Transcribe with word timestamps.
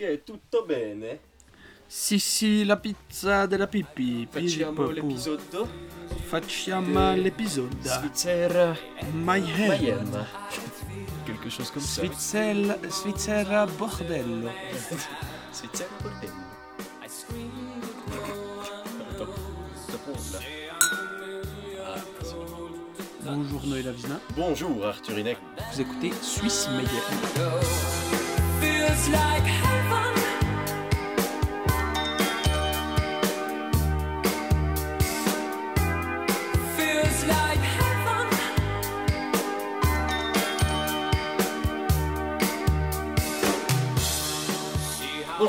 Ok, 0.00 0.22
tutto 0.24 0.64
bene. 0.64 1.20
Si 1.86 2.18
si, 2.18 2.64
la 2.64 2.78
pizza 2.78 3.44
della 3.44 3.66
pipì. 3.66 4.26
Facciamo 4.30 4.86
Pipì, 4.86 4.94
l'episodio? 4.94 5.68
Facciamo 6.22 7.12
de- 7.12 7.20
l'épisode. 7.20 7.76
Svizzera 7.82 8.74
Mayhem. 9.12 9.66
Mayhem. 9.66 10.26
Quelque 11.26 11.50
chose 11.50 11.70
comme 11.70 11.84
ça. 11.84 12.00
Svizzera 12.88 13.66
bordello. 13.66 14.50
Svizzera 15.52 15.90
bordello. 16.00 16.48
Attends, 19.10 19.34
ça 20.16 20.38
là. 20.38 20.40
Bonjour 23.22 23.66
Noël 23.66 23.88
Avizna. 23.88 24.18
Bonjour 24.34 24.86
Arthur 24.86 25.18
Inek. 25.18 25.36
Vous 25.74 25.80
écoutez 25.82 26.10
Suisse 26.22 26.68
Mayhem. 26.70 26.88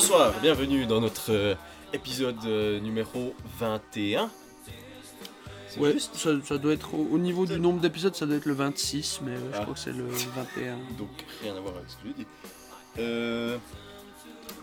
Bonsoir, 0.04 0.34
bienvenue 0.42 0.88
dans 0.88 1.00
notre 1.00 1.32
euh, 1.32 1.54
épisode 1.94 2.36
euh, 2.48 2.80
numéro 2.80 3.36
21. 3.60 4.32
C'est 5.70 5.80
Ouais, 5.80 5.92
juste 5.94 6.16
ça, 6.16 6.32
ça 6.44 6.58
doit 6.58 6.74
être 6.74 6.96
au, 6.96 7.08
au 7.12 7.20
niveau 7.20 7.46
du 7.46 7.60
nombre 7.60 7.80
d'épisodes, 7.80 8.16
ça 8.16 8.26
doit 8.26 8.38
être 8.38 8.48
le 8.48 8.56
26, 8.56 9.20
mais 9.24 9.34
euh, 9.34 9.38
je 9.54 9.58
Ah. 9.60 9.62
crois 9.62 9.76
que 9.76 9.80
c'est 9.80 9.92
le 9.94 10.06
21. 10.08 10.78
Donc 10.98 11.10
rien 11.44 11.56
à 11.56 11.60
voir 11.60 11.76
avec 11.76 11.88
ce 11.88 11.98
que 11.98 12.08
je 12.08 12.14
dis. 12.14 12.26
Euh, 12.98 13.60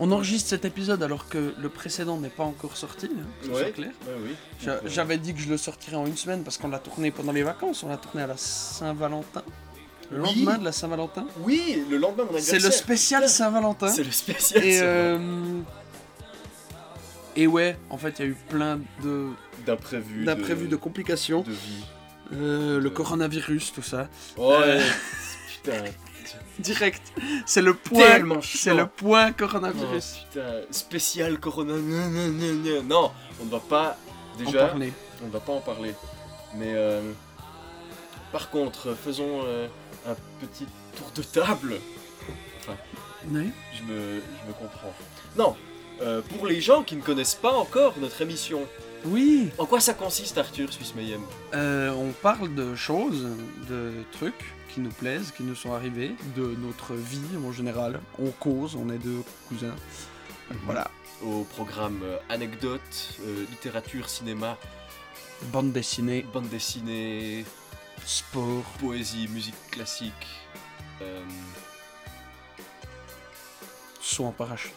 On 0.01 0.11
enregistre 0.11 0.49
cet 0.49 0.65
épisode 0.65 1.01
alors 1.03 1.29
que 1.29 1.53
le 1.57 1.69
précédent 1.69 2.17
n'est 2.17 2.27
pas 2.27 2.43
encore 2.43 2.75
sorti, 2.75 3.05
hein, 3.09 3.23
que 3.39 3.45
ce 3.47 3.51
ouais, 3.51 3.61
soit 3.61 3.71
clair. 3.71 3.91
ouais, 4.07 4.13
oui. 4.21 4.35
J'a- 4.61 4.75
Donc, 4.75 4.83
euh, 4.83 4.89
J'avais 4.89 5.17
dit 5.19 5.33
que 5.33 5.39
je 5.39 5.47
le 5.49 5.55
sortirais 5.57 5.95
en 5.95 6.05
une 6.05 6.17
semaine 6.17 6.43
parce 6.43 6.57
qu'on 6.57 6.67
l'a 6.67 6.79
tourné 6.79 7.11
pendant 7.11 7.31
les 7.31 7.43
vacances, 7.43 7.81
on 7.83 7.87
l'a 7.87 7.97
tourné 7.97 8.23
à 8.23 8.27
la 8.27 8.35
Saint-Valentin. 8.35 9.43
Le 10.11 10.21
Oui. 10.23 10.35
lendemain 10.43 10.57
de 10.57 10.65
la 10.65 10.71
Saint-Valentin. 10.71 11.25
Oui, 11.41 11.83
le 11.89 11.97
lendemain 11.97 12.23
de 12.25 12.31
mon 12.31 12.37
C'est 12.39 12.53
anniversaire. 12.55 12.69
le 12.71 12.75
spécial 12.75 13.29
Saint-Valentin. 13.29 13.87
C'est 13.89 14.03
le 14.03 14.11
spécial. 14.11 14.63
Et, 14.63 14.79
euh, 14.81 15.59
et 17.35 17.47
ouais, 17.47 17.77
en 17.89 17.97
fait, 17.97 18.15
il 18.19 18.25
y 18.25 18.27
a 18.27 18.31
eu 18.31 18.37
plein 18.49 18.79
de 19.03 19.27
D'imprévus. 19.65 20.25
d'imprévus, 20.25 20.65
de, 20.65 20.71
de, 20.71 20.75
complications. 20.75 21.41
de 21.41 21.51
vie. 21.51 21.83
Euh, 22.33 22.77
le 22.79 22.83
de- 22.83 22.89
coronavirus, 22.89 23.71
tout 23.73 23.81
ça. 23.83 24.07
Ouais. 24.37 24.45
Euh. 24.63 24.81
Putain. 25.63 25.83
Direct. 26.59 27.01
C'est 27.45 27.61
le 27.61 27.73
point. 27.73 28.19
C'est 28.43 28.73
le 28.73 28.85
point 28.87 29.29
Oh, 29.31 29.33
coronavirus. 29.37 30.25
putain, 30.31 30.61
spécial 30.71 31.39
Corona. 31.39 31.73
Non, 31.75 33.11
on 33.41 33.45
ne 33.45 33.49
va 33.49 33.59
pas. 33.59 33.97
En 34.35 34.37
Déjà, 34.43 34.67
parler. 34.67 34.93
on 35.23 35.27
ne 35.27 35.31
va 35.31 35.39
pas 35.39 35.53
en 35.53 35.59
parler. 35.61 35.93
Mais 36.55 36.73
euh, 36.75 37.01
par 38.31 38.49
contre, 38.51 38.93
faisons 38.95 39.41
euh, 39.45 39.67
un 40.07 40.15
petit 40.39 40.65
tour 40.95 41.11
de 41.15 41.21
table. 41.21 41.75
Oui. 43.31 43.49
Je 43.73 43.83
me, 43.83 44.15
je 44.21 44.47
me 44.47 44.53
comprends. 44.53 44.93
Non, 45.37 45.55
euh, 46.01 46.21
pour 46.21 46.47
les 46.47 46.61
gens 46.61 46.83
qui 46.83 46.95
ne 46.95 47.01
connaissent 47.01 47.35
pas 47.35 47.51
encore 47.53 47.95
notre 47.99 48.21
émission, 48.21 48.61
Oui. 49.05 49.49
en 49.57 49.65
quoi 49.65 49.79
ça 49.79 49.93
consiste, 49.93 50.37
Arthur 50.37 50.71
Suisse 50.71 50.93
Mayhem 50.95 51.21
Euh, 51.53 51.91
on 51.91 52.11
parle 52.11 52.53
de 52.55 52.75
choses, 52.75 53.27
de 53.67 53.91
trucs 54.11 54.53
qui 54.73 54.81
nous 54.81 54.91
plaisent, 54.91 55.31
qui 55.35 55.43
nous 55.43 55.55
sont 55.55 55.73
arrivés, 55.73 56.11
de 56.35 56.55
notre 56.61 56.93
vie 56.93 57.37
en 57.45 57.51
général. 57.51 57.99
On 58.19 58.29
cause, 58.29 58.75
on 58.75 58.89
est 58.89 58.99
deux 58.99 59.23
cousins. 59.47 59.75
Voilà. 60.65 60.89
Au 61.23 61.43
programme 61.43 61.99
euh, 62.03 62.17
anecdotes, 62.29 63.19
euh, 63.25 63.45
littérature, 63.49 64.09
cinéma, 64.09 64.57
Bande 65.53 65.71
dessinée, 65.71 66.25
bande 66.33 66.49
dessinée, 66.49 67.45
sport. 68.05 68.63
poésie, 68.79 69.27
musique 69.29 69.55
classique. 69.71 70.27
euh, 71.01 71.21
Saut 74.01 74.25
en 74.25 74.31
parachute. 74.31 74.73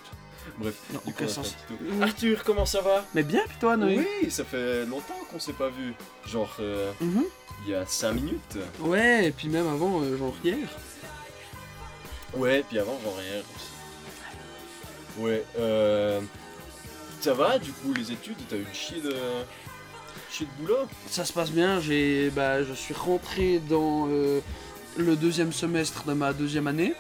bref, 0.59 0.75
Non, 0.93 1.01
du 1.07 1.13
coup, 1.15 1.29
sens. 1.29 1.55
Arthur, 2.03 2.45
comment 2.45 2.67
ça 2.67 2.81
va? 2.81 3.05
Mais 3.15 3.23
bien, 3.23 3.43
puis 3.49 3.57
toi, 3.61 3.77
Noé? 3.77 4.07
Oui, 4.23 4.31
ça 4.31 4.45
fait 4.45 4.85
longtemps 4.87 5.19
qu'on 5.31 5.39
s'est 5.41 5.53
pas 5.53 5.69
vu. 5.69 5.95
Genre, 6.27 6.55
euh, 6.61 6.93
Mhm. 7.01 7.25
il 7.65 7.71
y 7.71 7.75
a 7.75 7.87
5 7.87 8.13
minutes. 8.13 8.59
Ouais, 8.81 9.27
et 9.27 9.31
puis 9.33 9.49
même 9.49 9.69
avant, 9.69 10.01
euh, 10.03 10.17
genre 10.19 10.35
hier. 10.45 10.69
Ouais, 12.35 12.65
puis 12.69 12.79
avant, 12.79 12.99
genre 13.03 13.17
rien 13.17 13.41
aussi. 13.41 15.23
Ouais, 15.23 15.45
euh. 15.59 16.21
Ça 17.21 17.35
va, 17.35 17.59
du 17.59 17.71
coup, 17.73 17.93
les 17.95 18.11
études, 18.11 18.37
t'as 18.49 18.57
eu 18.57 18.67
chier 18.73 19.01
de. 19.01 19.15
De 20.41 20.51
boulot 20.61 20.79
Ça 21.09 21.25
se 21.25 21.33
passe 21.33 21.51
bien, 21.51 21.81
j'ai, 21.81 22.31
bah, 22.31 22.63
je 22.65 22.73
suis 22.73 22.95
rentré 22.95 23.59
dans 23.61 24.09
euh, 24.09 24.41
le 24.97 25.17
deuxième 25.17 25.53
semestre 25.53 26.05
de 26.05 26.13
ma 26.15 26.33
deuxième 26.33 26.67
année. 26.67 26.95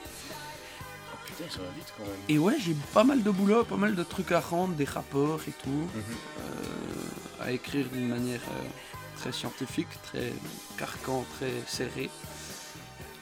Oh 1.13 1.17
putain, 1.25 1.45
ça 1.51 1.59
va 1.59 1.69
vite 1.77 1.93
quand 1.97 2.05
même. 2.05 2.13
Et 2.29 2.39
ouais, 2.39 2.57
j'ai 2.61 2.77
pas 2.95 3.05
mal 3.05 3.23
de 3.23 3.31
boulot, 3.31 3.65
pas 3.65 3.77
mal 3.77 3.95
de 3.95 4.03
trucs 4.03 4.33
à 4.33 4.41
rendre, 4.41 4.75
des 4.75 4.85
rapports 4.85 5.41
et 5.49 5.53
tout, 5.63 5.71
Mhm. 5.71 6.03
euh, 6.41 7.45
à 7.45 7.53
écrire 7.53 7.87
d'une 7.93 8.09
manière 8.09 8.41
euh, 8.51 9.19
très 9.21 9.33
scientifique, 9.33 9.89
très 10.05 10.33
carcan, 10.79 11.25
très 11.39 11.53
serré. 11.67 12.11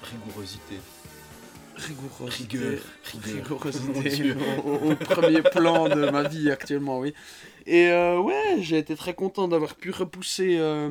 Rigourosité. 0.03 0.81
Rigourosité. 1.87 2.59
Rigueur. 2.59 2.81
Rigorosité 3.25 4.09
Dieu. 4.11 4.37
au, 4.65 4.91
au 4.91 4.97
premier 4.97 5.43
plan 5.43 5.89
de 5.89 6.11
ma 6.11 6.23
vie 6.29 6.51
actuellement, 6.51 6.99
oui. 7.01 7.15
Et 7.67 7.89
euh, 7.89 8.19
ouais, 8.21 8.57
j'ai 8.61 8.79
été 8.79 8.97
très 8.97 9.15
content 9.15 9.49
d'avoir 9.49 9.75
pu 9.75 9.91
repousser 9.91 10.57
euh, 10.59 10.91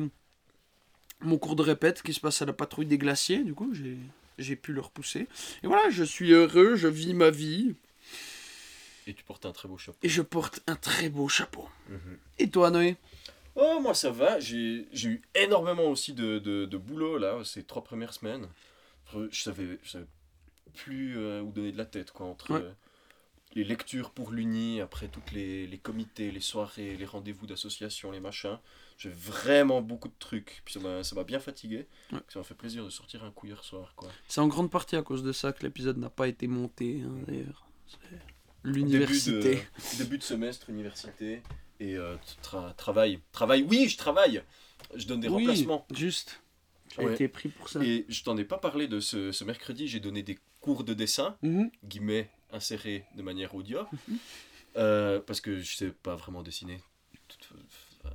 mon 1.20 1.38
cours 1.38 1.56
de 1.56 1.62
répète 1.62 2.02
qui 2.02 2.12
se 2.14 2.20
passe 2.20 2.42
à 2.42 2.46
la 2.46 2.52
patrouille 2.52 2.86
des 2.86 2.98
glaciers. 2.98 3.44
Du 3.44 3.54
coup, 3.54 3.72
j'ai, 3.74 3.96
j'ai 4.38 4.56
pu 4.56 4.72
le 4.72 4.80
repousser. 4.80 5.28
Et 5.62 5.66
voilà, 5.66 5.90
je 5.90 6.04
suis 6.04 6.32
heureux, 6.32 6.76
je 6.76 6.88
vis 6.88 7.14
ma 7.14 7.30
vie 7.30 7.74
Et 9.06 9.14
tu 9.14 9.22
portes 9.24 9.46
un 9.46 9.52
très 9.52 9.68
beau 9.68 9.78
chapeau. 9.78 9.98
et 10.02 10.08
je 10.08 10.22
porte 10.22 10.60
un 10.66 10.76
très 10.76 11.08
beau 11.08 11.28
chapeau. 11.28 11.68
Mhm. 11.88 12.18
Et 12.38 12.48
toi, 12.50 12.70
Noé? 12.70 12.96
Oh, 13.56 13.80
moi 13.80 13.94
ça 13.94 14.10
va, 14.10 14.38
j'ai 14.38 14.86
j'ai 14.92 15.08
eu 15.08 15.22
énormément 15.34 15.86
aussi 15.86 16.12
de, 16.12 16.38
de, 16.38 16.64
de 16.66 16.76
boulot 16.78 17.18
là, 17.18 17.38
ces 17.44 17.64
trois 17.64 17.82
premières 17.82 18.14
semaines. 18.14 18.46
Je 19.12 19.42
savais, 19.42 19.78
je 19.82 19.90
savais 19.90 20.06
plus 20.70 21.18
euh, 21.18 21.40
où 21.42 21.52
donner 21.52 21.72
de 21.72 21.78
la 21.78 21.84
tête 21.86 22.10
quoi, 22.12 22.26
entre 22.26 22.52
Ouais. 22.54 22.60
euh, 22.62 22.72
les 23.54 23.64
lectures 23.64 24.10
pour 24.10 24.30
l'Uni, 24.30 24.80
après 24.80 25.08
toutes 25.08 25.32
les, 25.32 25.66
les 25.66 25.78
comités, 25.78 26.30
les 26.30 26.40
soirées, 26.40 26.96
les 26.96 27.04
rendez-vous 27.04 27.46
d'association, 27.48 28.12
les 28.12 28.20
machins. 28.20 28.58
J'ai 28.96 29.08
vraiment 29.10 29.82
beaucoup 29.82 30.06
de 30.08 30.14
trucs, 30.20 30.62
puis 30.64 30.74
ça 30.74 30.80
m'a 30.80 31.02
ça 31.02 31.16
m'a 31.16 31.24
bien 31.24 31.40
fatigué. 31.40 31.86
Ouais. 32.12 32.20
Ça 32.28 32.38
m'a 32.38 32.44
fait 32.44 32.54
plaisir 32.54 32.84
de 32.84 32.90
sortir 32.90 33.24
un 33.24 33.30
coup 33.32 33.46
hier 33.46 33.64
soir 33.64 33.94
quoi. 33.96 34.08
C'est 34.28 34.40
en 34.40 34.46
grande 34.48 34.70
partie 34.70 34.94
à 34.94 35.02
cause 35.02 35.22
de 35.24 35.32
ça 35.32 35.52
que 35.52 35.62
l'épisode 35.64 35.96
n'a 35.98 36.10
pas 36.10 36.28
été 36.28 36.46
monté, 36.46 37.02
hein, 37.04 37.12
d'ailleurs. 37.26 37.66
Début 38.64 38.78
l'université. 38.80 39.62
début 39.98 40.18
de 40.18 40.22
semestre, 40.22 40.68
université, 40.70 41.42
et 41.80 41.96
euh, 41.96 42.14
tra- 42.42 42.74
travail. 42.76 43.20
Travail, 43.32 43.62
oui, 43.68 43.88
je 43.88 43.96
travaille 43.96 44.42
Je 44.94 45.06
donne 45.06 45.20
des 45.20 45.28
Oui, 45.28 45.46
remplacements. 45.46 45.86
juste. 45.94 46.40
J'ai 46.96 47.04
Ouais. 47.04 47.14
été 47.14 47.28
pris 47.28 47.48
pour 47.48 47.68
ça. 47.68 47.82
Et 47.82 48.04
je 48.08 48.22
t'en 48.22 48.36
ai 48.36 48.44
pas 48.44 48.58
parlé 48.58 48.86
de 48.86 49.00
ce, 49.00 49.32
ce 49.32 49.44
mercredi, 49.44 49.88
j'ai 49.88 50.00
donné 50.00 50.22
des 50.22 50.38
cours 50.60 50.84
de 50.84 50.94
dessin, 50.94 51.36
Mhm. 51.42 51.70
guillemets, 51.84 52.30
insérés 52.52 53.04
de 53.16 53.22
manière 53.22 53.54
audio, 53.54 53.80
Mhm. 54.08 54.18
euh, 54.76 55.20
parce 55.20 55.40
que 55.40 55.60
je 55.60 55.76
sais 55.76 55.90
pas 55.90 56.14
vraiment 56.16 56.42
dessiner. 56.42 56.80
Euh, 58.04 58.08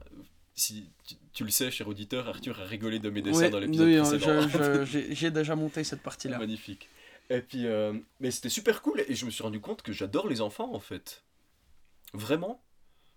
Si 0.58 0.90
tu, 1.06 1.16
tu 1.34 1.44
le 1.44 1.50
sais, 1.50 1.70
cher 1.70 1.86
auditeur, 1.86 2.30
Arthur 2.30 2.62
a 2.62 2.64
rigolé 2.64 3.00
de 3.00 3.10
mes 3.10 3.22
dessins 3.22 3.50
dans 3.50 3.60
l'épisode 3.60 3.88
oui, 3.88 3.98
hein, 3.98 4.04
précédent. 4.04 4.86
j'ai 5.14 5.30
déjà 5.30 5.54
monté 5.54 5.84
cette 5.84 6.02
partie-là. 6.02 6.38
Magnifique. 6.38 6.88
Et 7.30 7.42
puis, 7.42 7.66
euh, 7.68 7.92
mais 8.22 8.32
c'était 8.32 8.48
super 8.50 8.82
cool 8.82 9.02
et 9.06 9.16
je 9.16 9.26
me 9.26 9.32
suis 9.32 9.44
rendu 9.44 9.60
compte 9.60 9.82
que 9.82 9.92
j'adore 9.92 10.30
les 10.30 10.40
enfants 10.40 10.74
en 10.74 10.80
fait. 10.80 11.24
Vraiment. 12.14 12.62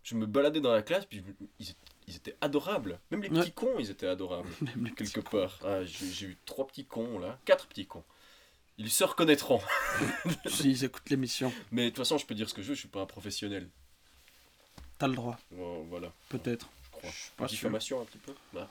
Je 0.03 0.17
me 0.17 0.27
baladais 0.27 0.61
dans 0.61 0.73
la 0.73 0.83
classe 0.83 1.05
puis 1.07 1.23
ils, 1.61 1.67
ils 2.09 2.17
étaient 2.17 2.37
adorables. 2.41 2.99
Même 3.13 3.23
les 3.23 3.29
Ouais. 3.29 3.41
petits 3.41 3.53
cons, 3.53 3.79
ils 3.79 3.91
étaient 3.91 4.09
adorables. 4.09 4.49
Même 4.75 4.87
les 4.87 4.91
petits 4.91 5.13
quelque 5.13 5.31
part. 5.31 5.61
Ah, 5.65 5.85
j'ai 5.85 6.27
eu 6.27 6.37
trois 6.45 6.67
petits 6.67 6.87
cons 6.87 7.21
là, 7.21 7.39
quatre 7.45 7.69
petits 7.69 7.87
cons. 7.87 8.03
Ils 8.79 8.91
se 8.91 9.03
reconnaîtront. 9.05 9.61
S'ils 10.47 10.85
écoutent 10.85 11.11
l'émission, 11.11 11.53
Mais 11.73 11.85
de 11.85 11.89
toute 11.91 11.99
façon, 11.99 12.17
je 12.19 12.25
peux 12.27 12.35
dire 12.35 12.49
ce 12.49 12.55
que 12.55 12.63
je 12.63 12.69
veux, 12.69 12.75
je 12.75 12.81
suis 12.81 12.89
pas 12.89 13.01
un 13.01 13.07
professionnel. 13.07 13.69
t'as 14.99 15.09
le 15.09 15.15
droit, 15.15 15.39
Bon, 15.51 15.83
voilà, 15.85 16.13
peut-être. 16.29 16.69
je 16.85 16.91
crois. 16.91 17.11
Je 17.11 17.17
suis 17.17 17.31
pas. 17.37 17.47
Diffamation 17.47 18.01
un 18.01 18.05
petit 18.05 18.19
peu. 18.19 18.33
Voilà. 18.53 18.71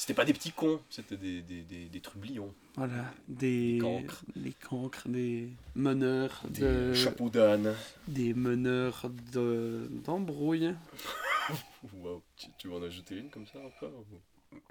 C'était 0.00 0.14
pas 0.14 0.24
des 0.24 0.32
petits 0.32 0.50
cons, 0.52 0.80
c'était 0.88 1.18
des, 1.18 1.42
des, 1.42 1.60
des, 1.60 1.84
des 1.84 2.00
trublions. 2.00 2.54
Voilà, 2.74 3.12
des, 3.28 3.74
Des 3.74 3.78
cancres. 3.80 4.22
des 4.34 4.52
cancres, 4.52 5.08
des 5.10 5.50
meneurs, 5.74 6.40
Des 6.48 6.62
de, 6.62 6.94
chapeaux 6.94 7.28
d'âne. 7.28 7.74
des 8.08 8.32
meneurs 8.32 9.10
de- 9.34 9.90
d'embrouille. 10.06 10.74
Wow. 12.02 12.22
Tu, 12.36 12.46
tu 12.58 12.68
veux 12.68 12.74
en 12.76 12.82
ajouter 12.82 13.16
une 13.16 13.28
comme 13.28 13.46
ça 13.46 13.58
encore 13.58 14.04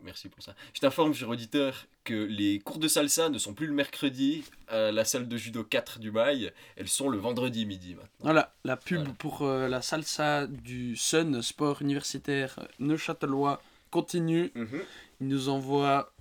Merci 0.04 0.30
pour 0.30 0.42
ça. 0.44 0.56
Je 0.74 0.80
t'informe, 0.80 1.14
cher 1.14 1.30
auditeur, 1.30 1.86
que 2.04 2.14
les 2.14 2.60
cours 2.60 2.80
de 2.80 2.88
salsa 2.88 3.30
ne 3.30 3.38
sont 3.38 3.54
plus 3.54 3.68
le 3.68 3.74
mercredi 3.74 4.44
à 4.68 4.92
la 4.92 5.06
salle 5.06 5.28
de 5.28 5.38
judo 5.38 5.64
4 5.64 6.00
du 6.00 6.12
Mail. 6.12 6.54
Elles 6.76 6.88
sont 6.90 7.08
le 7.10 7.18
vendredi 7.18 7.66
midi 7.66 7.94
maintenant. 7.96 8.10
Voilà, 8.22 8.54
la 8.64 8.78
pub 8.78 9.00
Voilà. 9.00 9.14
pour 9.20 9.42
euh, 9.44 9.68
la 9.68 9.82
salsa 9.82 10.48
du 10.48 10.96
Sun 10.96 11.42
Sport 11.42 11.82
Universitaire 11.82 12.68
Neuchâtelois 12.80 13.62
continue. 13.90 14.52
Il 15.22 15.28
nous 15.28 15.50
envoie 15.50 16.14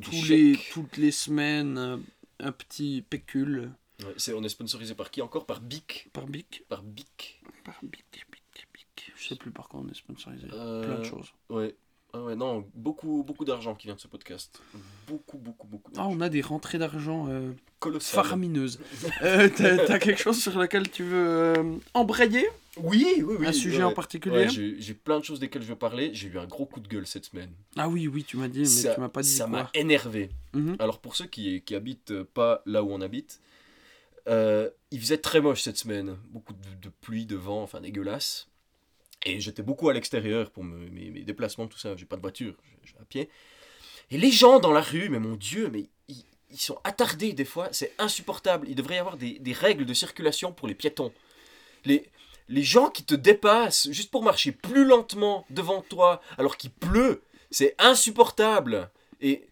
tous 0.00 0.28
les, 0.28 0.58
toutes 0.72 0.96
les 0.96 1.10
semaines 1.10 1.78
euh, 1.78 1.96
un 2.40 2.52
petit 2.52 3.02
pécule 3.08 3.70
Ouais, 4.02 4.34
on 4.34 4.42
est 4.42 4.48
sponsorisé 4.48 4.94
par 4.94 5.10
qui 5.10 5.22
encore? 5.22 5.46
Par 5.46 5.60
Bic? 5.60 6.10
par 6.12 6.26
bic. 6.26 6.64
Par 6.68 6.82
Bic. 6.82 7.40
Par 7.64 7.78
bic, 7.82 8.04
bic, 8.12 8.66
bic. 8.74 9.12
Je 9.16 9.28
sais 9.28 9.36
plus 9.36 9.52
par 9.52 9.68
quoi 9.68 9.80
on 9.80 9.88
est 9.88 9.94
sponsorisé. 9.94 10.48
Euh, 10.52 10.82
Plein 10.84 10.98
de 10.98 11.04
choses. 11.04 11.32
Ouais. 11.48 11.74
Ah 12.16 12.22
ouais, 12.22 12.36
non, 12.36 12.64
beaucoup, 12.74 13.24
beaucoup 13.24 13.44
d'argent 13.44 13.74
qui 13.74 13.88
vient 13.88 13.96
de 13.96 14.00
ce 14.00 14.06
podcast. 14.06 14.60
Beaucoup, 15.08 15.36
beaucoup, 15.36 15.66
beaucoup. 15.66 15.90
Ah, 15.96 16.06
on 16.06 16.20
a 16.20 16.28
des 16.28 16.42
rentrées 16.42 16.78
d'argent 16.78 17.26
euh, 17.28 17.50
faramineuses. 17.98 18.78
Euh, 19.22 19.48
T'as 19.48 19.98
quelque 19.98 20.20
chose 20.20 20.40
sur 20.40 20.56
lequel 20.56 20.88
tu 20.88 21.02
veux 21.02 21.26
euh, 21.26 21.76
embrayer? 21.92 22.46
Oui, 22.76 23.04
oui, 23.16 23.36
oui. 23.40 23.46
Un 23.48 23.52
sujet 23.52 23.78
ouais. 23.78 23.82
en 23.82 23.92
particulier? 23.92 24.44
Ouais, 24.44 24.48
j'ai 24.48 24.80
j'ai 24.80 24.94
plein 24.94 25.18
de 25.18 25.24
choses 25.24 25.40
desquelles 25.40 25.62
je 25.62 25.66
veux 25.66 25.76
parler. 25.76 26.14
J'ai 26.14 26.28
eu 26.28 26.38
un 26.38 26.46
gros 26.46 26.66
coup 26.66 26.78
de 26.78 26.86
gueule 26.86 27.06
cette 27.08 27.24
semaine. 27.24 27.50
Ah 27.76 27.88
oui, 27.88 28.06
oui, 28.06 28.22
tu 28.22 28.36
m'as 28.36 28.46
dit, 28.46 28.60
mais 28.60 28.64
ça 28.66 28.94
tu 28.94 29.00
m'as 29.00 29.08
pas 29.08 29.22
dit 29.22 29.28
ça 29.28 29.48
m'a 29.48 29.68
énervé. 29.74 30.30
Mhm. 30.52 30.76
Alors 30.78 31.00
pour 31.00 31.16
ceux 31.16 31.26
qui, 31.26 31.62
qui 31.62 31.74
habitent 31.74 32.12
euh, 32.12 32.24
pas 32.32 32.62
là 32.64 32.84
où 32.84 32.92
on 32.92 33.00
habite, 33.00 33.40
euh, 34.28 34.70
il 34.92 35.00
faisait 35.00 35.18
très 35.18 35.40
moche 35.40 35.62
cette 35.62 35.78
semaine. 35.78 36.16
Beaucoup 36.30 36.52
de, 36.52 36.80
de 36.80 36.92
pluie, 37.00 37.26
de 37.26 37.36
vent, 37.36 37.62
enfin 37.62 37.80
dégueulasse. 37.80 38.46
Et 39.24 39.40
j'étais 39.40 39.62
beaucoup 39.62 39.88
à 39.88 39.92
l'extérieur 39.92 40.50
pour 40.50 40.64
me- 40.64 40.88
mes, 40.90 41.22
déplacements, 41.22 41.66
tout 41.66 41.78
ça. 41.78 41.96
J'ai 41.96 42.04
pas 42.04 42.16
de 42.16 42.20
voiture, 42.20 42.54
je, 42.82 42.92
vais 42.92 43.00
à 43.00 43.04
pied. 43.04 43.30
Et 44.10 44.18
les 44.18 44.30
gens 44.30 44.60
dans 44.60 44.72
la 44.72 44.82
rue, 44.82 45.08
mais 45.08 45.18
mon 45.18 45.36
Dieu, 45.36 45.70
mais 45.72 45.86
ils, 46.08 46.24
ils 46.50 46.60
sont 46.60 46.78
attardés 46.84 47.32
des 47.32 47.44
fois. 47.44 47.68
C'est 47.72 47.92
insupportable. 47.98 48.68
Il 48.68 48.74
devrait 48.74 48.96
y 48.96 48.98
avoir 48.98 49.16
des, 49.16 49.38
des 49.38 49.52
règles 49.52 49.86
de 49.86 49.94
circulation 49.94 50.52
pour 50.52 50.68
les 50.68 50.74
piétons. 50.74 51.12
Les, 51.84 52.10
les 52.48 52.62
gens 52.62 52.90
qui 52.90 53.04
te 53.04 53.14
dépassent 53.14 53.90
juste 53.90 54.10
pour 54.10 54.22
marcher 54.22 54.52
plus 54.52 54.84
lentement 54.84 55.46
devant 55.50 55.82
toi 55.82 56.20
alors 56.38 56.56
qu'il 56.56 56.70
pleut, 56.70 57.22
c'est 57.50 57.74
insupportable. 57.78 58.90
Et 59.20 59.46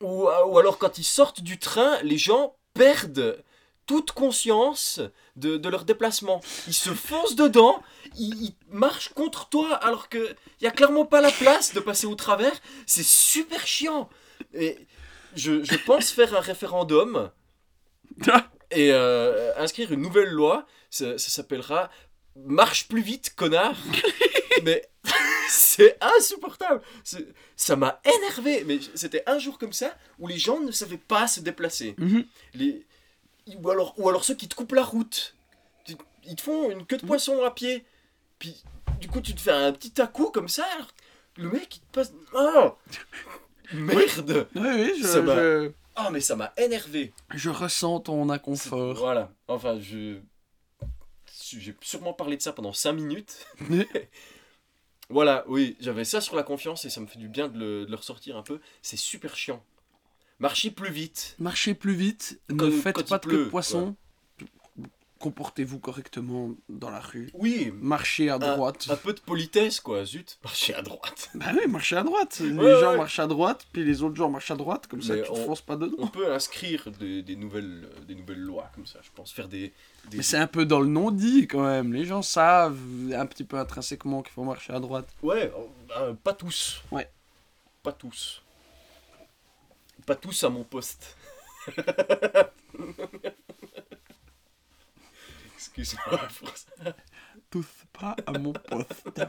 ou, 0.00 0.26
ou 0.26 0.58
alors 0.58 0.78
quand 0.78 0.98
ils 0.98 1.04
sortent 1.04 1.40
du 1.40 1.58
train, 1.58 2.00
les 2.02 2.18
gens 2.18 2.56
perdent 2.74 3.42
toute 3.86 4.12
conscience 4.12 5.00
de, 5.36 5.56
de 5.56 5.68
leur 5.68 5.84
déplacement. 5.84 6.40
Ils 6.66 6.74
se 6.74 6.90
foncent 6.90 7.36
dedans, 7.36 7.82
ils, 8.16 8.34
ils 8.42 8.54
marchent 8.70 9.10
contre 9.10 9.48
toi 9.48 9.74
alors 9.74 10.08
qu'il 10.08 10.36
n'y 10.60 10.68
a 10.68 10.70
clairement 10.70 11.06
pas 11.06 11.20
la 11.20 11.30
place 11.30 11.74
de 11.74 11.80
passer 11.80 12.06
au 12.06 12.14
travers. 12.14 12.54
C'est 12.86 13.04
super 13.04 13.66
chiant. 13.66 14.08
Et 14.52 14.86
je, 15.34 15.64
je 15.64 15.76
pense 15.76 16.10
faire 16.10 16.34
un 16.36 16.40
référendum 16.40 17.30
et 18.70 18.92
euh, 18.92 19.52
inscrire 19.56 19.92
une 19.92 20.02
nouvelle 20.02 20.30
loi. 20.30 20.66
Ça, 20.90 21.18
ça 21.18 21.30
s'appellera 21.30 21.90
Marche 22.36 22.88
plus 22.88 23.02
vite, 23.02 23.34
connard. 23.36 23.76
Mais 24.64 24.88
c'est 25.48 25.96
insupportable. 26.00 26.80
Ça 27.56 27.76
m'a 27.76 28.00
énervé. 28.04 28.64
Mais 28.64 28.78
c'était 28.94 29.22
un 29.26 29.38
jour 29.38 29.58
comme 29.58 29.72
ça 29.72 29.96
où 30.18 30.26
les 30.26 30.38
gens 30.38 30.60
ne 30.60 30.72
savaient 30.72 30.98
pas 30.98 31.28
se 31.28 31.40
déplacer. 31.40 31.94
Mhm. 31.98 32.24
Les... 32.54 32.86
Ou, 33.46 33.70
alors, 33.70 33.94
ou 33.98 34.08
alors 34.08 34.24
ceux 34.24 34.34
qui 34.34 34.48
te 34.48 34.54
coupent 34.54 34.72
la 34.72 34.84
route. 34.84 35.36
Ils 36.26 36.36
te 36.36 36.42
font 36.42 36.70
une 36.70 36.86
queue 36.86 36.96
de 36.96 37.06
poisson 37.06 37.44
à 37.44 37.50
pied. 37.50 37.84
Puis 38.38 38.62
du 39.00 39.08
coup, 39.08 39.20
tu 39.20 39.34
te 39.34 39.40
fais 39.40 39.50
un 39.52 39.72
petit 39.72 40.00
à-coup 40.00 40.30
comme 40.30 40.48
ça. 40.48 40.66
le 41.36 41.50
mec, 41.50 41.76
il 41.76 41.80
te 41.80 41.92
passe. 41.92 42.12
Oh 42.34 42.74
Merde 43.72 44.46
Oui, 44.54 44.62
oui, 44.74 44.92
je, 44.98 45.06
Ça 45.06 45.24
je, 45.24 45.72
Ah, 45.96 46.10
mais 46.10 46.20
ça 46.20 46.36
m'a 46.36 46.52
énervé. 46.56 47.12
je 47.34 47.50
ressens 47.50 48.00
ton 48.00 48.28
inconfort. 48.30 48.96
Voilà. 48.96 49.30
Enfin, 49.48 49.78
je. 49.80 50.18
J'ai 51.32 51.76
sûrement 51.82 52.12
parlé 52.14 52.36
de 52.36 52.42
ça 52.42 52.52
pendant 52.52 52.72
5 52.72 52.92
minutes. 52.92 53.46
voilà, 55.10 55.44
oui, 55.48 55.76
j'avais 55.80 56.04
ça 56.04 56.20
sur 56.20 56.36
la 56.36 56.42
confiance 56.42 56.84
et 56.84 56.90
ça 56.90 57.00
me 57.00 57.06
fait 57.06 57.18
du 57.18 57.28
bien 57.28 57.48
de 57.48 57.58
le, 57.58 57.84
de 57.86 57.90
le 57.90 57.96
ressortir 57.96 58.36
un 58.36 58.42
peu. 58.42 58.60
C'est 58.82 58.96
super 58.96 59.36
chiant. 59.36 59.62
Marchez 60.38 60.70
plus 60.70 60.90
vite. 60.90 61.36
Marchez 61.38 61.74
plus 61.74 61.94
vite, 61.94 62.40
ne 62.50 62.70
faites 62.70 63.08
pas 63.08 63.18
de 63.18 63.26
queue 63.26 63.44
de 63.44 63.50
poisson. 63.50 63.94
Comportez-vous 65.20 65.78
correctement 65.78 66.50
dans 66.68 66.90
la 66.90 67.00
rue. 67.00 67.30
Oui, 67.32 67.72
Marchez 67.80 68.28
à 68.28 68.38
droite. 68.38 68.88
un 68.90 68.96
peu 68.96 69.14
de 69.14 69.20
politesse, 69.20 69.80
quoi. 69.80 70.04
Zut, 70.04 70.38
marchez 70.44 70.74
à 70.74 70.82
droite. 70.82 71.30
Bah 71.34 71.46
oui, 71.54 71.66
marchez 71.66 71.96
à 71.96 72.02
droite. 72.02 72.40
Les 72.40 72.52
Ouais, 72.52 72.78
gens 72.78 72.90
ouais. 72.90 72.96
marchent 72.98 73.20
à 73.20 73.26
droite, 73.26 73.64
puis 73.72 73.84
les 73.84 74.02
autres 74.02 74.16
gens 74.16 74.28
marchent 74.28 74.50
à 74.50 74.56
droite, 74.56 74.86
comme 74.86 75.00
ça 75.00 75.16
tu 75.16 75.22
te 75.22 75.30
on- 75.30 75.46
fonces 75.46 75.62
pas 75.62 75.76
dedans. 75.76 75.96
On 75.98 76.08
peut 76.08 76.30
inscrire 76.30 76.90
des, 77.00 77.22
des 77.22 77.36
nouvelles, 77.36 77.88
euh, 77.96 78.04
des 78.04 78.16
nouvelles 78.16 78.40
lois 78.40 78.70
comme 78.74 78.84
ça, 78.86 78.98
je 79.02 79.08
pense. 79.14 79.32
Faire 79.32 79.48
des. 79.48 79.72
des- 80.10 80.18
Mais 80.18 80.22
c'est 80.22 80.36
un 80.36 80.48
peu 80.48 80.66
dans 80.66 80.80
le 80.80 80.88
non-dit 80.88 81.46
quand 81.46 81.64
même. 81.64 81.94
Les 81.94 82.04
gens 82.04 82.20
savent 82.20 82.76
un 83.14 83.24
petit 83.24 83.44
peu 83.44 83.56
intrinsèquement 83.58 84.22
qu'il 84.22 84.32
faut 84.34 84.44
marcher 84.44 84.74
à 84.74 84.80
droite. 84.80 85.08
Ouais, 85.22 85.50
euh, 85.96 86.12
pas 86.22 86.34
tous. 86.34 86.82
Ouais. 86.90 87.08
Pas 87.82 87.92
tous. 87.92 88.42
Pas 90.06 90.16
tous 90.16 90.44
à 90.44 90.48
mon 90.50 90.64
poste. 90.64 91.16
Excuse-moi 95.56 96.18
pour 96.38 96.56
ça. 96.56 96.96
Tous 97.50 97.66
pas 97.92 98.16
à 98.26 98.32
mon 98.38 98.52
poste. 98.52 99.10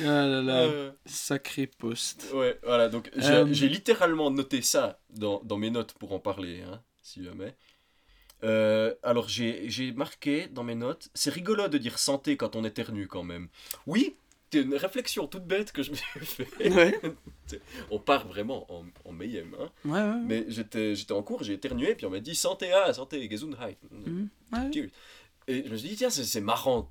ah 0.00 0.26
là 0.26 0.42
là, 0.42 0.60
Euh, 0.62 0.92
sacré 1.06 1.66
poste. 1.66 2.26
ouais, 2.34 2.58
voilà, 2.62 2.88
donc 2.88 3.10
j'ai 3.16 3.32
Euh, 3.34 3.44
littéralement 3.44 4.30
noté 4.30 4.62
ça 4.62 5.00
dans, 5.10 5.40
dans 5.44 5.56
mes 5.58 5.70
notes 5.70 5.92
pour 5.94 6.12
en 6.12 6.18
parler, 6.18 6.62
hein, 6.62 6.82
si 7.02 7.22
jamais. 7.24 7.56
Euh, 8.42 8.94
alors 9.02 9.28
j'ai 9.28 9.68
j'ai 9.68 9.92
marqué 9.92 10.48
dans 10.48 10.64
mes 10.64 10.74
notes, 10.74 11.10
c'est 11.14 11.30
rigolo 11.30 11.68
de 11.68 11.76
dire 11.78 11.98
santé 11.98 12.36
quand 12.38 12.56
on 12.56 12.64
éternue 12.64 13.06
quand 13.06 13.22
même. 13.22 13.48
Oui, 13.86 14.16
c'est 14.52 14.62
une 14.62 14.74
réflexion 14.74 15.26
toute 15.26 15.44
bête 15.44 15.72
que 15.72 15.82
je 15.82 15.90
me 15.92 15.96
suis 15.96 16.24
fait. 16.24 16.70
Ouais, 16.72 17.00
On 17.90 17.98
part 17.98 18.26
vraiment 18.26 18.66
en, 18.72 18.84
en 19.04 19.12
mayhem, 19.12 19.54
hein. 19.60 19.70
ouais, 19.84 19.92
ouais. 20.00 20.20
Mais 20.26 20.44
j'étais 20.48 20.94
j'étais 20.94 21.12
en 21.12 21.22
cours, 21.22 21.42
j'ai 21.44 21.54
éternué, 21.54 21.94
puis 21.94 22.06
on 22.06 22.10
m'a 22.10 22.20
dit 22.20 22.34
santé, 22.34 22.72
ah, 22.72 22.92
santé, 22.92 23.28
Gesundheit. 23.30 23.76
Mhm. 23.90 24.28
Et 25.48 25.64
je 25.66 25.70
me 25.70 25.76
suis 25.76 25.88
dit, 25.88 25.96
tiens, 25.96 26.10
c'est 26.10 26.24
c'est 26.24 26.40
marrant 26.40 26.80
de 26.82 26.86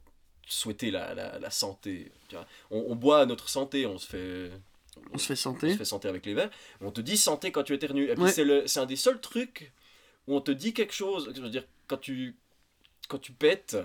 souhaiter 0.47 0.91
la, 0.91 1.13
la, 1.13 1.39
la 1.39 1.49
santé. 1.49 2.11
tu 2.27 2.35
vois. 2.35 2.45
On, 2.71 2.85
on 2.89 2.95
boit 2.95 3.21
à 3.21 3.25
notre 3.25 3.47
santé, 3.49 3.85
on 3.85 3.97
se 3.97 4.07
fait. 4.07 4.51
On 5.13 5.17
se 5.17 5.27
fait 5.27 5.33
on 5.33 5.35
santé. 5.37 5.71
se 5.71 5.77
fait 5.77 5.85
santé 5.85 6.07
avec 6.09 6.25
les 6.25 6.33
verres. 6.33 6.49
On 6.81 6.91
te 6.91 6.99
dit 7.01 7.15
santé 7.17 7.51
quand 7.51 7.63
tu 7.63 7.73
éternues. 7.73 8.09
Et 8.09 8.15
puis 8.15 8.23
Ouais. 8.23 8.31
c'est 8.31 8.43
le- 8.43 8.67
c'est 8.67 8.79
un 8.81 8.85
des 8.85 8.95
seuls 8.97 9.21
trucs 9.21 9.71
où 10.27 10.35
on 10.35 10.41
te 10.41 10.51
dit 10.51 10.73
quelque 10.73 10.93
chose. 10.93 11.31
Je 11.35 11.41
veux 11.41 11.49
dire, 11.49 11.63
quand 11.87 11.97
tu, 11.97 12.35
quand 13.07 13.19
tu 13.19 13.31
pètes, 13.31 13.77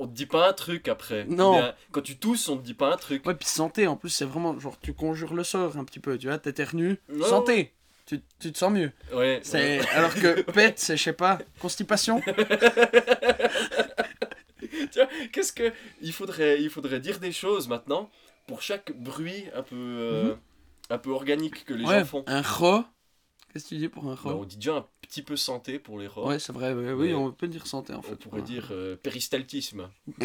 on 0.00 0.06
te 0.08 0.12
dit 0.12 0.26
pas 0.26 0.48
un 0.48 0.52
truc 0.52 0.88
après. 0.88 1.24
Non. 1.26 1.50
Ou 1.50 1.52
bien, 1.60 1.74
quand 1.92 2.00
tu 2.00 2.16
tousses, 2.16 2.48
on 2.48 2.56
te 2.56 2.64
dit 2.64 2.74
pas 2.74 2.92
un 2.92 2.96
truc. 2.96 3.24
Ouais, 3.26 3.34
puis 3.34 3.46
santé, 3.46 3.86
en 3.86 3.94
plus, 3.96 4.08
c'est 4.10 4.24
vraiment 4.24 4.58
genre 4.58 4.76
tu 4.80 4.92
conjures 4.94 5.34
le 5.34 5.44
sort 5.44 5.76
un 5.76 5.84
petit 5.84 6.00
peu, 6.00 6.18
tu 6.18 6.26
vois, 6.26 6.38
t'éternues, 6.38 6.98
santé, 7.28 7.72
tu, 8.06 8.20
tu 8.40 8.50
te 8.52 8.58
sens 8.58 8.72
mieux. 8.72 8.90
Ouais. 9.12 9.40
C'est 9.44 9.78
ouais. 9.80 9.86
alors 9.92 10.14
que 10.14 10.40
pète, 10.52 10.78
c'est 10.80 10.96
je 10.96 11.02
sais 11.04 11.12
pas, 11.12 11.38
constipation. 11.60 12.20
Qu'est-ce 15.32 15.52
que 15.52 15.72
il 16.02 16.12
faudrait, 16.12 16.60
il 16.60 16.70
faudrait 16.70 17.00
dire 17.00 17.18
des 17.18 17.32
choses 17.32 17.68
maintenant 17.68 18.10
pour 18.46 18.62
chaque 18.62 18.92
bruit 18.92 19.44
un 19.54 19.62
peu, 19.62 19.76
euh, 19.76 20.34
un 20.90 20.98
peu 20.98 21.10
organique 21.10 21.64
que 21.64 21.74
les 21.74 21.84
Mhm. 21.84 21.88
ouais, 21.90 21.98
gens 22.00 22.04
font. 22.06 22.24
un 22.26 22.42
ro. 22.42 22.84
Qu'est-ce 23.52 23.64
que 23.64 23.68
tu 23.70 23.76
dis 23.78 23.88
pour 23.88 24.04
un 24.06 24.14
Bah, 24.14 24.20
ro 24.22 24.30
on 24.30 24.44
dit 24.44 24.56
déjà 24.56 24.76
un 24.76 24.86
petit 25.02 25.22
peu 25.22 25.36
santé 25.36 25.78
pour 25.78 25.98
les 25.98 26.06
rats. 26.06 26.24
Ouais, 26.24 26.38
c'est 26.38 26.52
vrai, 26.52 26.72
ouais, 26.72 26.92
oui, 26.92 27.12
on 27.14 27.32
peut 27.32 27.48
dire 27.48 27.66
santé 27.66 27.92
en 27.92 28.02
fait. 28.02 28.12
On 28.12 28.16
pourrait 28.16 28.40
Ouais. 28.40 28.46
dire 28.46 28.68
euh, 28.70 28.96
péristaltisme. 28.96 29.88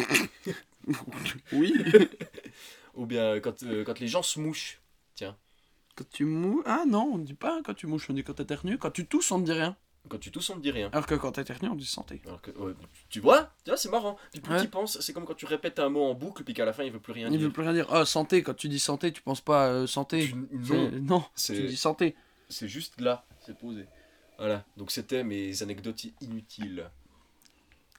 Oui. 1.52 1.72
Ou 2.94 3.06
bien 3.06 3.40
quand, 3.40 3.62
euh, 3.64 3.84
quand 3.84 3.98
les 4.00 4.08
gens 4.08 4.22
se 4.22 4.38
mouchent. 4.40 4.80
quand 5.18 6.08
tu 6.10 6.24
mouches. 6.24 6.62
Ah 6.66 6.84
non, 6.86 7.10
on 7.14 7.18
dit 7.18 7.34
pas 7.34 7.60
quand 7.64 7.74
tu 7.74 7.86
mouches, 7.86 8.08
on 8.10 8.12
dit 8.12 8.22
quand 8.22 8.34
t'éternues. 8.34 8.78
Quand 8.78 8.90
tu 8.90 9.06
tousses, 9.06 9.30
on 9.32 9.38
ne 9.38 9.44
dit 9.44 9.52
rien. 9.52 9.76
Quand 10.08 10.18
tu 10.18 10.30
tousses, 10.30 10.48
on 10.50 10.56
ne 10.56 10.60
dit 10.60 10.70
rien. 10.70 10.88
Alors 10.92 11.04
que 11.06 11.16
quand 11.16 11.32
t'éternues, 11.32 11.68
on 11.68 11.74
dit 11.74 11.84
santé. 11.84 12.22
Alors 12.26 12.40
que, 12.40 12.52
ouais, 12.52 12.74
tu 13.08 13.18
vois, 13.18 13.50
tu 13.64 13.70
vois 13.70 13.76
c'est 13.76 13.88
marrant. 13.90 14.16
Puis 14.30 14.40
plus 14.40 14.54
Ouais. 14.54 14.62
tu 14.62 14.68
penses, 14.68 15.00
c'est 15.00 15.12
comme 15.12 15.24
quand 15.24 15.34
tu 15.34 15.46
répètes 15.46 15.80
un 15.80 15.88
mot 15.88 16.04
en 16.04 16.14
boucle, 16.14 16.44
puis 16.44 16.54
qu'à 16.54 16.64
la 16.64 16.72
fin 16.72 16.84
il 16.84 16.92
veut 16.92 17.00
plus 17.00 17.12
rien 17.12 17.26
Il 17.26 17.32
dire. 17.32 17.40
veut 17.48 17.52
plus 17.52 17.62
rien 17.62 17.72
dire. 17.72 17.86
Ah, 17.90 18.04
santé, 18.04 18.42
quand 18.44 18.54
tu 18.54 18.68
dis 18.68 18.78
santé, 18.78 19.12
tu 19.12 19.20
penses 19.22 19.40
pas 19.40 19.66
euh, 19.68 19.86
santé. 19.88 20.28
Tu- 20.28 20.34
non, 20.72 20.90
non, 21.02 21.24
tu 21.36 21.66
dis 21.66 21.76
santé. 21.76 22.14
C'est 22.48 22.68
juste 22.68 23.00
là, 23.00 23.24
c'est 23.44 23.56
posé. 23.56 23.86
Voilà, 24.38 24.64
donc 24.76 24.90
c'était 24.90 25.24
mes 25.24 25.62
anecdotes 25.62 26.04
inutiles. 26.20 26.90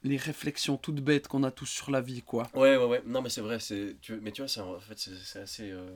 Les 0.04 0.18
réflexions 0.18 0.78
toutes 0.78 1.02
bêtes 1.02 1.28
qu'on 1.28 1.44
a 1.44 1.50
tous 1.52 1.66
sur 1.66 1.90
la 1.90 2.02
vie, 2.02 2.22
quoi. 2.22 2.44
Ouais, 2.54 2.78
ouais, 2.78 2.86
ouais. 2.86 3.02
Non, 3.06 3.22
mais 3.24 3.30
c'est 3.30 3.42
vrai. 3.42 3.60
C'est... 3.60 3.98
Tu... 4.02 4.14
Mais 4.22 4.32
tu 4.32 4.42
vois, 4.42 4.48
c'est... 4.48 4.62
en 4.62 4.80
fait, 4.80 4.98
c'est, 5.00 5.40
assez. 5.40 5.72
euh, 5.72 5.90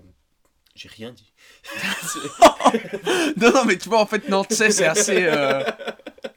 J'ai 0.76 0.90
rien 0.90 1.12
dit. 1.12 1.32
Non, 3.38 3.52
non, 3.54 3.66
mais 3.66 3.78
tu 3.78 3.90
vois, 3.90 4.00
en 4.02 4.06
fait, 4.06 4.28
non, 4.30 4.44
tu 4.44 4.56
sais, 4.56 4.72
c'est 4.72 4.88
assez. 4.88 5.24
euh, 5.26 5.64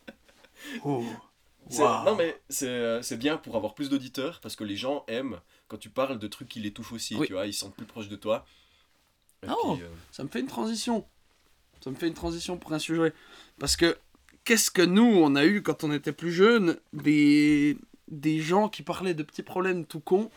Oh. 0.85 1.05
Non, 1.79 2.15
mais 2.17 2.39
c'est 2.51 2.69
euh, 2.69 3.01
c'est 3.01 3.17
bien 3.17 3.37
pour 3.39 3.57
avoir 3.57 3.75
plus 3.75 3.89
d'auditeurs 3.89 4.41
parce 4.41 4.55
que 4.57 4.65
les 4.65 4.77
gens 4.77 5.05
aiment 5.09 5.41
quand 5.69 5.79
tu 5.79 5.89
parles 5.89 6.19
de 6.19 6.27
trucs 6.29 6.49
qui 6.49 6.61
les 6.61 6.73
touchent 6.73 6.93
aussi, 6.93 7.15
Oui. 7.17 7.27
tu 7.27 7.33
vois, 7.33 7.47
ils 7.47 7.55
sont 7.55 7.71
plus 7.71 7.87
proches 7.87 8.09
de 8.09 8.17
toi. 8.17 8.45
Et 9.43 9.47
Oh. 9.51 9.75
puis, 9.77 9.85
euh, 9.85 9.89
Ça 10.13 10.23
me 10.25 10.29
fait 10.29 10.41
une 10.41 10.47
transition. 10.47 11.07
Ça 11.85 11.91
me 11.91 11.97
fait 11.97 12.09
une 12.09 12.15
transition 12.15 12.57
pour 12.57 12.73
un 12.73 12.79
sujet. 12.79 13.13
Parce 13.59 13.77
que 13.77 13.99
qu'est-ce 14.45 14.71
que 14.71 14.81
nous, 14.81 15.05
on 15.05 15.37
a 15.37 15.45
eu 15.45 15.61
quand 15.61 15.85
on 15.85 15.93
était 15.93 16.13
plus 16.13 16.33
jeunes 16.33 16.79
Des, 16.95 17.77
des 18.09 18.41
gens 18.41 18.71
qui 18.71 18.83
parlaient 18.83 19.13
de 19.13 19.23
petits 19.23 19.43
problèmes 19.43 19.85
tout 19.85 20.01
cons 20.01 20.31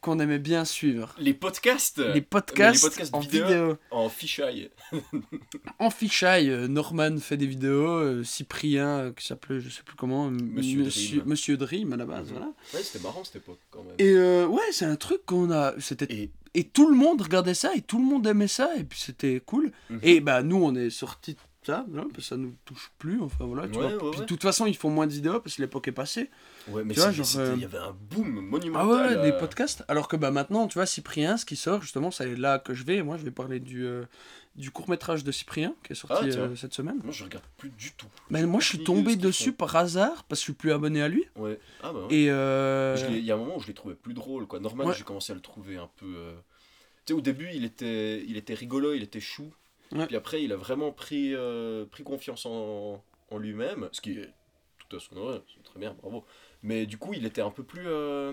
qu'on 0.00 0.18
aimait 0.20 0.38
bien 0.38 0.64
suivre. 0.64 1.14
les 1.18 1.34
podcasts 1.34 1.98
Les 1.98 2.20
podcasts, 2.22 2.82
les 2.82 2.88
podcasts 2.90 3.14
en 3.14 3.20
vidéo. 3.20 3.46
vidéo. 3.46 3.76
en 3.90 4.08
fichaille. 4.08 4.70
En 5.78 5.90
fichaille, 5.90 6.50
euh, 6.50 6.68
Norman 6.68 7.16
fait 7.18 7.36
des 7.36 7.46
vidéos, 7.46 7.88
euh, 7.88 8.24
Cyprien, 8.24 8.88
euh, 8.98 9.12
qui 9.12 9.26
s'appelait, 9.26 9.60
je 9.60 9.68
sais 9.70 9.82
plus 9.82 9.96
comment, 9.96 10.30
Monsieur 10.30 10.84
Monsieur, 10.84 11.18
Dream. 11.18 11.28
Monsieur 11.28 11.56
Dream 11.56 11.92
à 11.92 11.96
la 11.96 12.06
base, 12.06 12.26
Mhm. 12.26 12.32
voilà. 12.32 12.46
Ouais, 12.74 12.82
c'était 12.82 13.02
marrant 13.02 13.24
cette 13.24 13.36
époque 13.36 13.58
quand 13.70 13.82
même. 13.82 13.94
Et 13.98 14.10
euh, 14.12 14.46
ouais, 14.46 14.60
c'est 14.72 14.84
un 14.84 14.96
truc 14.96 15.24
qu'on 15.26 15.50
a. 15.50 15.74
C'était 15.78 16.06
Et- 16.12 16.30
et 16.54 16.64
tout 16.64 16.88
le 16.90 16.96
monde 16.96 17.20
regardait 17.22 17.54
ça 17.54 17.74
et 17.76 17.80
tout 17.80 17.98
le 17.98 18.04
monde 18.04 18.26
aimait 18.26 18.48
ça 18.48 18.70
et 18.76 18.84
puis 18.84 18.98
c'était 19.00 19.40
cool. 19.46 19.70
Mhm. 19.88 20.00
Et 20.02 20.20
bah 20.20 20.42
nous 20.42 20.56
on 20.62 20.74
est 20.74 20.90
sortis 20.90 21.34
de 21.34 21.38
ça, 21.66 21.84
parce 21.92 22.12
que 22.12 22.22
ça 22.22 22.36
nous 22.36 22.54
touche 22.64 22.90
plus. 22.98 23.20
Enfin 23.20 23.44
voilà, 23.44 23.68
tu 23.68 23.78
Ouais, 23.78 23.94
vois. 23.94 24.04
ouais, 24.04 24.10
Puis 24.12 24.20
de 24.20 24.26
toute 24.26 24.42
façon 24.42 24.66
ils 24.66 24.76
font 24.76 24.90
moins 24.90 25.06
de 25.06 25.12
vidéos 25.12 25.40
parce 25.40 25.56
que 25.56 25.62
l'époque 25.62 25.88
est 25.88 25.92
passée. 25.92 26.30
Ouais, 26.68 26.84
mais 26.84 26.94
Tu 26.94 27.00
vois, 27.00 27.12
c'est- 27.12 27.14
genre, 27.14 27.26
euh, 27.38 27.52
il 27.56 27.62
y 27.62 27.64
avait 27.64 27.78
un 27.78 27.94
boom 28.10 28.28
monumental. 28.46 28.72
Ah 28.74 29.16
ouais, 29.16 29.22
des 29.30 29.32
euh, 29.34 29.38
podcasts. 29.38 29.84
Alors 29.88 30.08
que 30.08 30.16
bah 30.16 30.30
maintenant 30.30 30.66
tu 30.68 30.74
vois 30.78 30.86
Cyprien, 30.86 31.36
ce 31.36 31.44
qui 31.44 31.56
sort 31.56 31.82
justement, 31.82 32.10
c'est 32.10 32.34
là 32.36 32.58
que 32.58 32.72
je 32.74 32.84
vais. 32.84 33.02
Moi 33.02 33.16
je 33.18 33.24
vais 33.24 33.30
parler 33.30 33.60
du 33.60 33.84
euh, 33.86 34.04
du 34.56 34.70
court 34.70 34.90
métrage 34.90 35.22
de 35.22 35.30
Cyprien 35.32 35.74
qui 35.84 35.92
est 35.92 35.96
sorti 35.96 36.30
Ah, 36.36 36.48
cette 36.56 36.74
semaine. 36.74 36.96
Moi, 37.04 37.12
je 37.12 37.22
regarde 37.24 37.44
plus 37.56 37.70
du 37.70 37.92
tout. 37.92 38.08
Mais 38.30 38.44
moi 38.46 38.60
je 38.60 38.66
suis 38.66 38.82
tombé 38.82 39.16
dessus 39.16 39.52
par 39.52 39.76
hasard 39.76 40.24
parce 40.24 40.40
que 40.40 40.42
je 40.42 40.44
suis 40.44 40.52
plus 40.54 40.72
abonné 40.72 41.02
à 41.02 41.08
lui. 41.08 41.24
Ouais. 41.36 41.58
Ah 41.82 41.92
bah. 41.92 42.06
Et 42.10 42.24
Il 42.24 43.24
y 43.24 43.30
a 43.30 43.34
un 43.34 43.38
moment 43.38 43.56
où 43.56 43.60
je 43.60 43.68
l'ai 43.68 43.74
trouvé 43.74 43.94
plus 43.94 44.12
drôle, 44.14 44.46
quoi. 44.46 44.60
Ouais. 44.60 44.94
j'ai 44.96 45.04
commencé 45.04 45.32
à 45.32 45.34
le 45.36 45.40
trouver 45.40 45.76
un 45.76 45.88
peu. 45.96 46.14
Tu 47.06 47.12
sais, 47.12 47.18
au 47.18 47.20
début, 47.22 47.48
il 47.54 47.64
était, 47.64 48.22
il 48.26 48.36
était 48.36 48.54
rigolo, 48.54 48.92
il 48.92 49.02
était 49.02 49.20
chou. 49.20 49.52
Ouais. 49.92 50.06
Puis 50.06 50.16
après, 50.16 50.42
il 50.42 50.52
a 50.52 50.56
vraiment 50.56 50.92
pris, 50.92 51.34
euh, 51.34 51.84
pris 51.86 52.02
confiance 52.04 52.46
en, 52.46 53.02
en 53.30 53.38
lui-même, 53.38 53.88
ce 53.92 54.00
qui 54.00 54.18
est 54.18 54.30
tout 54.88 54.96
à 54.96 55.00
son 55.00 55.16
honneur, 55.16 55.42
c'est 55.54 55.62
très 55.64 55.80
bien, 55.80 55.94
bravo. 56.00 56.24
Mais 56.62 56.86
du 56.86 56.96
coup, 56.98 57.12
il 57.14 57.24
était 57.26 57.40
un 57.42 57.50
peu 57.50 57.62
plus. 57.64 57.86
euh, 57.86 58.32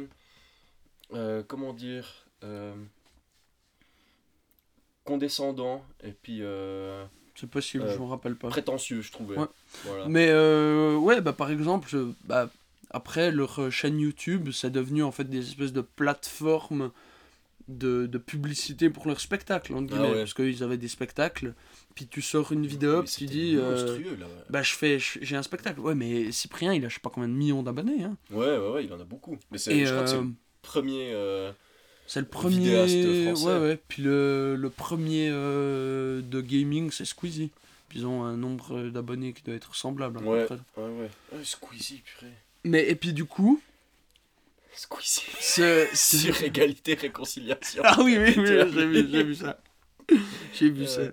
euh, 1.14 1.42
comment 1.48 1.74
dire 1.74 2.26
Condescendant 5.06 5.84
et 6.04 6.12
puis 6.12 6.42
c'est 7.36 7.50
possible, 7.50 7.88
je 7.90 7.98
me 7.98 8.06
rappelle 8.06 8.36
pas. 8.36 8.50
prétentieux, 8.50 9.02
je 9.02 9.12
trouvais. 9.12 9.38
Ouais. 9.38 9.46
Voilà. 9.86 10.08
Mais 10.10 10.34
ouais, 10.98 11.22
bah 11.22 11.32
par 11.34 11.50
exemple, 11.50 11.88
je- 11.90 12.12
bah, 12.26 12.50
après 12.90 13.32
leur 13.32 13.72
chaîne 13.72 14.00
YouTube, 14.00 14.50
c'est 14.52 14.70
devenu 14.70 15.04
en 15.04 15.12
fait 15.14 15.24
des 15.26 15.48
espèces 15.48 15.72
de 15.74 15.82
plateformes 15.82 16.92
de, 17.68 18.06
de 18.06 18.18
publicité 18.18 18.90
pour 18.90 19.08
leur 19.08 19.20
spectacle, 19.20 19.74
entre 19.74 19.94
Ah 19.94 19.98
guillemets, 19.98 20.10
ouais. 20.14 20.20
parce 20.20 20.34
qu'ils 20.34 20.64
avaient 20.64 20.78
des 20.78 20.88
spectacles, 20.88 21.54
puis 21.96 22.08
tu 22.08 22.22
sors 22.22 22.52
une 22.52 22.66
vidéo, 22.66 23.04
puis 23.04 23.12
tu 23.12 23.26
dis, 23.26 23.56
euh, 23.58 23.98
là. 24.18 24.26
ouais. 24.26 24.32
bah 24.50 24.62
je 24.64 24.74
fais, 24.74 25.00
j'ai 25.00 25.36
un 25.36 25.44
spectacle. 25.44 25.80
Ouais, 25.80 25.96
mais 25.96 26.32
Cyprien, 26.32 26.74
il 26.74 26.86
a 26.86 26.90
je 26.90 26.96
sais 26.96 27.00
pas 27.02 27.10
combien 27.10 27.28
de 27.30 27.34
millions 27.34 27.64
d'abonnés. 27.64 28.04
Hein. 28.04 28.16
Ouais, 28.32 28.58
ouais, 28.58 28.70
ouais, 28.72 28.86
il 28.86 28.94
en 28.94 29.00
a 29.00 29.04
beaucoup. 29.04 29.38
Mais 29.52 29.58
c'est, 29.58 29.76
Et 29.76 29.86
je 29.86 29.92
crois 29.92 30.04
que 30.04 30.10
c'est 30.10 30.16
euh, 30.18 30.22
le 30.22 30.34
premier. 30.62 31.12
euh, 31.14 31.52
c'est 32.06 32.22
le 32.22 32.26
premier. 32.28 32.56
vidéaste 32.58 33.24
français. 33.36 33.46
Ouais, 33.46 33.60
ouais. 33.60 33.80
Puis 33.90 34.02
le, 34.04 34.56
le 34.58 34.70
premier 34.70 35.28
euh, 35.30 36.22
de 36.22 36.40
gaming, 36.42 36.90
c'est 36.92 37.04
Squeezie. 37.06 37.52
Puis 37.90 38.00
ils 38.00 38.06
ont 38.06 38.24
un 38.24 38.38
nombre 38.38 38.78
euh, 38.78 38.90
d'abonnés 38.92 39.34
qui 39.34 39.44
doit 39.44 39.56
être 39.56 39.76
semblable. 39.76 40.18
Ouais. 40.20 40.46
Ouais, 40.50 40.58
ouais. 40.78 41.10
Ah, 41.34 41.38
Squeezie, 41.44 42.02
purée. 42.06 42.32
Mais 42.64 42.88
et 42.90 42.96
puis 42.96 43.12
du 43.14 43.26
coup, 43.26 43.62
Squeezie. 44.79 45.22
ce, 45.39 45.88
ce- 45.93 46.17
Sur 46.31 46.43
égalité, 46.43 46.93
réconciliation. 46.96 47.81
Ah 47.86 47.98
oui, 48.01 48.17
oui, 48.17 48.34
oui, 48.38 48.46
j'ai 48.46 48.86
vu, 48.86 49.10
j'ai 49.12 49.24
vu 49.24 49.36
ça. 49.36 49.60
J'ai 50.53 50.69
vu 50.69 50.86
ça. 50.88 51.01
Euh, 51.01 51.12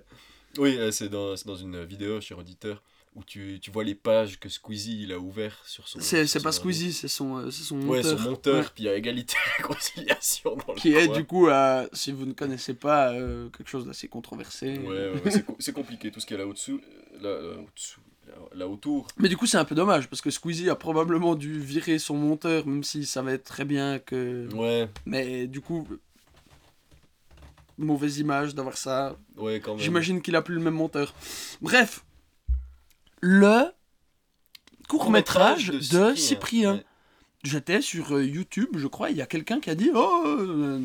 Oui, 0.57 0.77
euh, 0.77 0.91
c'est 0.91 1.09
dans, 1.09 1.33
dans 1.45 1.55
une 1.55 1.83
vidéo 1.83 2.21
sur 2.21 2.37
Auditeur 2.39 2.81
où 3.15 3.23
tu, 3.23 3.59
tu 3.61 3.71
vois 3.71 3.83
les 3.85 3.95
pages 3.95 4.39
que 4.39 4.49
Squeezie 4.49 5.03
il 5.03 5.11
a 5.13 5.19
ouvert 5.19 5.61
sur 5.65 5.87
son. 5.87 5.99
C'est 5.99 6.43
pas. 6.43 6.51
Squeezie, 6.51 6.93
c'est 6.93 7.07
son, 7.07 7.37
euh, 7.37 7.49
c'est 7.51 7.63
son 7.63 7.77
Ouais, 7.81 7.97
monteur. 8.03 8.19
son 8.19 8.23
monteur, 8.29 8.55
Ouais. 8.65 8.69
puis 8.75 8.83
il 8.83 8.87
y 8.87 8.89
a 8.89 8.95
égalité, 8.95 9.35
réconciliation 9.57 10.55
dans 10.57 10.73
le 10.73 10.79
Qui 10.79 10.93
est 10.95 11.07
coin. 11.07 11.17
du 11.17 11.25
coup, 11.25 11.47
euh, 11.47 11.87
si 11.93 12.11
vous 12.11 12.25
ne 12.25 12.33
connaissez 12.33 12.73
pas, 12.73 13.13
euh, 13.13 13.49
quelque 13.49 13.69
chose 13.69 13.85
d'assez 13.85 14.07
controversé. 14.09 14.77
Ouais, 14.79 14.87
ouais, 14.87 15.21
ouais, 15.23 15.31
c'est 15.31 15.45
co- 15.45 15.55
c'est 15.59 15.73
compliqué, 15.73 16.11
tout 16.11 16.19
ce 16.19 16.25
qu'il 16.25 16.37
y 16.37 16.39
a 16.39 16.43
là 16.43 16.47
au-dessous. 16.49 16.79
euh, 16.83 17.19
Là, 17.21 17.41
là, 17.41 17.57
au-dessous, 17.61 18.01
là, 18.53 18.67
autour. 18.67 19.07
Mais 19.17 19.29
du 19.29 19.37
coup, 19.37 19.45
c'est 19.45 19.57
un 19.57 19.65
peu 19.65 19.75
dommage 19.75 20.07
parce 20.07 20.21
que 20.21 20.29
Squeezie 20.29 20.69
a 20.69 20.75
probablement 20.75 21.35
dû 21.35 21.59
virer 21.59 21.99
son 21.99 22.15
monteur, 22.15 22.65
même 22.65 22.83
s'il 22.83 23.07
savait 23.07 23.37
très 23.37 23.65
bien 23.65 23.99
que. 23.99 24.47
Ouais, 24.53 24.89
Mais 25.05 25.47
du 25.47 25.61
coup, 25.61 25.87
mauvaise 27.77 28.19
image 28.19 28.55
d'avoir 28.55 28.77
ça. 28.77 29.15
ouais, 29.37 29.59
quand 29.59 29.75
même. 29.75 29.83
J'imagine 29.83 30.21
qu'il 30.21 30.35
a 30.35 30.41
plus 30.41 30.55
le 30.55 30.61
même 30.61 30.75
monteur. 30.75 31.13
Bref, 31.61 32.03
le 33.21 33.71
court 34.87 35.09
métrage 35.11 35.67
de, 35.67 36.15
Cyprien. 36.15 36.75
Ouais. 36.75 36.85
J'étais 37.43 37.81
sur 37.81 38.15
euh, 38.15 38.25
YouTube, 38.25 38.69
je 38.75 38.87
crois, 38.87 39.11
il 39.11 39.17
y 39.17 39.21
a 39.21 39.27
quelqu'un 39.27 39.59
qui 39.59 39.69
a 39.69 39.75
dit 39.75 39.91
Oh, 39.93 40.23
euh, 40.25 40.81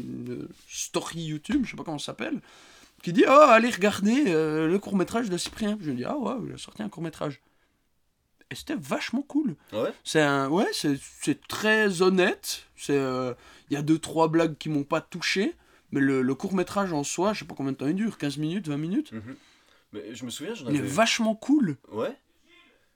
story 0.69 1.23
YouTube, 1.23 1.63
je 1.65 1.71
sais 1.71 1.77
pas 1.77 1.85
comment 1.85 1.99
ça 1.99 2.07
s'appelle, 2.07 2.39
qui 3.03 3.13
dit 3.13 3.25
Oh, 3.27 3.31
allez 3.31 3.71
regarder 3.71 4.25
euh, 4.29 4.67
le 4.69 4.79
court-métrage 4.79 5.31
de 5.31 5.37
Cyprien. 5.37 5.79
Je 5.81 5.91
dis 5.93 6.05
Ah 6.05 6.17
ouais, 6.17 6.35
il 6.47 6.53
a 6.55 6.59
sorti 6.59 6.83
un 6.83 6.89
court-métrage. 6.89 7.41
Et 8.51 8.55
c'était 8.57 8.75
vachement 8.77 9.23
cool. 9.23 9.55
Ouais? 9.73 9.93
C'est 10.03 10.21
un, 10.23 10.49
ouais, 10.49 10.67
c'est, 10.73 11.47
très 11.47 12.03
honnête. 12.03 12.65
C'est, 12.77 12.99
euh, 12.99 13.33
il 13.71 13.75
y 13.75 13.77
a 13.77 13.83
deux 13.83 13.99
trois 13.99 14.27
blagues 14.29 14.57
qui 14.59 14.69
m'ont 14.69 14.83
pas 14.83 15.01
touché, 15.01 15.55
mais 15.93 16.01
le, 16.01 16.21
le 16.23 16.35
court-métrage 16.35 16.93
en 16.93 17.05
soi, 17.05 17.33
je 17.33 17.41
sais 17.41 17.45
pas 17.45 17.55
combien 17.55 17.71
de 17.73 17.77
temps 17.77 17.87
il 17.87 17.95
dure, 17.95 18.19
15 18.19 18.39
minutes, 18.39 18.67
20 18.67 18.77
minutes. 18.77 19.13
Mhm. 19.13 19.37
Mais 19.93 20.15
je 20.15 20.25
me 20.25 20.31
souviens, 20.31 20.55
j'en 20.55 20.69
Il 20.69 20.77
est 20.77 20.79
avais. 20.81 20.89
vachement 20.89 21.37
cool. 21.37 21.77
Ouais? 21.93 22.17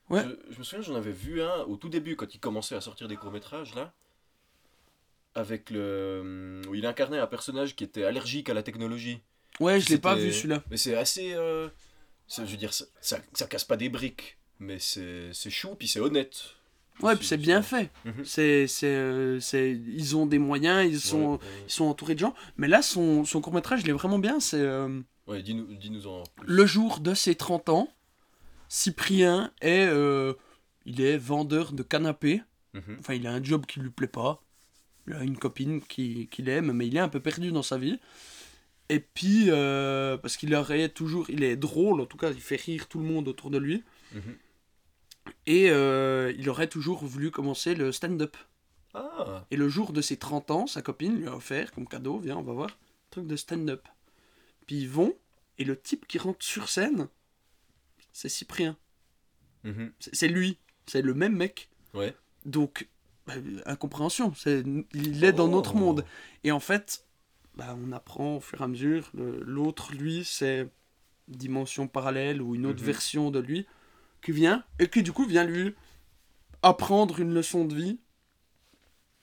Ouais. 0.09 0.23
Je, 0.23 0.53
je 0.53 0.59
me 0.59 0.63
souviens, 0.63 0.81
j'en 0.83 0.95
avais 0.95 1.11
vu 1.13 1.41
un 1.41 1.61
au 1.63 1.77
tout 1.77 1.89
début 1.89 2.15
quand 2.17 2.33
il 2.35 2.39
commençait 2.39 2.75
à 2.75 2.81
sortir 2.81 3.07
des 3.07 3.15
courts-métrages 3.15 3.73
là. 3.75 3.93
Avec 5.35 5.69
le. 5.69 6.61
où 6.69 6.75
il 6.75 6.85
incarnait 6.85 7.19
un 7.19 7.27
personnage 7.27 7.75
qui 7.75 7.83
était 7.83 8.03
allergique 8.05 8.49
à 8.49 8.53
la 8.53 8.63
technologie. 8.63 9.21
Ouais, 9.59 9.79
je 9.79 9.89
l'ai 9.89 9.97
pas 9.97 10.15
vu 10.15 10.31
celui-là. 10.33 10.63
Mais 10.69 10.77
c'est 10.77 10.95
assez. 10.95 11.33
euh, 11.33 11.69
je 12.29 12.41
veux 12.43 12.57
dire, 12.57 12.73
ça, 12.73 12.85
ça, 13.01 13.19
ça 13.33 13.45
casse 13.47 13.63
pas 13.63 13.77
des 13.77 13.89
briques. 13.89 14.37
Mais 14.59 14.79
c'est 14.79 15.29
c'est 15.33 15.49
chou, 15.49 15.75
puis 15.75 15.87
c'est 15.87 15.99
honnête. 15.99 16.35
Ouais, 17.01 17.15
puis 17.17 17.27
c'est 17.27 17.37
bien 17.37 17.61
fait. 17.61 17.91
Mhm. 18.05 18.23
C'est, 18.23 18.67
euh, 18.83 19.39
c'est, 19.41 19.71
ils 19.71 20.15
ont 20.15 20.25
des 20.25 20.39
moyens, 20.39 20.89
ils 20.89 21.01
sont, 21.01 21.31
Ouais, 21.33 21.37
ouais. 21.37 21.63
ils 21.67 21.71
sont 21.73 21.85
entourés 21.85 22.13
de 22.15 22.19
gens. 22.19 22.33
Mais 22.55 22.69
là, 22.69 22.81
son, 22.81 23.25
son 23.25 23.41
court-métrage, 23.41 23.81
il 23.83 23.89
est 23.89 23.93
vraiment 23.93 24.17
bien. 24.17 24.39
C'est 24.39 24.61
euh, 24.61 25.01
Ouais, 25.27 25.41
dis-nous 25.43 25.65
dis 25.75 25.91
en 26.07 26.23
plus. 26.37 26.47
le 26.47 26.65
jour 26.65 26.99
de 27.01 27.13
ses 27.13 27.35
30 27.35 27.67
ans. 27.69 27.89
Cyprien 28.69 29.51
est, 29.61 29.85
euh, 29.87 30.33
il 30.85 31.01
est 31.01 31.17
vendeur 31.17 31.71
de 31.73 31.83
canapés. 31.83 32.41
Mhm. 32.73 32.97
Enfin, 32.99 33.13
il 33.13 33.27
a 33.27 33.31
un 33.33 33.43
job 33.43 33.65
qui 33.65 33.79
lui 33.79 33.89
plaît 33.89 34.07
pas. 34.07 34.41
Il 35.07 35.13
a 35.13 35.23
une 35.23 35.37
copine 35.37 35.81
qui, 35.81 36.27
qu'il 36.31 36.49
aime, 36.49 36.71
mais 36.71 36.87
il 36.87 36.95
est 36.95 36.99
un 37.01 37.09
peu 37.09 37.19
perdu 37.19 37.51
dans 37.51 37.61
sa 37.61 37.77
vie. 37.77 37.99
Et 38.89 38.99
puis, 38.99 39.45
euh, 39.49 40.15
parce 40.17 40.37
qu'il 40.37 40.53
aurait 40.53 40.89
toujours, 40.89 41.29
il 41.29 41.43
est 41.43 41.55
drôle, 41.55 42.01
en 42.01 42.05
tout 42.05 42.17
cas, 42.17 42.31
il 42.31 42.39
fait 42.41 42.55
rire 42.61 42.87
tout 42.87 42.99
le 42.99 43.05
monde 43.05 43.27
autour 43.27 43.49
de 43.49 43.57
lui. 43.57 43.83
Mhm. 44.13 44.35
Et 45.47 45.69
euh, 45.71 46.31
il 46.37 46.49
aurait 46.49 46.67
toujours 46.67 47.03
voulu 47.03 47.31
commencer 47.31 47.73
le 47.75 47.91
stand-up. 47.91 48.37
Ah, 48.93 49.45
Et 49.51 49.57
le 49.57 49.67
jour 49.69 49.91
de 49.91 50.01
ses 50.01 50.17
30 50.17 50.51
ans, 50.51 50.67
sa 50.67 50.81
copine 50.81 51.17
lui 51.19 51.27
a 51.27 51.35
offert 51.35 51.71
comme 51.71 51.87
cadeau, 51.87 52.19
viens, 52.19 52.37
on 52.37 52.43
va 52.43 52.53
voir, 52.53 52.69
un 52.69 53.09
truc 53.11 53.27
de 53.27 53.35
stand-up. 53.35 53.87
Puis 54.67 54.77
ils 54.81 54.89
vont, 54.89 55.15
et 55.57 55.63
le 55.65 55.79
type 55.79 56.07
qui 56.07 56.17
rentre 56.17 56.45
sur 56.45 56.69
scène, 56.69 57.07
c'est 58.13 58.29
Cyprien. 58.29 58.77
Mhm. 59.63 59.91
C'est 59.99 60.15
c'est 60.15 60.27
lui, 60.27 60.57
c'est 60.85 61.01
le 61.01 61.13
même 61.15 61.35
mec. 61.35 61.69
Ouais. 61.95 62.15
Donc, 62.45 62.87
bah, 63.25 63.33
incompréhension, 63.65 64.31
il 64.93 65.23
est 65.23 65.33
dans 65.33 65.47
notre 65.47 65.75
Oh. 65.75 65.79
monde. 65.79 66.05
Et 66.43 66.51
en 66.51 66.59
fait, 66.59 67.04
bah, 67.55 67.75
on 67.83 67.91
apprend 67.91 68.37
au 68.37 68.39
fur 68.39 68.61
et 68.61 68.63
à 68.63 68.67
mesure, 68.67 69.09
l'autre, 69.13 69.93
lui, 69.93 70.23
c'est 70.25 70.67
dimension 71.27 71.87
parallèle 71.87 72.41
ou 72.41 72.53
une 72.55 72.65
autre 72.65 72.81
Mhm. 72.81 72.85
version 72.85 73.31
de 73.31 73.39
lui 73.39 73.65
qui 74.21 74.31
vient, 74.31 74.63
et 74.79 74.87
qui 74.89 75.03
du 75.03 75.11
coup 75.11 75.25
vient 75.25 75.43
lui 75.43 75.73
apprendre 76.61 77.19
une 77.19 77.33
leçon 77.33 77.65
de 77.65 77.75
vie 77.75 77.99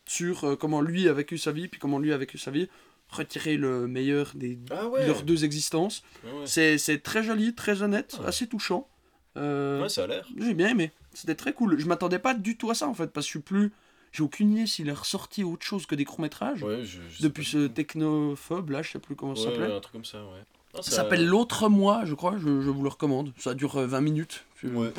sur 0.07 0.45
euh, 0.45 0.57
comment 0.57 0.81
lui 0.81 1.09
a 1.09 1.12
vécu 1.12 1.39
sa 1.39 1.53
vie, 1.53 1.69
puis 1.69 1.79
comment 1.81 1.99
lui 1.99 2.12
a 2.12 2.17
vécu 2.19 2.39
sa 2.39 2.51
vie, 2.51 2.69
retirer 3.09 3.57
le 3.57 3.87
meilleur 3.87 4.33
des 4.35 4.59
Ah 4.71 4.89
ouais. 4.89 5.07
leurs 5.07 5.23
deux 5.23 5.45
existences. 5.45 6.03
Ouais. 6.25 6.47
C'est 6.47 7.03
très 7.03 7.23
joli, 7.23 7.55
très 7.55 7.83
honnête, 7.83 8.17
Ouais. 8.21 8.27
assez 8.27 8.47
touchant. 8.49 8.89
Euh, 9.37 9.83
Ouais, 9.83 9.89
ça 9.89 10.05
a 10.05 10.07
l'air. 10.07 10.27
j'ai 10.39 10.55
bien 10.55 10.69
aimé. 10.69 10.93
C'était 11.15 11.35
très 11.35 11.53
cool. 11.53 11.79
Je 11.79 11.87
m'attendais 11.87 12.19
pas 12.19 12.35
du 12.35 12.57
tout 12.57 12.71
à 12.71 12.75
ça 12.75 12.89
en 12.89 12.95
fait, 12.95 13.09
parce 13.09 13.27
que 13.27 13.29
je 13.29 13.39
suis 13.39 13.41
plus. 13.41 13.73
J'ai 14.12 14.23
aucune 14.23 14.52
idée 14.52 14.66
s'il 14.66 14.90
a 14.90 14.95
ressorti 14.95 15.42
autre 15.42 15.64
chose 15.64 15.87
que 15.87 15.95
des 15.95 16.04
courts-métrages. 16.04 16.62
Ouais, 16.62 16.85
je, 16.85 17.00
je 17.09 17.23
Depuis 17.23 17.45
ce 17.47 17.66
du 17.66 17.73
technophobe 17.73 18.71
là, 18.71 18.83
je 18.83 18.90
sais 18.92 18.99
plus 18.99 19.16
comment 19.16 19.35
ça 19.35 19.45
s'appelait. 19.45 19.66
ouais, 19.69 19.73
un 19.76 19.81
truc 19.81 19.92
comme 19.92 20.04
ça, 20.04 20.23
ouais. 20.23 20.42
Ah, 20.75 20.83
Ça 20.83 20.90
s'appelle 20.90 21.26
L'autre 21.26 21.69
moi, 21.69 22.02
je 22.04 22.14
crois, 22.14 22.37
je, 22.38 22.61
je 22.61 22.71
vous 22.71 22.83
le 22.83 22.88
recommande. 22.88 23.33
Ça 23.38 23.54
dure 23.54 23.76
euh, 23.76 23.87
20 23.87 24.00
minutes. 24.02 24.45
Je- 24.62 24.69
Ouais. 24.69 24.92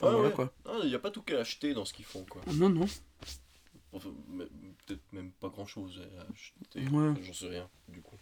Enfin, 0.00 0.06
Ouais, 0.06 0.12
voilà 0.12 0.28
ouais. 0.28 0.34
quoi. 0.34 0.52
Il 0.82 0.88
n'y 0.88 0.94
a 0.94 0.98
pas 0.98 1.10
tout 1.10 1.20
qu'à 1.22 1.38
acheter 1.40 1.74
dans 1.74 1.84
ce 1.84 1.92
qu'ils 1.92 2.04
font, 2.06 2.24
quoi. 2.28 2.40
Non, 2.54 2.68
non. 2.68 2.86
Enfin, 3.92 4.08
Peut-être 4.86 5.02
même 5.12 5.30
pas 5.40 5.48
grand 5.48 5.66
chose 5.66 6.00
à 6.18 6.22
acheter. 6.32 6.88
Ouais. 6.92 7.12
J'en 7.22 7.32
sais 7.32 7.48
rien, 7.48 7.68
du 7.88 8.00
coup. 8.00 8.16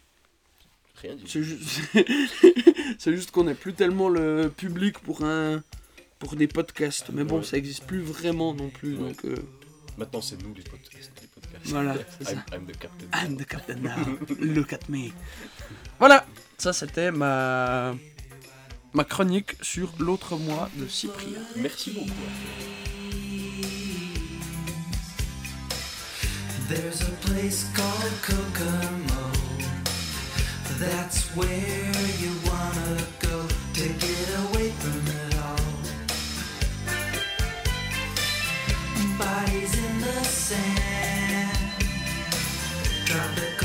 Rien 0.95 1.15
dit. 1.15 1.23
C'est 1.25 1.41
juste, 1.41 1.79
c'est 2.99 3.15
juste 3.15 3.31
qu'on 3.31 3.45
n'est 3.45 3.55
plus 3.55 3.73
tellement 3.73 4.09
le 4.09 4.51
public 4.55 4.99
pour 4.99 5.23
un, 5.23 5.63
pour 6.19 6.35
des 6.35 6.47
podcasts. 6.47 7.09
Mais 7.11 7.23
bon, 7.23 7.41
ça 7.43 7.57
existe 7.57 7.85
plus 7.85 8.01
vraiment 8.01 8.53
non 8.53 8.69
plus. 8.69 8.95
Ouais. 8.97 9.09
Donc 9.09 9.25
euh, 9.25 9.35
Maintenant, 9.99 10.21
c'est 10.21 10.41
nous 10.41 10.53
les 10.53 10.63
podcasts. 10.63 11.11
Les 11.21 11.27
podcasts. 11.27 11.65
Voilà, 11.65 11.95
c'est 12.17 12.23
ça. 12.29 12.45
I'm 12.53 12.65
the 12.65 12.77
captain. 12.77 13.07
I'm 13.13 13.35
the 13.35 13.45
captain 13.45 13.81
now. 13.81 14.17
Look 14.39 14.71
at 14.71 14.87
me. 14.87 15.11
Voilà, 15.99 16.25
ça 16.57 16.71
c'était 16.71 17.11
ma 17.11 17.93
ma 18.93 19.03
chronique 19.03 19.55
sur 19.61 19.91
l'autre 19.99 20.37
mois 20.37 20.69
de 20.75 20.87
Cyprien. 20.87 21.39
Merci 21.57 21.91
beaucoup. 21.91 22.09
There's 26.69 27.01
a 27.01 27.11
place 27.27 27.65
called 27.75 28.13
Kokomo. 28.21 29.31
That's 30.79 31.25
where 31.35 31.91
you 32.21 32.31
wanna 32.45 33.01
go 33.19 33.45
to 33.73 33.87
get 34.05 34.29
away 34.45 34.69
from 34.79 35.01
it 35.07 35.35
all. 35.43 35.59
The 38.95 39.07
sand. 40.49 41.59
Drop 43.05 43.37
it 43.37 43.58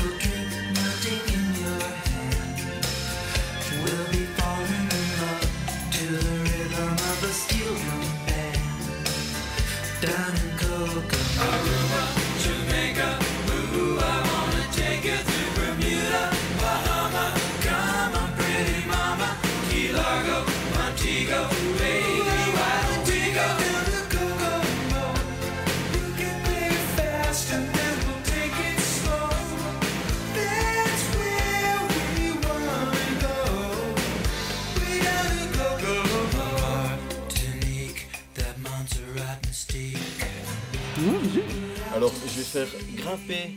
faire 42.45 42.67
grimper 42.95 43.55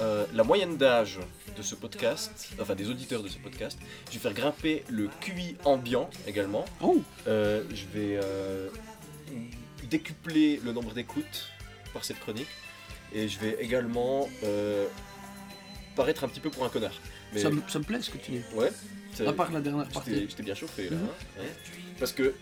euh, 0.00 0.24
la 0.34 0.42
moyenne 0.44 0.76
d'âge 0.76 1.18
de 1.56 1.62
ce 1.62 1.74
podcast, 1.74 2.48
enfin 2.60 2.74
des 2.74 2.88
auditeurs 2.88 3.22
de 3.22 3.28
ce 3.28 3.38
podcast. 3.38 3.78
Je 4.08 4.14
vais 4.14 4.18
faire 4.20 4.34
grimper 4.34 4.84
le 4.88 5.08
QI 5.20 5.56
ambiant 5.64 6.08
également. 6.26 6.64
Oh, 6.80 7.02
Euh, 7.26 7.62
je 7.70 7.84
vais 7.98 8.18
euh, 8.22 8.68
décupler 9.90 10.60
le 10.64 10.72
nombre 10.72 10.92
d'écoutes 10.94 11.48
par 11.92 12.04
cette 12.04 12.20
chronique. 12.20 12.48
Et 13.12 13.26
je 13.28 13.38
vais 13.40 13.56
également 13.60 14.28
paraître 15.96 16.22
un 16.24 16.28
petit 16.28 16.38
peu 16.40 16.48
pour 16.50 16.64
un 16.64 16.68
connard. 16.68 16.94
Mais 17.34 17.40
ça, 17.40 17.50
me- 17.50 17.62
ça 17.68 17.78
me 17.80 17.84
plaît 17.84 18.00
ce 18.00 18.10
que 18.10 18.18
tu 18.18 18.30
dis. 18.30 18.40
ouais, 18.54 18.70
À 19.26 19.32
part 19.32 19.50
la 19.52 19.60
dernière 19.60 19.88
partie. 19.88 20.28
je 20.30 20.34
t'ai 20.34 20.42
bien 20.44 20.54
chauffé 20.54 20.88
là. 20.90 20.96
Mhm. 20.96 21.02
hein, 21.04 21.40
ouais. 21.42 21.48
Parce 21.98 22.12
que, 22.12 22.34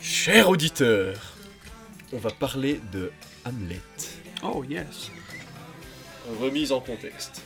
cher 0.00 0.48
auditeur, 0.48 1.36
on 2.12 2.18
va 2.18 2.30
parler 2.30 2.80
de 2.92 3.10
Hamlet. 3.44 3.80
Oh 4.42 4.64
yes. 4.64 5.10
Remise 6.40 6.72
en 6.72 6.80
contexte. 6.80 7.42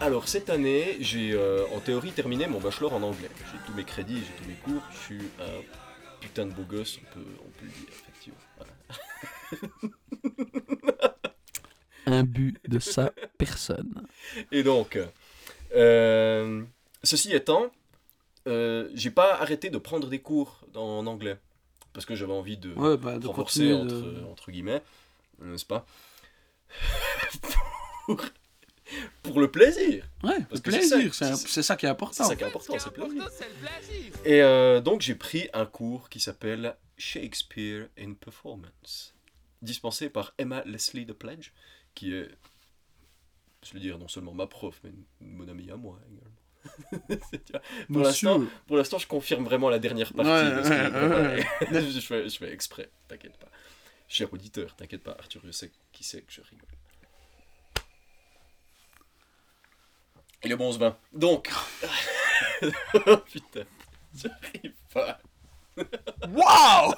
Alors 0.00 0.26
cette 0.26 0.50
année, 0.50 0.96
j'ai 1.00 1.32
euh, 1.32 1.64
en 1.74 1.78
théorie 1.78 2.10
terminé 2.10 2.48
mon 2.48 2.58
bachelor 2.58 2.92
en 2.92 3.02
anglais. 3.02 3.30
J'ai 3.52 3.58
tous 3.66 3.72
mes 3.76 3.84
crédits, 3.84 4.18
j'ai 4.18 4.42
tous 4.42 4.48
mes 4.48 4.56
cours. 4.56 4.82
Je 4.90 4.98
suis 4.98 5.20
un 5.40 5.62
putain 6.20 6.46
de 6.46 6.52
beau 6.52 6.64
gosse, 6.64 6.98
on 7.00 7.14
peut, 7.14 7.26
on 7.38 7.50
peut 7.50 7.66
le 7.66 7.70
dire 7.70 7.88
effectivement. 7.88 8.38
Voilà. 8.56 8.72
Un 12.06 12.24
but 12.24 12.58
de 12.66 12.80
sa 12.80 13.12
personne. 13.38 14.08
Et 14.50 14.64
donc, 14.64 14.98
euh, 15.76 16.64
ceci 17.04 17.32
étant, 17.32 17.70
euh, 18.48 18.88
j'ai 18.94 19.12
pas 19.12 19.34
arrêté 19.36 19.70
de 19.70 19.78
prendre 19.78 20.08
des 20.08 20.18
cours 20.18 20.64
en 20.74 21.06
anglais 21.06 21.38
parce 21.92 22.06
que 22.06 22.16
j'avais 22.16 22.32
envie 22.32 22.56
de 22.56 22.72
Ouais, 22.74 22.96
bah 22.96 23.18
de 23.18 23.26
renforcer 23.28 23.70
continuer 23.70 23.74
entre, 23.74 23.94
de... 23.94 24.24
entre 24.24 24.50
guillemets, 24.50 24.82
n'est-ce 25.40 25.64
pas 25.66 25.86
pour, 28.06 28.20
pour 29.22 29.40
le 29.40 29.50
plaisir. 29.50 30.04
Ouais, 30.22 30.40
Parce 30.48 30.52
le 30.54 30.60
que 30.60 30.70
c'est 30.70 30.78
plaisir, 30.78 31.14
c'est 31.14 31.34
c'est- 31.36 31.48
c'est 31.48 31.62
ça 31.62 31.76
qui 31.76 31.86
est 31.86 31.88
C'est 31.88 31.92
important. 31.92 32.24
ça 32.24 32.36
qui 32.36 32.42
est 32.42 32.46
important, 32.46 32.74
c'est 32.78 32.90
le 32.98 33.08
plaisir. 33.08 34.12
Et 34.24 34.42
euh, 34.42 34.80
donc 34.80 35.00
j'ai 35.00 35.14
pris 35.14 35.48
un 35.52 35.66
cours 35.66 36.08
qui 36.08 36.20
s'appelle 36.20 36.76
Shakespeare 36.98 37.88
in 37.98 38.14
Performance, 38.14 39.14
dispensé 39.60 40.08
par 40.10 40.34
Emma 40.38 40.62
Leslie 40.64 41.06
de 41.06 41.12
Pledge, 41.12 41.50
qui 41.94 42.14
est, 42.14 42.28
je 43.66 43.72
veux 43.74 43.80
dire, 43.80 43.98
non 43.98 44.08
seulement 44.08 44.32
ma 44.34 44.46
prof, 44.46 44.80
mais 44.84 44.90
une, 45.20 45.36
bonne 45.36 45.50
amie 45.50 45.70
à 45.70 45.76
moi 45.76 45.98
également. 46.10 47.18
C'est- 47.30 47.52
pour 47.92 48.02
l'instant, 48.02 48.38
Monsieur. 48.38 48.52
pour 48.66 48.76
l'instant, 48.76 48.98
je 48.98 49.06
confirme 49.06 49.44
vraiment 49.44 49.68
la 49.68 49.78
dernière 49.78 50.12
partie. 50.12 50.30
Ouais, 50.30 50.62
que 50.62 51.72
ouais, 51.74 51.90
je, 51.90 52.00
fais, 52.00 52.28
je 52.28 52.36
fais 52.38 52.52
exprès, 52.52 52.90
t'inquiète 53.08 53.36
pas. 53.38 53.48
Cher 54.14 54.30
auditeur, 54.30 54.76
t'inquiète 54.76 55.02
pas, 55.02 55.16
Arthur, 55.18 55.40
je 55.42 55.50
sais 55.52 55.72
qui 55.90 56.04
c'est 56.04 56.20
que 56.20 56.30
je 56.30 56.42
rigole. 56.42 56.68
Et 60.42 60.48
le 60.50 60.56
bon 60.56 60.70
vin. 60.72 60.98
Donc. 61.14 61.48
oh, 63.06 63.16
putain, 63.32 63.62
j'arrive 64.14 64.74
pas. 64.92 65.18
Waouh 66.28 66.92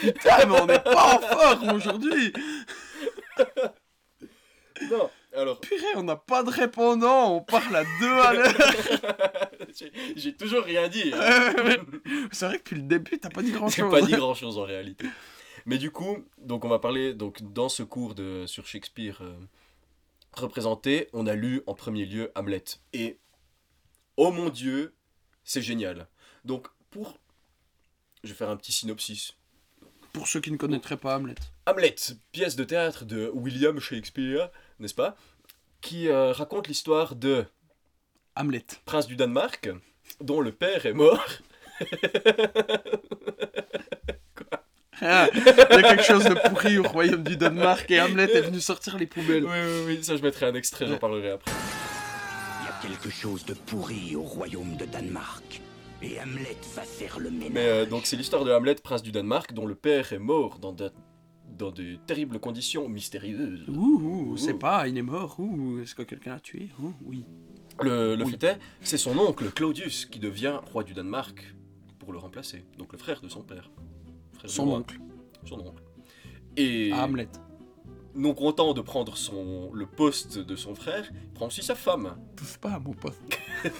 Putain, 0.00 0.46
mais 0.46 0.60
on 0.60 0.66
n'est 0.66 0.80
pas 0.80 1.14
en 1.14 1.20
forme 1.20 1.68
aujourd'hui 1.76 2.32
Non, 4.90 5.08
alors, 5.36 5.60
Purée, 5.60 5.84
on 5.94 6.02
n'a 6.02 6.16
pas 6.16 6.42
de 6.42 6.50
répondant, 6.50 7.32
on 7.36 7.42
parle 7.42 7.76
à 7.76 7.84
deux 8.00 8.12
à 8.12 8.32
l'heure 8.32 9.50
j'ai- 9.78 9.92
j'ai 10.16 10.34
toujours 10.34 10.64
rien 10.64 10.88
dit. 10.88 11.12
hein. 11.14 11.54
C'est 12.32 12.46
vrai 12.46 12.58
que 12.58 12.74
depuis 12.74 12.74
le 12.74 12.82
début, 12.82 13.18
t'as 13.20 13.28
pas 13.30 13.42
dit 13.42 13.52
grand 13.52 13.68
J'ai 13.68 13.82
chose. 13.82 13.90
pas 13.92 14.02
dit 14.02 14.12
grand 14.14 14.34
chose 14.34 14.58
en 14.58 14.64
réalité. 14.64 15.06
Mais 15.66 15.78
du 15.78 15.90
coup, 15.90 16.24
donc 16.38 16.64
on 16.64 16.68
va 16.68 16.78
parler 16.78 17.12
donc 17.12 17.42
dans 17.52 17.68
ce 17.68 17.82
cours 17.82 18.14
de 18.14 18.46
sur 18.46 18.68
Shakespeare 18.68 19.18
euh, 19.20 19.36
représenté, 20.32 21.08
on 21.12 21.26
a 21.26 21.34
lu 21.34 21.62
en 21.66 21.74
premier 21.74 22.06
lieu 22.06 22.30
Hamlet 22.36 22.62
et 22.92 23.18
oh 24.16 24.30
mon 24.30 24.48
dieu, 24.48 24.94
c'est 25.42 25.62
génial. 25.62 26.06
Donc 26.44 26.68
pour 26.90 27.18
je 28.22 28.28
vais 28.28 28.36
faire 28.36 28.48
un 28.48 28.56
petit 28.56 28.72
synopsis. 28.72 29.34
Pour 30.12 30.28
ceux 30.28 30.40
qui 30.40 30.52
ne 30.52 30.56
connaîtraient 30.56 30.96
pas 30.96 31.16
Hamlet. 31.16 31.34
Hamlet, 31.66 31.96
pièce 32.30 32.54
de 32.54 32.64
théâtre 32.64 33.04
de 33.04 33.28
William 33.34 33.80
Shakespeare, 33.80 34.50
n'est-ce 34.78 34.94
pas 34.94 35.16
Qui 35.80 36.08
euh, 36.08 36.32
raconte 36.32 36.68
l'histoire 36.68 37.16
de 37.16 37.44
Hamlet. 38.36 38.66
prince 38.84 39.08
du 39.08 39.16
Danemark 39.16 39.68
dont 40.20 40.40
le 40.40 40.52
père 40.52 40.86
est 40.86 40.92
mort 40.92 41.26
Ah, 45.02 45.28
Il 45.34 45.42
y 45.44 45.48
a 45.50 45.82
quelque 45.82 46.02
chose 46.02 46.24
de 46.24 46.34
pourri 46.48 46.78
au 46.78 46.82
royaume 46.82 47.22
du 47.22 47.36
Danemark 47.36 47.90
et 47.90 48.00
Hamlet 48.00 48.30
est 48.32 48.40
venu 48.42 48.60
sortir 48.60 48.96
les 48.96 49.06
poubelles. 49.06 49.44
Oui, 49.44 49.50
oui, 49.50 49.82
oui, 49.96 49.98
ça 50.04 50.16
je 50.16 50.22
mettrai 50.22 50.46
un 50.46 50.54
extrait, 50.54 50.86
j'en 50.86 50.96
parlerai 50.98 51.30
après. 51.32 51.50
Il 52.62 52.64
y 52.64 52.68
a 52.68 52.94
quelque 52.94 53.10
chose 53.10 53.44
de 53.44 53.54
pourri 53.54 54.16
au 54.16 54.22
royaume 54.22 54.76
de 54.76 54.84
Danemark. 54.86 55.60
Et 56.02 56.20
Hamlet 56.20 56.56
va 56.74 56.82
faire 56.82 57.18
le 57.18 57.30
ménage. 57.30 57.50
Mais 57.52 57.66
euh, 57.66 57.86
donc 57.86 58.06
c'est 58.06 58.16
l'histoire 58.16 58.44
de 58.44 58.52
Hamlet, 58.52 58.74
prince 58.76 59.02
du 59.02 59.12
Danemark, 59.12 59.52
dont 59.54 59.66
le 59.66 59.74
père 59.74 60.12
est 60.12 60.18
mort 60.18 60.58
dans 60.58 60.72
de, 60.72 60.90
dans 61.58 61.70
de 61.70 61.96
terribles 62.06 62.38
conditions 62.38 62.88
mystérieuses. 62.88 63.64
Ouh, 63.68 64.00
ouh, 64.02 64.36
Ouh. 64.38 64.58
pas, 64.58 64.88
il 64.88 64.96
est 64.98 65.02
mort. 65.02 65.36
Ouh, 65.38 65.80
est-ce 65.82 65.94
que 65.94 66.02
quelqu'un 66.02 66.32
l'a 66.34 66.40
tué? 66.40 66.68
Ouh, 66.82 66.92
Oui. 67.04 67.24
Le, 67.82 68.14
le 68.16 68.24
Oui. 68.24 68.30
fait 68.30 68.44
est, 68.44 68.58
c'est 68.80 68.96
son 68.96 69.18
oncle 69.18 69.50
Claudius 69.50 70.06
qui 70.06 70.18
devient 70.18 70.58
roi 70.72 70.82
du 70.82 70.94
Danemark 70.94 71.54
pour 71.98 72.12
le 72.12 72.18
remplacer. 72.18 72.64
Donc 72.78 72.92
le 72.92 72.98
frère 72.98 73.20
de 73.20 73.28
son 73.28 73.42
père. 73.42 73.70
Son 74.46 74.68
oncle. 74.68 74.98
Son 75.44 75.56
oncle. 75.60 75.82
Et 76.56 76.90
Ah, 76.92 77.04
Hamlet. 77.04 77.28
non 78.14 78.34
content 78.34 78.72
de 78.74 78.80
prendre 78.80 79.16
son, 79.16 79.70
le 79.72 79.86
poste 79.86 80.38
de 80.38 80.56
son 80.56 80.74
frère, 80.74 81.04
il 81.12 81.30
prend 81.34 81.46
aussi 81.46 81.62
sa 81.62 81.74
femme. 81.74 82.16
Touche 82.36 82.56
pas 82.58 82.72
à 82.72 82.78
mon 82.78 82.92
pote. 82.92 83.16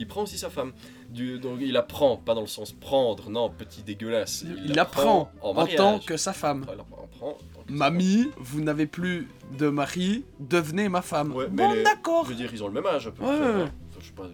Il 0.00 0.08
prend 0.08 0.22
aussi 0.22 0.38
sa 0.38 0.50
femme. 0.50 0.72
Du, 1.10 1.38
donc 1.38 1.58
il 1.60 1.76
apprend, 1.76 2.16
pas 2.16 2.34
dans 2.34 2.40
le 2.40 2.46
sens 2.48 2.72
prendre, 2.72 3.30
non, 3.30 3.50
petit 3.50 3.82
dégueulasse. 3.82 4.44
Il, 4.64 4.76
apprend 4.80 5.30
en, 5.40 5.50
en, 5.50 5.54
mariage. 5.54 5.76
tant 5.76 5.98
que 6.00 6.16
sa 6.16 6.32
femme. 6.32 6.64
Apprend 6.68 7.34
que 7.34 7.38
sa 7.68 7.72
Mamie, 7.72 8.26
vous 8.38 8.60
n'avez 8.62 8.86
plus 8.86 9.28
de 9.58 9.68
mari, 9.68 10.24
devenez 10.40 10.88
ma 10.88 11.02
femme. 11.02 11.32
Ouais, 11.34 11.46
mais 11.52 11.68
bon, 11.76 11.82
d'accord. 11.84 12.24
Je 12.24 12.30
veux 12.30 12.34
dire, 12.36 12.50
ils 12.52 12.64
ont 12.64 12.68
le 12.68 12.72
même 12.74 12.86
âge 12.86 13.06
à 13.06 13.10
peu 13.12 13.22
Ouais, 13.22 13.36
près. 13.36 13.48
ouais, 13.48 13.54
ouais. 13.56 13.62
Enfin, 13.90 13.98
je 14.00 14.06
sais 14.06 14.12
pas, 14.12 14.24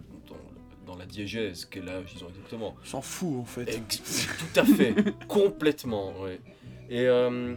la 1.02 1.06
diégèse, 1.06 1.66
quel 1.68 1.88
âge 1.88 2.12
ils 2.14 2.22
ont 2.22 2.28
exactement. 2.28 2.76
On 2.80 2.86
s'en 2.86 3.02
fout 3.02 3.40
en 3.40 3.44
fait. 3.44 3.68
Ex- 3.68 4.28
tout 4.38 4.60
à 4.60 4.64
fait, 4.64 4.94
complètement, 5.28 6.12
ouais. 6.20 6.40
Et 6.88 7.06
euh, 7.06 7.54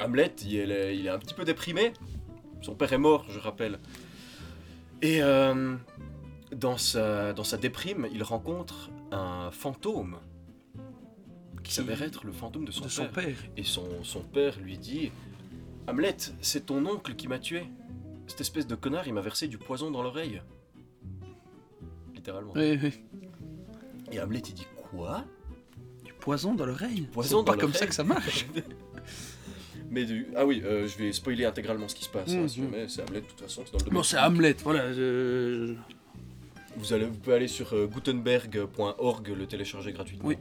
Hamlet, 0.00 0.34
il 0.44 0.56
est, 0.72 0.96
il 0.96 1.06
est 1.06 1.10
un 1.10 1.20
petit 1.20 1.34
peu 1.34 1.44
déprimé. 1.44 1.92
Son 2.60 2.74
père 2.74 2.92
est 2.92 2.98
mort, 2.98 3.26
je 3.30 3.38
rappelle. 3.38 3.78
Et 5.02 5.22
euh, 5.22 5.76
dans, 6.52 6.76
sa, 6.78 7.32
dans 7.32 7.44
sa 7.44 7.58
déprime, 7.58 8.08
il 8.12 8.24
rencontre 8.24 8.90
un 9.12 9.50
fantôme 9.52 10.18
qui 11.62 11.72
s'avère 11.72 12.02
être 12.02 12.26
le 12.26 12.32
fantôme 12.32 12.64
de 12.64 12.72
son 12.72 12.80
de 12.80 12.86
père. 12.86 12.92
son 12.92 13.06
père. 13.06 13.36
Et 13.56 13.62
son, 13.62 14.02
son 14.02 14.22
père 14.22 14.58
lui 14.58 14.78
dit 14.78 15.12
Hamlet, 15.86 16.16
c'est 16.40 16.66
ton 16.66 16.84
oncle 16.86 17.14
qui 17.14 17.28
m'a 17.28 17.38
tué. 17.38 17.64
Cette 18.26 18.40
espèce 18.40 18.66
de 18.66 18.74
connard, 18.74 19.06
il 19.06 19.14
m'a 19.14 19.20
versé 19.20 19.46
du 19.46 19.58
poison 19.58 19.92
dans 19.92 20.02
l'oreille. 20.02 20.42
Littéralement. 22.22 22.52
Oui, 22.54 22.78
oui. 22.80 22.92
Et 24.12 24.20
Hamlet, 24.20 24.38
il 24.46 24.54
dit 24.54 24.66
Quoi? 24.76 25.24
Du 26.04 26.12
poison 26.12 26.54
dans 26.54 26.66
l'oreille. 26.66 27.08
poison 27.12 27.40
C'est 27.40 27.44
pas 27.46 27.52
dans 27.56 27.60
comme 27.60 27.72
ça 27.72 27.84
que 27.84 27.94
ça 27.94 28.04
marche. 28.04 28.46
Mais 29.90 30.04
du... 30.04 30.28
Ah 30.36 30.46
oui, 30.46 30.62
euh, 30.64 30.86
je 30.86 30.96
vais 30.98 31.12
spoiler 31.12 31.46
intégralement 31.46 31.88
ce 31.88 31.96
qui 31.96 32.04
se 32.04 32.08
passe. 32.08 32.30
hein, 32.32 32.46
si 32.46 32.62
jamais, 32.62 32.86
c'est 32.86 33.02
Hamlet, 33.02 33.22
de 33.22 33.26
toute 33.26 33.40
façon, 33.40 33.62
c'est 33.66 33.72
dans 33.72 33.78
le 33.78 33.84
domaine 33.86 33.94
Bon, 33.94 34.02
c'est. 34.04 34.18
Hamlet, 34.18 34.56
voilà. 34.62 34.84
Vous, 36.76 36.92
allez, 36.92 37.06
vous 37.06 37.18
pouvez 37.18 37.34
aller 37.34 37.48
sur 37.48 37.74
euh, 37.74 37.86
gutenberg.org, 37.88 39.28
le 39.36 39.46
télécharger 39.46 39.92
gratuitement. 39.92 40.28
Oui. 40.28 40.38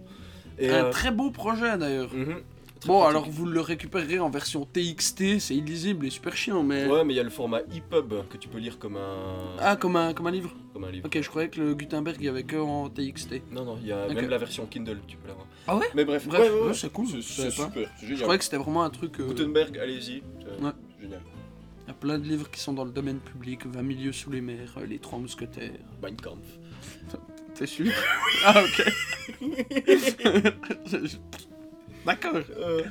Et, 0.60 0.70
Un 0.70 0.86
euh, 0.86 0.92
très 0.92 1.10
beau 1.10 1.32
projet 1.32 1.80
d'ailleurs. 1.80 2.14
mhm, 2.14 2.42
Bon, 2.88 3.02
pratique. 3.02 3.10
alors 3.18 3.30
vous 3.30 3.46
le 3.46 3.62
récupérerez 3.62 4.18
en 4.20 4.30
version 4.32 4.66
TXT, 4.66 5.38
c'est 5.40 5.56
illisible 5.56 6.08
et 6.08 6.10
super 6.10 6.36
chiant, 6.36 6.64
mais. 6.64 6.88
Ouais, 6.88 7.04
mais 7.04 7.14
il 7.14 7.18
y 7.18 7.20
a 7.20 7.24
le 7.24 7.30
format 7.30 7.60
EPUB 7.62 8.28
que 8.28 8.38
tu 8.38 8.50
peux 8.50 8.58
lire 8.58 8.80
comme 8.80 8.98
un, 8.98 9.56
Ah, 9.60 9.76
comme 9.76 9.96
un, 9.96 10.14
comme 10.16 10.26
un 10.28 10.32
livre 10.32 10.52
comme 10.74 10.86
un 10.86 10.92
livre. 10.92 11.06
Ok, 11.06 11.20
je 11.22 11.30
croyais 11.30 11.50
que 11.50 11.62
le 11.62 11.76
Gutenberg 11.76 12.16
il 12.20 12.26
y 12.26 12.30
avait 12.30 12.44
que 12.44 12.56
en 12.58 12.90
TXT. 12.90 13.44
Non, 13.52 13.66
non, 13.66 13.78
il 13.82 13.88
y 13.88 13.92
a 13.92 14.08
même 14.08 14.30
la 14.30 14.38
version 14.40 14.66
Kindle, 14.66 15.00
tu 15.08 15.18
peux 15.18 15.28
l'avoir. 15.28 15.46
Ah 15.68 15.78
ouais 15.78 15.86
Mais 15.94 16.06
bref, 16.06 16.28
Bref, 16.28 16.42
ouais, 16.42 16.50
ouais, 16.50 16.60
ouais, 16.62 16.68
ouais. 16.70 16.74
c'est 16.74 16.92
cool, 16.92 17.08
C'est 17.08 17.22
super, 17.52 17.88
c'est 18.00 18.08
Je 18.08 18.16
croyais 18.22 18.40
que 18.40 18.44
c'était 18.46 18.58
vraiment 18.58 18.84
un 18.84 18.90
truc. 18.90 19.20
euh, 19.20 19.28
Gutenberg, 19.28 19.78
allez-y, 19.78 20.24
Ouais. 20.62 20.72
génial. 21.00 21.22
Il 21.86 21.88
y 21.88 21.92
a 21.92 21.94
plein 21.94 22.18
de 22.18 22.26
livres 22.28 22.50
qui 22.50 22.60
sont 22.60 22.74
dans 22.74 22.86
le 22.86 22.92
domaine 22.92 23.20
public 23.20 23.64
20 23.66 23.82
milieux 23.84 24.12
sous 24.12 24.32
les 24.32 24.42
mers, 24.42 24.74
euh, 24.78 24.86
Les 24.88 24.98
Trois 24.98 25.20
Mousquetaires. 25.20 25.72
Mein 26.02 26.16
Kampf. 26.16 26.48
T'es 27.54 27.68
sûr? 27.68 27.92
Ah, 28.46 28.64
ok. 28.64 28.92
D'accord. 32.06 32.42
Euh, 32.58 32.84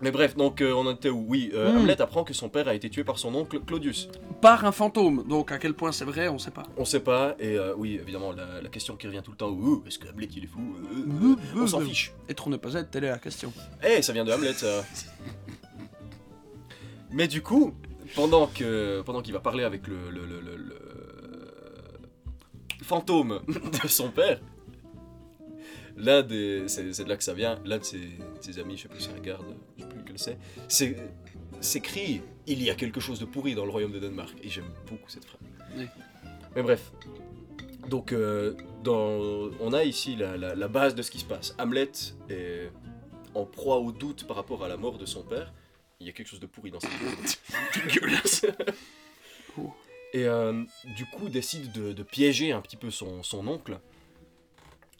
Mais 0.00 0.10
bref, 0.10 0.36
donc 0.36 0.60
euh, 0.60 0.72
on 0.72 0.86
en 0.86 0.94
était 0.94 1.10
où? 1.10 1.24
Oui, 1.28 1.50
euh, 1.54 1.72
Hmm. 1.72 1.76
Hamlet 1.78 2.00
apprend 2.02 2.24
que 2.24 2.34
son 2.34 2.48
père 2.48 2.66
a 2.68 2.74
été 2.74 2.90
tué 2.90 3.04
par 3.04 3.18
son 3.18 3.34
oncle 3.34 3.60
Claudius. 3.60 4.08
Par 4.40 4.64
un 4.64 4.72
fantôme, 4.72 5.24
donc 5.28 5.52
à 5.52 5.58
quel 5.58 5.74
point 5.74 5.92
c'est 5.92 6.04
vrai, 6.04 6.28
on 6.28 6.38
sait 6.38 6.50
pas. 6.50 6.64
On 6.76 6.84
sait 6.84 7.00
pas, 7.00 7.36
et 7.38 7.56
euh, 7.56 7.74
oui, 7.76 7.98
évidemment, 8.02 8.32
la, 8.32 8.60
la 8.60 8.68
question 8.68 8.96
qui 8.96 9.06
revient 9.06 9.22
tout 9.24 9.30
le 9.30 9.36
temps, 9.36 9.56
est-ce 9.86 9.98
que 10.00 10.08
Hamlet 10.08 10.28
il 10.36 10.44
est 10.44 10.48
fou? 10.48 10.60
Euh, 10.94 11.36
euh, 11.56 11.62
On 11.62 11.66
s'en 11.68 11.80
fiche. 11.80 12.12
Et 12.28 12.34
trop 12.34 12.50
ne 12.50 12.56
pas 12.56 12.74
être, 12.74 12.90
telle 12.90 13.04
est 13.04 13.10
la 13.10 13.18
question. 13.18 13.52
Eh, 13.84 14.02
ça 14.02 14.12
vient 14.12 14.24
de 14.24 14.32
Hamlet, 14.32 14.52
ça. 14.54 14.84
Mais 17.12 17.28
du 17.28 17.42
coup, 17.42 17.72
pendant 18.16 18.46
que 18.48 19.02
pendant 19.02 19.22
qu'il 19.22 19.32
va 19.34 19.40
parler 19.40 19.62
avec 19.64 19.86
le, 19.86 20.10
le, 20.10 20.24
le, 20.26 20.40
le- 20.40 20.56
le 20.56 20.78
fantôme 22.84 23.40
de 23.82 23.88
son 23.88 24.10
père, 24.10 24.40
l'un 25.96 26.22
des. 26.22 26.64
C'est 26.68 26.84
de 27.04 27.08
là 27.08 27.16
que 27.16 27.24
ça 27.24 27.34
vient, 27.34 27.60
l'un 27.64 27.78
de 27.78 27.84
ses, 27.84 28.00
ses 28.40 28.58
amis, 28.58 28.76
je 28.76 28.82
sais 28.82 28.88
plus 28.88 29.00
si 29.00 29.08
c'est 29.08 29.16
un 29.16 29.20
garde, 29.20 29.44
je 29.76 29.82
sais 29.82 29.88
plus 29.88 29.98
lequel 30.00 30.18
c'est, 30.18 30.38
c'est 30.68 30.96
s'écrie 31.60 32.22
Il 32.46 32.62
y 32.62 32.70
a 32.70 32.74
quelque 32.74 33.00
chose 33.00 33.18
de 33.20 33.24
pourri 33.24 33.54
dans 33.54 33.64
le 33.64 33.70
royaume 33.70 33.92
de 33.92 33.98
Danemark. 34.00 34.34
Et 34.42 34.48
j'aime 34.48 34.70
beaucoup 34.90 35.08
cette 35.08 35.24
phrase. 35.24 35.40
Oui. 35.76 35.86
Mais 36.56 36.62
bref. 36.62 36.92
Donc, 37.88 38.12
euh, 38.12 38.54
dans, 38.84 39.50
on 39.60 39.72
a 39.72 39.84
ici 39.84 40.16
la, 40.16 40.36
la- 40.36 40.54
la 40.54 40.68
base 40.68 40.94
de 40.94 41.02
ce 41.02 41.10
qui 41.10 41.18
se 41.18 41.24
passe. 41.24 41.54
Hamlet 41.58 41.90
est 42.30 42.70
en 43.34 43.44
proie 43.44 43.78
au 43.78 43.92
doute 43.92 44.26
par 44.26 44.36
rapport 44.36 44.64
à 44.64 44.68
la 44.68 44.76
mort 44.76 44.98
de 44.98 45.06
son 45.06 45.22
père. 45.22 45.52
Il 46.00 46.06
y 46.06 46.10
a 46.10 46.12
quelque 46.12 46.28
chose 46.28 46.40
de 46.40 46.46
pourri 46.46 46.70
dans 46.70 46.80
cette 46.80 46.90
vie. 46.90 47.36
Dégueulasse. 47.94 48.44
Et 50.14 50.26
euh, 50.26 50.64
du 50.96 51.06
coup, 51.06 51.28
décide 51.28 51.72
de, 51.72 51.92
de 51.92 52.02
piéger 52.02 52.52
un 52.52 52.60
petit 52.60 52.76
peu 52.76 52.90
son, 52.90 53.22
son 53.22 53.46
oncle 53.48 53.78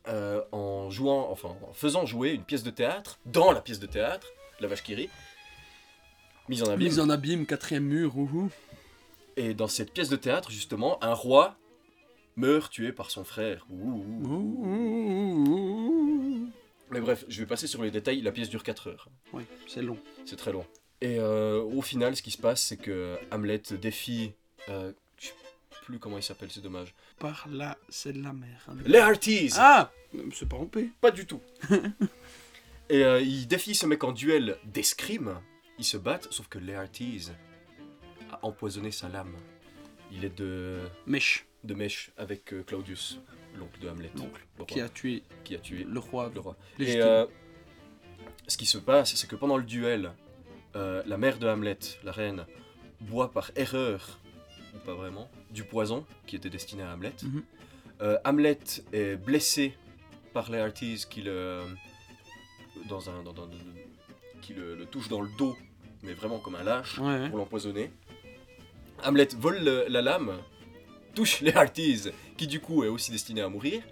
euh, 0.09 0.43
en 0.53 0.91
jouant, 0.91 1.31
enfin, 1.31 1.57
en 1.69 1.73
faisant 1.73 2.07
jouer 2.07 2.33
une 2.33 2.45
pièce 2.45 2.63
de 2.63 2.71
théâtre 2.71 3.19
dans 3.27 3.53
la 3.53 3.61
pièce 3.61 3.79
de 3.79 3.87
théâtre, 3.87 4.27
La 4.61 4.69
Vache 4.69 4.83
qui 4.83 4.95
rit, 4.95 5.11
mise 6.49 6.63
en 6.63 6.67
abîme. 6.67 6.89
Mise 6.89 7.01
en 7.01 7.09
abîme, 7.09 7.47
quatrième 7.47 7.85
mur, 7.85 8.17
ouhou. 8.17 8.51
Et 9.37 9.55
dans 9.55 9.69
cette 9.69 9.93
pièce 9.93 10.09
de 10.09 10.17
théâtre, 10.17 10.51
justement, 10.51 11.03
un 11.03 11.15
roi 11.15 11.57
meurt 12.37 12.73
tué 12.73 12.93
par 12.93 13.11
son 13.11 13.25
frère. 13.25 13.67
Ouh, 13.71 14.05
ouh. 14.25 14.67
Ouh. 14.67 16.49
Mais 16.91 17.01
bref, 17.01 17.25
je 17.29 17.41
vais 17.41 17.47
passer 17.47 17.67
sur 17.67 17.83
les 17.83 17.91
détails. 17.91 18.21
La 18.21 18.33
pièce 18.33 18.51
dure 18.51 18.63
4 18.63 18.89
heures. 18.89 19.09
Oui, 19.33 19.45
c'est 19.67 19.83
long. 19.83 19.97
C'est 20.27 20.37
très 20.37 20.53
long. 20.53 20.67
Et 21.01 21.19
euh, 21.19 21.63
au 21.63 21.83
final, 21.83 22.15
ce 22.17 22.23
qui 22.23 22.31
se 22.31 22.39
passe, 22.39 22.63
c'est 22.63 22.77
que 22.77 23.19
Hamlet 23.31 23.63
défie. 23.81 24.33
Euh, 24.69 24.93
plus 25.83 25.99
comment 25.99 26.17
il 26.17 26.23
s'appelle, 26.23 26.51
c'est 26.51 26.61
dommage. 26.63 26.95
Par 27.19 27.47
là, 27.51 27.77
c'est 27.89 28.13
de 28.13 28.23
la 28.23 28.33
mer. 28.33 28.65
hein. 28.69 28.75
Laertes 28.87 29.29
Ah 29.59 29.91
C'est 30.33 30.49
pas 30.49 30.57
rompé. 30.57 30.91
Pas 31.01 31.11
du 31.11 31.27
tout. 31.27 31.41
Et 32.89 33.05
euh, 33.05 33.21
il 33.21 33.47
défie 33.47 33.75
ce 33.75 33.87
mec 33.87 34.05
en 34.05 34.13
duel 34.13 34.57
d'escrime. 34.65 35.41
Ils 35.79 35.85
se 35.85 35.97
battent, 35.97 36.29
sauf 36.31 36.49
que 36.49 36.59
Laertes 36.59 37.33
a 38.31 38.39
empoisonné 38.45 38.91
sa 38.91 39.09
lame. 39.09 39.35
Il 40.11 40.25
est 40.25 40.37
de, 40.37 40.81
Mèche, 41.07 41.47
de 41.65 41.75
mèche 41.75 42.13
avec 42.19 42.53
euh, 42.53 42.63
Claudius, 42.65 43.19
l'oncle 43.59 43.81
de 43.81 43.89
Hamlet. 43.89 44.11
L'oncle, 44.15 44.41
Le 44.59 44.65
qui 44.67 44.81
a 44.81 44.89
tué 44.89 45.23
qui 45.45 45.55
a 45.55 45.59
tué 45.59 45.85
le 45.89 45.99
roi. 45.99 46.31
le 46.35 46.41
roi. 46.41 46.57
Et 46.79 47.01
euh, 47.01 47.25
ce 48.47 48.57
qui 48.59 48.67
se 48.67 48.79
passe, 48.79 49.15
c'est 49.15 49.27
que 49.27 49.37
pendant 49.37 49.57
le 49.57 49.65
duel, 49.65 50.13
euh, 50.77 51.03
la 51.07 51.17
mère 51.17 51.39
de 51.39 51.49
Hamlet, 51.49 51.79
la 52.05 52.13
reine, 52.13 52.45
boit 53.01 53.31
par 53.33 53.51
erreur, 53.57 54.19
ou 54.75 54.79
pas 54.79 54.95
vraiment, 54.95 55.31
du 55.51 55.65
poison 55.65 56.05
qui 56.27 56.37
était 56.37 56.51
destiné 56.51 56.83
à 56.83 56.93
Hamlet. 56.93 57.13
Mhm. 57.23 57.43
Euh, 58.01 58.19
Hamlet 58.25 58.59
est 58.93 59.17
blessé 59.17 59.75
par 60.33 60.51
Laertes 60.51 61.07
qui 61.11 61.23
le, 61.23 61.61
dans 62.89 63.11
un, 63.11 63.23
dans- 63.23 63.33
dans- 63.33 63.49
qui 64.41 64.55
le, 64.55 64.75
le 64.75 64.87
touche 64.87 65.09
dans 65.09 65.21
le 65.21 65.29
dos, 65.39 65.57
mais 66.03 66.15
vraiment 66.15 66.39
comme 66.39 66.55
un 66.57 66.65
lâche, 66.65 66.99
Ouais, 66.99 67.07
ouais. 67.21 67.29
pour 67.29 67.39
l'empoisonner. 67.39 67.91
Hamlet 69.05 69.29
vole 69.39 69.59
le- 69.63 69.87
la 69.89 70.03
lame, 70.03 70.33
touche 71.15 71.41
Laertes, 71.43 72.13
qui 72.37 72.47
du 72.47 72.61
coup 72.61 72.85
est 72.85 72.89
aussi 72.89 73.11
destiné 73.11 73.41
à 73.43 73.49
mourir. 73.49 73.83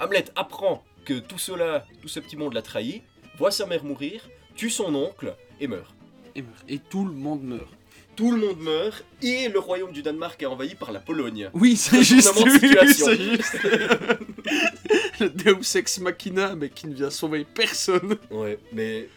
Hamlet 0.00 0.24
apprend 0.36 0.84
que 1.04 1.18
tout 1.18 1.38
cela, 1.38 1.84
tout 2.00 2.08
ce 2.08 2.20
petit 2.20 2.36
monde 2.36 2.54
l'a 2.54 2.62
trahi, 2.62 3.02
voit 3.38 3.50
sa 3.50 3.66
mère 3.66 3.82
mourir, 3.84 4.28
tue 4.54 4.70
son 4.70 4.94
oncle 4.94 5.34
et 5.60 5.66
meurt. 5.66 5.94
Et 6.34 6.42
meurt. 6.42 6.64
Et 6.68 6.78
tout 6.78 7.04
le 7.04 7.12
monde 7.12 7.42
meurt. 7.42 7.68
Tout 8.18 8.32
le 8.32 8.38
monde 8.38 8.58
meurt 8.58 9.04
et 9.22 9.48
le 9.48 9.60
royaume 9.60 9.92
du 9.92 10.02
Danemark 10.02 10.42
est 10.42 10.46
envahi 10.46 10.74
par 10.74 10.90
la 10.90 10.98
Pologne. 10.98 11.50
Oui, 11.54 11.76
c'est 11.76 12.02
juste. 12.02 12.32
Oui, 12.44 12.50
c'est 12.92 13.16
juste. 13.16 13.58
le 15.20 15.28
Deus 15.30 15.76
Ex 15.76 15.98
Machina, 16.00 16.56
mais 16.56 16.68
qui 16.68 16.88
ne 16.88 16.94
vient 16.94 17.10
sauver 17.10 17.44
personne. 17.44 18.16
Ouais, 18.32 18.58
mais 18.72 19.08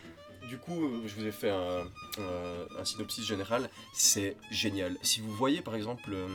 du 0.48 0.58
coup, 0.58 0.86
euh, 0.86 1.02
je 1.08 1.16
vous 1.20 1.26
ai 1.26 1.32
fait 1.32 1.50
un, 1.50 1.80
un- 2.20 2.80
un 2.80 2.86
synopsis 2.86 3.26
général. 3.26 3.72
C'est 3.92 4.38
génial. 4.52 4.96
Si 5.02 5.20
vous 5.22 5.32
voyez 5.34 5.62
par 5.62 5.74
exemple 5.74 6.12
euh, 6.14 6.28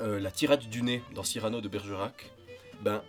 euh, 0.00 0.20
la 0.20 0.30
tirade 0.30 0.68
du 0.68 0.82
nez 0.82 1.02
dans 1.16 1.24
Cyrano 1.24 1.60
de 1.60 1.66
Bergerac, 1.68 2.30
ben 2.82 3.02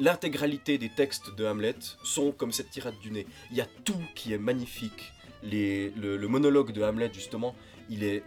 l'intégralité 0.00 0.78
des 0.78 0.88
textes 0.88 1.34
de 1.36 1.44
Hamlet 1.44 1.76
sont 2.02 2.32
comme 2.32 2.52
cette 2.52 2.70
tirade 2.70 2.98
du 3.02 3.10
nez. 3.10 3.26
Il 3.50 3.58
y 3.58 3.60
a 3.60 3.66
tout 3.84 4.00
qui 4.14 4.32
est 4.32 4.38
magnifique. 4.38 5.12
Le, 5.42 6.26
monologue 6.26 6.72
de 6.72 6.82
Hamlet, 6.82 7.10
justement, 7.12 7.54
il 7.88 8.04
est 8.04 8.22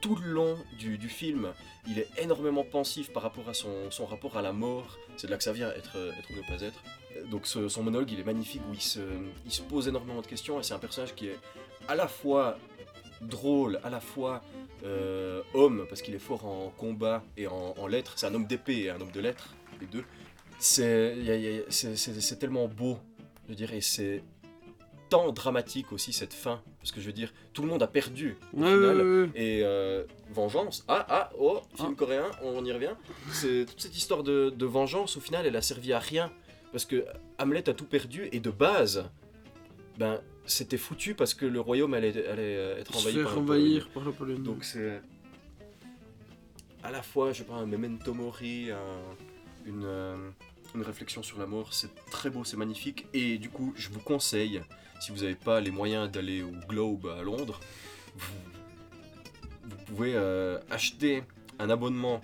tout 0.00 0.16
le 0.16 0.30
long 0.30 0.56
du, 0.78 1.08
film, 1.08 1.52
il 1.86 1.98
est 1.98 2.08
énormément 2.18 2.64
pensif 2.64 3.12
par 3.12 3.22
rapport 3.22 3.48
à 3.48 3.54
son, 3.54 4.06
rapport 4.06 4.36
à 4.36 4.42
la 4.42 4.52
mort. 4.52 4.98
C'est 5.16 5.26
de 5.26 5.32
là 5.32 5.38
que 5.38 5.44
ça 5.44 5.52
vient, 5.52 5.70
être, 5.70 5.96
être 6.18 6.30
ou 6.30 6.36
ne 6.36 6.56
pas 6.56 6.62
être. 6.64 6.82
Donc 7.30 7.46
son 7.46 7.82
monologue, 7.82 8.10
il 8.10 8.20
est 8.20 8.24
magnifique, 8.24 8.62
où 8.70 8.74
il 8.74 8.80
se, 8.80 9.62
pose 9.68 9.88
énormément 9.88 10.22
de 10.22 10.26
questions, 10.26 10.58
et 10.58 10.62
c'est 10.62 10.74
un 10.74 10.78
personnage 10.78 11.14
qui 11.14 11.28
est 11.28 11.38
à 11.88 11.94
la 11.94 12.08
fois 12.08 12.58
drôle, 13.20 13.80
à 13.84 13.90
la 13.90 14.00
fois 14.00 14.42
euh, 14.84 15.42
homme, 15.54 15.86
parce 15.88 16.02
qu'il 16.02 16.14
est 16.14 16.20
fort 16.20 16.46
en 16.46 16.72
combat 16.76 17.22
et 17.36 17.46
en, 17.46 17.86
lettres. 17.86 18.14
C'est 18.16 18.26
un 18.26 18.34
homme 18.34 18.46
d'épée 18.46 18.84
et 18.84 18.90
un 18.90 19.00
homme 19.00 19.12
de 19.12 19.20
lettres, 19.20 19.54
les 19.80 19.86
deux. 19.86 20.04
C'est 20.58 21.16
tellement 22.38 22.68
beau, 22.68 22.98
je 23.48 23.64
et 23.64 23.80
c'est 23.80 24.22
tant 25.10 25.30
dramatique 25.32 25.92
aussi 25.92 26.12
cette 26.14 26.32
fin, 26.32 26.62
parce 26.78 26.92
que 26.92 27.00
je 27.00 27.06
veux 27.06 27.12
dire, 27.12 27.32
tout 27.52 27.60
le 27.62 27.68
monde 27.68 27.82
a 27.82 27.86
perdu 27.86 28.36
au 28.54 28.62
Ouais, 28.62 28.68
final. 28.70 28.96
ouais, 28.96 29.20
ouais. 29.22 29.28
Et 29.34 29.60
euh, 29.64 30.04
vengeance, 30.32 30.84
ah 30.88 31.04
ah 31.08 31.30
oh, 31.38 31.60
film 31.76 31.90
Ah. 31.92 31.98
coréen, 31.98 32.30
on 32.42 32.64
y 32.64 32.72
revient. 32.72 32.94
C'est 33.32 33.66
toute 33.66 33.80
cette 33.80 33.96
histoire 33.96 34.22
de, 34.22 34.50
de 34.50 34.66
vengeance, 34.66 35.16
au 35.16 35.20
final, 35.20 35.44
elle 35.46 35.56
a 35.56 35.62
servi 35.62 35.92
à 35.92 35.98
rien 35.98 36.30
parce 36.72 36.84
que 36.84 37.04
Hamlet 37.38 37.68
a 37.68 37.74
tout 37.74 37.84
perdu 37.84 38.28
et 38.32 38.40
de 38.40 38.50
base, 38.50 39.10
ben 39.98 40.20
c'était 40.46 40.78
foutu 40.78 41.14
parce 41.14 41.34
que 41.34 41.44
le 41.46 41.60
royaume 41.60 41.92
allait, 41.94 42.26
allait 42.26 42.56
euh, 42.56 42.78
être 42.80 42.96
envahi 42.96 43.22
par 43.22 43.32
la 43.34 43.38
envahir 43.40 43.88
par 43.90 44.04
la 44.04 44.12
Pologne. 44.12 44.42
Donc 44.42 44.64
c'est 44.64 45.00
à 46.82 46.90
la 46.90 47.02
fois, 47.02 47.32
je 47.32 47.38
sais 47.38 47.44
pas, 47.44 47.54
un 47.54 47.66
memento 47.66 48.14
mori, 48.14 48.70
un- 48.70 49.66
une, 49.66 49.84
euh, 49.84 50.16
une 50.74 50.82
réflexion 50.82 51.22
sur 51.22 51.38
la 51.38 51.46
mort. 51.46 51.72
C'est 51.72 51.94
très 52.10 52.30
beau, 52.30 52.44
c'est 52.44 52.56
magnifique. 52.56 53.06
Et 53.12 53.38
du 53.38 53.50
coup, 53.50 53.72
je 53.76 53.88
vous 53.88 54.00
conseille, 54.00 54.62
si 55.00 55.10
vous 55.10 55.18
n'avez 55.18 55.34
pas 55.34 55.60
les 55.60 55.70
moyens 55.70 56.10
d'aller 56.10 56.42
au 56.42 56.52
Globe 56.68 57.06
à 57.18 57.22
Londres, 57.22 57.60
vous, 58.16 58.34
vous 59.64 59.76
pouvez 59.86 60.14
euh, 60.14 60.58
acheter 60.70 61.22
un 61.58 61.70
abonnement 61.70 62.20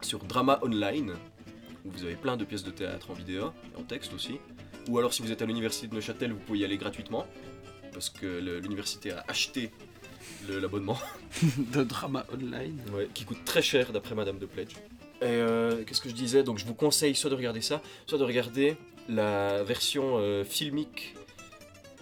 sur 0.00 0.20
Drama 0.24 0.58
Online, 0.62 1.14
où 1.84 1.90
vous 1.90 2.04
avez 2.04 2.16
plein 2.16 2.36
de 2.36 2.44
pièces 2.44 2.64
de 2.64 2.70
théâtre 2.70 3.10
en 3.10 3.14
vidéo 3.14 3.52
et 3.74 3.80
en 3.80 3.84
texte 3.84 4.12
aussi. 4.12 4.38
Ou 4.88 4.98
alors, 4.98 5.12
si 5.12 5.22
vous 5.22 5.30
êtes 5.30 5.42
à 5.42 5.46
l'université 5.46 5.86
de 5.86 5.94
Neuchâtel, 5.94 6.32
vous 6.32 6.40
pouvez 6.40 6.60
y 6.60 6.64
aller 6.64 6.76
gratuitement, 6.76 7.26
parce 7.92 8.10
que 8.10 8.40
l'université 8.60 9.12
a 9.12 9.24
acheté 9.28 9.70
l'abonnement. 10.48 10.98
de 11.72 11.82
drama 11.84 12.26
online. 12.32 12.80
Ouais, 12.92 13.08
qui 13.14 13.24
coûte 13.24 13.44
très 13.44 13.62
cher 13.62 13.92
d'après 13.92 14.14
Madame 14.14 14.38
de 14.38 14.46
Pledge. 14.46 14.74
Et 15.22 15.26
euh, 15.26 15.84
qu'est-ce 15.84 16.00
que 16.00 16.08
je 16.08 16.14
disais 16.14 16.42
Donc 16.42 16.58
je 16.58 16.64
vous 16.66 16.74
conseille 16.74 17.14
soit 17.14 17.30
de 17.30 17.34
regarder 17.36 17.60
ça, 17.60 17.80
soit 18.06 18.18
de 18.18 18.24
regarder 18.24 18.76
la 19.08 19.62
version 19.62 20.18
euh, 20.18 20.44
filmique, 20.44 21.14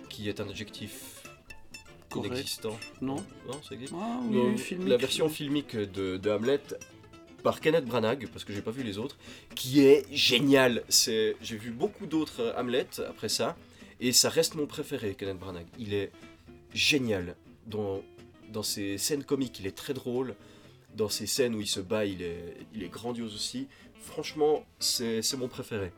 qui 0.08 0.28
est 0.28 0.40
un 0.40 0.48
adjectif 0.48 1.22
Correct. 2.08 2.32
inexistant. 2.32 2.78
Non 3.00 3.16
Non, 3.46 3.60
ça 3.62 3.74
existe 3.74 3.92
Ah 3.96 4.20
oui, 4.24 4.56
filmique. 4.58 4.88
La 4.88 4.96
version 4.96 5.28
filmique 5.28 5.76
de, 5.76 6.16
de 6.16 6.30
Hamlet 6.30 6.60
par 7.42 7.60
Kenneth 7.60 7.84
Branagh, 7.86 8.26
parce 8.32 8.44
que 8.44 8.52
j'ai 8.52 8.62
pas 8.62 8.70
vu 8.70 8.82
les 8.82 8.98
autres, 8.98 9.16
qui 9.54 9.80
est 9.80 10.06
génial. 10.12 10.82
C'est, 10.88 11.36
j'ai 11.42 11.56
vu 11.56 11.70
beaucoup 11.70 12.06
d'autres 12.06 12.54
Hamlet 12.56 12.86
après 13.08 13.28
ça, 13.28 13.56
et 14.00 14.12
ça 14.12 14.28
reste 14.30 14.54
mon 14.54 14.66
préféré, 14.66 15.14
Kenneth 15.14 15.38
Branagh. 15.38 15.66
Il 15.78 15.94
est 15.94 16.10
génial 16.74 17.36
dans 17.66 18.02
dans 18.52 18.62
ses 18.64 18.98
scènes 18.98 19.22
comiques, 19.22 19.60
il 19.60 19.66
est 19.66 19.76
très 19.76 19.94
drôle. 19.94 20.34
Dans 20.96 21.08
ses 21.08 21.26
scènes 21.26 21.54
où 21.54 21.60
il 21.60 21.66
se 21.66 21.80
bat, 21.80 22.04
il 22.04 22.22
est, 22.22 22.56
il 22.74 22.82
est 22.82 22.88
grandiose 22.88 23.34
aussi. 23.34 23.68
Franchement, 24.02 24.64
c'est, 24.78 25.22
mon 25.36 25.48
préféré. 25.48 25.92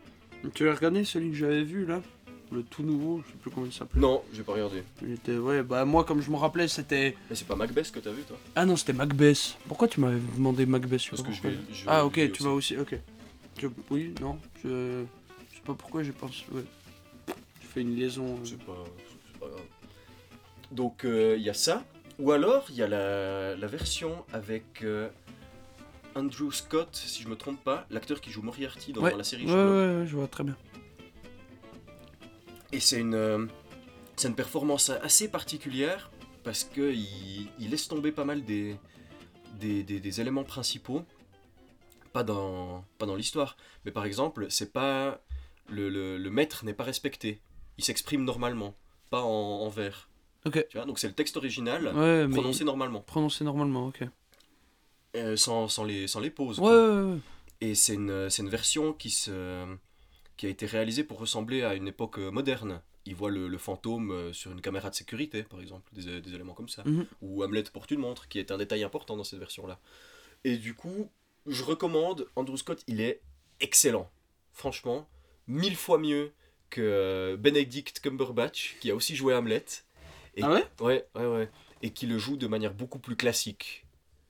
Tu 0.54 0.68
as 0.68 0.74
regardé 0.74 1.04
celui 1.04 1.30
que 1.30 1.36
j'avais 1.36 1.62
vu 1.64 1.86
là? 1.86 2.02
Le 2.50 2.62
tout 2.62 2.82
nouveau, 2.82 3.22
je 3.24 3.32
sais 3.32 3.38
plus 3.38 3.50
comment 3.50 3.64
il 3.64 3.72
s'appelait. 3.72 4.00
Non, 4.00 4.22
j'ai 4.34 4.42
pas 4.42 4.52
regardé. 4.52 4.82
Il 5.00 5.12
était, 5.12 5.38
ouais, 5.38 5.62
bah 5.62 5.86
moi 5.86 6.04
comme 6.04 6.20
je 6.20 6.30
me 6.30 6.36
rappelais, 6.36 6.68
c'était. 6.68 7.16
Mais 7.30 7.36
c'est 7.36 7.46
pas 7.46 7.56
Macbeth 7.56 7.90
que 7.90 7.98
t'as 8.00 8.10
vu, 8.10 8.22
toi? 8.24 8.36
Ah 8.54 8.66
non, 8.66 8.76
c'était 8.76 8.92
Macbeth. 8.92 9.56
Pourquoi 9.66 9.88
tu 9.88 10.00
m'avais 10.00 10.20
demandé 10.36 10.66
Macbeth 10.66 11.08
Parce 11.08 11.22
que 11.22 11.32
je 11.32 11.40
pourquoi. 11.40 11.50
vais. 11.50 11.56
je 11.72 11.84
Ah 11.86 12.04
ok, 12.04 12.30
tu 12.32 12.42
vas 12.42 12.50
aussi, 12.50 12.76
ok. 12.76 12.94
Je- 13.58 13.68
Oui, 13.90 14.12
non, 14.20 14.38
je... 14.62 15.04
je 15.50 15.56
sais 15.56 15.62
pas 15.64 15.72
pourquoi 15.72 16.02
j'ai 16.02 16.12
pensé... 16.12 16.44
Ouais. 16.52 16.62
Je 17.62 17.66
fais 17.68 17.80
une 17.80 17.96
liaison... 17.96 18.34
euh. 18.34 18.44
C'est 18.44 18.58
pas, 18.62 18.84
pas 19.40 19.46
grave. 19.48 19.62
Donc 20.72 21.04
euh, 21.06 21.36
il 21.38 21.42
y 21.44 21.48
a 21.50 21.54
ça. 21.54 21.84
Ou 22.22 22.30
alors 22.32 22.66
il 22.70 22.76
y 22.76 22.82
a 22.82 22.88
la, 22.88 23.56
la 23.56 23.66
version 23.66 24.24
avec 24.32 24.82
euh, 24.82 25.08
Andrew 26.14 26.50
Scott, 26.52 26.94
si 26.94 27.22
je 27.22 27.28
me 27.28 27.36
trompe 27.36 27.62
pas, 27.64 27.84
l'acteur 27.90 28.20
qui 28.20 28.30
joue 28.30 28.42
Moriarty 28.42 28.92
dans, 28.92 29.02
Ouais, 29.02 29.10
dans 29.10 29.16
la 29.18 29.24
série 29.24 29.44
Ouais, 29.46 29.52
ouais, 29.52 29.98
ouais, 30.00 30.06
je 30.06 30.16
vois 30.16 30.28
très 30.28 30.44
bien. 30.44 30.56
Et 32.72 32.80
c'est 32.80 33.00
une, 33.00 33.14
euh, 33.14 33.46
c'est 34.16 34.28
une 34.28 34.34
performance 34.34 34.90
assez 34.90 35.28
particulière 35.28 36.10
parce 36.44 36.64
que 36.64 36.92
il, 36.92 37.48
il 37.58 37.70
laisse 37.70 37.88
tomber 37.88 38.12
pas 38.12 38.24
mal 38.24 38.44
des, 38.44 38.76
des, 39.60 39.82
des- 39.82 40.00
des 40.00 40.20
éléments 40.20 40.44
principaux. 40.44 41.04
Pas 42.12 42.22
dans, 42.24 42.84
pas 42.98 43.06
dans 43.06 43.16
l'histoire, 43.16 43.56
mais 43.84 43.90
par 43.90 44.04
exemple, 44.04 44.46
c'est 44.50 44.72
pas 44.72 45.20
le, 45.68 45.88
le- 45.88 46.18
le 46.18 46.30
maître 46.30 46.64
n'est 46.64 46.74
pas 46.74 46.84
respecté. 46.84 47.40
Il 47.78 47.84
s'exprime 47.84 48.22
normalement, 48.24 48.74
pas 49.10 49.22
en, 49.22 49.28
en 49.28 49.68
vers. 49.70 50.08
Ok. 50.44 50.66
Tu 50.68 50.76
vois, 50.76 50.86
donc 50.86 50.98
c'est 50.98 51.06
le 51.08 51.14
texte 51.14 51.36
original 51.36 51.86
Ouais, 51.94 52.26
mais... 52.26 52.34
prononcé 52.34 52.64
normalement, 52.64 53.00
Prononcé 53.00 53.44
normalement, 53.44 53.86
ok. 53.88 54.02
euh, 55.16 55.36
sans, 55.36 55.68
sans 55.68 55.84
les, 55.84 56.06
sans 56.08 56.20
les 56.20 56.30
pauses. 56.30 56.58
Ouais, 56.58 56.70
ouais, 56.70 57.12
ouais. 57.12 57.18
Et 57.60 57.74
c'est 57.74 57.94
une, 57.94 58.28
une 58.38 58.48
version 58.48 58.92
qui, 58.92 59.10
se, 59.10 59.66
qui 60.36 60.46
a 60.46 60.48
été 60.48 60.66
réalisée 60.66 61.04
pour 61.04 61.18
ressembler 61.18 61.62
à 61.62 61.74
une 61.74 61.86
époque 61.88 62.18
euh, 62.18 62.30
moderne. 62.30 62.80
Il 63.04 63.14
voit 63.14 63.30
le, 63.30 63.46
le 63.48 63.58
fantôme 63.58 64.10
euh, 64.10 64.32
sur 64.32 64.50
une 64.52 64.60
caméra 64.60 64.90
de 64.90 64.94
sécurité, 64.94 65.42
par 65.44 65.60
exemple, 65.60 65.88
des, 65.92 66.20
des 66.20 66.34
éléments 66.34 66.54
comme 66.54 66.68
ça. 66.68 66.82
Mhm. 66.84 67.06
Ou 67.20 67.44
Hamlet 67.44 67.64
porte 67.72 67.90
une 67.92 68.00
montre, 68.00 68.26
qui 68.28 68.38
est 68.38 68.50
un 68.50 68.58
détail 68.58 68.82
important 68.82 69.16
dans 69.16 69.24
cette 69.24 69.38
version-là. 69.38 69.78
Et 70.44 70.56
du 70.56 70.74
coup, 70.74 71.08
je 71.46 71.62
recommande 71.62 72.26
Andrew 72.34 72.56
Scott, 72.56 72.82
il 72.88 73.00
est 73.00 73.20
excellent. 73.60 74.10
Franchement, 74.52 75.08
mille 75.46 75.76
fois 75.76 75.98
mieux 75.98 76.32
que 76.70 77.36
Benedict 77.38 78.00
Cumberbatch, 78.00 78.76
qui 78.80 78.90
a 78.90 78.94
aussi 78.96 79.14
joué 79.14 79.34
Hamlet. 79.34 79.64
Et- 80.34 80.42
Ah 80.42 80.50
ouais? 80.50 80.64
Ouais, 80.80 81.06
ouais, 81.14 81.26
ouais. 81.26 81.50
Et 81.82 81.90
qui 81.92 82.06
le 82.06 82.18
joue 82.18 82.36
de 82.36 82.46
manière 82.46 82.74
beaucoup 82.74 82.98
plus 82.98 83.16
classique 83.16 83.86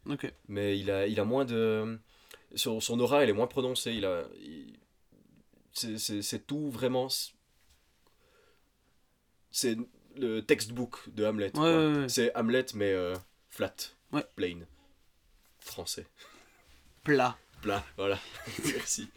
Ok. 0.06 0.32
mais 0.48 0.78
il 0.78 0.90
a, 0.90 1.06
il 1.06 1.20
a 1.20 1.24
moins 1.24 1.44
de. 1.44 1.98
Son, 2.54 2.80
son 2.80 2.98
aura, 3.00 3.22
elle 3.22 3.30
est 3.30 3.34
moins 3.34 3.46
prononcée. 3.46 3.92
Il 3.92 4.04
a, 4.04 4.24
il- 4.40 4.78
c'est, 5.72 6.46
tout 6.46 6.70
vraiment. 6.70 7.08
C'est 9.50 9.76
le 10.16 10.40
textbook 10.40 11.08
de 11.14 11.24
Hamlet. 11.24 11.56
Ouais, 11.56 11.62
ouais, 11.62 11.96
ouais. 12.00 12.08
C'est 12.08 12.34
Hamlet, 12.36 12.66
mais 12.74 12.92
euh, 12.92 13.14
flat. 13.48 13.74
Ouais. 14.12 14.24
Plain. 14.36 14.60
Français. 15.60 16.06
Plat. 17.04 17.38
Plat, 17.62 17.84
voilà. 17.96 18.18
Merci. 18.64 19.08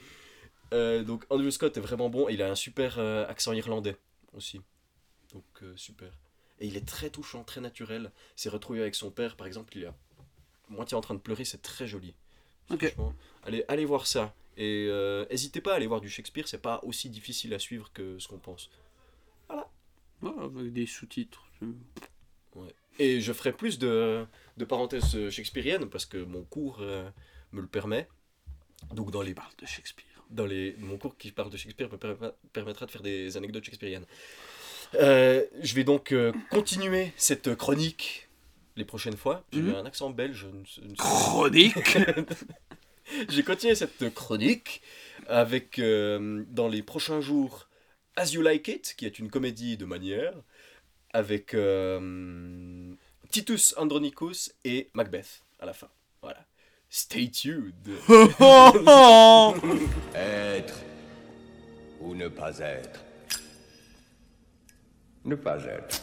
Euh, 0.74 1.04
donc 1.04 1.26
Andrew 1.30 1.50
Scott 1.50 1.76
est 1.78 1.82
vraiment 1.82 2.10
bon. 2.10 2.30
Il 2.30 2.41
a 2.41 2.50
un 2.50 2.56
super 2.56 3.00
euh, 3.00 3.28
accent 3.28 3.54
irlandais 3.54 3.98
aussi. 4.34 4.62
Donc 5.34 5.43
euh, 5.63 5.76
super. 5.76 6.12
Et 6.60 6.68
il 6.68 6.78
est 6.78 6.88
très 6.88 7.10
touchant, 7.10 7.44
très 7.44 7.62
naturel. 7.62 8.12
s'est 8.36 8.50
retrouvé 8.50 8.82
avec 8.82 8.96
son 8.96 9.12
père, 9.12 9.36
par 9.36 9.48
exemple, 9.48 9.76
il 9.78 9.84
est 9.84 9.88
à 9.88 9.96
moitié 10.70 10.96
en 10.98 11.02
train 11.02 11.13
de 11.13 11.20
pleurer, 11.20 11.46
c'est 11.46 11.62
très 11.62 11.88
joli. 11.88 12.15
Franchement, 12.68 13.13
allez, 13.44 13.63
allez 13.68 13.86
voir 13.86 14.08
ça. 14.08 14.34
Et 14.58 14.88
euh, 14.89 15.26
n'hésitez 15.30 15.62
pas 15.62 15.74
à 15.74 15.76
aller 15.76 15.88
voir 15.88 16.02
du 16.02 16.10
Shakespeare, 16.10 16.48
c'est 16.48 16.62
pas 16.62 16.80
aussi 16.84 17.10
difficile 17.10 17.54
à 17.54 17.60
suivre 17.60 17.91
que 17.94 18.18
ce 18.20 18.28
qu'on 18.28 18.39
pense. 18.39 18.70
Ouais, 20.22 20.32
avec 20.41 20.74
des 20.74 20.86
sous-titres. 20.86 21.44
Et 23.00 23.20
je 23.20 23.34
ferai 23.34 23.52
plus 23.52 23.78
de, 23.78 24.26
de 24.56 24.65
parenthèses 24.65 25.15
euh, 25.15 25.30
shakespeariennes 25.30 25.89
parce 25.89 26.06
que 26.06 26.18
mon 26.18 26.44
cours 26.44 26.78
euh, 26.80 27.10
me 27.52 27.62
le 27.62 27.68
permet. 27.68 28.08
Donc 28.94 29.12
dans 29.12 29.22
les 29.22 29.34
Parle 29.34 29.52
de 29.58 29.65
Shakespeare. 29.65 30.06
dans 30.30 30.46
les, 30.46 30.76
mon 30.78 30.98
cours 30.98 31.18
qui 31.18 31.32
parle 31.32 31.50
de 31.50 31.58
Shakespeare 31.58 31.89
me 31.91 31.98
permettra 32.54 32.86
de 32.86 32.91
faire 32.91 33.02
des 33.02 33.36
anecdotes 33.36 33.65
shakespeariennes. 33.65 34.06
Euh, 34.95 35.43
je 35.62 35.76
vais 35.76 35.84
donc 35.84 36.12
euh, 36.12 36.32
continuer 36.52 37.12
cette 37.17 37.56
chronique 37.56 38.30
les 38.76 38.86
prochaines 38.86 39.17
fois. 39.17 39.43
J'ai 39.52 39.60
eu 39.60 39.74
un 39.74 39.86
accent 39.86 40.10
belge. 40.10 40.38
je 40.38 40.48
ne 40.48 40.65
sais- 40.65 40.82
je 40.82 40.84
ne 40.84 40.89
sais- 40.89 40.95
Chronique 40.98 41.98
J'ai 43.30 43.43
continué 43.43 43.76
cette 43.76 44.13
chronique 44.13 44.82
avec, 45.28 45.80
euh, 45.80 46.43
dans 46.50 46.67
les 46.67 46.82
prochains 46.84 47.21
jours, 47.21 47.67
As 48.15 48.34
You 48.34 48.41
Like 48.41 48.67
It, 48.67 48.95
qui 48.98 49.06
est 49.06 49.19
une 49.19 49.30
comédie 49.30 49.78
de 49.78 49.86
manière, 49.86 50.34
avec 51.13 51.54
euh, 51.54 52.93
Titus 53.30 53.74
Andronicus 53.78 54.54
et 54.63 54.89
Macbeth 54.93 55.41
à 55.60 55.65
la 55.65 55.74
fin. 55.74 55.88
Voilà. 56.21 56.45
Stay 56.89 57.30
tuned. 57.30 57.74
Être 60.15 60.76
ou 62.02 62.15
ne 62.15 62.28
pas 62.28 62.58
être 62.60 63.00
Ne 65.25 65.35
pas 65.35 65.63
être. 65.65 66.01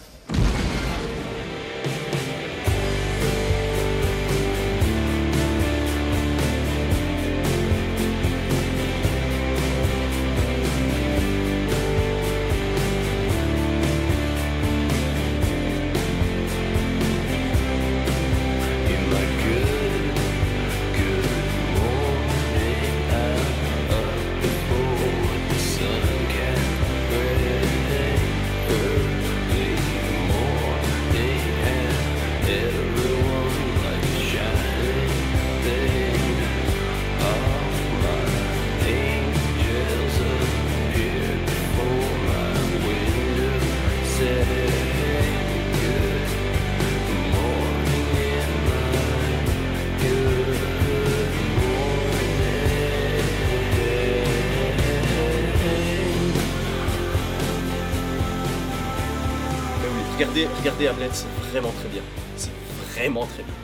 Regardez, 60.82 60.88
Hamlet, 60.88 61.10
c'est 61.12 61.50
vraiment 61.50 61.72
très 61.72 61.88
bien. 61.88 62.02
C'est 62.36 62.50
vraiment 62.94 63.26
très 63.26 63.42
bien. 63.42 63.54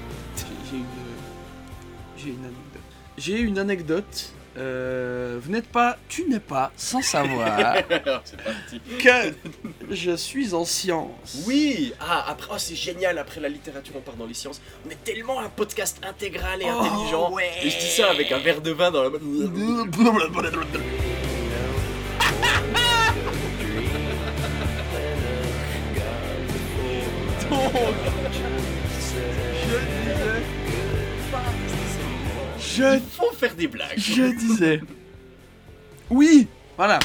J'ai- 0.70 0.76
une... 0.76 0.84
J'ai 2.16 2.28
une 2.30 2.44
anecdote. 2.44 2.82
j'ai 3.16 3.38
une 3.40 3.58
anecdote. 3.58 4.32
Euh, 4.56 5.38
vous 5.40 5.52
n'êtes 5.52 5.68
pas, 5.68 5.96
tu 6.08 6.28
n'es 6.28 6.40
pas 6.40 6.72
sans 6.76 7.00
savoir 7.00 7.76
que 8.98 9.32
je 9.90 10.16
suis 10.16 10.52
en 10.52 10.64
sciences. 10.64 11.44
Oui 11.46 11.92
Ah, 12.00 12.24
après, 12.28 12.48
oh, 12.52 12.58
c'est 12.58 12.74
génial, 12.74 13.18
après 13.18 13.38
la 13.40 13.48
littérature, 13.48 13.94
on 13.96 14.00
part 14.00 14.16
dans 14.16 14.26
les 14.26 14.34
sciences. 14.34 14.60
On 14.84 14.90
est 14.90 15.04
tellement 15.04 15.38
un 15.40 15.48
podcast 15.48 16.00
intégral 16.04 16.60
et 16.60 16.66
Oh, 16.68 16.80
intelligent. 16.80 17.30
ouais. 17.32 17.50
Et 17.62 17.70
je 17.70 17.78
dis 17.78 17.86
ça 17.88 18.10
avec 18.10 18.32
un 18.32 18.38
verre 18.40 18.60
de 18.60 18.72
vin 18.72 18.90
dans 18.90 19.04
la 19.04 19.10
Je 32.60 32.94
Il 32.94 33.00
faut 33.00 33.32
faire 33.32 33.54
des 33.54 33.66
blagues. 33.68 33.98
Je 33.98 34.36
disais. 34.36 34.80
Oui, 36.10 36.46
voilà. 36.76 36.98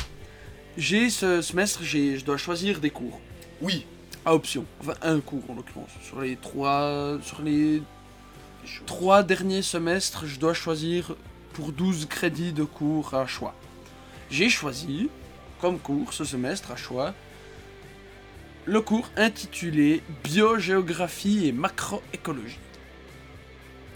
J'ai 0.77 1.09
ce 1.09 1.41
semestre, 1.41 1.83
j'ai, 1.83 2.17
je 2.17 2.25
dois 2.25 2.37
choisir 2.37 2.79
des 2.79 2.89
cours 2.89 3.19
Oui. 3.61 3.85
à 4.25 4.33
option. 4.33 4.65
Enfin, 4.81 4.93
un 5.01 5.19
cours 5.19 5.43
en 5.49 5.55
l'occurrence. 5.55 5.89
Sur 6.03 6.21
les 6.21 6.35
trois, 6.35 7.17
sur 7.21 7.41
les 7.41 7.81
trois 8.85 9.21
derniers 9.23 9.61
semestres, 9.61 10.25
je 10.25 10.39
dois 10.39 10.53
choisir 10.53 11.15
pour 11.53 11.71
12 11.71 12.07
crédits 12.07 12.53
de 12.53 12.63
cours 12.63 13.13
à 13.13 13.27
choix. 13.27 13.53
J'ai 14.31 14.49
choisi 14.49 15.09
comme 15.61 15.77
cours 15.77 16.13
ce 16.13 16.23
semestre 16.23 16.71
à 16.71 16.75
choix 16.75 17.13
le 18.65 18.81
cours 18.81 19.09
intitulé 19.17 20.01
Biogéographie 20.23 21.47
et 21.47 21.51
macroécologie. 21.51 22.59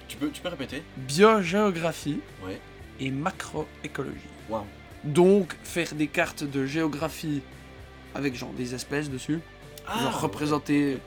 Tu 0.08 0.18
peux, 0.18 0.30
tu 0.30 0.42
peux 0.42 0.50
répéter? 0.50 0.84
Biogéographie 0.98 2.20
Ouais. 2.46 2.60
et 3.00 3.12
macroécologie. 3.12 4.18
Waouh. 4.50 4.64
Donc 5.04 5.56
faire 5.64 5.94
des 5.94 6.08
cartes 6.08 6.44
de 6.44 6.66
géographie 6.66 7.42
avec 8.16 8.36
genre 8.36 8.52
des 8.54 8.74
espèces 8.74 9.10
dessus, 9.10 9.40
Ah, 9.88 10.00
genre 10.02 10.22
représenter 10.22 10.98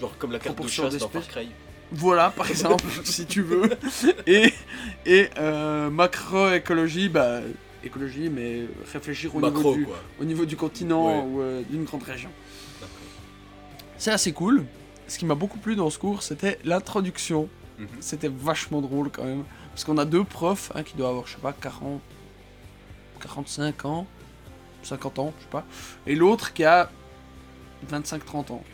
Genre 0.00 0.16
comme 0.18 0.32
la 0.32 0.38
carte 0.38 0.60
de 0.62 0.68
chasse 0.68 0.96
dans 0.98 1.08
Far. 1.08 1.26
Cry. 1.28 1.48
voilà 1.92 2.30
par 2.30 2.50
exemple 2.50 2.84
si 3.04 3.24
tu 3.26 3.42
veux 3.42 3.70
et 4.26 4.52
et 5.06 5.28
euh, 5.38 5.88
macroécologie 5.90 7.08
bah 7.08 7.40
écologie 7.84 8.28
mais 8.28 8.62
réfléchir 8.92 9.34
au 9.34 9.38
Macro, 9.38 9.58
niveau 9.58 9.74
du 9.76 9.84
quoi. 9.86 10.02
au 10.20 10.24
niveau 10.24 10.44
du 10.44 10.56
continent 10.56 11.06
Ouais. 11.06 11.24
ou 11.26 11.40
euh, 11.40 11.62
d'une 11.70 11.84
grande 11.84 12.02
région. 12.02 12.30
C'est 13.98 14.10
assez 14.10 14.32
cool. 14.32 14.64
Ce 15.08 15.18
qui 15.18 15.24
m'a 15.24 15.34
beaucoup 15.34 15.58
plu 15.58 15.76
dans 15.76 15.90
ce 15.90 15.98
cours, 15.98 16.22
c'était 16.22 16.58
l'introduction. 16.64 17.48
Mhm. 17.78 17.88
C'était 18.00 18.28
vachement 18.28 18.80
drôle 18.80 19.10
quand 19.10 19.24
même. 19.24 19.44
Parce 19.70 19.84
qu'on 19.84 19.98
a 19.98 20.04
deux 20.04 20.24
profs, 20.24 20.72
un 20.74 20.82
qui 20.82 20.96
doit 20.96 21.08
avoir, 21.08 21.26
je 21.26 21.34
sais 21.34 21.40
pas, 21.40 21.52
40, 21.52 22.00
45 23.20 23.84
ans, 23.84 24.06
50 24.82 25.18
ans, 25.18 25.32
je 25.38 25.44
sais 25.44 25.50
pas. 25.50 25.66
Et 26.06 26.14
l'autre 26.14 26.52
qui 26.52 26.64
a 26.64 26.90
25-30 27.90 28.52
ans. 28.52 28.64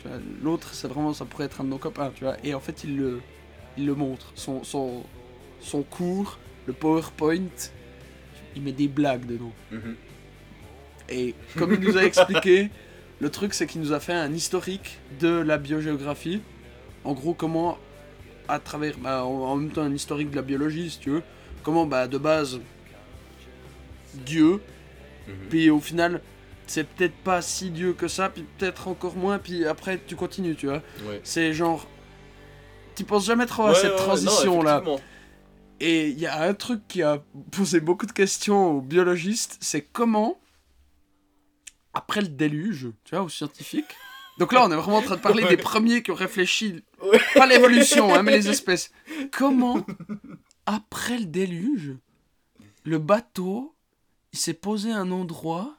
L'autre, 0.41 0.73
c'est 0.73 0.87
vraiment, 0.87 1.13
ça 1.13 1.25
pourrait 1.25 1.45
être 1.45 1.61
un 1.61 1.65
de 1.65 1.69
nos 1.69 1.77
copains, 1.77 2.11
tu 2.15 2.23
vois. 2.23 2.37
Et 2.43 2.53
en 2.53 2.59
fait, 2.59 2.83
il 2.83 2.97
le, 2.97 3.21
il 3.77 3.85
le 3.85 3.95
montre. 3.95 4.31
Son, 4.35 4.63
son, 4.63 5.03
son 5.59 5.83
cours, 5.83 6.39
le 6.65 6.73
PowerPoint, 6.73 7.49
il 8.55 8.61
met 8.61 8.71
des 8.71 8.87
blagues 8.87 9.25
dedans. 9.25 9.51
Mhm. 9.71 9.95
Et 11.09 11.35
comme 11.57 11.73
il 11.73 11.79
nous 11.81 11.97
a 11.97 12.03
expliqué, 12.03 12.69
le 13.23 13.29
truc 13.29 13.53
c'est 13.53 13.65
qu'il 13.67 13.79
nous 13.79 13.93
a 13.93 14.01
fait 14.01 14.13
un 14.13 14.33
historique 14.33 14.99
de 15.21 15.29
la 15.29 15.57
biogéographie. 15.57 16.41
En 17.05 17.13
gros, 17.13 17.33
comment, 17.33 17.77
à 18.49 18.59
travers, 18.59 18.97
bah, 18.97 19.23
en, 19.23 19.55
même 19.55 19.71
temps 19.71 19.83
un 19.83 19.93
historique 19.93 20.29
de 20.29 20.35
la 20.35 20.41
biologie 20.41 20.89
si 20.89 20.99
tu 20.99 21.09
veux, 21.09 21.23
comment 21.63 21.85
bah, 21.85 22.07
de 22.07 22.17
base, 22.17 22.59
Dieu, 24.13 24.59
Mhm. 25.27 25.33
puis 25.49 25.69
au 25.69 25.79
final, 25.79 26.21
c'est 26.67 26.85
peut-être 26.85 27.15
pas 27.23 27.41
si 27.41 27.69
Dieu 27.69 27.93
que 27.93 28.09
ça, 28.09 28.27
puis 28.29 28.43
peut-être 28.57 28.89
encore 28.89 29.15
moins, 29.15 29.39
puis 29.39 29.65
après 29.65 29.99
tu 30.05 30.17
continues, 30.17 30.55
tu 30.55 30.67
vois. 30.67 30.81
Ouais. 31.07 31.21
C'est 31.23 31.53
genre, 31.53 31.87
tu 32.95 33.05
penses 33.05 33.25
jamais 33.25 33.45
trop 33.45 33.67
à 33.67 33.73
cette 33.73 33.83
ouais, 33.85 33.89
ouais, 33.91 33.97
non, 33.99 34.03
transition 34.05 34.61
là. 34.61 34.81
effectivement. 34.81 34.99
Et 35.79 36.09
il 36.09 36.19
y 36.19 36.27
a 36.27 36.41
un 36.43 36.53
truc 36.53 36.81
qui 36.89 37.01
a 37.03 37.21
posé 37.51 37.79
beaucoup 37.79 38.05
de 38.05 38.11
questions 38.11 38.77
aux 38.77 38.81
biologistes, 38.81 39.57
c'est 39.61 39.81
comment, 39.81 40.39
après 41.93 42.21
le 42.21 42.27
déluge, 42.27 42.89
tu 43.03 43.15
vois, 43.15 43.23
aux 43.23 43.29
scientifiques. 43.29 43.95
Donc 44.39 44.51
là, 44.51 44.65
on 44.65 44.71
est 44.71 44.75
vraiment 44.75 44.97
en 44.97 45.01
train 45.03 45.15
de 45.15 45.21
parler 45.21 45.43
des 45.45 45.57
premiers 45.57 46.01
qui 46.01 46.09
ont 46.11 46.15
réfléchi, 46.15 46.83
Ouais. 47.03 47.19
pas 47.35 47.45
l'évolution, 47.45 48.13
hein, 48.15 48.23
mais 48.23 48.31
les 48.31 48.49
espèces. 48.49 48.91
Comment, 49.31 49.85
après 50.65 51.17
le 51.19 51.25
déluge, 51.25 51.95
le 52.83 52.97
bateau, 52.97 53.75
il 54.31 54.39
s'est 54.39 54.53
posé 54.55 54.91
à 54.91 54.97
un 54.97 55.11
endroit, 55.11 55.75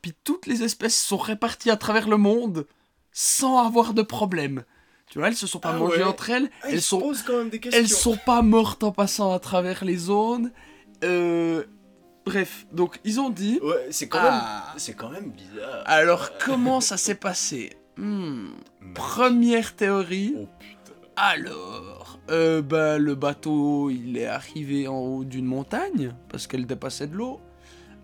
puis 0.00 0.14
toutes 0.24 0.46
les 0.46 0.62
espèces 0.62 0.98
sont 0.98 1.18
réparties 1.18 1.70
à 1.70 1.76
travers 1.76 2.08
le 2.08 2.16
monde 2.16 2.66
sans 3.12 3.66
avoir 3.66 3.92
de 3.94 4.02
problème. 4.02 4.64
Tu 5.10 5.18
vois, 5.18 5.28
elles 5.28 5.36
se 5.36 5.46
sont 5.46 5.58
pas 5.60 5.72
Ah 5.74 5.78
mangées 5.78 5.98
ouais. 5.98 6.02
entre 6.04 6.30
elles, 6.30 6.50
Ah, 6.62 6.68
elles 6.70 6.82
sont 6.82 7.00
pose 7.00 7.22
quand 7.22 7.36
même 7.38 7.48
des 7.50 7.60
questions. 7.60 7.78
elles 7.80 7.88
sont 7.88 8.16
pas 8.24 8.42
mortes 8.42 8.84
en 8.84 8.92
passant 8.92 9.32
à 9.32 9.38
travers 9.38 9.84
les 9.84 9.96
zones. 9.96 10.52
Euh, 11.04 11.64
Bref, 12.28 12.66
donc 12.72 12.98
ils 13.04 13.20
ont 13.20 13.30
dit. 13.30 13.58
Ouais, 13.62 13.88
c'est 13.90 14.08
quand 14.08 14.18
Ah. 14.20 14.30
même. 14.70 14.78
C'est 14.78 14.94
quand 14.94 15.10
même 15.10 15.30
bizarre. 15.30 15.82
Alors 15.86 16.30
comment 16.44 16.80
ça 16.80 16.96
s'est 16.96 17.14
passé? 17.14 17.72
Hmm, 17.96 18.50
Première 18.94 19.74
théorie. 19.74 20.34
Oh 20.36 20.46
putain. 20.58 20.92
Alors, 21.16 22.18
euh, 22.30 22.62
bah, 22.62 22.98
le 22.98 23.14
bateau, 23.14 23.90
il 23.90 24.16
est 24.16 24.26
arrivé 24.26 24.86
en 24.88 24.98
haut 24.98 25.24
d'une 25.24 25.46
montagne 25.46 26.12
parce 26.28 26.46
qu'elle 26.46 26.66
dépassait 26.66 27.06
de 27.08 27.16
l'eau. 27.16 27.40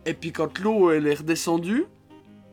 Et 0.07 0.15
puis 0.15 0.33
quand 0.33 0.59
l'eau 0.59 0.91
elle 0.91 1.07
est 1.07 1.15
redescendue, 1.15 1.85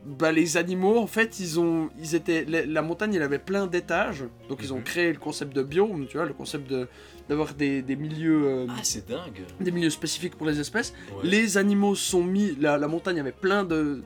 bah 0.04 0.32
les 0.32 0.56
animaux 0.56 0.98
en 0.98 1.06
fait 1.06 1.38
ils 1.38 1.60
ont, 1.60 1.88
ils 1.98 2.14
étaient, 2.14 2.44
la, 2.44 2.66
la 2.66 2.82
montagne 2.82 3.14
elle 3.14 3.22
avait 3.22 3.38
plein 3.38 3.66
d'étages, 3.68 4.24
donc 4.48 4.58
ils 4.62 4.72
ont 4.72 4.78
Mhm. 4.78 4.82
créé 4.84 5.12
le 5.12 5.18
concept 5.18 5.54
de 5.54 5.62
biome, 5.62 6.06
tu 6.08 6.16
vois, 6.16 6.26
le 6.26 6.32
concept 6.34 6.68
de 6.68 6.88
d'avoir 7.28 7.54
des, 7.54 7.82
des 7.82 7.94
milieux, 7.96 8.42
euh, 8.46 8.66
Ah, 8.68 8.80
c'est 8.82 9.08
dingue. 9.08 9.42
des 9.60 9.70
milieux 9.70 9.90
spécifiques 9.90 10.34
pour 10.36 10.46
les 10.46 10.58
espèces. 10.58 10.92
Ouais. 11.16 11.20
Les 11.28 11.56
animaux 11.56 11.94
sont 11.94 12.24
mis, 12.24 12.56
la, 12.60 12.78
la 12.78 12.88
montagne 12.88 13.20
avait 13.20 13.30
plein 13.32 13.62
de, 13.62 14.02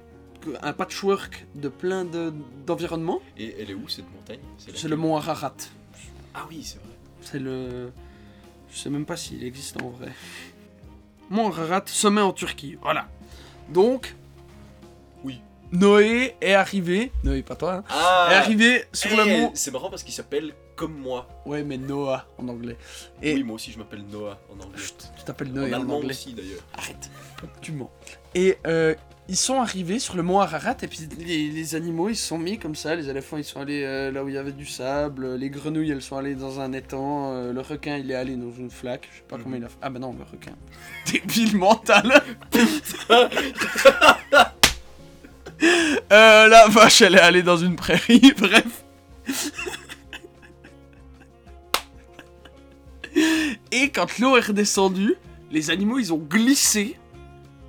un 0.62 0.72
patchwork 0.74 1.46
de 1.54 1.68
plein 1.68 2.04
de 2.04 2.32
d'environnements. 2.66 3.20
Et 3.38 3.56
elle 3.58 3.70
est 3.70 3.74
où 3.74 3.88
cette 3.88 4.10
montagne? 4.14 4.40
C'est 4.58 4.88
le 4.88 4.96
mont 4.96 5.16
Ararat. 5.16 5.54
Ah 6.34 6.44
oui, 6.50 6.60
c'est 6.62 6.76
vrai. 6.78 6.94
C'est 7.22 7.38
le. 7.38 7.90
Je 8.70 8.76
sais 8.78 8.90
même 8.90 9.06
pas 9.06 9.16
s'il 9.16 9.42
existe 9.42 9.80
en 9.82 9.88
vrai. 9.88 10.12
Mont 11.30 11.48
Ararat, 11.48 11.84
sommet 11.86 12.20
en 12.20 12.32
Turquie. 12.34 12.76
Voilà. 12.82 13.08
Donc. 13.70 14.14
Noé 15.78 16.34
est 16.40 16.54
arrivé. 16.54 17.12
Noé, 17.24 17.42
pas 17.42 17.56
toi, 17.56 17.74
hein. 17.74 17.84
Ah 17.88 18.28
Est 18.30 18.34
arrivé 18.34 18.84
sur 18.92 19.16
le 19.16 19.22
eh, 19.26 19.40
mont. 19.40 19.50
C'est 19.54 19.70
marrant 19.70 19.90
parce 19.90 20.02
qu'il 20.02 20.14
s'appelle 20.14 20.54
comme 20.74 20.94
moi. 20.98 21.28
Ouais, 21.44 21.62
mais 21.64 21.76
Noah 21.78 22.26
en 22.38 22.48
anglais. 22.48 22.76
Et. 23.22 23.34
Oui, 23.34 23.42
moi 23.42 23.56
aussi 23.56 23.72
je 23.72 23.78
m'appelle 23.78 24.04
Noah 24.10 24.38
en 24.50 24.54
anglais. 24.64 24.78
Chut, 24.78 25.10
tu 25.16 25.24
t'appelles 25.24 25.50
En 25.50 25.54
Noé 25.54 25.74
en, 25.74 25.80
allemand 25.80 25.96
anglais. 25.96 26.10
aussi 26.10 26.32
d'ailleurs. 26.34 26.60
Arrête. 26.76 27.10
Tu 27.60 27.72
mens. 27.72 27.90
Et 28.34 28.58
euh, 28.66 28.94
ils 29.28 29.36
sont 29.36 29.60
arrivés 29.60 29.98
sur 29.98 30.16
le 30.16 30.22
mont 30.22 30.40
Ararat 30.40 30.76
et 30.82 30.86
puis 30.86 31.00
les, 31.18 31.48
les 31.48 31.74
animaux 31.74 32.08
ils 32.10 32.16
se 32.16 32.26
sont 32.28 32.38
mis 32.38 32.58
comme 32.58 32.74
ça. 32.74 32.94
Les 32.94 33.08
éléphants 33.08 33.36
ils 33.38 33.44
sont 33.44 33.60
allés 33.60 33.82
euh, 33.84 34.10
là 34.12 34.22
où 34.24 34.28
il 34.28 34.34
y 34.34 34.38
avait 34.38 34.52
du 34.52 34.66
sable. 34.66 35.34
Les 35.36 35.50
grenouilles 35.50 35.90
elles 35.90 36.02
sont 36.02 36.16
allées 36.16 36.34
dans 36.34 36.60
un 36.60 36.72
étang. 36.72 37.32
euh, 37.32 37.52
le 37.52 37.60
requin 37.60 37.96
il 37.96 38.10
est 38.10 38.14
allé 38.14 38.36
dans 38.36 38.52
une 38.52 38.70
flaque. 38.70 39.08
Je 39.12 39.18
sais 39.18 39.24
pas 39.28 39.36
Mhm. 39.36 39.42
comment 39.42 39.56
il 39.56 39.64
a 39.64 39.68
fait. 39.68 39.76
Ah 39.82 39.90
bah 39.90 39.98
non, 39.98 40.14
le 40.16 40.24
requin. 40.24 40.52
Débile 41.12 41.56
mental. 41.56 42.22
Euh, 45.62 46.48
la 46.48 46.68
vache 46.68 47.02
elle 47.02 47.14
est 47.14 47.20
allée 47.20 47.42
dans 47.42 47.56
une 47.56 47.76
prairie. 47.76 48.32
Bref. 48.38 48.84
Et 53.72 53.88
quand 53.90 54.18
l'eau 54.18 54.36
est 54.36 54.46
redescendue, 54.46 55.14
les 55.50 55.70
animaux 55.70 55.98
ils 55.98 56.12
ont 56.12 56.18
glissé 56.18 56.96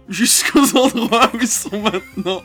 jusqu'aux 0.09 0.77
endroits 0.77 1.29
où 1.33 1.37
ils 1.41 1.47
sont 1.47 1.81
maintenant. 1.81 2.43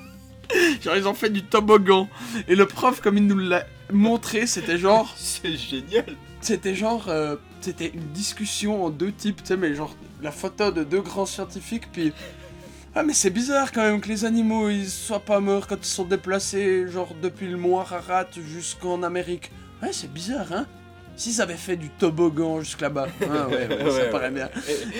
Genre 0.83 0.97
ils 0.97 1.09
ont 1.09 1.15
fait 1.15 1.31
du 1.31 1.43
toboggan. 1.43 2.09
Et 2.49 2.55
le 2.55 2.67
prof 2.67 3.01
comme 3.01 3.17
il 3.17 3.27
nous 3.27 3.39
l'a 3.39 3.67
montré, 3.93 4.47
c'était 4.47 4.79
genre 4.79 5.13
C'est 5.17 5.57
génial. 5.57 6.17
c'était 6.41 6.75
genre 6.75 7.09
euh, 7.09 7.37
c'était 7.61 7.89
une 7.95 8.13
discussion 8.13 8.85
en 8.85 8.91
deux 8.91 9.13
types, 9.13 9.43
tu 9.43 9.49
sais 9.49 9.57
mais 9.57 9.75
genre 9.75 9.95
la 10.23 10.31
photo 10.31 10.71
de 10.71 10.85
deux 10.85 11.01
grands 11.01 11.27
scientifiques 11.27 11.91
puis 11.93 12.13
ah 12.95 13.03
mais 13.03 13.15
c'est 13.15 13.31
bizarre 13.31 13.73
quand 13.73 13.83
même 13.83 14.01
que 14.01 14.09
les 14.09 14.25
animaux 14.25 14.69
ils 14.69 14.89
soient 14.89 15.21
pas 15.25 15.41
morts 15.41 15.67
quand 15.67 15.77
ils 15.81 15.85
sont 15.87 16.05
déplacés 16.05 16.87
genre 16.89 17.15
depuis 17.23 17.47
le 17.49 17.57
mont 17.57 17.79
Ararat 17.79 18.27
jusqu'en 18.37 19.03
Amérique. 19.03 19.51
Ouais, 19.83 19.91
c'est 19.93 20.13
bizarre 20.13 20.53
hein. 20.53 20.67
S'ils 21.15 21.43
avaient 21.43 21.57
fait 21.57 21.77
du 21.77 21.91
toboggan 21.91 22.61
jusque 22.61 22.81
là-bas. 22.81 23.07
Ah 23.23 23.47
ouais, 23.49 23.69
ouais, 23.69 23.91
ça 24.01 24.05
paraît 24.07 24.31
bien. 24.31 24.49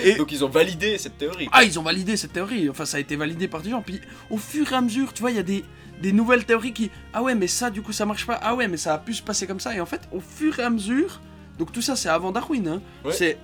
Et- 0.03 0.09
Et- 0.11 0.15
Donc 0.15 0.31
ils 0.31 0.45
ont 0.45 0.49
validé 0.49 0.97
cette 0.99 1.17
théorie. 1.17 1.49
Ah, 1.51 1.63
ils 1.63 1.79
ont 1.79 1.83
validé 1.83 2.15
cette 2.17 2.33
théorie. 2.33 2.69
Enfin, 2.69 2.85
ça 2.85 2.97
a 2.97 2.99
été 2.99 3.15
validé 3.15 3.47
par 3.47 3.61
des 3.61 3.71
gens. 3.71 3.81
Puis, 3.81 3.99
au 4.29 4.37
fur 4.37 4.71
et 4.71 4.75
à 4.75 4.81
mesure, 4.81 5.11
tu 5.11 5.21
vois, 5.21 5.31
il 5.31 5.37
y 5.37 5.39
a 5.39 5.43
des, 5.43 5.65
des 6.03 6.11
nouvelles 6.11 6.45
théories 6.45 6.71
qui. 6.71 6.91
Ah 7.13 7.23
ouais, 7.23 7.33
mais 7.33 7.47
ça, 7.47 7.71
du 7.71 7.81
coup, 7.81 7.91
ça 7.93 8.05
marche 8.05 8.27
pas. 8.27 8.39
Ah 8.43 8.53
ouais, 8.53 8.67
mais 8.67 8.77
ça 8.77 8.93
a 8.93 8.99
pu 8.99 9.15
se 9.15 9.23
passer 9.23 9.47
comme 9.47 9.59
ça. 9.59 9.75
Et 9.75 9.81
en 9.81 9.87
fait, 9.87 10.01
au 10.11 10.19
fur 10.19 10.59
et 10.59 10.63
à 10.63 10.69
mesure. 10.69 11.19
Donc, 11.57 11.71
tout 11.71 11.81
ça, 11.81 11.95
c'est 11.95 12.09
avant 12.09 12.31
Darwin. 12.31 12.67
Hein. 12.67 12.81
Ouais. 13.03 13.11
C'est 13.11 13.39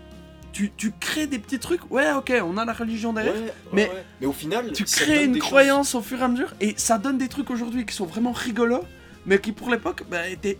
tu, 0.51 0.71
tu 0.77 0.91
crées 0.99 1.27
des 1.27 1.39
petits 1.39 1.59
trucs. 1.59 1.89
Ouais, 1.91 2.11
ok, 2.13 2.33
on 2.43 2.57
a 2.57 2.65
la 2.65 2.73
religion 2.73 3.13
derrière. 3.13 3.33
Ouais, 3.33 3.39
ouais, 3.39 3.53
mais 3.73 3.89
ouais. 3.89 4.03
mais 4.21 4.27
au 4.27 4.31
final, 4.33 4.71
Tu 4.73 4.83
crées 4.85 5.25
une 5.25 5.37
croyance 5.39 5.95
au 5.95 6.01
fur 6.01 6.19
et 6.19 6.23
à 6.23 6.27
mesure 6.27 6.53
et 6.59 6.73
ça 6.77 6.97
donne 6.97 7.17
des 7.17 7.27
trucs 7.27 7.49
aujourd'hui 7.51 7.85
qui 7.85 7.93
sont 7.95 8.05
vraiment 8.05 8.31
rigolos, 8.31 8.83
mais 9.25 9.39
qui 9.39 9.51
pour 9.51 9.69
l'époque 9.69 10.03
bah, 10.09 10.27
étaient 10.27 10.57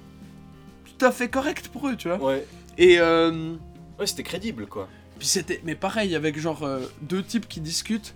tout 0.98 1.06
à 1.06 1.12
fait 1.12 1.30
corrects 1.30 1.68
pour 1.70 1.88
eux, 1.88 1.96
tu 1.96 2.08
vois. 2.10 2.18
Ouais, 2.22 2.46
Et 2.78 3.00
euh, 3.00 3.54
ouais 4.00 4.06
c'était 4.08 4.24
crédible 4.24 4.66
quoi. 4.68 4.88
puis 5.18 5.28
c'était, 5.28 5.62
mais 5.64 5.76
pareil 5.76 6.16
avec 6.16 6.38
genre 6.40 6.64
euh, 6.64 6.80
deux 7.02 7.24
types 7.24 7.48
qui 7.48 7.62
discutent. 7.62 8.14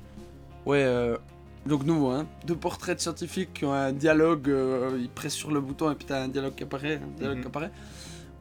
Ouais, 0.65 0.83
euh, 0.83 1.17
donc 1.65 1.85
nouveau, 1.85 2.09
hein, 2.09 2.25
deux 2.45 2.55
portraits 2.55 2.97
de 2.97 3.01
scientifiques 3.01 3.53
qui 3.53 3.65
ont 3.65 3.73
un 3.73 3.91
dialogue, 3.93 4.49
euh, 4.49 4.97
ils 4.99 5.09
pressent 5.09 5.33
sur 5.33 5.51
le 5.51 5.59
bouton 5.61 5.91
et 5.91 5.95
puis 5.95 6.05
t'as 6.05 6.21
un 6.23 6.27
dialogue 6.27 6.55
qui 6.55 6.63
apparaît, 6.63 6.95
un 7.03 7.17
dialogue 7.17 7.37
Mhm. 7.37 7.41
qui 7.41 7.47
apparaît. 7.47 7.71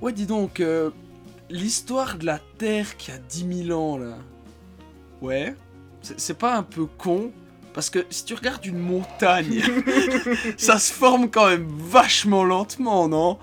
Ouais, 0.00 0.12
dis 0.12 0.26
donc, 0.26 0.58
euh, 0.60 0.90
l'histoire 1.52 2.18
de 2.18 2.26
la 2.26 2.40
Terre 2.58 2.96
qui 2.96 3.10
a 3.12 3.18
10 3.18 3.66
000 3.66 3.78
ans 3.78 3.98
là. 3.98 4.16
Ouais, 5.20 5.54
c'est 6.00 6.36
pas 6.36 6.56
un 6.56 6.64
peu 6.64 6.86
con 6.86 7.30
parce 7.74 7.90
que 7.90 8.04
si 8.10 8.24
tu 8.24 8.34
regardes 8.34 8.66
une 8.66 8.78
montagne, 8.78 9.62
ça 10.56 10.78
se 10.78 10.92
forme 10.92 11.30
quand 11.30 11.48
même 11.48 11.68
vachement 11.68 12.44
lentement, 12.44 13.08
non? 13.08 13.38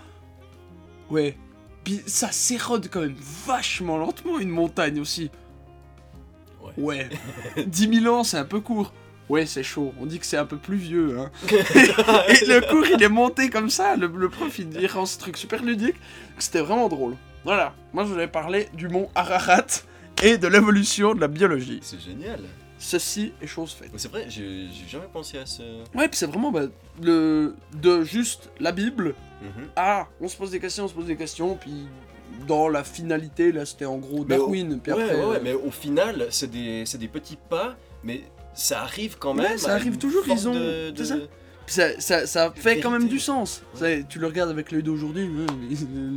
Ouais. 1.10 1.38
Puis 1.84 2.02
ça 2.06 2.32
s'érode 2.32 2.90
quand 2.92 3.02
même 3.02 3.16
vachement 3.48 3.98
lentement 3.98 4.40
une 4.40 4.50
montagne 4.50 5.00
aussi. 5.00 5.32
Ouais. 6.62 6.74
Ouais. 6.78 7.10
10 7.66 8.02
000 8.02 8.14
ans, 8.14 8.24
c'est 8.24 8.38
un 8.38 8.46
peu 8.46 8.60
court. 8.60 8.94
Ouais, 9.30 9.46
c'est 9.46 9.64
chaud. 9.64 9.94
On 10.02 10.06
dit 10.06 10.20
que 10.20 10.26
c'est 10.26 10.38
un 10.38 10.46
peu 10.46 10.58
plus 10.58 10.78
vieux. 10.78 11.20
Hein. 11.20 11.32
Et 11.50 12.46
le 12.46 12.68
cours, 12.70 12.86
il 12.86 13.02
est 13.02 13.10
monté 13.10 13.50
comme 13.50 13.70
ça. 13.70 13.96
Le, 13.96 14.08
le 14.08 14.30
prof, 14.30 14.58
il, 14.60 14.76
il 14.80 14.88
rend 14.88 15.06
ce 15.06 15.20
truc 15.20 15.38
super 15.38 15.64
ludique. 15.64 15.96
C'était 16.40 16.62
vraiment 16.62 16.90
drôle. 16.90 17.16
Voilà. 17.44 17.74
Moi, 17.94 18.04
je 18.04 18.10
vous 18.10 18.16
avais 18.16 18.28
parlé 18.28 18.68
du 18.74 18.88
mont 18.90 19.10
Ararat 19.16 19.66
et 20.24 20.38
de 20.38 20.48
l'évolution 20.48 21.14
de 21.16 21.22
la 21.22 21.28
biologie. 21.28 21.80
C'est 21.82 22.00
génial. 22.00 22.40
Ceci 22.78 23.34
est 23.42 23.48
chose 23.48 23.74
faite. 23.74 23.92
C'est 23.98 24.10
vrai, 24.10 24.26
j'ai 24.30 24.68
jamais 24.88 25.08
pensé 25.12 25.38
à 25.38 25.46
ce. 25.46 25.62
Ouais, 25.96 26.08
puis 26.08 26.18
c'est 26.18 26.28
vraiment 26.28 26.52
bah, 26.52 26.64
le, 27.02 27.56
de 27.82 28.04
juste 28.04 28.50
la 28.60 28.72
Bible 28.72 29.16
à 29.76 30.08
on 30.22 30.28
se 30.28 30.36
pose 30.38 30.52
des 30.52 30.60
questions, 30.60 30.86
on 30.86 30.88
se 30.88 30.94
pose 30.94 31.06
des 31.08 31.16
questions, 31.18 31.56
puis 31.56 31.88
dans 32.48 32.68
la 32.70 32.84
finalité, 32.84 33.52
là, 33.52 33.66
c'était 33.66 33.86
en 33.86 33.98
gros 33.98 34.24
Mais 34.28 34.36
au- 34.38 34.44
Darwin. 34.46 34.80
Puis 34.82 34.94
ouais, 34.94 35.02
après, 35.04 35.16
ouais, 35.16 35.26
ouais, 35.26 35.36
euh, 35.38 35.40
mais 35.44 35.54
au 35.54 35.72
final, 35.72 36.28
c'est 36.30 36.50
des, 36.52 36.84
des 36.84 37.08
petits 37.08 37.38
pas, 37.50 37.76
mais 38.04 38.24
ça 38.54 38.82
arrive 38.82 39.18
quand 39.18 39.36
Ouais, 39.36 39.44
même. 39.44 39.58
ça 39.58 39.72
à 39.72 39.76
arrive 39.76 39.98
toujours, 39.98 40.24
ils 40.28 40.48
ont- 40.48 40.54
de- 40.54 40.94
c'est 40.96 41.16
de- 41.16 41.28
ça. 41.72 42.52
Fait 42.56 42.80
quand 42.80 42.92
même 42.92 43.08
du 43.08 43.20
sens. 43.20 43.64
Ça, 43.74 43.88
tu 44.04 44.20
le 44.20 44.28
regardes 44.28 44.50
avec 44.50 44.72
l'œil 44.72 44.84
d'aujourd'hui, 44.84 45.24
hein, 45.24 45.46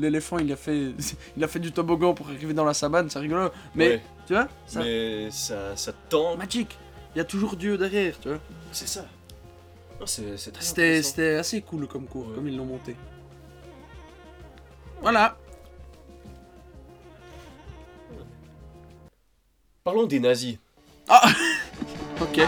l'éléphant 0.01 0.39
il 0.39 0.51
a 0.53 0.57
fait 0.57 0.93
il 1.37 1.45
a 1.45 1.49
fait 1.49 1.59
du 1.61 1.73
toboggan 1.73 2.15
pour 2.15 2.29
arriver 2.29 2.55
dans 2.55 2.65
la 2.65 2.75
savane, 2.75 3.09
c'est 3.11 3.19
rigolo. 3.19 3.51
Mais 3.75 3.89
Ouais, 3.89 4.03
tu 4.27 4.33
vois, 4.35 4.49
ça 4.67 4.81
mais 4.81 5.31
ça, 5.31 5.77
ça 5.77 5.93
tend. 6.09 6.37
magique. 6.37 6.79
Il 7.15 7.19
y 7.19 7.21
a 7.21 7.25
toujours 7.25 7.57
Dieu 7.57 7.77
derrière, 7.77 8.19
tu 8.21 8.29
vois. 8.29 8.39
C'est 8.73 8.89
ça. 8.89 9.05
C'était 10.05 11.35
assez 11.37 11.61
cool 11.61 11.87
comme 11.87 12.07
cours, 12.07 12.27
Ouais. 12.29 12.35
comme 12.35 12.49
ils 12.49 12.57
l'ont 12.57 12.65
monté. 12.65 12.97
Voilà. 15.01 15.37
Parlons 19.85 20.07
des 20.07 20.21
nazis. 20.21 20.57
OK. 22.21 22.41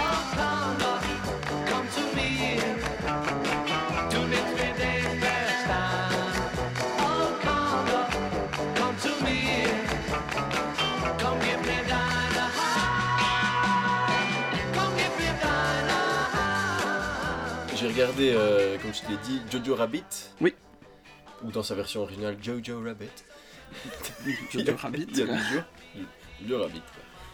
Regardé, 17.95 18.32
euh, 18.34 18.76
comme 18.78 18.92
je 18.92 19.03
te 19.03 19.11
l'ai 19.11 19.18
dit, 19.18 19.40
Jojo 19.51 19.76
Rabbit. 19.76 20.05
Oui. 20.40 20.55
Ou 21.45 21.53
dans 21.53 21.62
sa 21.62 21.76
version 21.76 22.03
originale, 22.03 22.36
Jojo 22.42 22.82
Rabbit. 22.82 23.24
Jojo 24.53 24.76
Rabbit. 24.76 25.07
Il 25.11 25.18
y 25.18 25.22
a 25.22 25.26
Jojo, 25.26 25.61
Jojo 26.42 26.62
Rabbit. 26.62 26.82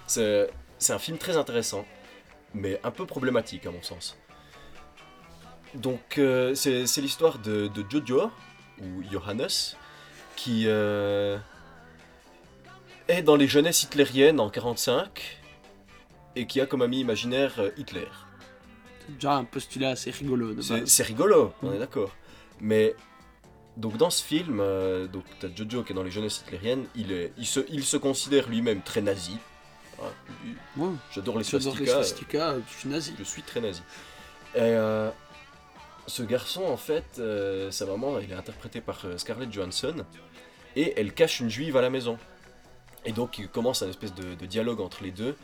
C'est 0.07 0.93
un 0.93 0.99
film 0.99 1.17
très 1.17 1.39
intéressant, 1.39 1.87
mais 2.53 2.79
un 2.85 2.91
peu 2.91 3.07
problématique 3.07 3.65
à 3.67 3.71
mon 3.71 3.83
sens. 3.83 4.19
Donc, 5.75 6.19
euh, 6.19 6.55
c'est 6.55 7.01
l'histoire 7.01 7.39
de, 7.39 7.69
de 7.69 7.85
Jojo, 7.89 8.31
ou 8.81 9.03
Johannes, 9.11 9.77
qui 10.37 10.65
euh, 10.67 11.39
est 13.09 13.23
dans 13.23 13.37
les 13.37 13.49
jeunesses 13.49 13.83
hitlériennes 13.83 14.41
en 14.41 14.51
45 14.51 15.39
et 16.37 16.47
qui 16.47 16.61
a 16.61 16.67
comme 16.67 16.83
ami 16.83 17.01
imaginaire 17.01 17.55
euh, 17.61 17.71
Hitler. 17.79 18.09
Déjà 19.09 19.35
un 19.35 19.45
postulat 19.45 19.91
assez 19.91 20.11
rigolo 20.11 20.55
C'est 20.87 21.03
rigolo, 21.03 21.53
on 21.63 21.71
Mm. 21.71 21.75
est 21.75 21.79
d'accord. 21.79 22.15
Mais 22.61 22.95
donc 23.77 23.97
dans 23.97 24.11
ce 24.11 24.23
film, 24.23 24.59
euh, 24.61 25.07
donc 25.07 25.25
t'as 25.41 25.49
Jojo 25.55 25.83
qui 25.83 25.93
est 25.93 25.95
dans 25.95 26.03
les 26.03 26.11
jeunesses 26.11 26.39
hitlériennes, 26.41 26.87
il, 26.95 27.13
est, 27.13 27.33
il, 27.39 27.47
se, 27.47 27.61
il 27.71 27.85
se 27.85 27.97
considère 27.97 28.49
lui-même 28.49 28.83
très 28.83 29.01
nazi. 29.01 29.37
Ah, 29.99 30.05
Ouais. 30.77 30.89
J'adore 31.13 31.39
les 31.39 31.45
swastikas, 31.45 31.99
euh, 32.53 32.61
je 32.69 32.79
suis 32.79 32.89
nazi. 32.89 33.15
je 33.19 33.25
suis 33.25 33.43
très 33.43 33.61
nazi. 33.61 33.83
Et 34.55 34.61
euh, 34.61 35.11
ce 36.07 36.23
garçon, 36.23 36.65
en 36.65 36.77
fait, 36.77 37.05
euh, 37.19 37.71
sa 37.71 37.87
maman, 37.87 38.19
il 38.19 38.31
est 38.33 38.35
interprété 38.35 38.81
par 38.81 39.05
Scarlett 39.17 39.53
Johansson, 39.53 40.05
et 40.77 40.95
elle 40.99 41.13
cache 41.13 41.41
une 41.41 41.49
juive 41.51 41.77
à 41.77 41.81
la 41.83 41.91
maison. 41.91 42.19
Et 43.05 43.13
donc 43.13 43.39
il 43.39 43.49
commence 43.49 43.83
un 43.83 43.89
espèce 43.89 44.15
de, 44.15 44.35
de 44.35 44.47
dialogue 44.47 44.81
entre 44.81 45.03
les 45.03 45.11
deux, 45.11 45.37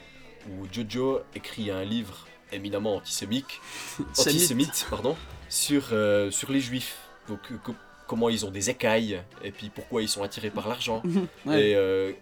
où 0.51 0.67
Jojo 0.71 1.21
écrit 1.35 1.71
un 1.71 1.85
livre 1.85 2.27
éminemment 2.53 2.97
antisémique, 2.97 3.61
Sémite. 4.13 4.19
antisémite, 4.19 4.87
pardon, 4.91 5.17
sur, 5.49 5.89
euh, 5.93 6.31
sur 6.31 6.51
les 6.53 6.61
juifs. 6.61 6.97
Donc 7.29 7.41
euh, 7.51 7.57
co- 7.63 7.75
comment 8.07 8.29
ils 8.29 8.47
ont 8.47 8.51
des 8.51 8.71
écailles, 8.71 9.21
et 9.43 9.51
puis 9.51 9.71
pourquoi 9.75 10.03
ils 10.03 10.09
sont 10.09 10.23
attirés 10.23 10.51
par 10.51 10.69
l'argent. 10.69 11.03
Ouais. 11.47 11.71
Et 11.71 11.75
euh, 11.77 12.13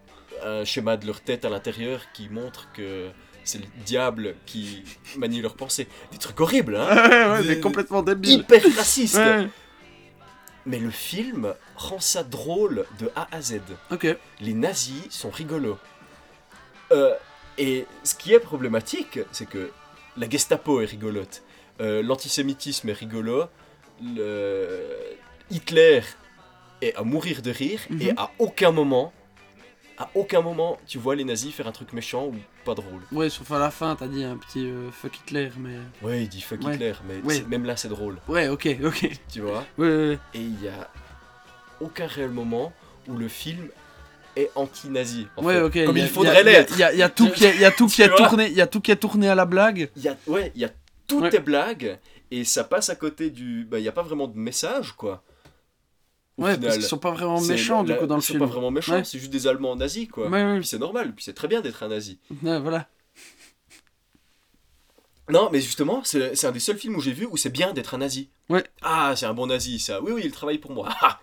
un 0.42 0.64
schéma 0.64 0.96
de 0.96 1.06
leur 1.06 1.20
tête 1.20 1.44
à 1.44 1.48
l'intérieur 1.50 2.00
qui 2.12 2.28
montre 2.28 2.70
que 2.72 3.08
c'est 3.44 3.58
le 3.58 3.66
diable 3.84 4.34
qui 4.46 4.82
manie 5.16 5.40
leurs 5.42 5.54
pensées. 5.54 5.86
Des 6.10 6.18
trucs 6.18 6.40
horribles, 6.40 6.76
hein 6.76 6.88
Ouais, 7.08 7.24
ouais, 7.30 7.42
mais 7.42 7.54
Des- 7.56 7.60
complètement 7.60 8.02
débile. 8.02 8.40
Hyper 8.40 8.62
racistes 8.76 9.16
Ouais. 9.16 9.46
Mais 10.66 10.78
le 10.78 10.90
film 10.90 11.52
rend 11.76 12.00
ça 12.00 12.22
drôle 12.24 12.86
de 12.98 13.10
A 13.14 13.28
à 13.30 13.42
Z. 13.42 13.60
Ok. 13.90 14.06
Les 14.40 14.54
nazis 14.54 15.04
sont 15.10 15.28
rigolos. 15.28 15.76
Euh, 16.90 17.12
et 17.58 17.86
ce 18.02 18.14
qui 18.14 18.32
est 18.32 18.40
problématique, 18.40 19.18
c'est 19.30 19.46
que 19.46 19.70
la 20.16 20.28
Gestapo 20.28 20.80
est 20.80 20.86
rigolote, 20.86 21.42
euh, 21.80 22.02
l'antisémitisme 22.02 22.88
est 22.88 22.92
rigolo, 22.92 23.44
le... 24.02 24.80
Hitler 25.50 26.00
est 26.82 26.94
à 26.96 27.02
mourir 27.02 27.42
de 27.42 27.50
rire, 27.50 27.80
Mhm. 27.90 28.00
et 28.02 28.12
à 28.16 28.30
aucun 28.38 28.70
moment, 28.72 29.12
à 29.98 30.08
aucun 30.14 30.40
moment, 30.40 30.78
tu 30.86 30.98
vois 30.98 31.14
les 31.14 31.24
nazis 31.24 31.52
faire 31.54 31.66
un 31.68 31.72
truc 31.72 31.92
méchant 31.92 32.26
ou 32.26 32.34
pas 32.64 32.74
drôle. 32.74 33.00
Ouais, 33.12 33.30
sauf 33.30 33.50
à 33.52 33.58
la 33.58 33.70
fin, 33.70 33.94
t'as 33.94 34.08
dit 34.08 34.24
un 34.24 34.36
petit 34.36 34.66
euh, 34.68 34.90
fuck 34.90 35.16
Hitler, 35.20 35.50
mais. 35.58 35.76
Ouais, 36.02 36.22
il 36.22 36.28
dit 36.28 36.40
fuck 36.40 36.60
Ouais. 36.64 36.74
Hitler, 36.74 36.94
mais 37.06 37.20
Ouais. 37.22 37.42
même 37.48 37.64
là 37.64 37.76
c'est 37.76 37.88
drôle, 37.88 38.18
Ouais, 38.28 38.48
ok, 38.48 38.68
ok. 38.84 39.10
tu 39.32 39.40
vois? 39.40 39.64
Ouais, 39.78 39.86
ouais, 39.88 40.08
ouais. 40.10 40.18
Et 40.34 40.40
il 40.40 40.62
y 40.62 40.68
a 40.68 40.90
aucun 41.80 42.06
réel 42.06 42.30
moment 42.30 42.72
où 43.06 43.16
le 43.16 43.28
film 43.28 43.68
est 44.36 44.50
anti-nazi. 44.54 45.26
Ouais, 45.36 45.54
fait. 45.54 45.60
ok. 45.62 45.86
Comme 45.86 45.96
y 45.96 46.00
a- 46.00 46.04
il 46.04 46.08
faudrait 46.10 46.34
y 46.34 46.36
a- 46.36 46.38
y 46.38 46.40
a- 46.40 46.42
l'être. 46.60 46.72
Il 46.74 46.80
y 46.80 46.82
a, 46.82 46.94
y 46.94 47.02
a 47.02 47.08
tout 47.08 47.30
qui 47.30 47.44
est, 47.44 47.56
y 47.58 47.64
a 47.64 47.70
tout 47.70 47.86
qui 47.88 48.02
tourné, 48.16 48.46
il 48.48 48.54
y 48.54 48.60
a 48.60 48.66
tout 48.66 48.80
qui 48.80 48.90
est 48.90 48.96
tourné 48.96 49.28
à 49.28 49.34
la 49.34 49.44
blague. 49.44 49.90
Il 49.96 50.02
y 50.02 50.08
a, 50.08 50.16
ouais, 50.26 50.52
il 50.54 50.60
y 50.60 50.64
a 50.64 50.70
toutes 51.06 51.22
Ouais. 51.24 51.30
tes 51.30 51.38
blagues 51.40 51.98
et 52.30 52.44
ça 52.44 52.64
passe 52.64 52.88
à 52.90 52.94
côté 52.96 53.30
du. 53.30 53.64
Bah, 53.64 53.78
il 53.78 53.82
n'y 53.82 53.88
a 53.88 53.92
pas 53.92 54.02
vraiment 54.02 54.26
de 54.28 54.36
message, 54.36 54.92
quoi. 54.92 55.22
Au 56.36 56.42
ouais, 56.44 56.54
final. 56.54 56.64
parce 56.66 56.78
qu'ils 56.78 56.86
sont 56.86 56.98
pas 56.98 57.12
vraiment 57.12 57.40
méchants 57.40 57.84
du 57.84 57.94
coup 57.94 58.06
dans 58.06 58.16
le 58.16 58.20
ils 58.20 58.24
sont 58.24 58.32
film. 58.32 58.40
pas 58.40 58.46
vraiment 58.46 58.72
méchants, 58.72 58.94
Ouais. 58.94 59.04
c'est 59.04 59.18
juste 59.20 59.30
des 59.30 59.46
Allemands 59.46 59.76
nazis, 59.76 60.08
quoi. 60.08 60.28
Ouais, 60.28 60.42
ouais, 60.44 60.58
Puis 60.58 60.66
c'est 60.66 60.80
normal, 60.80 61.12
puis 61.14 61.24
c'est 61.24 61.32
très 61.32 61.46
bien 61.46 61.60
d'être 61.60 61.82
un 61.84 61.88
nazi. 61.88 62.18
ouais, 62.42 62.58
voilà. 62.58 62.88
Non, 65.30 65.48
mais 65.50 65.60
justement, 65.60 66.02
c'est 66.04 66.44
un 66.44 66.52
des 66.52 66.60
seuls 66.60 66.76
films 66.76 66.96
où 66.96 67.00
j'ai 67.00 67.12
vu 67.14 67.24
où 67.24 67.36
c'est 67.38 67.48
bien 67.48 67.72
d'être 67.72 67.94
un 67.94 67.98
nazi. 67.98 68.28
Ouais. 68.50 68.62
Ah, 68.82 69.14
c'est 69.16 69.24
un 69.24 69.32
bon 69.32 69.46
nazi, 69.46 69.78
ça. 69.78 70.02
Oui, 70.02 70.12
oui, 70.12 70.22
il 70.24 70.30
travaille 70.32 70.58
pour 70.58 70.72
moi. 70.72 70.88
Ah, 71.00 71.18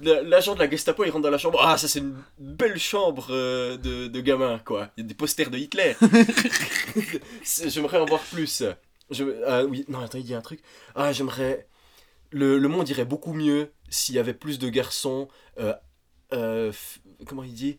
L'agent 0.00 0.54
de 0.54 0.60
la 0.60 0.70
Gestapo, 0.70 1.04
il 1.04 1.10
rentre 1.10 1.24
dans 1.24 1.30
la 1.30 1.38
chambre. 1.38 1.60
Ah, 1.60 1.76
ça, 1.76 1.88
c'est 1.88 1.98
une 1.98 2.22
belle 2.38 2.78
chambre 2.78 3.26
euh, 3.30 3.76
de, 3.76 4.06
de 4.06 4.20
gamin, 4.20 4.60
quoi. 4.64 4.90
Il 4.96 5.00
y 5.02 5.04
a 5.04 5.08
des 5.08 5.14
posters 5.14 5.50
de 5.50 5.58
Hitler. 5.58 5.96
J'aimerais 7.66 7.98
en 7.98 8.04
voir 8.04 8.20
plus. 8.22 8.62
Je, 9.10 9.24
ah, 9.46 9.64
oui, 9.64 9.84
non, 9.88 10.00
attends, 10.00 10.18
il 10.18 10.24
dit 10.24 10.34
un 10.34 10.40
truc. 10.40 10.60
Ah, 10.94 11.12
j'aimerais. 11.12 11.66
Le, 12.30 12.58
le 12.58 12.68
monde 12.68 12.88
irait 12.88 13.04
beaucoup 13.04 13.32
mieux 13.32 13.72
s'il 13.88 14.14
y 14.14 14.18
avait 14.20 14.34
plus 14.34 14.60
de 14.60 14.68
garçons. 14.68 15.26
euh, 15.58 15.74
euh, 16.32 16.70
comment 17.26 17.42
il 17.42 17.54
dit? 17.54 17.78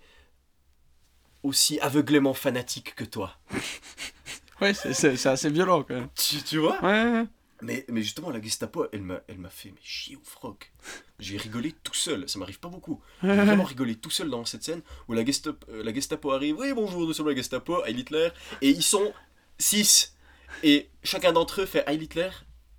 Aussi 1.44 1.80
aveuglément 1.80 2.34
fanatiques 2.34 2.96
que 2.96 3.06
toi. 3.06 3.38
Ouais, 4.62 4.74
c'est- 4.74 5.26
assez 5.28 5.50
violent 5.50 5.84
quand 5.84 5.96
même. 5.96 6.08
Tu, 6.16 6.42
tu 6.44 6.58
vois? 6.60 6.82
Ouais. 6.84 7.26
Mais, 7.64 7.86
mais 7.90 8.02
justement, 8.02 8.32
la 8.32 8.42
Gestapo, 8.42 8.88
elle 8.92 9.02
m'a, 9.04 9.22
elle 9.28 9.38
m'a 9.38 9.50
fait 9.50 9.70
mais 9.70 9.80
chier 9.84 10.16
au 10.16 10.24
froc. 10.24 10.72
J'ai 11.20 11.38
rigolé 11.38 11.74
tout 11.84 11.94
seul, 11.94 12.28
ça 12.28 12.40
m'arrive 12.40 12.60
pas 12.60 12.70
beaucoup. 12.70 13.00
J'ai 13.24 13.30
vraiment 13.36 13.64
rigolé 13.64 13.96
tout 13.96 14.10
seul 14.10 14.30
dans 14.32 14.46
cette 14.46 14.64
scène 14.64 14.82
où 15.08 15.14
la 15.14 15.24
Gestapo, 15.26 15.66
euh, 15.72 15.84
la 15.84 15.94
Gestapo 15.94 16.32
arrive. 16.32 16.58
Oui, 16.58 16.74
bonjour, 16.74 17.02
nous 17.02 17.14
sommes 17.14 17.28
la 17.30 17.36
Gestapo, 17.36 17.84
Heil 17.86 18.00
Hitler. 18.00 18.30
Et 18.62 18.70
ils 18.70 18.82
sont 18.84 19.14
six. 19.60 20.16
Et 20.64 20.90
chacun 21.04 21.32
d'entre 21.34 21.62
eux 21.62 21.66
fait 21.66 21.84
Heil 21.88 22.02
Hitler. 22.04 22.30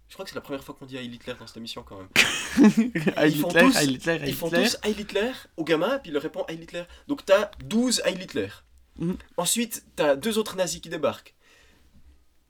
Je 0.08 0.14
crois 0.14 0.24
que 0.24 0.30
c'est 0.30 0.34
la 0.36 0.42
première 0.42 0.62
fois 0.64 0.74
qu'on 0.78 0.84
dit 0.84 0.96
Heil 0.98 1.12
Hitler 1.14 1.34
dans 1.38 1.46
cette 1.46 1.56
émission 1.56 1.82
quand 1.84 1.98
même. 1.98 2.08
Ils 3.24 3.38
font 3.40 3.48
Hitler, 3.48 3.60
tous- 3.62 3.76
Heil 3.78 3.92
Hitler, 3.94 4.12
Heil 4.20 4.28
Ils 4.28 4.34
font 4.34 4.48
Hitler. 4.48 4.64
tous 4.64 4.76
Heil 4.82 4.94
Hitler 5.00 5.32
au 5.56 5.64
gamin, 5.64 5.98
puis 6.00 6.10
il 6.10 6.12
leur 6.12 6.22
répond 6.22 6.44
Heil 6.48 6.60
Hitler. 6.60 6.82
Donc 7.08 7.24
t'as 7.24 7.50
12 7.64 8.02
Heil 8.04 8.20
Hitler. 8.20 8.48
Mhm. 8.98 9.16
Ensuite, 9.38 9.84
t'as 9.96 10.16
deux 10.16 10.36
autres 10.38 10.56
nazis 10.56 10.80
qui 10.80 10.88
débarquent. 10.90 11.34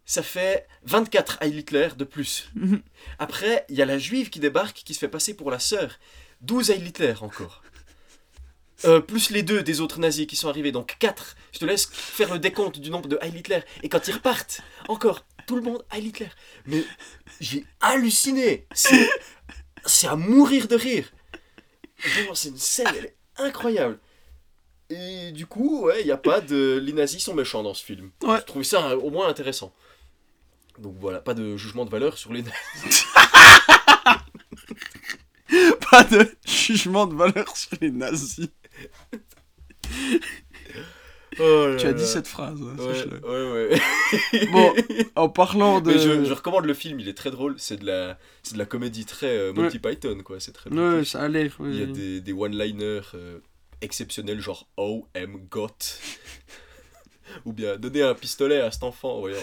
Ça 0.04 0.22
fait 0.22 0.66
24 0.84 1.38
Heil 1.42 1.58
Hitler 1.58 1.88
de 1.96 2.04
plus. 2.04 2.50
Mhm. 2.54 2.82
Après, 3.18 3.64
il 3.68 3.76
y 3.76 3.82
a 3.82 3.86
la 3.86 3.98
juive 3.98 4.30
qui 4.30 4.40
débarque, 4.40 4.82
qui 4.84 4.94
se 4.94 4.98
fait 4.98 5.08
passer 5.08 5.34
pour 5.34 5.50
la 5.50 5.58
sœur. 5.58 5.98
12 6.40 6.70
Heil 6.70 6.84
Hitler 6.86 7.14
encore. 7.20 7.62
Euh, 8.84 9.00
plus 9.00 9.30
les 9.30 9.42
deux 9.42 9.62
des 9.62 9.80
autres 9.80 10.00
nazis 10.00 10.26
qui 10.26 10.34
sont 10.34 10.48
arrivés, 10.48 10.72
donc 10.72 10.96
4. 10.98 11.36
Je 11.52 11.60
te 11.60 11.64
laisse 11.64 11.86
faire 11.86 12.32
le 12.32 12.40
décompte 12.40 12.80
du 12.80 12.90
nombre 12.90 13.08
de 13.08 13.18
Heil 13.22 13.36
Hitler. 13.36 13.60
Et 13.82 13.88
quand 13.88 14.08
ils 14.08 14.14
repartent, 14.14 14.60
encore, 14.88 15.24
tout 15.46 15.54
le 15.54 15.62
monde 15.62 15.84
Heil 15.92 16.08
Hitler. 16.08 16.28
Mais 16.66 16.82
j'ai 17.40 17.64
halluciné. 17.80 18.66
C'est 19.84 20.08
à 20.08 20.16
mourir 20.16 20.66
de 20.66 20.76
rire. 20.76 21.12
Vraiment, 22.04 22.34
c'est 22.34 22.48
une 22.48 22.58
scène, 22.58 22.92
elle 22.98 23.04
est 23.06 23.16
incroyable. 23.36 23.98
Et 24.90 25.30
du 25.32 25.46
coup, 25.46 25.82
ouais, 25.82 26.00
il 26.00 26.06
n'y 26.06 26.12
a 26.12 26.16
pas 26.16 26.40
de. 26.40 26.78
Les 26.82 26.92
nazis 26.92 27.22
sont 27.22 27.34
méchants 27.34 27.62
dans 27.62 27.74
ce 27.74 27.84
film. 27.84 28.10
Ouais. 28.22 28.38
Je 28.40 28.44
trouvais 28.44 28.64
ça 28.64 28.90
euh, 28.90 28.96
au 28.96 29.10
moins 29.10 29.28
intéressant. 29.28 29.72
Donc 30.78 30.96
voilà, 31.00 31.20
pas 31.20 31.34
de 31.34 31.56
jugement 31.56 31.84
de 31.84 31.90
valeur 31.90 32.18
sur 32.18 32.32
les 32.32 32.42
nazis. 32.42 33.06
Pas 35.90 36.04
de 36.04 36.26
jugement 36.46 37.06
de 37.06 37.14
valeur 37.14 37.54
sur 37.56 37.76
les 37.80 37.90
nazis. 37.90 38.48
Tu 41.36 41.42
as 41.86 41.92
dit 41.92 42.06
cette 42.06 42.26
phrase, 42.26 42.58
hein, 42.62 42.76
Ouais, 42.78 43.28
ouais, 43.28 43.68
ouais. 44.32 44.46
Bon, 44.52 44.72
en 45.16 45.28
parlant 45.28 45.80
de. 45.80 45.92
Mais 45.92 45.98
je, 45.98 46.24
je 46.24 46.32
recommande 46.32 46.64
le 46.66 46.74
film, 46.74 47.00
il 47.00 47.08
est 47.08 47.14
très 47.16 47.30
drôle. 47.30 47.54
C'est 47.58 47.76
de 47.78 47.86
la, 47.86 48.18
c'est 48.42 48.54
de 48.54 48.58
la 48.58 48.66
comédie 48.66 49.04
très 49.04 49.36
euh, 49.36 49.52
Monty 49.52 49.78
Python, 49.78 50.22
quoi. 50.24 50.40
C'est 50.40 50.52
très. 50.52 50.70
Ouais, 50.70 51.00
fait. 51.00 51.04
ça 51.04 51.22
a 51.22 51.28
l'air. 51.28 51.56
Il 51.60 51.74
y 51.78 51.82
a 51.82 51.86
des, 51.86 52.20
des 52.20 52.32
one-liners 52.32 53.00
euh, 53.14 53.38
exceptionnels, 53.80 54.40
genre 54.40 54.68
Oh, 54.76 55.06
M, 55.14 55.36
got. 55.50 55.68
Ou 57.46 57.52
bien 57.52 57.76
donner 57.76 58.02
un 58.02 58.14
pistolet 58.14 58.60
à 58.60 58.70
cet 58.70 58.82
enfant. 58.82 59.20
voyons. 59.20 59.38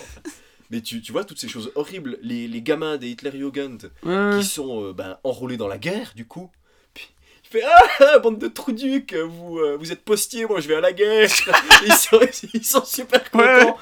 Mais 0.69 0.81
tu, 0.81 1.01
tu 1.01 1.11
vois 1.11 1.25
toutes 1.25 1.39
ces 1.39 1.47
choses 1.47 1.71
horribles. 1.75 2.19
Les, 2.21 2.47
les 2.47 2.61
gamins 2.61 2.97
des 2.97 3.09
Hitlerjugend 3.09 3.89
Ouais, 4.03 4.37
qui 4.39 4.45
sont 4.45 4.83
euh, 4.85 4.93
ben, 4.93 5.17
enrôlés 5.23 5.57
dans 5.57 5.67
la 5.67 5.77
guerre, 5.79 6.11
du 6.15 6.27
coup. 6.27 6.51
Puis 6.93 7.07
il 7.43 7.49
fait 7.49 7.63
Ah, 7.99 8.19
bande 8.19 8.37
de 8.37 8.47
trouducs, 8.47 9.15
vous, 9.15 9.57
euh, 9.57 9.77
vous 9.77 9.91
êtes 9.91 10.03
postiers, 10.05 10.45
moi 10.45 10.59
je 10.61 10.67
vais 10.67 10.75
à 10.75 10.81
la 10.81 10.93
guerre. 10.93 11.29
ils, 11.87 11.93
sont, 11.93 12.19
ils 12.53 12.63
sont 12.65 12.85
super 12.85 13.29
contents. 13.31 13.77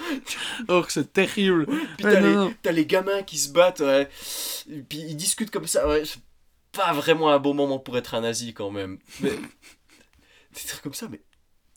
Oh, 0.69 0.81
que 0.81 0.91
c'est 0.93 1.11
terrible. 1.11 1.65
Puis 1.97 2.05
Ouais, 2.05 2.13
t'as, 2.13 2.19
non, 2.21 2.27
les, 2.29 2.35
non. 2.35 2.53
t'as 2.61 2.71
les 2.71 2.85
gamins 2.85 3.23
qui 3.23 3.37
se 3.37 3.49
battent, 3.51 3.81
ouais. 3.81 4.07
Puis 4.87 4.99
ils 4.99 5.15
discutent 5.17 5.51
comme 5.51 5.67
ça, 5.67 5.87
ouais. 5.89 6.05
C'est 6.05 6.21
pas 6.71 6.93
vraiment 6.93 7.29
un 7.31 7.39
bon 7.39 7.53
moment 7.53 7.79
pour 7.79 7.97
être 7.97 8.13
un 8.15 8.21
nazi 8.21 8.53
quand 8.53 8.71
même. 8.71 8.99
Mais. 9.19 9.31
des 9.31 10.61
trucs 10.67 10.81
comme 10.83 10.93
ça, 10.93 11.07
mais 11.11 11.19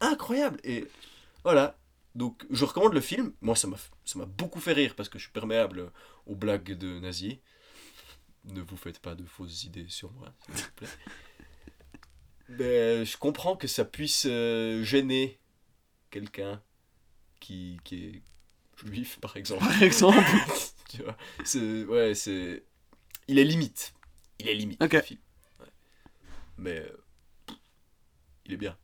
incroyable. 0.01 0.61
Et 0.63 0.87
voilà. 1.43 1.77
Donc 2.15 2.45
je 2.51 2.65
recommande 2.65 2.95
le 2.95 3.01
film. 3.01 3.33
Moi, 3.41 3.57
ça 3.57 3.69
m'a, 3.69 4.27
beaucoup 4.27 4.61
fait 4.61 4.73
rire 4.73 4.95
parce 4.97 5.09
que 5.09 5.19
je 5.19 5.25
suis 5.25 5.33
perméable 5.33 5.93
aux 6.27 6.35
blagues 6.35 6.73
de 6.73 6.99
nazis. 7.01 7.39
Ne 8.45 8.61
vous 8.63 8.77
faites 8.77 8.99
pas 8.99 9.15
de 9.15 9.25
fausses 9.25 9.65
idées 9.65 9.89
sur 9.89 10.13
moi, 10.13 10.33
s'il 10.47 10.65
vous 10.65 10.73
plaît. 10.77 10.89
Mais 12.49 13.05
je 13.05 13.17
comprends 13.19 13.57
que 13.57 13.67
ça 13.67 13.85
puisse 13.85 14.27
euh, 14.27 14.83
gêner 14.83 15.39
quelqu'un 16.11 16.63
qui, 17.39 17.79
qui 17.85 18.05
est 18.05 18.23
juif, 18.85 19.19
par 19.21 19.37
exemple. 19.37 19.65
Par 19.65 19.83
exemple. 19.83 20.19
tu 20.89 21.03
vois, 21.03 21.17
c'est, 21.45 21.85
ouais, 21.85 22.15
c'est... 22.15 22.65
Il 23.29 23.39
est 23.39 23.45
limite. 23.45 23.95
Il 24.39 24.49
est 24.49 24.55
limite, 24.55 24.83
le 24.83 25.01
film. 25.03 25.21
Ouais. 25.61 25.67
Mais... 26.57 26.79
euh, 26.81 26.97
il 28.47 28.55
est 28.55 28.57
bien. 28.57 28.77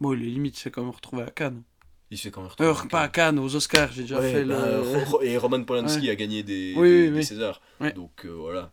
Bon, 0.00 0.12
les 0.12 0.26
limites, 0.26 0.56
c'est 0.56 0.70
quand 0.70 0.82
même 0.82 0.90
retrouvé 0.90 1.22
à 1.22 1.30
Cannes. 1.30 1.62
Il 2.10 2.16
se 2.18 2.22
fait 2.24 2.30
quand 2.30 2.42
même 2.42 2.50
Euh, 2.60 2.72
dans 2.72 2.86
pas 2.88 3.02
à 3.02 3.08
Cannes, 3.08 3.38
aux 3.38 3.54
Oscars, 3.56 3.90
j'ai 3.92 4.02
déjà 4.02 4.20
Ouais, 4.20 4.32
fait 4.32 4.44
bah, 4.44 4.54
le. 4.66 5.04
Ro- 5.04 5.22
Et 5.22 5.36
Roman 5.36 5.62
Polanski 5.64 6.08
a 6.08 6.14
gagné 6.14 6.42
des, 6.44 6.72
Oui, 6.76 6.88
des- 6.88 7.02
oui, 7.06 7.10
des 7.10 7.16
oui. 7.18 7.24
Césars. 7.24 7.60
Ouais. 7.80 7.92
Donc 7.92 8.24
euh, 8.24 8.28
voilà. 8.30 8.70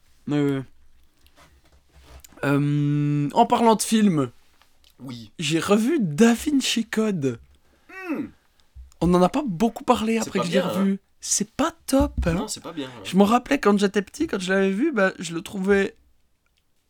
Euh, 2.43 3.29
en 3.33 3.45
parlant 3.45 3.75
de 3.75 3.81
film, 3.81 4.31
Oui. 4.99 5.31
j'ai 5.39 5.59
revu 5.59 5.97
Da 5.99 6.33
Vinci 6.33 6.85
Code. 6.85 7.39
Hmm. 8.09 8.25
On 9.01 9.07
n'en 9.07 9.21
a 9.21 9.29
pas 9.29 9.43
beaucoup 9.45 9.83
parlé 9.83 10.17
après 10.17 10.39
que 10.39 10.45
je 10.45 10.51
l'ai 10.51 10.59
revu. 10.59 10.99
C'est 11.21 11.51
pas 11.51 11.73
top. 11.87 12.13
hein. 12.25 12.33
Non, 12.33 12.47
c'est 12.47 12.61
pas 12.61 12.73
bien. 12.73 12.87
hein. 12.87 13.01
Je 13.05 13.15
me 13.15 13.23
rappelais 13.23 13.59
quand 13.59 13.77
j'étais 13.79 14.01
petit, 14.01 14.27
quand 14.27 14.39
je 14.39 14.51
l'avais 14.51 14.71
vu, 14.71 14.91
bah, 14.91 15.13
je 15.19 15.33
le 15.33 15.41
trouvais 15.41 15.95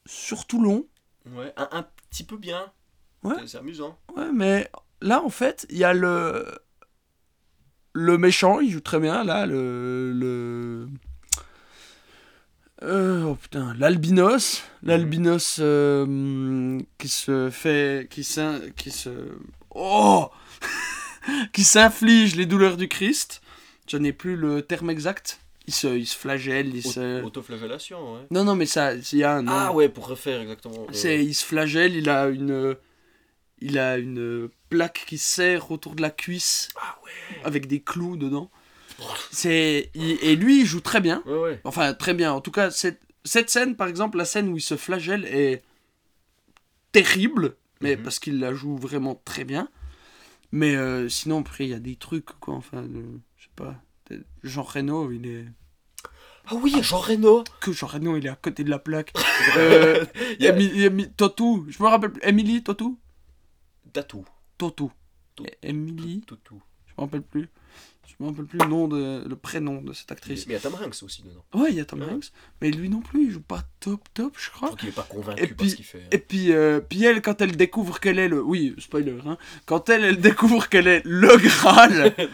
surtout 0.08 0.62
long. 0.62 0.86
Ouais, 1.36 1.54
un, 1.56 1.70
un 1.72 1.86
petit 2.10 2.24
peu 2.24 2.38
bien. 2.38 2.72
Ouais. 3.24 3.36
C'est- 3.42 3.48
C'est 3.48 3.58
amusant. 3.60 3.98
Ouais, 4.18 4.32
mais 4.34 4.70
là, 5.04 5.22
en 5.24 5.30
fait, 5.30 5.66
il 5.70 5.78
y 5.78 5.84
a 5.84 5.94
le. 5.94 6.46
Le 7.96 8.18
méchant, 8.18 8.60
il 8.60 8.72
joue 8.72 8.80
très 8.80 9.00
bien, 9.00 9.24
là, 9.24 9.46
le. 9.46 10.12
le... 10.14 10.88
Euh, 12.82 13.24
oh 13.24 13.36
putain, 13.36 13.76
l'albinos. 13.78 14.64
L'albinos 14.82 15.58
euh, 15.60 16.80
qui 16.98 17.08
se 17.08 17.50
fait. 17.52 18.08
Qui, 18.10 18.24
s'in- 18.24 18.62
qui 18.76 18.90
se. 18.90 19.10
Oh 19.70 20.30
Qui 21.54 21.64
s'inflige 21.64 22.36
les 22.36 22.46
douleurs 22.46 22.78
du 22.78 22.88
Christ. 22.88 23.42
Je 23.88 23.98
n'ai 23.98 24.12
plus 24.12 24.36
le 24.36 24.62
terme 24.62 24.90
exact. 24.90 25.40
Il 25.68 25.74
se, 25.74 25.88
il 25.88 26.06
se 26.06 26.18
flagelle, 26.18 26.76
il 26.76 26.84
se. 26.84 27.22
Autoflagellation, 27.24 28.16
ouais. 28.16 28.28
Non, 28.32 28.44
non, 28.44 28.56
mais 28.56 28.66
ça, 28.66 28.94
il 28.96 29.18
y 29.18 29.24
a 29.24 29.36
un 29.36 29.44
nom. 29.44 29.52
Ah 29.54 29.72
ouais, 29.72 29.88
pour 29.88 30.08
refaire 30.08 30.42
exactement. 30.42 30.88
C'est, 30.92 31.24
il 31.24 31.34
se 31.34 31.46
flagelle, 31.46 31.96
il 31.96 32.10
a 32.10 32.28
une, 32.28 32.76
il 33.64 33.80
a 33.80 33.98
une 33.98 34.50
plaque 34.70 35.04
qui 35.08 35.18
serre 35.18 35.72
autour 35.72 35.96
de 35.96 36.02
la 36.02 36.10
cuisse 36.12 36.70
Ah 36.80 36.98
avec 37.44 37.68
des 37.68 37.80
clous 37.82 38.18
dedans. 38.18 38.52
C'est, 39.32 39.90
et 39.96 40.36
lui, 40.36 40.62
il 40.62 40.66
joue 40.66 40.82
très 40.82 41.02
bien. 41.02 41.24
Ouais, 41.26 41.38
ouais. 41.38 41.62
Enfin, 41.64 41.94
très 41.94 42.14
bien. 42.14 42.32
En 42.34 42.42
tout 42.42 42.52
cas, 42.52 42.70
cette, 42.72 43.02
cette 43.26 43.50
scène, 43.50 43.76
par 43.76 43.88
exemple, 43.88 44.18
la 44.18 44.26
scène 44.26 44.50
où 44.50 44.58
il 44.58 44.62
se 44.62 44.78
flagelle 44.78 45.26
est 45.26 45.64
terrible, 46.92 47.56
mais 47.82 47.96
Mhm. 47.96 48.04
parce 48.04 48.20
qu'il 48.20 48.40
la 48.40 48.54
joue 48.54 48.78
vraiment 48.78 49.22
très 49.26 49.44
bien. 49.44 49.68
Mais 50.52 50.76
euh, 50.76 51.10
sinon, 51.10 51.40
après, 51.42 51.66
il 51.66 51.72
y 51.72 51.74
a 51.74 51.80
des 51.80 51.96
trucs, 51.96 52.26
quoi. 52.40 52.54
Enfin, 52.54 52.84
euh, 52.84 53.18
je 53.38 53.44
sais 53.46 53.50
pas. 53.56 53.76
Jean 54.44 54.62
Reno, 54.64 55.12
il 55.12 55.26
est. 55.26 55.46
Ah 56.46 56.56
oui, 56.56 56.76
Jean 56.84 57.00
Reno. 57.00 57.44
Que 57.62 57.72
Jean 57.72 57.88
Reno, 57.88 58.18
il 58.18 58.26
est 58.28 58.30
à 58.30 58.36
côté 58.36 58.64
de 58.64 58.70
la 58.70 58.78
plaque. 58.80 59.12
euh, 59.58 60.06
Il 60.40 60.46
y 60.46 60.48
a 60.48 60.54
Émi- 60.56 61.10
Totou, 61.16 61.66
je 61.70 61.82
me 61.82 61.88
rappelle. 61.88 62.12
Emily, 62.22 62.62
Totou? 62.62 63.00
Tatou. 63.94 64.26
Totou. 64.58 64.92
Emily, 65.62 66.22
tout. 66.22 66.38
je 66.88 66.94
me 66.98 67.02
rappelle 67.02 67.22
plus. 67.24 67.50
Je 68.08 68.14
me 68.24 68.30
rappelle 68.30 68.46
plus 68.46 68.60
le 68.60 68.66
nom 68.66 68.88
de 68.88 69.24
le 69.28 69.36
prénom 69.36 69.82
de 69.82 69.94
cette 69.94 70.10
Mais 70.10 70.14
actrice. 70.14 70.44
il 70.46 70.52
y 70.52 70.56
a 70.56 70.60
Tom 70.60 70.76
Hanks 70.76 71.02
aussi 71.02 71.24
dedans. 71.24 71.44
Ouais, 71.56 71.72
il 71.72 71.78
y 71.78 71.80
a 71.80 71.86
Tom 71.86 72.02
Ouais. 72.02 72.12
Hanks, 72.12 72.32
mais 72.62 72.70
lui 72.70 72.90
non 72.90 73.00
plus, 73.02 73.26
il 73.26 73.32
joue 73.32 73.42
pas 73.42 73.64
top 73.80 74.02
top, 74.14 74.36
je 74.38 74.46
Je 74.46 74.50
crois. 74.52 74.68
crois 74.68 74.78
qu'il 74.78 74.90
est 74.90 74.92
pas 74.92 75.04
convaincu 75.04 75.42
Et 75.44 75.48
par 75.48 75.58
puis- 75.58 75.70
ce 75.72 75.76
qu'il 75.78 75.86
fait. 75.86 76.04
hein. 76.04 76.08
Et 76.12 76.18
puis, 76.20 76.52
euh, 76.52 76.82
puis 76.82 77.04
elle, 77.06 77.22
quand 77.22 77.42
elle 77.42 77.56
découvre 77.56 78.00
qu'elle 78.00 78.20
est 78.20 78.28
le, 78.28 78.44
oui, 78.44 78.76
spoiler, 78.78 79.18
hein, 79.26 79.38
quand 79.66 79.90
elle, 79.90 80.04
elle 80.04 80.22
découvre 80.22 80.70
qu'elle 80.70 80.88
est 80.88 81.02
le 81.06 81.36
Graal, 81.38 82.14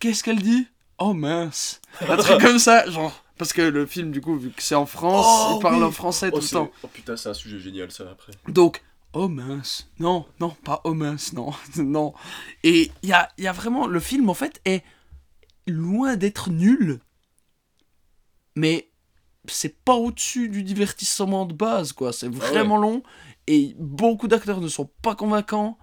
qu'est-ce 0.00 0.22
qu'elle 0.22 0.40
dit? 0.42 0.66
Oh 0.98 1.14
mince, 1.14 1.80
un 2.00 2.16
truc 2.16 2.40
comme 2.40 2.58
ça, 2.58 2.88
genre. 2.88 3.24
Parce 3.38 3.52
que 3.52 3.62
le 3.62 3.86
film, 3.86 4.12
du 4.12 4.20
coup, 4.20 4.36
vu 4.36 4.50
que 4.50 4.62
c'est 4.62 4.76
en 4.76 4.86
France, 4.86 5.26
Oh, 5.28 5.54
il 5.58 5.62
parle 5.62 5.76
oui. 5.78 5.82
en 5.82 5.90
français 5.90 6.30
Oh, 6.32 6.36
tout 6.38 6.44
le 6.44 6.48
temps. 6.48 6.70
oh 6.84 6.86
putain, 6.86 7.16
c'est 7.16 7.28
un 7.28 7.34
sujet 7.34 7.58
génial 7.58 7.90
ça 7.90 8.08
après. 8.10 8.32
Donc, 8.46 8.82
oh 9.14 9.28
mince, 9.28 9.90
non, 9.98 10.26
non, 10.40 10.50
pas 10.64 10.80
oh 10.84 10.94
mince, 10.94 11.32
non, 11.32 11.52
non. 11.76 12.14
Et 12.64 12.90
il 13.02 13.08
y 13.08 13.12
a, 13.12 13.28
y 13.38 13.46
a 13.46 13.52
vraiment, 13.52 13.86
le 13.86 14.00
film 14.00 14.28
en 14.30 14.34
fait 14.34 14.60
est 14.64 14.82
loin 15.66 16.16
d'être 16.16 16.50
nul, 16.50 17.00
mais 18.56 18.88
c'est 19.46 19.82
pas 19.84 19.94
au-dessus 19.94 20.48
du 20.48 20.62
divertissement 20.62 21.46
de 21.46 21.54
base, 21.54 21.92
quoi. 21.92 22.12
C'est 22.12 22.28
vraiment 22.32 22.76
long 22.76 23.02
et 23.48 23.74
beaucoup 23.78 24.28
d'acteurs 24.28 24.60
ne 24.60 24.68
sont 24.68 24.88
pas 25.02 25.14
convaincants. 25.14 25.78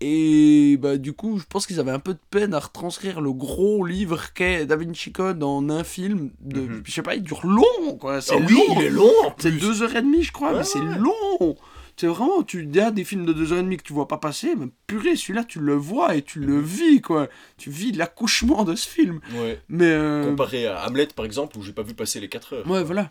Et 0.00 0.76
bah 0.80 0.96
du 0.96 1.12
coup, 1.12 1.38
je 1.38 1.44
pense 1.44 1.66
qu'ils 1.66 1.80
avaient 1.80 1.90
un 1.90 1.98
peu 1.98 2.14
de 2.14 2.20
peine 2.30 2.54
à 2.54 2.60
retranscrire 2.60 3.20
le 3.20 3.32
gros 3.32 3.84
livre 3.84 4.32
qu'est 4.32 4.64
Da 4.64 4.76
Vinci 4.76 5.10
Code 5.10 5.42
en 5.42 5.68
un 5.70 5.82
film. 5.82 6.30
De, 6.40 6.60
Mhm. 6.60 6.82
Je 6.84 6.92
sais 6.92 7.02
pas, 7.02 7.16
il 7.16 7.22
dure 7.22 7.44
long, 7.44 7.96
quoi. 8.00 8.20
C'est 8.20 8.34
Ah 8.36 8.38
oui, 8.38 8.52
long. 8.54 8.74
il 8.78 8.82
est 8.84 8.90
long 8.90 9.12
C'est 9.38 9.50
deux 9.50 9.82
heures 9.82 9.96
et 9.96 10.02
demie, 10.02 10.22
je 10.22 10.30
crois, 10.32 10.52
Ouais, 10.52 10.58
mais 10.58 10.64
c'est 10.64 10.78
ouais. 10.78 10.98
long. 10.98 11.56
C'est 12.00 12.06
vraiment, 12.06 12.42
tu 12.44 12.62
il 12.62 12.74
y 12.76 12.80
a 12.80 12.90
des 12.92 13.02
films 13.04 13.26
de 13.26 13.32
2h30 13.34 13.76
que 13.76 13.82
tu 13.82 13.92
vois 13.92 14.06
pas 14.06 14.18
passer, 14.18 14.54
mais 14.56 14.68
purée, 14.86 15.16
celui-là, 15.16 15.42
tu 15.42 15.58
le 15.58 15.74
vois 15.74 16.14
et 16.14 16.22
tu 16.22 16.38
le 16.38 16.60
vis, 16.60 17.00
quoi. 17.00 17.28
Tu 17.56 17.70
vis 17.70 17.90
l'accouchement 17.92 18.62
de 18.64 18.76
ce 18.76 18.88
film. 18.88 19.20
Ouais. 19.34 19.60
Mais. 19.68 19.90
euh, 19.90 20.24
Comparé 20.24 20.66
à 20.68 20.86
Hamlet, 20.86 21.08
par 21.08 21.24
exemple, 21.24 21.58
où 21.58 21.62
j'ai 21.62 21.72
pas 21.72 21.82
vu 21.82 21.94
passer 21.94 22.20
les 22.20 22.28
4 22.28 22.52
heures. 22.54 22.70
Ouais, 22.70 22.84
voilà. 22.84 23.10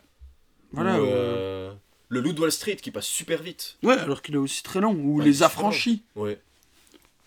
Voilà. 0.72 1.02
Ou, 1.02 1.06
euh, 1.06 1.74
Le 2.08 2.22
Loup 2.22 2.32
de 2.32 2.40
Wall 2.40 2.52
Street 2.52 2.78
qui 2.78 2.92
passe 2.92 3.08
super 3.08 3.42
vite. 3.44 3.78
Ouais, 3.84 3.98
alors 3.98 4.22
qu'il 4.22 4.36
est 4.36 4.40
aussi 4.40 4.64
très 4.64 4.80
long. 4.80 4.94
Ou 4.94 5.18
Ouais, 5.20 5.26
Les 5.26 5.44
Affranchis. 5.44 6.04
Ouais. 6.16 6.40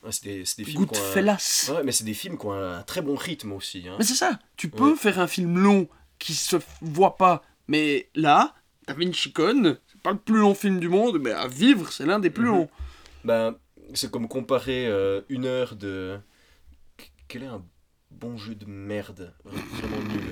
Ouais, 0.03 0.13
c'est 0.13 0.25
des, 0.25 0.39
des 0.57 0.65
films 0.65 0.79
ont 0.79 0.83
un- 0.85 0.87
Goodfellas. 0.87 1.71
Ouais, 1.75 1.83
mais 1.85 1.93
c'est 1.93 2.05
des 2.05 2.15
films 2.15 2.39
qui 2.39 2.47
ont 2.47 2.53
un 2.53 2.83
très 2.85 3.03
bon 3.03 3.15
rythme 3.17 3.53
aussi. 3.53 3.85
Hein. 3.87 3.97
Mais 3.99 4.05
c'est 4.07 4.15
ça. 4.15 4.39
Tu 4.57 4.71
peux 4.71 4.95
faire 4.97 5.19
un 5.21 5.27
film 5.27 5.59
long 5.59 5.89
qui 6.19 6.33
se 6.35 6.57
voit 6.81 7.19
pas. 7.19 7.43
Mais 7.69 8.09
là, 8.15 8.55
Da 8.87 8.95
Vinci 8.95 9.31
Code, 9.33 9.79
pas 10.03 10.13
le 10.13 10.19
plus 10.19 10.39
long 10.39 10.55
film 10.55 10.81
du 10.81 10.89
monde, 10.89 11.19
mais 11.21 11.31
à 11.33 11.47
vivre, 11.49 11.93
c'est 11.93 12.07
l'un 12.07 12.19
des 12.19 12.31
plus 12.31 12.45
Mhm. 12.47 12.51
longs. 12.53 12.69
Ben, 13.25 13.55
c'est 13.95 14.11
comme 14.11 14.29
comparer 14.29 14.87
euh, 14.87 15.21
une 15.29 15.45
heure 15.47 15.77
de. 15.77 16.19
Quel 17.29 17.43
est 17.45 17.47
un 17.47 17.63
bon 18.11 18.37
jeu 18.37 18.55
de 18.55 18.67
merde? 18.67 19.33
Vraiment 19.45 20.03
nul. 20.09 20.23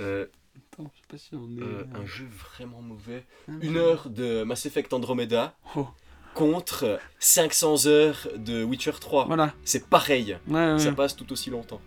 Euh, 0.00 0.26
Attends, 0.72 0.90
je 0.94 1.00
sais 1.00 1.06
pas 1.08 1.18
si 1.18 1.34
on 1.34 1.48
est. 1.56 1.62
euh, 1.62 1.84
un 1.94 2.04
jeu 2.06 2.26
vraiment 2.52 2.82
mauvais. 2.82 3.24
un 3.48 3.60
Une 3.60 3.74
jeu- 3.74 3.80
heure 3.80 4.10
de 4.10 4.42
Mass 4.42 4.66
Effect 4.66 4.92
Andromeda 4.92 5.54
Oh. 5.76 5.86
contre 6.34 6.98
500 7.18 7.86
heures 7.86 8.28
de 8.36 8.64
Witcher 8.64 8.92
3. 9.00 9.26
Voilà. 9.26 9.54
C'est 9.64 9.88
pareil. 9.88 10.36
Ouais, 10.48 10.72
ouais, 10.72 10.78
Ça 10.78 10.88
ouais. 10.90 10.94
passe 10.96 11.14
tout 11.16 11.30
aussi 11.32 11.50
longtemps. 11.50 11.80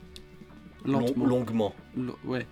Long- 0.86 1.14
longuement. 1.18 1.76
Lo- 1.98 2.18
ouais. 2.24 2.48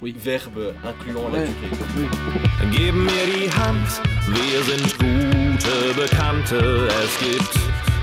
Verbe 0.00 0.74
incluant 0.84 1.28
la 1.32 1.40
durée. 1.40 1.50
Gib 2.70 2.94
mir 2.94 3.26
die 3.26 3.50
Hand, 3.52 4.00
wir 4.28 4.62
sind 4.62 4.96
gute 4.96 5.94
Bekannte. 5.96 6.88
Es 7.02 7.18
gibt 7.18 7.52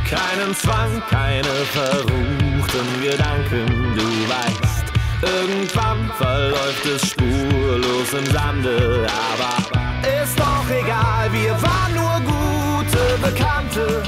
keinen 0.09 0.53
Zwang, 0.55 1.01
keine 1.09 1.55
verruchten 1.71 3.01
Gedanken, 3.01 3.95
du 3.95 4.07
weißt. 4.29 4.85
Irgendwann 5.21 6.11
verläuft 6.17 6.85
es 6.85 7.11
spurlos 7.11 8.13
im 8.13 8.25
Sande, 8.25 9.07
aber 9.31 9.55
ist 10.21 10.37
doch 10.37 10.69
egal, 10.69 11.31
wir 11.31 11.53
waren 11.61 11.93
nur 11.95 12.21
gute 12.33 13.17
Bekannte. 13.21 14.03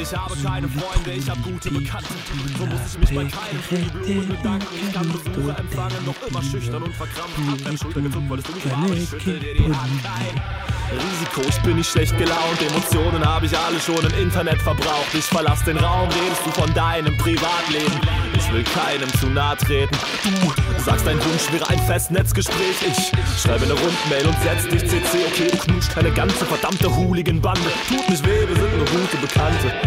Ich 0.00 0.14
habe 0.14 0.34
keine 0.44 0.68
Freunde, 0.68 1.12
ich 1.12 1.28
habe 1.28 1.40
gute 1.40 1.70
Bekannte. 1.70 2.14
So 2.58 2.66
muss 2.66 2.80
ich 2.92 2.98
mich 2.98 3.08
bei 3.08 3.24
keinem 3.24 3.62
für 3.62 3.76
die 3.76 3.90
Blumen 3.90 4.28
bedanken. 4.28 4.66
Ich 4.86 4.92
kann 4.92 5.10
Besuche 5.10 5.56
empfangen, 5.56 5.96
doch 6.04 6.28
immer 6.28 6.42
schüchtern 6.42 6.82
und 6.82 6.94
verkrampft. 6.94 7.38
Hab 7.50 7.64
deine 7.64 7.78
Schulter 7.78 8.00
gezuckt, 8.02 8.28
wolltest 8.28 8.48
du 8.48 8.52
mich 8.54 8.64
umarmen? 8.66 8.96
Ich 8.96 9.08
schüttel 9.08 9.38
dir 9.38 9.54
die 9.54 9.64
Hand. 9.64 10.02
Kein 10.02 10.98
Risiko, 10.98 11.40
ich 11.48 11.58
bin 11.62 11.76
nicht 11.76 11.90
schlecht 11.90 12.16
gelaunt. 12.18 12.60
Emotionen 12.60 13.24
habe 13.24 13.46
ich 13.46 13.56
alle 13.56 13.80
schon 13.80 14.04
im 14.04 14.22
Internet 14.22 14.60
verbraucht. 14.62 15.14
Ich 15.14 15.24
verlass 15.24 15.64
den 15.64 15.78
Raum, 15.78 16.08
redest 16.08 16.42
du 16.44 16.50
von 16.50 16.72
deinem 16.74 17.16
Privatleben. 17.18 18.00
Ich 18.36 18.52
will 18.52 18.64
keinem 18.64 19.12
zu 19.18 19.26
nahe 19.26 19.56
treten. 19.56 19.96
Du 20.24 20.82
sagst, 20.82 21.06
dein 21.06 21.18
Wunsch 21.24 21.50
wäre 21.52 21.68
ein 21.68 21.80
Festnetzgespräch. 21.80 22.76
Ich 22.86 23.42
schreibe 23.42 23.64
eine 23.64 23.72
Rundmail 23.72 24.26
und 24.26 24.36
setz 24.42 24.68
dich 24.68 24.88
CC. 24.88 25.26
Okay, 25.26 25.48
du 25.50 25.58
knutscht 25.58 25.92
keine 25.92 26.12
ganze 26.12 26.44
verdammte 26.44 26.94
Hooligan-Bande. 26.94 27.68
Tut 27.88 28.08
nicht 28.08 28.24
weh, 28.24 28.46
wir 28.46 28.56
sind 28.56 28.76
nur 28.76 28.86
gute 28.86 29.16
Bekannte. 29.16 29.85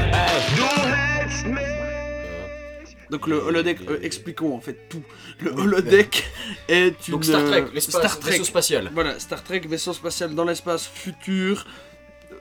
Donc 3.09 3.25
le 3.25 3.37
holodeck, 3.37 3.79
euh, 3.89 3.99
expliquons 4.03 4.55
en 4.55 4.61
fait 4.61 4.87
tout. 4.87 5.01
Le 5.39 5.51
holodeck 5.51 6.29
est 6.67 7.07
une... 7.07 7.13
Donc 7.13 7.25
Star 7.25 7.43
Trek, 7.43 7.61
euh, 7.61 7.69
l'espace, 7.73 8.01
Star 8.01 8.19
Trek. 8.19 8.31
vaisseau 8.31 8.43
spatial. 8.43 8.91
Voilà, 8.93 9.19
Star 9.19 9.43
Trek, 9.43 9.61
vaisseau 9.61 9.93
spatial 9.93 10.35
dans 10.35 10.45
l'espace, 10.45 10.85
futur, 10.85 11.65
euh, 12.31 12.35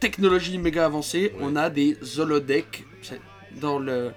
technologie 0.00 0.58
méga 0.58 0.84
avancée. 0.84 1.32
Ouais. 1.34 1.38
On 1.42 1.54
a 1.54 1.70
des 1.70 1.96
holodecks 2.18 2.84
c'est 3.02 3.20
dans 3.60 3.78
le... 3.78 4.10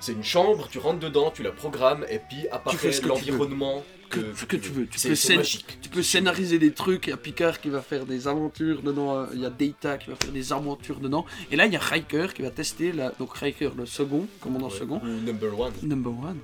C'est 0.00 0.12
une 0.12 0.24
chambre, 0.24 0.68
tu 0.70 0.78
rentres 0.78 1.00
dedans, 1.00 1.30
tu 1.32 1.42
la 1.42 1.50
programmes, 1.50 2.06
et 2.08 2.20
puis 2.20 2.46
ce 2.70 2.78
que 2.78 3.00
tu 3.00 3.08
l'environnement 3.08 3.84
Que, 4.10 4.20
que 4.46 4.56
tu 4.56 4.70
veux. 4.70 4.86
Tu 4.86 4.98
peux, 5.08 5.14
scén- 5.14 5.64
tu 5.82 5.88
peux 5.90 6.02
scénariser 6.02 6.58
des 6.58 6.72
trucs. 6.72 7.06
Il 7.08 7.10
y 7.10 7.12
a 7.12 7.16
Picard 7.18 7.60
qui 7.60 7.68
va 7.68 7.82
faire 7.82 8.06
des 8.06 8.26
aventures 8.26 8.80
dedans. 8.82 9.16
euh, 9.18 9.26
Il 9.34 9.40
y 9.40 9.46
a 9.46 9.50
Data 9.50 9.98
qui 9.98 10.08
va 10.10 10.16
faire 10.16 10.32
des 10.32 10.52
aventures 10.52 10.98
dedans. 11.00 11.26
Et 11.50 11.56
là, 11.56 11.66
il 11.66 11.72
y 11.72 11.76
a 11.76 11.80
Riker 11.80 12.28
qui 12.34 12.42
va 12.42 12.50
tester. 12.50 12.92
La... 12.92 13.10
Donc 13.18 13.34
Riker, 13.36 13.70
le 13.76 13.84
second, 13.86 14.26
commandant 14.40 14.68
Ouais. 14.68 14.78
second. 14.78 15.00
Number 15.04 15.58
one. 15.60 15.72
Number 15.82 16.12
one. 16.12 16.38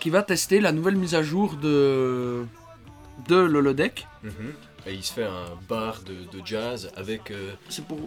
Qui 0.00 0.10
va 0.10 0.22
tester 0.22 0.60
la 0.60 0.72
nouvelle 0.72 0.96
mise 0.96 1.14
à 1.14 1.22
jour 1.22 1.56
de, 1.56 2.44
de 3.28 3.36
l'holodeck. 3.36 4.06
Mhm. 4.22 4.32
Et 4.86 4.92
il 4.94 5.02
se 5.02 5.12
fait 5.12 5.24
un 5.24 5.46
bar 5.68 6.02
de, 6.02 6.12
de 6.36 6.44
jazz 6.44 6.90
avec. 6.96 7.30
euh, 7.30 7.52
C'est 7.70 7.86
pour, 7.86 8.00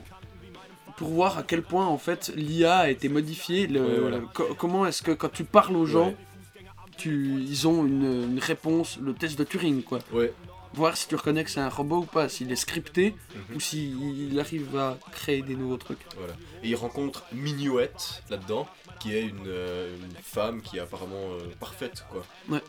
pour 0.97 1.07
voir 1.09 1.37
à 1.39 1.43
quel 1.43 1.63
point 1.63 1.87
en 1.87 1.97
fait 1.97 2.31
l'IA 2.35 2.77
a 2.79 2.89
été 2.89 3.09
modifiée. 3.09 3.65
Le, 3.67 3.81
Ouais, 3.81 3.99
voilà. 3.99 4.19
co- 4.33 4.53
comment 4.57 4.85
est-ce 4.85 5.01
que 5.01 5.11
quand 5.11 5.31
tu 5.31 5.43
parles 5.43 5.75
aux 5.75 5.85
gens, 5.87 6.07
Ouais. 6.09 6.17
Tu, 6.97 7.41
ils 7.41 7.67
ont 7.67 7.85
une, 7.85 8.31
une 8.31 8.39
réponse, 8.39 8.97
le 9.01 9.13
test 9.13 9.37
de 9.37 9.43
Turing 9.43 9.83
quoi. 9.83 9.99
Ouais. 10.11 10.33
Voir 10.73 10.95
si 10.97 11.07
tu 11.07 11.15
reconnais 11.15 11.43
que 11.43 11.49
c'est 11.49 11.59
un 11.61 11.69
robot 11.69 11.99
ou 11.99 12.05
pas, 12.05 12.27
s'il 12.29 12.51
est 12.51 12.55
scripté 12.57 13.15
Mhm. 13.49 13.55
ou 13.55 13.59
s'il 13.59 14.39
arrive 14.39 14.77
à 14.77 14.97
créer 15.11 15.41
des 15.41 15.55
nouveaux 15.55 15.77
trucs. 15.77 15.99
Voilà. 16.17 16.33
Et 16.61 16.69
il 16.69 16.75
rencontre 16.75 17.23
Minuette 17.31 18.21
là-dedans, 18.29 18.67
qui 18.99 19.15
est 19.15 19.23
une, 19.23 19.45
euh, 19.47 19.95
une 19.95 20.15
femme 20.21 20.61
qui 20.61 20.77
est 20.77 20.81
apparemment 20.81 21.31
euh, 21.31 21.39
parfaite, 21.59 22.05
quoi. 22.11 22.25
Ouais. 22.49 22.61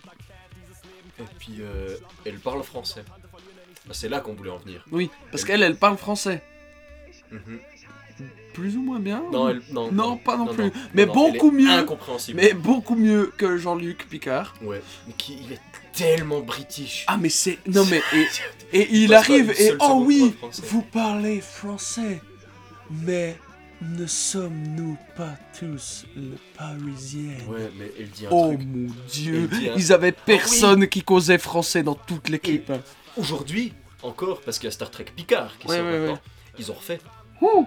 Et 1.19 1.25
puis 1.39 1.57
euh, 1.61 1.97
elle 2.25 2.39
parle 2.39 2.63
français. 2.63 3.05
Bah, 3.87 3.93
c'est 3.95 4.09
là 4.09 4.21
qu'on 4.21 4.35
voulait 4.35 4.51
en 4.51 4.59
venir. 4.59 4.85
Oui, 4.93 5.11
parce 5.31 5.45
qu'elle, 5.45 5.63
elle 5.63 5.77
parle 5.77 5.97
français. 5.99 6.43
Mhm. 7.33 7.59
Plus 8.59 8.77
ou 8.77 8.83
moins 8.83 8.99
bien. 8.99 9.23
Non, 9.33 9.49
elle, 9.51 9.63
non, 9.71 9.93
Non, 9.93 10.17
pas 10.17 10.37
non 10.37 10.47
plus. 10.47 10.73
Mais 10.95 11.07
non, 11.07 11.13
beaucoup 11.13 11.51
elle 11.55 11.61
est 11.61 11.65
mieux. 11.65 11.71
Incompréhensible. 11.73 12.41
Mais 12.43 12.53
beaucoup 12.55 12.97
mieux 12.97 13.33
que 13.37 13.57
Jean-Luc 13.57 14.09
Picard. 14.09 14.55
Ouais. 14.63 14.83
Mais 15.07 15.13
qui, 15.17 15.39
il 15.45 15.53
est 15.53 15.61
tellement 15.93 16.41
british. 16.41 17.05
Ah 17.07 17.17
mais 17.21 17.29
c'est... 17.29 17.59
Non 17.67 17.85
mais... 17.91 18.03
Et, 18.73 18.81
et 18.81 18.89
il 18.93 19.09
Passe 19.11 19.27
pas 19.27 19.33
arrive 19.33 19.45
une 19.47 19.51
et... 19.53 19.55
seule 19.69 19.77
Oh 19.81 19.85
seconde 19.85 20.07
oui, 20.07 20.35
français. 20.39 20.63
vous 20.67 20.83
parlez 20.83 21.41
français. 21.41 22.21
Mais 22.91 23.37
ne 23.81 24.07
sommes-nous 24.07 24.97
pas 25.17 25.35
tous 25.59 26.05
le 26.17 26.33
parisien? 26.57 27.35
Ouais, 27.49 27.71
mais 27.79 27.93
elle 27.99 28.11
dit 28.11 28.27
un 28.27 28.31
Oh 28.33 28.49
truc. 28.55 28.67
mon 28.67 28.89
dieu, 29.09 29.49
Elle 29.53 29.59
dit 29.59 29.69
un- 29.69 29.75
ils 29.77 29.93
avaient 29.93 30.13
personne 30.13 30.89
qui 30.89 31.03
causait 31.03 31.39
français 31.39 31.83
dans 31.85 31.95
toute 31.95 32.29
l'équipe. 32.29 32.73
Aujourd'hui, 33.17 33.73
encore, 34.03 34.41
parce 34.41 34.59
qu'il 34.59 34.67
y 34.67 34.69
a 34.69 34.73
Star 34.73 34.91
Trek 34.91 35.07
Picard 35.15 35.57
qui 35.59 35.69
Ouais, 35.69 35.77
sort 35.77 35.87
ouais, 35.87 35.99
maintenant, 35.99 36.19
ils 36.59 36.71
ont 36.71 36.75
refait. 36.75 36.99
Ouh. 37.41 37.67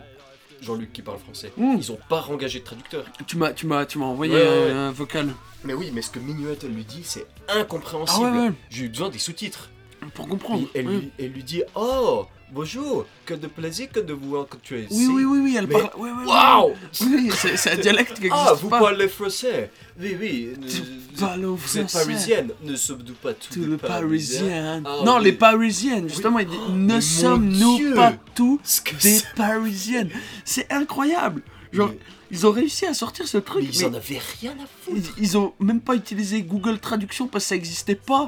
Jean-Luc 0.61 0.93
qui 0.93 1.01
parle 1.01 1.17
français. 1.19 1.51
Ouh. 1.57 1.75
Ils 1.77 1.91
ont 1.91 1.97
pas 2.07 2.25
engagé 2.29 2.59
de 2.59 2.63
traducteur. 2.63 3.03
Tu 3.27 3.35
m'as, 3.37 3.51
tu 3.51 3.65
m'as, 3.65 3.85
tu 3.85 3.97
m'as 3.97 4.05
envoyé 4.05 4.33
Ouais, 4.35 4.47
un, 4.47 4.65
ouais. 4.65 4.71
un 4.71 4.91
vocal. 4.91 5.29
Mais 5.63 5.73
oui, 5.73 5.89
mais 5.93 6.01
ce 6.03 6.11
que 6.11 6.19
Minuette 6.19 6.63
elle 6.63 6.73
lui 6.73 6.85
dit, 6.85 7.01
c'est 7.03 7.25
incompréhensible. 7.49 8.29
Ah 8.31 8.41
ouais. 8.47 8.51
J'ai 8.69 8.85
eu 8.85 8.89
besoin 8.89 9.09
des 9.09 9.17
sous-titres. 9.19 9.70
Pour 10.13 10.25
Et 10.25 10.29
comprendre. 10.29 10.67
elle, 10.73 10.87
oui. 10.87 10.95
lui, 10.97 11.11
elle 11.19 11.31
lui 11.31 11.43
dit 11.43 11.61
Oh, 11.75 12.25
bonjour, 12.51 13.05
que 13.25 13.33
de 13.35 13.47
plaisir 13.47 13.89
que 13.91 13.99
de 13.99 14.13
vous 14.13 14.29
voir 14.29 14.47
que 14.47 14.57
tu 14.61 14.77
es 14.77 14.83
ici. 14.85 15.07
oui, 15.07 15.07
oui, 15.07 15.23
oui, 15.25 15.39
oui, 15.43 15.55
elle 15.57 15.67
Mais- 15.67 15.73
parle. 15.79 15.91
Waouh 16.25 16.73
Oui, 17.01 17.29
c'est, 17.33 17.71
un 17.71 17.75
dialecte 17.77 18.13
qui 18.19 18.25
existe 18.25 18.33
Ah, 18.47 18.53
vous 18.53 18.69
pas. 18.69 18.79
parlez 18.79 19.07
français 19.07 19.71
Oui, 19.99 20.17
oui. 20.19 20.53
ne- 20.59 20.67
Tu 20.67 20.77
vous 20.81 21.19
parles 21.19 21.45
vous 21.45 21.77
êtes 21.77 21.89
français. 21.89 22.05
parisienne. 22.07 22.49
Ne 22.63 22.75
sommes-nous 22.75 23.13
pas 23.13 23.33
tous 23.33 23.59
les 23.63 23.77
parisiens 23.77 24.39
Parisiens? 24.41 24.83
Ah, 24.85 25.01
non, 25.05 25.19
les 25.19 25.33
Parisiennes, 25.33 26.09
justement, 26.09 26.39
il 26.39 26.47
dit 26.47 26.57
Oh, 26.67 26.71
Ne 26.71 26.99
sommes-nous 26.99 27.93
pas 27.95 28.13
tous 28.35 28.83
des 29.03 29.19
Parisiennes? 29.35 30.09
C'est 30.43 30.71
incroyable. 30.73 31.41
Genre, 31.71 31.89
Mais- 31.89 31.99
ils 32.31 32.45
ont 32.47 32.51
réussi 32.51 32.85
à 32.85 32.93
sortir 32.93 33.27
ce 33.27 33.37
Mais 33.37 33.43
truc. 33.43 33.63
ils 33.71 33.79
mais 33.79 33.85
en 33.85 33.93
avaient 33.93 34.19
rien 34.41 34.51
à 34.53 34.65
foutre. 34.81 34.97
ils, 35.17 35.23
ils 35.23 35.37
ont 35.37 35.53
même 35.59 35.79
pas 35.79 35.95
utilisé 35.95 36.41
Google 36.41 36.79
Traduction 36.79 37.27
parce 37.27 37.45
que 37.45 37.49
ça 37.49 37.55
existait 37.55 37.95
pas. 37.95 38.27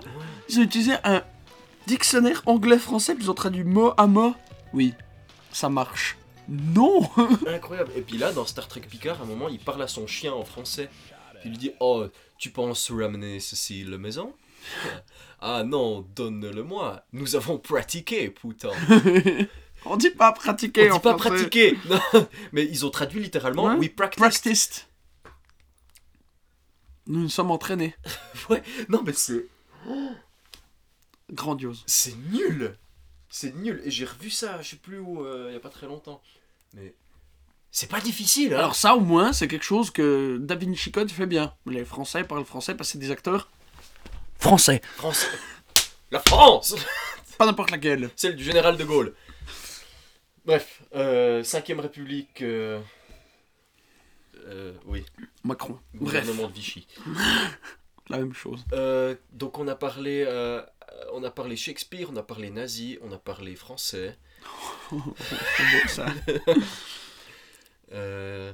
Ils 0.50 0.60
ont 0.60 0.64
utilisé 0.64 0.94
un 1.04 1.22
dictionnaire 1.88 2.42
anglais-français, 2.46 3.16
puis 3.16 3.26
ils 3.26 3.32
ont 3.32 3.36
traduit 3.36 3.64
mot 3.64 3.94
à 3.98 4.08
mot. 4.08 4.34
Oui, 4.74 4.94
ça 5.52 5.70
marche. 5.70 6.18
Non 6.50 7.10
Incroyable. 7.48 7.92
Et 7.96 8.02
puis 8.02 8.18
là, 8.18 8.32
dans 8.34 8.46
Star 8.46 8.68
Trek 8.68 8.82
Picard, 8.82 9.20
à 9.22 9.24
un 9.24 9.28
moment, 9.28 9.48
il 9.50 9.60
parle 9.60 9.82
à 9.82 9.88
son 9.88 10.08
chien 10.08 10.34
en 10.34 10.44
français. 10.44 10.90
Il 11.46 11.52
lui 11.52 11.58
dit 11.58 11.72
Oh, 11.80 12.06
tu 12.38 12.50
penses 12.52 12.92
ramener 12.92 13.40
ceci 13.40 13.84
à 13.88 13.90
la 13.92 13.98
maison? 13.98 14.34
Ah 15.42 15.64
non, 15.64 16.06
donne-le-moi. 16.16 17.04
Nous 17.14 17.36
avons 17.36 17.58
pratiqué, 17.58 18.30
putain. 18.30 18.72
On 19.86 19.98
dit 19.98 20.12
pas 20.12 20.32
pratiquer 20.32 20.90
On 20.90 20.96
en 20.96 20.98
dit 20.98 21.04
pas 21.04 21.18
français. 21.18 21.36
pratiquer. 21.36 21.78
Non, 21.90 22.28
mais 22.54 22.64
ils 22.66 22.86
ont 22.86 22.90
traduit 22.90 23.22
littéralement 23.22 23.66
Ouais. 23.66 23.76
We 23.76 23.90
practiced. 23.90 24.20
Practiced. 24.20 24.86
Nous 27.08 27.20
nous 27.22 27.30
sommes 27.30 27.52
entraînés. 27.52 27.96
Ouais. 28.50 28.64
Non, 28.88 29.02
mais 29.06 29.12
c'est 29.14 29.46
Grandiose. 31.34 31.84
c'est 31.88 32.16
nul. 32.32 32.78
C'est 33.30 33.56
nul. 33.56 33.82
Et 33.84 33.92
j'ai 33.92 34.06
revu 34.06 34.30
ça, 34.30 34.62
je 34.62 34.70
sais 34.70 34.76
plus 34.76 35.00
où, 35.00 35.26
euh, 35.26 35.48
il 35.50 35.54
y 35.54 35.58
a 35.58 35.60
pas 35.60 35.70
très 35.70 35.88
longtemps. 35.88 36.22
Mais 36.74 36.94
c'est 37.72 37.90
pas 37.90 38.00
difficile. 38.00 38.54
Hein. 38.54 38.60
Alors 38.60 38.76
ça 38.76 38.96
au 38.96 39.00
moins 39.00 39.34
c'est 39.34 39.48
quelque 39.48 39.66
chose 39.66 39.90
que 39.90 40.38
Da 40.40 40.56
Vinci 40.56 40.92
Code 40.92 41.10
fait 41.10 41.26
bien. 41.26 41.54
Les 41.66 41.86
Français 41.86 42.24
parlent 42.24 42.46
français 42.46 42.76
parce 42.76 42.90
que 42.90 42.94
c'est 42.94 43.00
des 43.00 43.12
acteurs 43.12 43.50
français. 44.40 44.82
France. 44.98 45.26
La 46.12 46.20
France 46.20 46.76
Pas 47.40 47.48
n'importe 47.48 47.72
laquelle. 47.72 48.12
Celle 48.16 48.36
du 48.36 48.44
général 48.44 48.78
de 48.78 48.84
Gaulle. 48.84 49.16
Bref, 50.46 50.84
euh, 50.94 51.42
5ème 51.42 51.80
République. 51.80 52.42
euh, 52.44 52.80
euh, 54.46 54.74
oui, 54.86 55.04
Macron. 55.44 55.80
Bref, 55.96 56.24
gouvernement 56.26 56.50
de 56.50 56.54
Vichy. 56.54 56.86
la 58.10 58.18
même 58.20 58.34
chose. 58.34 58.66
Donc 59.32 59.58
on 59.58 59.68
a 59.68 59.76
parlé, 59.76 60.26
on 61.14 61.24
a 61.24 61.32
parlé 61.32 61.56
Shakespeare, 61.56 62.08
on 62.12 62.16
a 62.16 62.24
parlé 62.24 62.50
nazi, 62.50 62.98
on 63.02 63.12
a 63.12 63.18
parlé 63.18 63.56
français. 63.56 64.18
Beau, 64.92 65.00
ça. 65.88 66.06
Euh, 67.92 68.52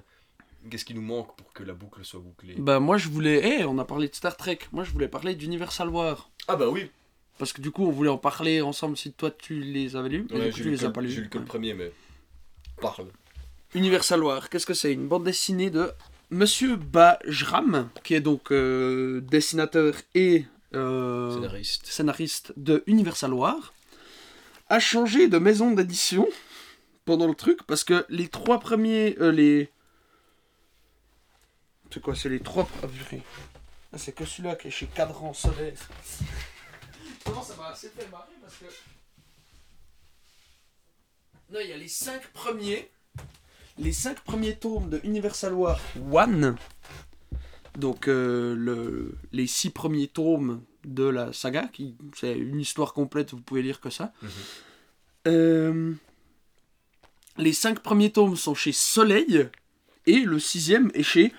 Qu'est-ce 0.70 0.84
qui 0.84 0.94
nous 0.94 1.02
manque 1.02 1.34
pour 1.38 1.54
que 1.54 1.64
la 1.64 1.74
boucle 1.74 2.04
soit 2.04 2.20
bouclée? 2.20 2.56
Bah 2.58 2.82
moi 2.82 2.98
je 2.98 3.08
voulais... 3.08 3.60
Eh, 3.60 3.64
on 3.64 3.78
a 3.78 3.86
parlé 3.86 4.10
de 4.10 4.16
Star 4.16 4.36
Trek. 4.36 4.60
Moi 4.74 4.84
je 4.84 4.92
voulais 4.92 5.08
parler 5.08 5.34
d'Universal 5.36 5.88
War. 5.88 6.30
Ah 6.50 6.58
bah 6.58 6.68
oui. 6.68 6.92
Parce 7.38 7.54
que 7.54 7.62
du 7.62 7.72
coup 7.72 7.86
on 7.88 7.92
voulait 7.92 8.10
en 8.10 8.18
parler 8.18 8.62
ensemble 8.62 8.98
si 8.98 9.14
toi 9.14 9.32
tu 9.32 9.62
les 9.62 9.96
avais 9.96 10.10
lus. 10.10 10.28
Ouais, 10.32 10.52
tu 10.52 10.70
les 10.70 10.84
as 10.84 10.92
pas 10.92 11.00
lus. 11.00 11.12
J'ai 11.12 11.22
lu 11.22 11.30
que 11.30 11.38
le 11.38 11.46
premier, 11.46 11.74
mais 11.74 11.94
parle. 12.82 13.08
Universal 13.74 14.22
War, 14.24 14.50
qu'est-ce 14.50 14.66
que 14.66 14.74
c'est? 14.74 14.92
Une 14.92 15.08
bande 15.08 15.24
dessinée 15.24 15.70
de 15.70 15.92
Monsieur 16.32 16.76
Bajram, 16.76 17.90
qui 18.04 18.16
est 18.16 18.20
donc 18.22 18.52
euh, 18.52 19.22
dessinateur 19.22 19.94
et 20.16 20.46
euh, 20.74 21.34
Scénariste. 21.34 21.86
scénariste 21.86 22.54
de 22.58 22.84
Universal 22.88 23.34
War, 23.34 23.74
a 24.68 24.80
changé 24.80 25.28
de 25.28 25.38
maison 25.38 25.72
d'édition 25.72 26.28
pendant 27.06 27.28
le 27.28 27.36
truc, 27.36 27.64
parce 27.64 27.84
que 27.84 28.06
les 28.10 28.28
trois 28.28 28.60
premiers... 28.60 29.18
euh, 29.20 29.32
les... 29.32 29.72
C'est 31.92 32.02
quoi 32.02 32.16
C'est 32.16 32.30
les 32.30 32.40
trois... 32.40 32.68
Ah. 32.84 32.88
Ah, 33.92 33.98
c'est 33.98 34.12
que 34.12 34.24
celui-là 34.24 34.56
qui 34.56 34.68
est 34.68 34.72
chez 34.72 34.86
Cadran 34.86 35.34
Solaire. 35.34 35.74
Comment 37.26 37.42
ça 37.42 37.56
m'a 37.56 37.70
assez 37.70 37.90
fait 37.90 38.08
marrer, 38.12 38.34
parce 38.42 38.56
que... 38.56 38.66
Non, 41.52 41.60
il 41.64 41.70
y 41.70 41.74
a 41.74 41.78
les 41.78 41.88
cinq 41.88 42.28
premiers 42.28 42.92
les 43.80 43.94
cinq 43.94 44.20
premiers 44.20 44.56
tomes 44.56 44.90
de 44.90 45.00
Universal 45.04 45.54
War 45.54 45.80
One, 46.12 46.58
donc 47.78 48.08
euh, 48.08 48.56
le, 48.56 49.14
les 49.32 49.48
six 49.48 49.70
premiers 49.70 50.08
tomes 50.08 50.62
de 50.86 51.04
la 51.04 51.34
saga, 51.34 51.70
qui 51.74 51.96
c'est 52.18 52.38
une 52.38 52.60
histoire 52.60 52.94
complète, 52.94 53.32
vous 53.32 53.42
pouvez 53.42 53.62
lire 53.62 53.80
que 53.82 53.90
ça. 53.90 54.12
Mhm. 54.22 54.30
Euh, 55.28 55.94
les 57.38 57.54
cinq 57.54 57.80
premiers 57.80 58.12
tomes 58.12 58.36
sont 58.36 58.56
chez 58.56 58.72
Soleil 58.72 59.48
et 60.06 60.20
le 60.20 60.40
sixième 60.40 60.90
est 60.94 61.04
chez 61.04 61.34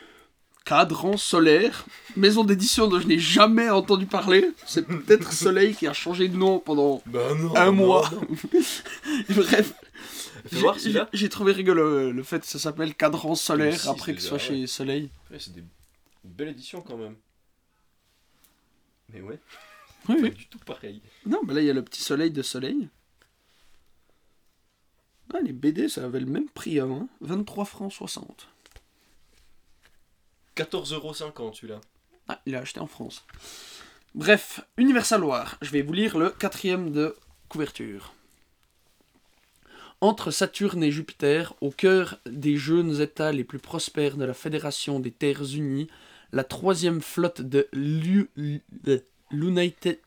Cadran 0.66 1.16
Solaire, 1.16 1.86
maison 2.16 2.44
d'édition 2.44 2.86
dont 2.86 3.00
je 3.00 3.06
n'ai 3.06 3.18
jamais 3.18 3.70
entendu 3.70 4.06
parler. 4.06 4.50
C'est 4.66 4.86
peut-être 4.86 5.32
Soleil 5.32 5.74
qui 5.74 5.86
a 5.86 5.92
changé 5.94 6.28
de 6.28 6.36
nom 6.36 6.58
pendant 6.58 7.02
Bah 7.06 7.34
non. 7.36 7.56
un 7.56 7.66
non, 7.66 7.72
mois. 7.72 8.10
non. 8.12 8.20
Bref. 9.34 9.72
J'ai- 11.12 11.28
trouvé 11.28 11.52
rigolo 11.52 11.82
euh, 11.82 12.12
le 12.12 12.22
fait 12.22 12.40
que 12.40 12.46
ça 12.46 12.58
s'appelle 12.58 12.94
Cadran 12.94 13.34
solaire 13.34 13.78
Si, 13.78 13.88
après 13.88 14.14
que 14.14 14.20
ce 14.22 14.28
soit 14.28 14.38
chez 14.38 14.66
Soleil. 14.66 15.10
Ouais, 15.30 15.38
c'est 15.38 15.54
des... 15.54 15.64
une 16.24 16.30
belle 16.32 16.48
édition 16.48 16.80
quand 16.82 16.96
même. 16.96 17.16
Mais 19.08 19.20
ouais, 19.20 19.38
Oui, 20.08 20.16
pas 20.16 20.22
oui. 20.22 20.30
du 20.30 20.46
tout 20.48 20.58
pareil. 20.60 21.02
Non, 21.26 21.40
mais 21.44 21.54
là 21.54 21.60
il 21.60 21.66
y 21.66 21.70
a 21.70 21.74
le 21.74 21.84
petit 21.84 22.02
soleil 22.02 22.30
de 22.30 22.42
Soleil. 22.42 22.88
Ah, 25.32 25.40
les 25.40 25.52
BD 25.52 25.88
ça 25.88 26.04
avait 26.04 26.20
le 26.20 26.26
même 26.26 26.48
prix 26.48 26.80
avant. 26.80 27.02
hein. 27.02 27.08
23 27.20 27.64
francs 27.64 27.92
60. 27.92 28.48
14,50€ 30.56 31.54
celui-là. 31.54 31.80
Ah, 32.28 32.40
il 32.46 32.54
a 32.54 32.60
acheté 32.60 32.80
en 32.80 32.86
France. 32.86 33.24
Bref, 34.14 34.60
Universal 34.76 35.24
War. 35.24 35.56
Je 35.62 35.70
vais 35.70 35.82
vous 35.82 35.92
lire 35.92 36.18
le 36.18 36.30
quatrième 36.30 36.90
de 36.92 37.16
couverture. 37.48 38.12
Entre 40.00 40.30
Saturne 40.30 40.82
et 40.82 40.90
Jupiter, 40.90 41.54
au 41.60 41.70
cœur 41.70 42.18
des 42.26 42.56
jeunes 42.56 43.00
États 43.00 43.32
les 43.32 43.44
plus 43.44 43.58
prospères 43.58 44.16
de 44.16 44.24
la 44.24 44.34
Fédération 44.34 44.98
des 44.98 45.10
Terres 45.12 45.42
Unies, 45.54 45.88
la 46.32 46.44
troisième 46.44 47.00
flotte 47.00 47.40
de 47.42 47.68
l'U- 47.72 48.30
de 48.36 49.02
l'United, 49.30 49.98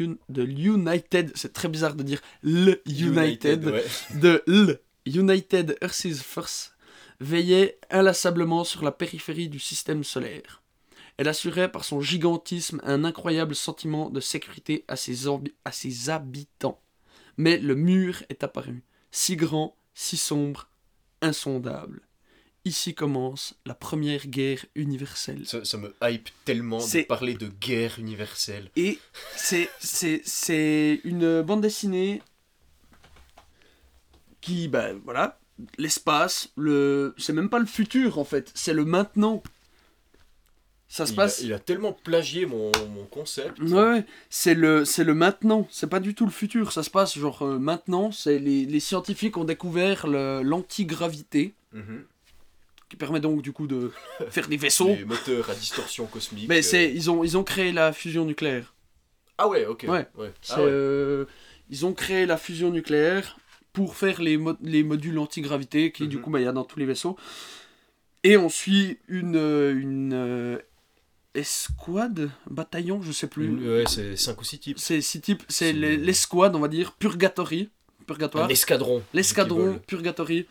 Un- 0.00 0.16
de 0.28 0.42
l'United, 0.42 1.32
c'est 1.34 1.52
très 1.52 1.68
bizarre 1.68 1.94
de 1.94 2.02
dire 2.02 2.20
le 2.42 2.80
United, 2.88 3.66
ouais. 3.66 3.84
de 4.14 4.42
l 4.46 4.80
United 5.06 5.76
Earth's 5.82 6.22
Force 6.22 6.74
veillait 7.20 7.78
inlassablement 7.90 8.64
sur 8.64 8.82
la 8.82 8.92
périphérie 8.92 9.48
du 9.48 9.58
système 9.58 10.02
solaire. 10.04 10.62
Elle 11.18 11.28
assurait 11.28 11.70
par 11.70 11.84
son 11.84 12.00
gigantisme 12.00 12.80
un 12.84 13.04
incroyable 13.04 13.54
sentiment 13.54 14.08
de 14.10 14.20
sécurité 14.20 14.84
à 14.88 14.96
ses, 14.96 15.26
ambi- 15.26 15.52
à 15.64 15.70
ses 15.72 16.08
habitants. 16.10 16.80
Mais 17.36 17.58
le 17.58 17.74
mur 17.74 18.22
est 18.30 18.42
apparu, 18.44 18.82
si 19.10 19.36
grand, 19.36 19.76
si 19.94 20.16
sombre, 20.16 20.68
insondable. 21.20 22.00
Ici 22.64 22.94
commence 22.94 23.54
la 23.66 23.74
première 23.74 24.26
guerre 24.28 24.64
universelle. 24.76 25.44
Ça, 25.46 25.64
ça 25.64 25.78
me 25.78 25.92
hype 26.02 26.28
tellement 26.44 26.78
de 26.78 27.02
parler 27.02 27.34
de 27.34 27.48
guerre 27.48 27.98
universelle. 27.98 28.70
Et 28.76 29.00
c'est, 29.34 29.68
c'est, 29.80 30.22
c'est 30.24 31.00
une 31.02 31.42
bande 31.42 31.60
dessinée 31.62 32.22
qui, 34.40 34.68
ben 34.68 35.00
voilà, 35.04 35.40
l'espace, 35.78 36.50
le... 36.56 37.14
c'est 37.18 37.32
même 37.32 37.48
pas 37.48 37.58
le 37.58 37.66
futur 37.66 38.18
en 38.18 38.24
fait, 38.24 38.50
c'est 38.54 38.74
le 38.74 38.84
maintenant. 38.84 39.42
Ça 40.88 41.06
se 41.06 41.12
Il, 41.12 41.16
passe. 41.16 41.40
a, 41.40 41.44
il 41.44 41.52
a 41.54 41.58
tellement 41.58 41.92
plagié 41.94 42.44
mon, 42.44 42.70
mon 42.94 43.06
concept. 43.06 43.58
Ouais, 43.60 44.04
c'est 44.30 44.54
le, 44.54 44.84
c'est 44.84 45.04
le 45.04 45.14
maintenant, 45.14 45.66
c'est 45.70 45.86
pas 45.88 46.00
du 46.00 46.14
tout 46.14 46.26
le 46.26 46.30
futur, 46.32 46.70
ça 46.70 46.82
se 46.82 46.90
passe 46.90 47.18
genre 47.18 47.42
euh, 47.42 47.58
maintenant, 47.58 48.12
c'est 48.12 48.38
les, 48.38 48.66
les 48.66 48.80
scientifiques 48.80 49.36
ont 49.36 49.44
découvert 49.44 50.06
le- 50.06 50.42
l'antigravité, 50.42 51.54
Mhm. 51.72 52.04
Qui 52.92 52.96
permet 52.96 53.20
donc 53.20 53.40
du 53.40 53.52
coup 53.52 53.66
de 53.66 53.90
faire 54.28 54.46
des 54.48 54.58
vaisseaux. 54.58 54.88
Les 54.88 55.06
moteurs 55.06 55.48
à 55.48 55.54
distorsion 55.54 56.04
cosmique. 56.06 56.46
Mais 56.46 56.58
euh. 56.58 56.62
c'est, 56.62 56.92
ils, 56.92 57.10
ont, 57.10 57.24
ils 57.24 57.38
ont 57.38 57.42
créé 57.42 57.72
la 57.72 57.94
fusion 57.94 58.26
nucléaire. 58.26 58.74
Ah 59.38 59.48
ouais, 59.48 59.64
ok. 59.64 59.86
Ouais. 59.88 60.06
Ah 60.14 60.20
ouais. 60.20 60.30
euh, 60.58 61.24
ils 61.70 61.86
ont 61.86 61.94
créé 61.94 62.26
la 62.26 62.36
fusion 62.36 62.68
nucléaire 62.70 63.38
pour 63.72 63.96
faire 63.96 64.20
les, 64.20 64.36
mo- 64.36 64.58
les 64.62 64.82
modules 64.82 65.18
antigravité 65.18 65.90
qui, 65.90 66.06
du 66.06 66.16
Mhm. 66.18 66.22
coup, 66.22 66.30
bah, 66.30 66.40
il 66.40 66.44
y 66.44 66.46
a 66.46 66.52
dans 66.52 66.64
tous 66.64 66.78
les 66.78 66.84
vaisseaux. 66.84 67.16
Et 68.24 68.36
on 68.36 68.50
suit 68.50 68.98
une, 69.08 69.36
une 69.36 70.12
euh, 70.12 70.58
escouade, 71.34 72.30
bataillon, 72.50 73.00
je 73.02 73.10
sais 73.12 73.26
plus. 73.26 73.46
Une- 73.46 73.66
ouais, 73.68 73.84
c'est 73.88 74.16
5 74.16 74.38
ou 74.40 74.44
6 74.44 74.58
types. 74.58 74.78
C'est 74.78 75.00
six 75.00 75.20
types, 75.22 75.42
c'est 75.48 75.66
C'est- 75.66 75.72
les- 75.72 75.96
l'escouade, 75.96 76.54
on 76.54 76.60
va 76.60 76.68
dire, 76.68 76.92
Purgatory. 76.92 77.70
Purgatoire. 78.06 78.48
L'escadron 78.48 79.72
Qui 79.74 79.78
Purgatory. 79.86 80.46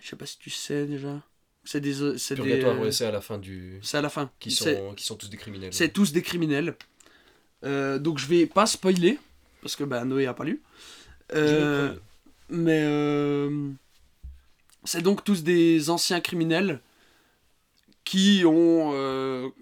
Je 0.00 0.08
sais 0.08 0.16
pas 0.16 0.26
si 0.26 0.38
tu 0.38 0.50
sais 0.50 0.86
déjà. 0.86 1.22
C'est 1.64 1.80
des. 1.80 2.02
euh, 2.02 2.16
C'est 2.16 2.34
vole. 2.34 2.46
des, 2.46 2.54
Purgatoire, 2.54 2.80
euh, 2.80 2.84
ouais, 2.86 2.92
c'est 2.92 3.04
à 3.06 3.10
la 3.10 3.20
fin 3.20 3.38
du. 3.38 3.78
c'est 3.82 3.98
à 3.98 4.00
la 4.00 4.08
fin. 4.08 4.30
Qui 4.38 4.50
sont, 4.50 4.94
qui 4.96 5.04
sont 5.04 5.16
tous 5.16 5.28
des 5.28 5.36
criminels. 5.36 5.72
c'est 5.72 5.92
tous 5.92 6.12
des 6.12 6.22
criminels. 6.22 6.76
Euh, 7.64 7.98
donc 7.98 8.18
je 8.18 8.26
vais 8.26 8.46
pas 8.46 8.66
spoiler, 8.66 9.18
parce 9.62 9.76
que 9.76 9.84
bah, 9.84 10.04
Noé 10.04 10.26
a 10.26 10.34
pas 10.34 10.44
lu. 10.44 10.62
Euh, 11.34 11.94
mais 12.48 12.82
euh, 12.84 13.70
c'est 14.84 15.02
donc 15.02 15.24
tous 15.24 15.42
des 15.42 15.90
anciens 15.90 16.20
criminels 16.20 16.80
qui 18.04 18.44
ont, 18.46 19.52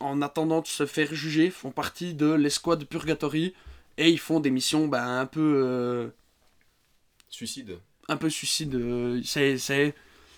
en 0.00 0.22
attendant 0.22 0.60
de 0.62 0.66
se 0.66 0.86
faire 0.86 1.14
juger, 1.14 1.50
font 1.50 1.70
partie 1.70 2.14
de 2.14 2.32
l'escouade 2.32 2.84
Purgatory 2.84 3.54
et 3.96 4.10
ils 4.10 4.18
font 4.18 4.40
des 4.40 4.50
missions 4.50 4.88
bah, 4.88 5.04
un 5.04 5.26
peu, 5.26 6.10
Suicide. 7.28 7.78
Un 8.08 8.16
peu 8.16 8.30
suicide. 8.30 8.74
euh, 8.74 9.20
C'est, 9.24 9.58
c'est, 9.58 9.94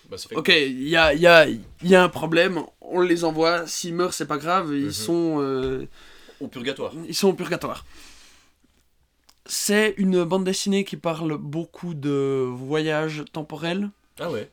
Bah, 0.09 0.17
ok, 0.35 0.49
il 0.49 0.87
y 0.87 0.95
a, 0.95 1.13
y, 1.13 1.27
a, 1.27 1.47
y 1.83 1.95
a 1.95 2.03
un 2.03 2.09
problème, 2.09 2.61
on 2.81 3.01
les 3.01 3.23
envoie. 3.23 3.67
S'ils 3.67 3.93
meurent, 3.93 4.13
c'est 4.13 4.27
pas 4.27 4.37
grave, 4.37 4.71
ils 4.73 4.85
Mhm. 4.85 4.91
sont 4.91 5.37
euh, 5.41 5.85
Au 6.39 6.47
purgatoire. 6.47 6.93
Ils 7.07 7.15
sont 7.15 7.29
au 7.29 7.33
purgatoire. 7.33 7.85
C'est 9.45 9.93
une 9.97 10.23
bande 10.25 10.43
dessinée 10.43 10.83
qui 10.83 10.97
parle 10.97 11.37
beaucoup 11.37 11.93
de 11.93 12.45
voyages 12.49 13.23
temporels. 13.31 13.89
Ah 14.19 14.29
ouais. 14.29 14.49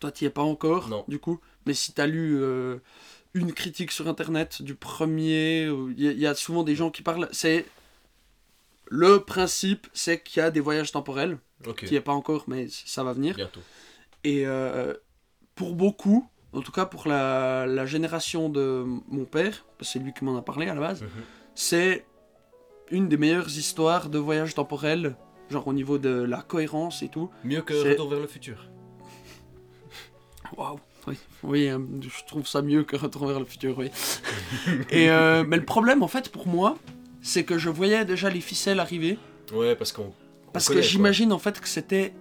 Toi, 0.00 0.12
t'y 0.12 0.24
es 0.26 0.30
pas 0.30 0.42
encore, 0.42 0.88
Non. 0.88 1.04
du 1.08 1.18
coup. 1.18 1.40
Mais 1.66 1.74
si 1.74 1.92
t'as 1.92 2.06
lu 2.06 2.36
euh, 2.40 2.76
une 3.32 3.52
critique 3.52 3.90
sur 3.90 4.06
internet 4.08 4.62
du 4.62 4.74
premier, 4.74 5.64
il 5.96 6.00
y, 6.00 6.14
y 6.20 6.26
a 6.26 6.34
souvent 6.34 6.62
des 6.62 6.76
gens 6.76 6.90
qui 6.90 7.02
parlent. 7.02 7.28
C'est 7.32 7.64
le 8.96 9.20
principe, 9.20 9.86
c'est 9.92 10.22
qu'il 10.22 10.40
y 10.40 10.44
a 10.46 10.50
des 10.52 10.60
voyages 10.60 10.92
temporels. 10.92 11.38
Ok. 11.66 11.84
Qui 11.86 11.96
est 11.96 12.00
pas 12.00 12.12
encore, 12.12 12.44
mais 12.46 12.66
ça 12.68 13.02
va 13.02 13.12
venir. 13.12 13.34
Bientôt. 13.36 13.60
Et 14.22 14.46
euh, 14.46 14.94
pour 15.56 15.74
beaucoup, 15.74 16.28
en 16.52 16.60
tout 16.60 16.72
cas 16.72 16.84
pour 16.86 17.08
la, 17.08 17.66
la 17.66 17.86
génération 17.86 18.48
de 18.48 18.84
mon 19.08 19.24
père, 19.24 19.64
c'est 19.80 19.98
lui 19.98 20.12
qui 20.12 20.24
m'en 20.24 20.36
a 20.36 20.42
parlé 20.42 20.68
à 20.68 20.74
la 20.74 20.80
base, 20.80 21.02
Mhm. 21.02 21.08
c'est 21.54 22.04
une 22.90 23.08
des 23.08 23.16
meilleures 23.16 23.48
histoires 23.48 24.08
de 24.10 24.18
voyage 24.18 24.54
temporel, 24.54 25.16
genre 25.50 25.66
au 25.66 25.72
niveau 25.72 25.98
de 25.98 26.10
la 26.10 26.42
cohérence 26.42 27.02
et 27.02 27.08
tout. 27.08 27.30
Mieux 27.42 27.62
que 27.62 27.74
Retour 27.74 28.08
vers 28.10 28.20
le 28.20 28.26
futur. 28.28 28.68
Waouh 30.56 30.78
Oui, 31.06 31.16
oui 31.42 31.68
hein, 31.68 31.82
je 32.00 32.24
trouve 32.26 32.46
ça 32.46 32.62
mieux 32.62 32.84
que 32.84 32.96
Retour 32.96 33.26
vers 33.26 33.38
le 33.40 33.44
futur, 33.46 33.76
oui. 33.78 33.90
et, 34.90 35.10
euh, 35.10 35.44
mais 35.46 35.56
le 35.56 35.64
problème, 35.64 36.02
en 36.02 36.08
fait, 36.08 36.28
pour 36.30 36.46
moi, 36.46 36.76
c'est 37.24 37.42
que 37.44 37.58
je 37.58 37.70
voyais 37.70 38.04
déjà 38.04 38.28
les 38.30 38.40
ficelles 38.40 38.78
arriver. 38.78 39.18
Ouais, 39.52 39.74
parce 39.74 39.90
qu'on 39.92 40.12
Parce 40.52 40.68
connaît, 40.68 40.80
que 40.80 40.86
j'imagine 40.86 41.32
en 41.32 41.38
fait 41.38 41.58
que 41.60 41.66
c'était 41.68 42.14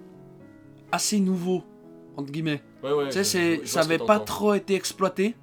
assez 0.92 1.20
nouveau, 1.20 1.64
entre 2.18 2.32
guillemets. 2.32 2.64
Ouais, 2.84 2.92
ouais, 2.94 3.10
tu 3.10 3.24
sais, 3.24 3.24
ça 3.66 3.84
ce 3.84 3.88
que 3.88 3.94
avait 3.94 4.04
pas 4.04 4.20
trop 4.20 4.54
été 4.54 4.76
exploité. 4.76 5.36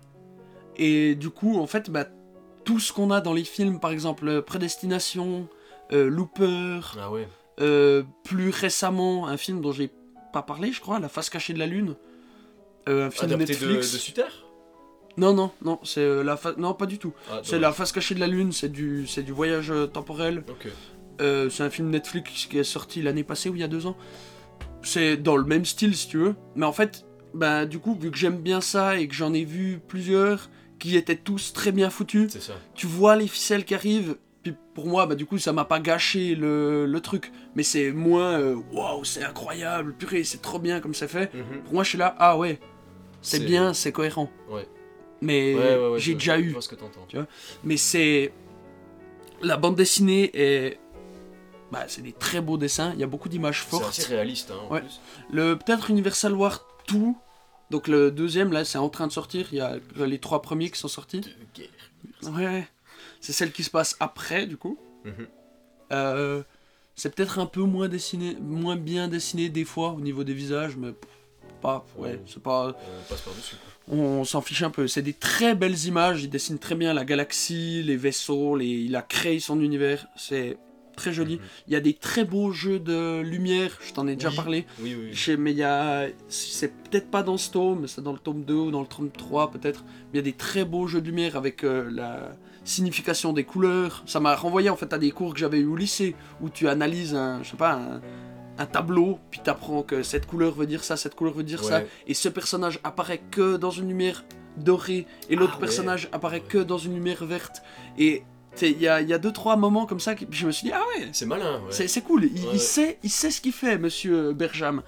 Et 0.76 1.14
du 1.14 1.30
coup, 1.30 1.58
en 1.58 1.66
fait, 1.66 1.90
bah, 1.90 2.06
tout 2.64 2.78
ce 2.80 2.92
qu'on 2.92 3.10
a 3.10 3.20
dans 3.20 3.32
les 3.34 3.44
films, 3.44 3.80
par 3.80 3.90
exemple 3.90 4.26
euh, 4.28 4.40
Prédestination, 4.42 5.46
euh, 5.92 6.08
Looper, 6.08 6.80
Ah 6.98 7.10
ouais. 7.10 7.28
euh, 7.60 8.02
plus 8.24 8.50
récemment, 8.50 9.26
un 9.26 9.36
film 9.36 9.60
dont 9.60 9.72
j'ai 9.72 9.90
pas 10.32 10.42
parlé, 10.42 10.72
je 10.72 10.80
crois, 10.80 11.00
La 11.00 11.08
face 11.08 11.28
cachée 11.28 11.52
de 11.52 11.58
la 11.58 11.66
lune. 11.66 11.96
Euh, 12.88 13.08
un 13.08 13.10
film 13.10 13.32
Adapté 13.32 13.54
de, 13.56 13.58
de 13.60 13.72
Netflix. 13.72 14.12
Non, 15.16 15.34
non, 15.34 15.50
non, 15.64 15.78
c'est 15.82 16.00
euh, 16.00 16.22
la 16.22 16.36
fa- 16.36 16.54
non 16.56 16.72
pas 16.74 16.86
du 16.86 16.98
tout. 16.98 17.12
Ah, 17.30 17.40
C'est 17.42 17.58
la 17.58 17.72
face 17.72 17.92
cachée 17.92 18.14
de 18.14 18.20
la 18.20 18.26
lune, 18.28 18.52
c'est 18.52 18.68
du, 18.70 19.06
c'est 19.06 19.22
du 19.22 19.32
voyage 19.32 19.70
euh, 19.70 19.86
temporel. 19.86 20.44
Euh, 21.20 21.50
c'est 21.50 21.62
un 21.62 21.68
film 21.70 21.90
Netflix 21.90 22.46
qui 22.46 22.58
est 22.58 22.64
sorti 22.64 23.02
l'année 23.02 23.24
passée 23.24 23.48
ou 23.50 23.54
il 23.54 23.60
y 23.60 23.64
a 23.64 23.68
deux 23.68 23.86
ans. 23.86 23.96
C'est 24.82 25.16
dans 25.16 25.36
le 25.36 25.44
même 25.44 25.64
style 25.64 25.94
si 25.94 26.08
tu 26.08 26.18
veux. 26.18 26.34
Mais 26.56 26.64
en 26.64 26.72
fait, 26.72 27.04
bah, 27.34 27.66
du 27.66 27.78
coup, 27.78 27.94
vu 27.94 28.10
que 28.10 28.16
j'aime 28.16 28.38
bien 28.38 28.60
ça 28.60 28.98
et 28.98 29.06
que 29.08 29.14
j'en 29.14 29.34
ai 29.34 29.44
vu 29.44 29.80
plusieurs 29.86 30.48
qui 30.78 30.96
étaient 30.96 31.16
tous 31.16 31.52
très 31.52 31.72
bien 31.72 31.90
foutus, 31.90 32.32
ça. 32.38 32.54
tu 32.74 32.86
vois 32.86 33.16
les 33.16 33.26
ficelles 33.28 33.64
qui 33.66 33.74
arrivent. 33.74 34.16
Puis 34.42 34.54
pour 34.74 34.86
moi, 34.86 35.04
bah, 35.04 35.14
du 35.16 35.26
coup, 35.26 35.36
ça 35.36 35.52
m'a 35.52 35.66
pas 35.66 35.80
gâché 35.80 36.34
le, 36.34 36.86
le 36.86 37.00
truc. 37.00 37.30
Mais 37.54 37.62
c'est 37.62 37.92
moins 37.92 38.40
waouh, 38.72 39.04
c'est 39.04 39.22
incroyable, 39.22 39.94
purée, 39.94 40.24
c'est 40.24 40.40
trop 40.40 40.58
bien 40.58 40.80
comme 40.80 40.94
c'est 40.94 41.08
fait. 41.08 41.34
Mhm. 41.34 41.62
Pour 41.64 41.74
moi, 41.74 41.82
je 41.84 41.90
suis 41.90 41.98
là, 41.98 42.14
ah 42.18 42.38
ouais, 42.38 42.58
c'est 43.20 43.38
C'est- 43.38 43.44
bien, 43.44 43.74
c'est 43.74 43.92
cohérent. 43.92 44.30
Ouais. 44.48 44.66
Mais 45.22 45.54
Ouais, 45.54 45.76
ouais, 45.76 45.88
ouais, 45.90 45.98
j'ai 46.00 46.14
déjà 46.14 46.38
je 46.38 46.42
eu 46.44 46.50
vois 46.52 46.62
ce 46.62 46.68
que 46.68 46.74
t'entends. 46.76 47.04
tu 47.08 47.16
vois? 47.16 47.26
Mais 47.64 47.76
c'est. 47.76 48.32
La 49.42 49.56
bande 49.56 49.76
dessinée 49.76 50.30
est. 50.34 50.78
Bah, 51.72 51.84
c'est 51.86 52.02
des 52.02 52.12
très 52.12 52.40
beaux 52.40 52.58
dessins, 52.58 52.92
il 52.94 53.00
y 53.00 53.04
a 53.04 53.06
beaucoup 53.06 53.28
d'images 53.28 53.62
C'est 53.62 53.70
fortes. 53.70 53.88
assez 53.90 54.06
réaliste, 54.12 54.50
hein, 54.50 54.56
en 54.68 54.72
Ouais. 54.74 54.80
plus. 54.80 55.00
Le 55.30 55.54
peut-être 55.56 55.88
Universal 55.90 56.34
War 56.34 56.66
2, 56.88 56.98
donc 57.70 57.86
le 57.86 58.10
deuxième 58.10 58.52
là, 58.52 58.64
c'est 58.64 58.78
en 58.78 58.88
train 58.88 59.06
de 59.06 59.12
sortir. 59.12 59.46
Il 59.52 59.58
y 59.58 59.60
a 59.60 59.76
les 59.96 60.18
trois 60.18 60.42
premiers 60.42 60.68
qui 60.70 60.78
sont 60.80 60.88
sortis. 60.88 61.20
Ouais, 62.24 62.66
c'est 63.20 63.32
celle 63.32 63.52
qui 63.52 63.62
se 63.62 63.70
passe 63.70 63.96
après 64.00 64.46
du 64.46 64.56
coup. 64.56 64.78
Mhm. 65.04 65.26
Euh, 65.92 66.42
c'est 66.96 67.14
peut-être 67.14 67.38
un 67.38 67.46
peu 67.46 67.62
moins 67.62 67.88
dessiné, 67.88 68.36
moins 68.40 68.76
bien 68.76 69.06
dessiné 69.08 69.48
des 69.48 69.64
fois 69.64 69.90
au 69.90 70.00
niveau 70.00 70.24
des 70.24 70.34
visages, 70.34 70.76
mais 70.76 70.92
pas. 71.62 71.86
Ouais, 71.96 72.20
c'est 72.26 72.42
pas. 72.42 72.68
On 72.68 73.08
passe 73.08 73.20
par-dessus. 73.20 73.56
quoi. 73.56 73.72
On 73.90 74.24
s'en 74.24 74.40
fiche 74.40 74.62
un 74.62 74.70
peu. 74.70 74.86
C'est 74.86 75.02
des 75.02 75.12
très 75.12 75.54
belles 75.54 75.86
images, 75.86 76.22
il 76.22 76.30
dessine 76.30 76.58
très 76.58 76.74
bien 76.74 76.94
la 76.94 77.04
galaxie, 77.04 77.82
les 77.82 77.96
vaisseaux, 77.96 78.56
les... 78.56 78.66
il 78.66 78.96
a 78.96 79.02
créé 79.02 79.40
son 79.40 79.60
univers, 79.60 80.06
c'est 80.16 80.58
très 80.96 81.12
joli. 81.12 81.36
Mhm. 81.36 81.42
Il 81.68 81.72
y 81.72 81.76
a 81.76 81.80
des 81.80 81.94
très 81.94 82.24
beaux 82.24 82.52
jeux 82.52 82.78
de 82.78 83.20
lumière, 83.20 83.78
je 83.86 83.92
t'en 83.92 84.06
ai 84.06 84.14
déjà 84.14 84.30
parlé. 84.30 84.66
Oui, 84.80 84.96
oui. 84.98 85.16
sais, 85.16 85.36
mais 85.36 85.52
il 85.52 85.58
y 85.58 85.64
a... 85.64 86.06
C'est 86.28 86.72
peut-être 86.84 87.10
pas 87.10 87.22
dans 87.22 87.36
ce 87.36 87.50
tome, 87.50 87.86
c'est 87.88 88.02
dans 88.02 88.12
le 88.12 88.18
tome 88.18 88.44
2 88.44 88.54
ou 88.54 88.70
dans 88.70 88.82
le 88.82 88.86
tome 88.86 89.10
3 89.10 89.50
peut-être. 89.50 89.84
Mais 89.84 90.14
il 90.14 90.16
y 90.16 90.20
a 90.20 90.22
des 90.22 90.32
très 90.32 90.64
beaux 90.64 90.86
jeux 90.86 91.00
de 91.00 91.06
lumière 91.06 91.36
avec 91.36 91.64
euh, 91.64 91.90
la 91.90 92.32
signification 92.64 93.32
des 93.32 93.44
couleurs. 93.44 94.02
Ça 94.06 94.20
m'a 94.20 94.34
renvoyé 94.36 94.70
en 94.70 94.76
fait 94.76 94.92
à 94.92 94.98
des 94.98 95.10
cours 95.10 95.32
que 95.32 95.40
j'avais 95.40 95.58
eu 95.58 95.66
au 95.66 95.76
lycée, 95.76 96.14
où 96.40 96.48
tu 96.48 96.68
analyses 96.68 97.14
un, 97.14 97.42
je 97.42 97.50
sais 97.50 97.56
pas, 97.56 97.72
un, 97.72 98.00
un 98.60 98.66
tableau, 98.66 99.18
puis 99.30 99.40
t'apprends 99.42 99.82
que 99.82 100.02
cette 100.04 100.26
couleur 100.26 100.52
veut 100.54 100.66
dire 100.66 100.84
ça, 100.84 100.96
cette 100.96 101.14
couleur 101.16 101.34
veut 101.34 101.42
dire 101.42 101.64
ça, 101.64 101.82
et 102.06 102.14
ce 102.14 102.28
personnage 102.28 102.78
apparaît 102.84 103.22
que 103.30 103.56
dans 103.56 103.70
une 103.70 103.88
lumière 103.88 104.22
dorée, 104.56 105.06
et 105.28 105.34
l'autre 105.36 105.54
Ah 105.54 105.56
ouais. 105.56 105.60
personnage 105.66 106.08
apparaît 106.12 106.40
que 106.42 106.58
dans 106.58 106.78
une 106.78 106.94
lumière 106.94 107.24
verte. 107.24 107.62
Et 107.98 108.22
il 108.62 108.80
y 108.80 108.86
a, 108.88 109.00
y 109.00 109.12
a 109.14 109.18
deux 109.18 109.32
trois 109.32 109.56
moments 109.56 109.86
comme 109.86 110.00
ça 110.00 110.14
que 110.14 110.24
je 110.30 110.46
me 110.46 110.52
suis 110.52 110.66
dit 110.68 110.72
ah 110.74 110.82
ouais, 110.98 111.08
C'est 111.12 111.24
malin, 111.26 111.60
ouais. 111.62 111.88
c'est 111.88 112.00
cool, 112.02 112.24
il, 112.52 112.60
sait, 112.60 112.98
il 113.02 113.10
sait 113.10 113.30
ce 113.30 113.40
qu'il 113.40 113.52
fait, 113.52 113.78
Monsieur 113.78 114.32
Berjam. 114.32 114.82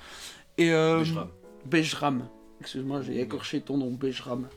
Et 0.58 0.70
euh, 0.70 0.98
Bejram. 0.98 1.28
Bejram. 1.64 2.28
Excuse-moi, 2.60 3.00
j'ai 3.02 3.20
écorché 3.20 3.60
ton 3.62 3.78
nom, 3.78 3.90
Bejram. 3.90 4.48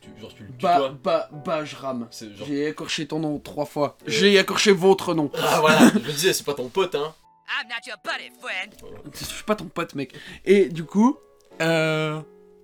Tu- 0.00 0.08
Genre, 0.20 0.32
tu 0.34 0.44
le 0.44 0.48
tutoies. 0.50 0.94
ba, 1.04 1.28
Bajram. 1.44 2.06
C'est 2.10 2.34
genre. 2.34 2.46
J'ai 2.46 2.68
écorché 2.68 3.06
ton 3.06 3.18
nom 3.18 3.38
trois 3.38 3.66
fois. 3.66 3.98
J'ai 4.06 4.36
écorché 4.36 4.72
votre 4.72 5.12
nom. 5.14 5.30
Ah 5.36 5.58
voilà, 5.60 5.90
je 5.92 5.98
me 5.98 6.10
disais, 6.12 6.32
c'est 6.32 6.44
pas 6.44 6.54
ton 6.54 6.68
pote, 6.68 6.94
hein. 6.94 7.12
I'm 7.48 7.68
not 7.68 7.86
your 7.86 7.96
buddy, 8.04 8.30
friend. 8.40 8.74
Je 9.12 9.24
suis 9.24 9.44
pas 9.44 9.54
ton 9.54 9.66
pote, 9.66 9.94
mec. 9.94 10.14
Et 10.44 10.68
du 10.68 10.84
coup, 10.84 11.16
euh, 11.60 12.20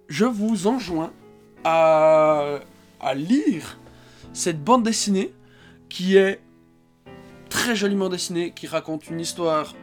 je 0.09 0.25
vous 0.25 0.67
enjoins 0.67 1.13
à, 1.65 2.59
à 3.01 3.15
lire 3.15 3.79
cette 4.33 4.63
bande 4.63 4.83
dessinée 4.83 5.33
qui 5.89 6.17
est 6.17 6.41
très 7.49 7.77
joliment 7.77 8.09
dessinée, 8.09 8.53
qui 8.53 8.67
raconte 8.67 9.09
une 9.09 9.21
histoire 9.21 9.75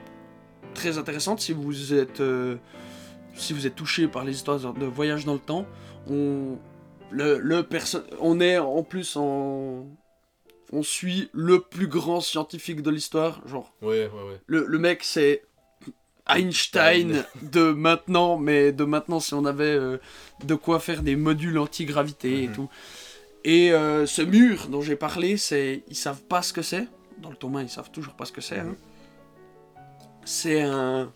très 0.73 0.97
intéressante 0.97 1.39
si 1.39 1.53
vous 1.53 1.93
êtes, 1.93 2.19
euh, 2.19 2.57
si 3.35 3.53
vous 3.53 3.67
êtes 3.67 3.75
touché 3.75 4.07
par 4.07 4.23
les 4.25 4.33
histoires 4.33 4.59
de 4.73 4.85
voyage 4.85 5.25
dans 5.25 5.33
le 5.33 5.39
temps. 5.39 5.65
On, 6.09 6.57
le, 7.11 7.67
on 8.19 8.39
est 8.39 8.57
en 8.57 8.83
plus 8.83 9.15
en... 9.15 9.85
On 10.71 10.83
suit 10.83 11.29
le 11.33 11.61
plus 11.61 11.87
grand 11.87 12.21
scientifique 12.21 12.81
de 12.81 12.91
l'histoire, 12.91 13.41
genre 13.47 13.73
Ouais, 13.81 14.09
ouais, 14.13 14.23
ouais. 14.29 14.41
le, 14.45 14.65
le 14.67 14.77
mec, 14.79 15.03
c'est 15.03 15.43
Einstein 16.27 17.23
de 17.41 17.71
maintenant, 17.71 18.37
mais 18.37 18.71
de 18.71 18.83
maintenant, 18.83 19.19
si 19.19 19.33
on 19.33 19.45
avait 19.45 19.63
euh, 19.65 19.97
de 20.43 20.53
quoi 20.55 20.79
faire 20.79 21.01
des 21.01 21.15
modules 21.15 21.57
anti-gravité 21.57 22.43
et 22.43 22.47
Mhm. 22.47 22.53
tout. 22.53 22.69
Et 23.45 23.71
euh, 23.71 24.05
ce 24.05 24.21
mur 24.21 24.67
dont 24.67 24.81
j'ai 24.81 24.95
parlé, 24.95 25.37
c'est 25.37 25.83
ils 25.87 25.95
savent 25.95 26.21
pas 26.23 26.41
ce 26.43 26.53
que 26.53 26.61
c'est. 26.61 26.87
Dans 27.17 27.29
le 27.31 27.35
tome 27.35 27.55
1, 27.55 27.63
ils 27.63 27.69
savent 27.69 27.89
toujours 27.91 28.13
pas 28.13 28.25
ce 28.25 28.31
que 28.31 28.41
c'est. 28.41 28.59
hein. 28.59 28.75
C'est 30.25 30.61
un. 30.61 31.11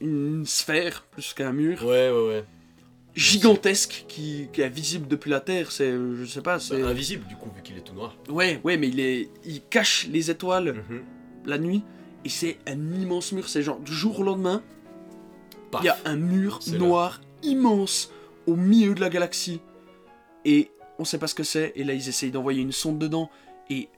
Une 0.00 0.46
sphère 0.46 1.02
plus 1.10 1.34
qu'un 1.34 1.52
mur 1.52 1.84
Ouais, 1.84 2.10
ouais, 2.10 2.26
ouais. 2.28 2.44
Gigantesque 3.14 4.04
qui, 4.08 4.48
qui 4.52 4.60
est 4.62 4.68
visible 4.68 5.08
depuis 5.08 5.30
la 5.30 5.40
Terre. 5.40 5.72
C'est, 5.72 5.92
je 5.92 6.24
sais 6.24 6.42
pas, 6.42 6.56
Bah, 6.56 6.60
c'est. 6.60 6.82
invisible, 6.82 7.26
du 7.26 7.36
coup, 7.36 7.48
vu 7.54 7.62
qu'il 7.62 7.76
est 7.76 7.80
tout 7.82 7.94
noir. 7.94 8.16
Ouais, 8.28 8.60
ouais, 8.64 8.76
mais 8.76 8.88
il 8.88 9.00
est, 9.00 9.28
il 9.44 9.62
cache 9.62 10.06
les 10.10 10.30
étoiles 10.30 10.72
Mhm. 10.88 11.02
la 11.46 11.58
nuit 11.58 11.82
et 12.24 12.28
c'est 12.28 12.58
un 12.66 12.78
immense 12.94 13.32
mur. 13.32 13.48
C'est 13.48 13.62
genre 13.62 13.80
du 13.80 13.92
jour 13.92 14.20
au 14.20 14.22
lendemain, 14.22 14.62
il 15.80 15.84
y 15.86 15.88
a 15.88 15.96
un 16.04 16.16
mur 16.16 16.58
C'est 16.62 16.72
là. 16.72 16.78
noir 16.78 17.20
immense 17.42 18.10
au 18.46 18.56
milieu 18.56 18.94
de 18.94 19.00
la 19.00 19.08
galaxie 19.08 19.60
et 20.44 20.70
on 20.98 21.04
sait 21.04 21.18
pas 21.18 21.26
ce 21.28 21.34
que 21.34 21.44
c'est. 21.44 21.72
Et 21.76 21.84
là, 21.84 21.94
ils 21.94 22.08
essayent 22.08 22.30
d'envoyer 22.30 22.60
une 22.60 22.72
sonde 22.72 22.98
dedans 22.98 23.30
et 23.70 23.88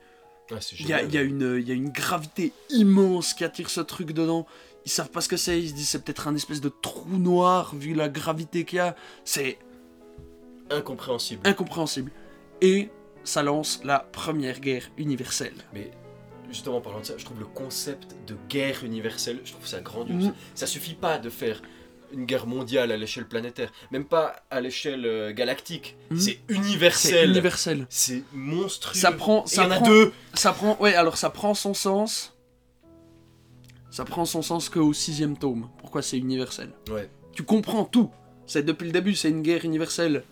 Ah, 0.51 0.61
c'est 0.61 0.77
il 0.79 0.87
y 0.89 0.93
a, 0.93 0.99
génial. 0.99 1.09
il 1.09 1.15
y 1.15 1.19
a 1.19 1.23
une, 1.23 1.57
il 1.61 1.69
y 1.69 1.73
a 1.73 1.75
une 1.75 1.89
gravité 1.91 2.53
immense 2.71 3.33
qui 3.35 3.43
attire 3.45 3.71
ce 3.71 3.81
truc 3.81 4.13
dedans. 4.13 4.47
Ils 4.85 4.91
savent 4.91 5.11
pas 5.11 5.21
ce 5.21 5.29
que 5.29 5.37
c'est. 5.37 5.61
Ils 5.61 5.69
se 5.71 5.75
disent 5.75 5.89
c'est 5.91 6.03
peut-être 6.05 6.27
un 6.29 6.35
espèce 6.35 6.61
de 6.61 6.69
trou 6.69 7.09
noir 7.19 7.75
vu 7.77 7.95
la 7.95 8.09
gravité 8.09 8.65
qu'il 8.65 8.77
y 8.79 8.81
a. 8.81 8.97
C'est 9.25 9.59
Incompréhensible. 10.71 11.41
incompréhensible. 11.47 12.11
Et 12.61 12.89
ça 13.25 13.43
lance 13.43 13.81
la 13.85 13.99
première 14.01 14.61
guerre 14.61 14.91
universelle. 14.97 15.55
Mais 15.75 15.91
justement, 16.49 16.79
en 16.79 16.81
parlant 16.81 17.01
de 17.01 17.05
ça, 17.05 17.15
je 17.17 17.25
trouve 17.25 17.41
le 17.41 17.47
concept 17.47 18.17
de 18.27 18.37
guerre 18.49 18.85
universelle, 18.85 19.41
je 19.45 19.53
trouve 19.53 19.67
ça 19.67 19.81
grandiose. 19.81 20.27
Mhm. 20.27 20.35
Ça 20.55 20.67
suffit 20.67 20.95
pas 20.95 21.19
de 21.19 21.29
faire 21.31 21.61
une 22.13 22.25
guerre 22.27 22.47
mondiale 22.47 22.93
à 22.93 22.97
l'échelle 22.97 23.27
planétaire, 23.27 23.73
même 23.91 24.05
pas 24.05 24.45
à 24.51 24.61
l'échelle 24.61 25.07
euh, 25.07 25.33
galactique. 25.33 25.97
Mhm. 26.11 26.19
C'est 26.19 26.41
C'est 26.49 26.55
universel. 26.55 27.31
universel. 27.31 27.87
C'est 27.89 28.23
monstrueux. 28.33 28.99
Ça 29.01 29.13
prend, 29.13 29.41
Et 29.45 29.49
il 29.49 29.53
y 29.53 29.55
ça 29.57 29.67
en 29.67 29.71
a 29.71 29.77
prend- 29.77 29.87
deux. 29.87 30.13
Ça 30.35 30.53
prend, 30.53 30.77
ouais, 30.81 30.95
alors 30.95 31.17
ça 31.17 31.31
prend 31.31 31.55
son 31.55 31.75
sens. 31.75 32.32
Ça 33.93 34.05
prend 34.05 34.25
son 34.25 34.43
sens 34.43 34.69
qu'au 34.69 34.93
sixième 34.93 35.37
tome. 35.37 35.69
Pourquoi 35.79 36.03
c'est 36.03 36.19
universel 36.19 36.71
Ouais. 36.91 37.09
Tu 37.33 37.45
comprends 37.45 37.85
tout. 37.85 38.11
C'est 38.47 38.63
depuis 38.65 38.87
le 38.87 38.91
début, 38.93 39.15
c'est 39.15 39.29
une 39.31 39.43
guerre 39.43 39.65
universelle. 39.65 40.25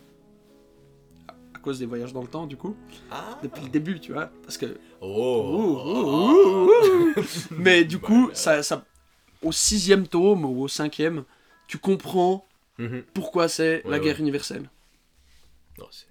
À- 1.28 1.34
cause 1.62 1.78
des 1.78 1.84
voyages 1.86 2.12
dans 2.14 2.22
le 2.22 2.26
temps, 2.28 2.46
du 2.46 2.56
coup. 2.56 2.74
Ah. 3.10 3.38
Depuis 3.42 3.62
le 3.62 3.68
début, 3.68 4.00
tu 4.00 4.12
vois. 4.14 4.30
Parce 4.42 4.56
que. 4.56 4.78
Oh. 5.02 6.70
Mais 7.50 7.84
du 7.84 7.98
coup, 8.06 8.30
ça, 8.32 8.62
ça, 8.62 8.84
au 9.42 9.52
sixième 9.52 10.06
tome 10.08 10.44
ou 10.46 10.62
au 10.62 10.68
cinquième, 10.68 11.24
tu 11.68 11.76
comprends 11.78 12.46
Mhm. 12.78 13.02
pourquoi 13.12 13.48
c'est 13.48 13.84
Ouais, 13.84 13.90
la 13.90 13.98
ouais. 13.98 14.04
guerre 14.04 14.20
universelle. 14.20 14.70
Non, 15.78 15.84
c'est- 15.90 16.06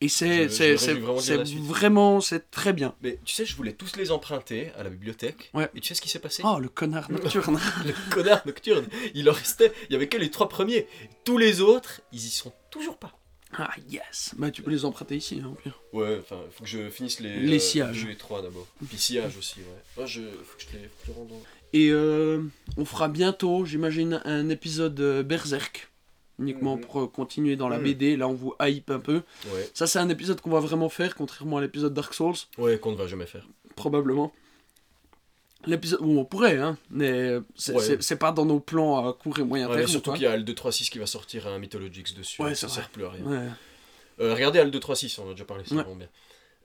Et 0.00 0.08
c'est, 0.08 0.46
vraiment 0.46 1.16
vraiment, 1.64 2.20
c'est 2.20 2.50
très 2.50 2.72
bien. 2.72 2.94
Mais 3.02 3.18
tu 3.24 3.34
sais, 3.34 3.44
je 3.44 3.56
voulais 3.56 3.72
tous 3.72 3.96
les 3.96 4.12
emprunter 4.12 4.70
à 4.78 4.84
la 4.84 4.90
bibliothèque. 4.90 5.50
Ouais. 5.54 5.68
Et 5.74 5.80
tu 5.80 5.88
sais 5.88 5.94
ce 5.94 6.00
qui 6.00 6.08
s'est 6.08 6.20
passé? 6.20 6.42
Oh, 6.44 6.58
le 6.60 6.68
connard 6.68 7.10
nocturne. 7.10 7.58
Le 7.84 8.14
connard 8.14 8.46
nocturne. 8.46 8.86
Il 9.14 9.28
en 9.28 9.32
restait. 9.32 9.72
Il 9.88 9.94
y 9.94 9.96
avait 9.96 10.08
que 10.08 10.16
les 10.16 10.30
trois 10.30 10.48
premiers. 10.48 10.86
Tous 11.24 11.36
les 11.36 11.60
autres, 11.60 12.00
ils 12.12 12.24
y 12.24 12.30
sont 12.30 12.52
toujours 12.70 12.96
pas. 12.96 13.18
Ah 13.56 13.70
yes 13.88 14.34
Bah 14.36 14.50
tu 14.50 14.62
peux 14.62 14.70
les 14.70 14.84
emprunter 14.84 15.16
ici, 15.16 15.40
hein, 15.42 15.54
pire. 15.62 15.80
Ouais, 15.92 16.18
enfin, 16.20 16.38
faut 16.52 16.64
que 16.64 16.70
je 16.70 16.90
finisse 16.90 17.18
les. 17.20 17.40
Les 17.40 17.56
euh, 17.56 17.58
sillages. 17.58 18.06
les 18.06 18.16
trois 18.16 18.42
d'abord. 18.42 18.66
Puis 18.86 18.98
sillage 18.98 19.36
aussi, 19.36 19.60
ouais. 19.60 20.02
Ouais, 20.02 20.06
je. 20.06 20.20
Faut 20.20 20.58
que 20.58 20.64
je 20.70 20.78
les, 20.78 20.84
faut 20.84 20.96
que 21.00 21.06
je 21.06 21.12
les 21.12 21.16
rende. 21.16 21.32
Et 21.72 21.90
euh, 21.90 22.42
on 22.76 22.84
fera 22.84 23.08
bientôt, 23.08 23.64
j'imagine, 23.64 24.20
un 24.24 24.48
épisode 24.48 24.98
euh, 25.00 25.22
Berserk. 25.22 25.90
Uniquement 26.38 26.76
Mhm. 26.76 26.82
pour 26.82 27.00
euh, 27.00 27.06
continuer 27.08 27.56
dans 27.56 27.68
la 27.68 27.78
Mhm. 27.78 27.84
BD. 27.84 28.16
Là, 28.16 28.28
on 28.28 28.34
vous 28.34 28.54
hype 28.60 28.90
un 28.90 29.00
peu. 29.00 29.22
Ouais. 29.52 29.68
Ça, 29.74 29.86
c'est 29.86 29.98
un 29.98 30.08
épisode 30.08 30.40
qu'on 30.40 30.50
va 30.50 30.60
vraiment 30.60 30.88
faire, 30.88 31.14
contrairement 31.16 31.56
à 31.58 31.60
l'épisode 31.60 31.92
Dark 31.94 32.14
Souls, 32.14 32.34
Ouais, 32.58 32.78
qu'on 32.78 32.92
ne 32.92 32.96
va 32.96 33.06
jamais 33.08 33.26
faire. 33.26 33.46
probablement. 33.76 34.32
L'épisode, 35.66 36.00
bon, 36.00 36.18
on 36.20 36.24
pourrait, 36.24 36.56
hein, 36.56 36.78
mais 36.90 37.32
c'est 37.56 37.74
Ouais. 37.74 38.16
pas 38.16 38.30
dans 38.30 38.44
nos 38.46 38.60
plans 38.60 39.08
à 39.08 39.12
court 39.12 39.38
et 39.40 39.42
moyen 39.42 39.68
Ouais, 39.68 39.76
terme. 39.78 39.88
surtout 39.88 40.12
qu'il 40.12 40.22
y 40.22 40.26
a 40.26 40.36
le 40.36 40.44
236 40.44 40.88
qui 40.88 40.98
va 41.00 41.06
sortir 41.06 41.48
un 41.48 41.58
Mythologix 41.58 42.14
dessus. 42.16 42.40
Ouais, 42.40 42.54
ça 42.54 42.68
c'est 42.68 42.76
sert 42.76 42.88
plus 42.90 43.04
à 43.04 43.10
rien. 43.10 43.56
Euh, 44.20 44.34
regardez 44.34 44.60
Al 44.60 44.70
236, 44.70 45.18
on 45.18 45.28
a 45.28 45.32
déjà 45.32 45.44
parlé, 45.44 45.64
c'est 45.66 45.74
vraiment 45.74 45.96
bien. 45.96 46.08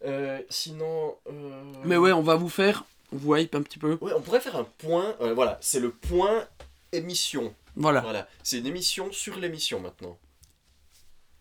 Euh, 0.05 0.39
sinon. 0.49 1.15
euh, 1.31 1.63
Mais 1.85 1.97
ouais, 1.97 2.11
on 2.11 2.21
va 2.21 2.35
vous 2.35 2.49
faire, 2.49 2.85
on 3.11 3.17
vous 3.17 3.35
hype 3.35 3.55
un 3.55 3.63
petit 3.63 3.79
peu. 3.79 3.97
Ouais, 3.99 4.11
on 4.15 4.21
pourrait 4.21 4.39
faire 4.41 4.55
un 4.55 4.67
point. 4.77 5.15
voilà, 5.33 5.57
c'est 5.61 5.79
le 5.79 5.89
point 5.89 6.45
émission. 6.91 7.53
Voilà. 7.75 8.01
Voilà, 8.01 8.27
c'est 8.43 8.59
une 8.59 8.67
émission 8.67 9.11
sur 9.11 9.37
l'émission 9.37 9.79
maintenant. 9.79 10.17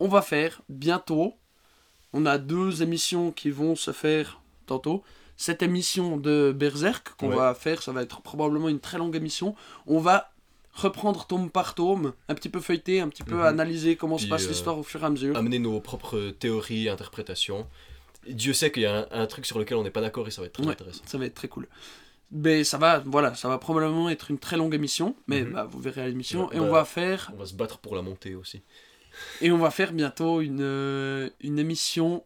on 0.01 0.09
va 0.09 0.23
faire 0.23 0.63
bientôt. 0.69 1.35
On 2.13 2.27
a 2.27 2.37
deux 2.39 2.83
émissions 2.83 3.31
qui 3.33 3.51
vont 3.51 3.77
se 3.77 3.93
faire 3.93 4.41
tantôt. 4.67 5.03
Cette 5.37 5.63
émission 5.63 6.17
de 6.17 6.53
Berserk 6.57 7.15
qu'on 7.17 7.31
Ouais. 7.31 7.37
va 7.37 7.55
faire, 7.55 7.83
ça 7.83 7.93
va 7.93 8.03
être 8.03 8.21
probablement 8.21 8.69
une 8.69 8.81
très 8.81 8.99
longue 8.99 9.15
émission. 9.17 9.55
On 9.87 9.99
va 10.01 10.33
reprendre 10.73 11.27
tome 11.27 11.51
par 11.51 11.75
tome, 11.75 12.15
un 12.29 12.35
petit 12.35 12.49
peu 12.49 12.61
feuilleter, 12.61 13.01
un 13.01 13.09
petit 13.09 13.23
peu 13.23 13.37
Mhm. 13.37 13.43
analyser 13.43 13.97
comment 13.97 14.19
se 14.19 14.27
passe 14.27 14.45
euh, 14.47 14.49
l'histoire 14.49 14.79
au 14.79 14.83
fur 14.83 15.03
et 15.03 15.07
à 15.07 15.11
mesure. 15.11 15.37
Amener 15.37 15.59
nos 15.59 15.81
propres 15.81 16.31
théories, 16.39 16.89
interprétations. 16.89 17.67
Dieu 18.29 18.53
sait 18.55 18.71
qu'il 18.73 18.83
y 18.83 18.87
a 18.87 19.07
un, 19.11 19.23
un 19.23 19.27
truc 19.27 19.47
sur 19.47 19.59
lequel 19.59 19.77
on 19.77 19.83
n'est 19.85 19.91
pas 19.91 20.01
d'accord 20.01 20.27
et 20.29 20.31
ça 20.31 20.41
va 20.41 20.47
être 20.49 20.55
très 20.55 20.65
Ouais. 20.65 20.73
intéressant. 20.73 21.03
Ça 21.07 21.19
va 21.19 21.27
être 21.27 21.35
très 21.35 21.49
cool. 21.49 21.69
Mais 22.35 22.65
ça 22.65 22.79
va, 22.79 23.01
voilà, 23.01 23.35
ça 23.35 23.49
va 23.49 23.59
probablement 23.59 24.09
être 24.09 24.31
une 24.31 24.39
très 24.39 24.57
longue 24.57 24.75
émission, 24.75 25.15
mais 25.27 25.43
Mhm. 25.43 25.53
bah, 25.53 25.65
vous 25.71 25.79
verrez 25.81 26.01
à 26.03 26.09
l'émission. 26.09 26.51
Et 26.53 26.59
on 26.59 26.67
bah, 26.67 26.79
va 26.79 26.85
faire 26.87 27.31
On 27.35 27.37
va 27.37 27.45
se 27.47 27.55
battre 27.55 27.79
pour 27.79 27.95
la 27.95 28.01
montée 28.03 28.35
aussi. 28.35 28.63
Et 29.43 29.53
on 29.53 29.59
va 29.59 29.71
faire 29.71 29.93
bientôt 29.93 30.41
une, 30.41 30.63
euh, 30.63 31.29
une 31.41 31.59
émission 31.59 32.25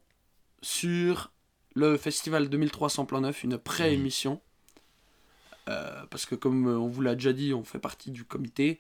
sur 0.63 1.33
le 1.75 1.97
festival 1.97 2.49
2300 2.49 3.05
Plan 3.05 3.21
9, 3.21 3.43
une 3.43 3.59
pré-émission. 3.59 4.41
Euh, 5.69 6.05
parce 6.11 6.25
que 6.27 6.37
comme 6.37 6.69
euh, 6.69 6.79
on 6.79 6.87
vous 6.87 7.03
l'a 7.03 7.15
déjà 7.17 7.33
dit, 7.33 7.53
on 7.53 7.65
fait 7.65 7.81
partie 7.81 8.13
du 8.13 8.25
comité. 8.25 8.79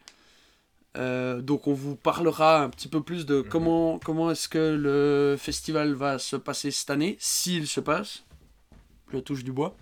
Euh, 0.97 1.43
donc 1.43 1.67
on 1.67 1.75
vous 1.75 1.97
parlera 1.97 2.63
un 2.63 2.71
petit 2.71 2.89
peu 2.89 3.03
plus 3.03 3.27
de 3.27 3.41
comment, 3.43 3.99
comment 3.99 4.31
est-ce 4.31 4.49
que 4.49 4.77
le 4.81 5.37
festival 5.37 5.93
va 5.95 6.19
se 6.21 6.37
passer 6.37 6.71
cette 6.71 6.89
année, 6.91 7.17
s'il 7.19 7.67
se 7.67 7.81
passe. 7.81 8.23
Je 9.13 9.19
touche 9.19 9.43
du 9.43 9.53
bois. 9.53 9.77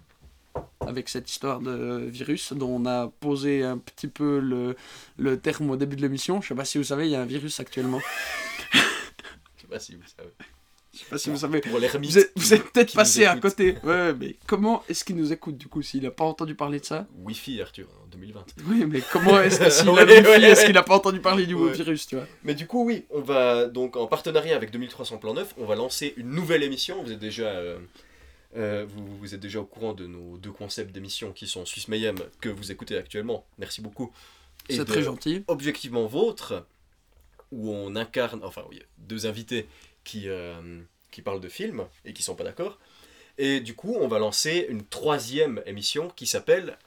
Avec 0.81 1.09
cette 1.09 1.31
histoire 1.31 1.61
de 1.61 2.05
virus 2.07 2.53
dont 2.53 2.69
on 2.69 2.87
a 2.87 3.09
posé 3.21 3.63
un 3.63 3.79
petit 3.79 4.09
peu 4.09 4.39
le, 4.39 4.77
le 5.19 5.39
terme 5.41 5.71
au 5.71 5.77
début 5.77 5.97
de 5.97 6.03
l'émission. 6.03 6.41
Je 6.43 6.49
sais 6.49 6.55
pas 6.55 6.65
si 6.65 6.79
vous 6.79 6.85
savez, 6.85 7.07
il 7.07 7.11
y 7.11 7.17
a 7.17 7.23
un 7.23 7.27
virus 7.27 7.59
actuellement. 7.61 8.01
Je 8.73 9.63
sais 9.63 9.67
pas 9.69 9.79
si 9.79 9.95
vous 9.95 10.03
savez. 10.17 10.31
Je 10.93 10.99
sais 11.01 11.05
pas 11.11 11.19
si 11.19 11.31
vous 11.31 11.39
savez. 11.39 11.61
Pour 11.61 11.79
l'ermite. 11.81 12.11
Vous 12.37 12.55
êtes, 12.55 12.71
peut-être 12.71 12.95
passé 12.95 13.25
à 13.25 13.37
côté. 13.37 13.77
Ouais, 13.83 14.13
mais 14.15 14.37
comment 14.47 14.85
est-ce 14.89 15.05
qu'il 15.05 15.17
nous 15.17 15.33
écoute 15.33 15.57
du 15.57 15.67
coup 15.67 15.83
s'il 15.83 16.07
a 16.07 16.13
pas 16.13 16.25
entendu 16.25 16.55
parler 16.55 16.79
de 16.79 16.85
ça? 16.85 17.07
Wi-Fi, 17.25 17.63
Arthur, 17.63 17.89
en 18.05 18.07
2020. 18.09 18.45
Oui, 18.69 18.85
mais 18.89 19.01
comment 19.11 19.41
est-ce 19.41 19.59
que 19.59 19.71
s'il 19.71 19.89
a 19.89 19.93
Ouais, 19.93 20.05
ouais. 20.05 20.43
est-ce 20.43 20.67
qu'il 20.67 20.77
a 20.79 20.85
pas 20.85 20.95
entendu 20.95 21.21
parler 21.21 21.47
du 21.47 21.57
virus, 21.73 22.07
tu 22.07 22.15
vois? 22.15 22.27
Mais 22.45 22.55
du 22.55 22.69
coup, 22.69 22.85
oui, 22.85 23.07
on 23.11 23.21
va 23.23 23.67
donc 23.67 23.97
en 23.97 24.07
partenariat 24.07 24.55
avec 24.55 24.71
2300 24.71 25.17
Plan 25.19 25.35
9, 25.35 25.55
on 25.59 25.65
va 25.65 25.75
lancer 25.75 26.15
une 26.17 26.31
nouvelle 26.31 26.63
émission. 26.63 27.03
Vous 27.03 27.11
êtes 27.11 27.19
déjà, 27.19 27.47
euh, 27.47 27.79
euh, 28.57 28.87
vous, 28.89 29.17
vous 29.19 29.35
êtes 29.35 29.41
déjà 29.41 29.61
au 29.61 29.65
courant 29.65 29.93
de 29.95 30.07
nos 30.07 30.37
deux 30.39 30.53
concepts 30.53 30.93
d'émission 30.93 31.33
qui 31.33 31.47
sont 31.47 31.65
Suisse 31.65 31.89
Mayhem 31.89 32.17
que 32.41 32.49
vous 32.49 32.71
écoutez 32.73 32.97
actuellement. 32.97 33.47
Merci 33.59 33.81
beaucoup. 33.81 34.13
C'est 34.69 34.85
très 34.85 35.03
gentil. 35.03 35.45
Objectivement 35.49 36.07
Vôtre, 36.07 36.67
où 37.53 37.71
on 37.71 37.95
incarne, 37.97 38.41
enfin 38.43 38.63
oui, 38.71 38.81
deux 38.99 39.27
invités 39.27 39.67
qui, 40.05 40.29
euh, 40.29 40.81
qui 41.11 41.23
parlent 41.23 41.41
de 41.41 41.49
films 41.49 41.85
et 42.05 42.13
qui 42.13 42.23
sont 42.23 42.35
pas 42.35 42.45
d'accord. 42.45 42.79
Et 43.37 43.61
du 43.61 43.75
coup, 43.75 43.97
on 44.01 44.09
va 44.09 44.19
lancer 44.19 44.67
une 44.69 44.85
troisième 44.85 45.61
émission 45.67 46.09
qui 46.09 46.27
s'appelle 46.27 46.79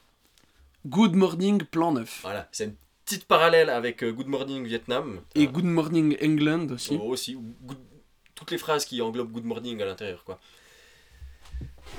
Good 0.86 1.14
Morning 1.14 1.62
Plan 1.64 1.92
9. 1.92 2.20
Voilà, 2.22 2.48
c'est 2.52 2.64
une 2.64 2.74
petite 3.04 3.26
parallèle 3.26 3.68
avec 3.70 4.02
euh, 4.02 4.10
Good 4.12 4.28
Morning 4.28 4.64
Vietnam. 4.66 5.20
Et 5.34 5.46
Good 5.46 5.64
Morning 5.64 6.16
England 6.22 6.68
aussi. 6.70 6.98
oh, 7.00 7.04
aussi. 7.08 7.34
ou 7.34 7.42
good- 7.62 7.78
toutes 8.34 8.50
les 8.52 8.58
phrases 8.58 8.84
qui 8.84 9.02
englobent 9.02 9.32
Good 9.32 9.44
Morning 9.44 9.82
à 9.82 9.84
l'intérieur, 9.84 10.24
quoi. 10.24 10.40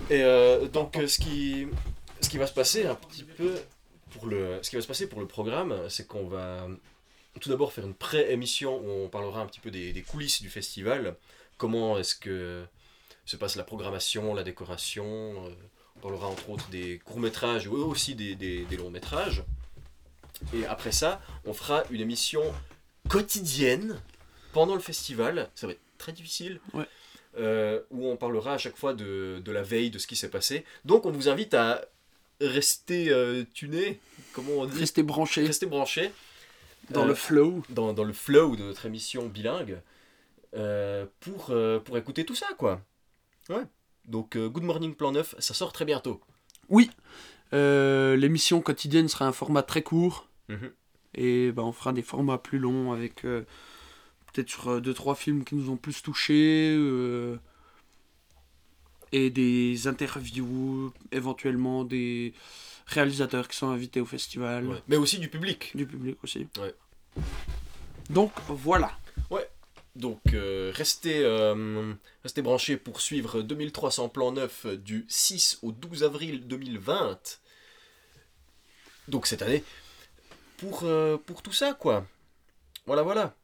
Et 0.09 0.23
euh, 0.23 0.67
donc, 0.67 0.97
euh, 0.97 1.07
ce 1.07 1.19
qui, 1.19 1.67
ce 2.21 2.29
qui 2.29 2.37
va 2.37 2.47
se 2.47 2.53
passer 2.53 2.85
un 2.85 2.95
petit 2.95 3.23
peu 3.23 3.55
pour 4.11 4.27
le, 4.27 4.59
ce 4.61 4.69
qui 4.69 4.75
va 4.75 4.81
se 4.81 4.87
passer 4.87 5.07
pour 5.07 5.19
le 5.19 5.27
programme, 5.27 5.75
c'est 5.89 6.07
qu'on 6.07 6.27
va 6.27 6.67
tout 7.39 7.49
d'abord 7.49 7.71
faire 7.71 7.85
une 7.85 7.93
pré-émission 7.93 8.77
où 8.79 8.89
on 9.05 9.07
parlera 9.07 9.41
un 9.41 9.45
petit 9.45 9.59
peu 9.59 9.71
des, 9.71 10.03
coulisses 10.07 10.41
du 10.41 10.49
festival. 10.49 11.15
Comment 11.57 11.97
est-ce 11.97 12.15
que 12.15 12.65
se 13.25 13.37
passe 13.37 13.55
la 13.55 13.63
programmation, 13.63 14.33
la 14.33 14.43
décoration. 14.43 15.05
euh, 15.05 15.49
on 15.97 15.99
parlera 15.99 16.27
entre 16.27 16.49
autres 16.49 16.67
des 16.69 16.99
courts-métrages 16.99 17.67
ou 17.67 17.75
aussi 17.75 18.15
des, 18.15 18.33
des- 18.35 18.65
longs-métrages. 18.77 19.43
Et 20.53 20.65
après 20.65 20.91
ça, 20.93 21.21
on 21.45 21.53
fera 21.53 21.83
une 21.91 21.99
émission 22.01 22.41
quotidienne 23.09 24.01
pendant 24.53 24.73
le 24.75 24.79
festival. 24.81 25.49
Ça 25.55 25.67
va 25.67 25.73
être 25.73 25.81
très 25.97 26.13
difficile. 26.13 26.59
Euh, 27.39 27.79
où 27.89 28.05
on 28.07 28.17
parlera 28.17 28.53
à 28.55 28.57
chaque 28.57 28.75
fois 28.75 28.93
de, 28.93 29.39
de 29.43 29.51
la 29.51 29.63
veille, 29.63 29.89
de 29.91 29.97
ce 29.97 30.07
qui 30.07 30.15
s'est 30.17 30.29
passé. 30.29 30.65
Donc 30.83 31.05
on 31.05 31.11
vous 31.11 31.29
invite 31.29 31.53
à 31.53 31.85
rester 32.41 33.09
euh, 33.11 33.43
tuné, 33.53 33.99
comment 34.33 34.51
on 34.59 34.65
dit 34.65 34.77
Restez 34.79 35.03
branchés 35.03 35.45
Rester 35.45 35.65
branché 35.65 36.11
dans 36.89 37.03
Euh, 37.03 37.07
le 37.07 37.13
flow. 37.15 37.63
dans, 37.69 37.93
dans 37.93 38.03
le 38.03 38.13
flow 38.13 38.55
de 38.57 38.63
notre 38.63 38.85
émission 38.85 39.27
bilingue 39.27 39.79
euh, 40.55 41.05
pour, 41.21 41.47
euh, 41.51 41.79
pour 41.79 41.97
écouter 41.97 42.25
tout 42.25 42.35
ça, 42.35 42.47
quoi. 42.57 42.81
Ouais. 43.49 43.63
Donc, 44.05 44.35
euh, 44.35 44.49
Good 44.49 44.63
Morning 44.63 44.95
Plan 44.95 45.11
9, 45.11 45.35
ça 45.39 45.53
sort 45.53 45.71
très 45.71 45.85
bientôt. 45.85 46.19
Oui, 46.69 46.89
euh, 47.53 48.15
l'émission 48.15 48.59
quotidienne 48.61 49.07
sera 49.07 49.25
un 49.27 49.31
format 49.31 49.63
très 49.63 49.81
court. 49.83 50.27
Mhm. 50.49 50.71
Et 51.15 51.51
ben, 51.51 51.63
on 51.63 51.71
fera 51.71 51.93
des 51.93 52.01
formats 52.01 52.37
plus 52.37 52.59
longs 52.59 52.91
avec 52.91 53.23
euh, 53.25 53.43
peut-être 54.33 54.49
sur 54.49 54.69
euh, 54.69 54.79
deux 54.81 54.93
trois 54.93 55.15
films 55.15 55.43
qui 55.43 55.55
nous 55.55 55.69
ont 55.69 55.77
plus 55.77 56.01
touchés. 56.01 56.75
euh, 56.77 57.37
et 59.11 59.31
des 59.31 59.87
interviews, 59.87 60.93
éventuellement 61.11 61.83
des 61.83 62.33
réalisateurs 62.85 63.47
qui 63.47 63.57
sont 63.57 63.69
invités 63.69 64.01
au 64.01 64.05
festival. 64.05 64.67
Ouais. 64.67 64.83
Mais 64.87 64.97
aussi 64.97 65.17
du 65.17 65.29
public. 65.29 65.71
Du 65.75 65.87
public 65.87 66.17
aussi. 66.23 66.47
Ouais. 66.59 66.75
Donc 68.09 68.31
voilà. 68.47 68.91
Donc, 69.95 70.33
euh, 70.33 70.71
restez, 70.73 71.19
euh, 71.25 71.93
restez 72.23 72.41
branchés 72.41 72.77
pour 72.77 73.01
suivre 73.01 73.41
2300 73.41 74.07
plans 74.07 74.31
9 74.31 74.67
du 74.77 75.05
6 75.09 75.59
au 75.61 75.73
12 75.73 76.03
avril 76.03 76.47
2020. 76.47 77.39
Donc, 79.09 79.27
cette 79.27 79.41
année. 79.41 79.63
Pour, 80.57 80.85
pour 81.25 81.41
tout 81.41 81.51
ça, 81.51 81.73
quoi. 81.73 82.05
Voilà, 82.85 83.01
voilà. 83.01 83.35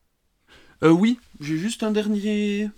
Euh, 0.84 0.90
oui, 0.90 1.20
j'ai 1.40 1.58
juste 1.58 1.84
un 1.84 1.92
dernier, 1.92 2.70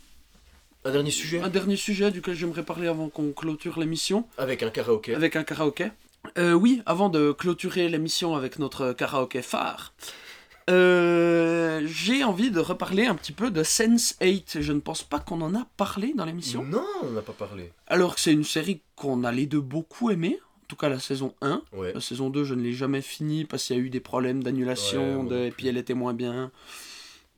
Un 0.86 0.92
dernier 0.92 1.12
sujet 1.12 1.40
un 1.42 1.50
dernier 1.50 1.76
sujet 1.76 2.12
duquel 2.12 2.36
j'aimerais 2.36 2.64
parler 2.64 2.88
avant 2.88 3.10
qu'on 3.10 3.32
clôture 3.32 3.80
l'émission. 3.80 4.28
avec 4.38 4.64
un 4.64 4.70
karaoké. 4.70 5.16
Avec 5.16 5.36
un 5.36 5.44
karaoké. 5.44 5.90
Euh, 6.38 6.54
oui, 6.54 6.82
avant 6.86 7.10
de 7.10 7.32
clôturer 7.32 7.88
l'émission 7.90 8.36
avec 8.36 8.60
notre 8.60 8.94
karaoké 8.94 9.42
phare, 9.42 9.94
euh, 10.70 11.82
j'ai 11.86 12.24
envie 12.24 12.52
de 12.52 12.60
reparler 12.60 13.06
un 13.06 13.16
petit 13.16 13.32
peu 13.32 13.50
de 13.50 13.64
Sense8. 13.64 14.62
Je 14.62 14.74
ne 14.74 14.80
pense 14.80 15.04
pas 15.04 15.20
qu'on 15.20 15.42
en 15.42 15.56
a 15.56 15.66
parlé 15.78 16.14
dans 16.14 16.26
l'émission. 16.26 16.64
Non, 16.64 16.86
on 17.04 17.12
n'a 17.12 17.22
pas 17.22 17.32
parlé. 17.34 17.72
Alors 17.88 18.16
que 18.16 18.22
c'est 18.22 18.34
une 18.34 18.44
série 18.44 18.82
qu'on 18.96 19.24
a 19.24 19.32
les 19.32 19.46
deux 19.46 19.62
beaucoup 19.62 20.12
aimé. 20.12 20.40
En 20.64 20.68
tout 20.68 20.76
cas, 20.76 20.90
la 20.90 21.00
saison 21.00 21.34
1. 21.42 21.62
Ouais. 21.72 21.94
La 21.94 22.02
saison 22.02 22.30
2, 22.30 22.44
je 22.44 22.54
ne 22.54 22.62
l'ai 22.62 22.74
jamais 22.74 23.02
finie 23.02 23.46
parce 23.46 23.64
qu'il 23.66 23.78
y 23.78 23.80
a 23.80 23.82
eu 23.82 23.90
des 23.90 24.02
problèmes 24.02 24.40
Ouais, 24.40 24.44
d'annulation, 24.44 25.24
de... 25.24 25.46
et 25.46 25.52
puis 25.52 25.68
elle 25.70 25.78
était 25.78 25.94
moins 25.94 26.14
bien. 26.14 26.52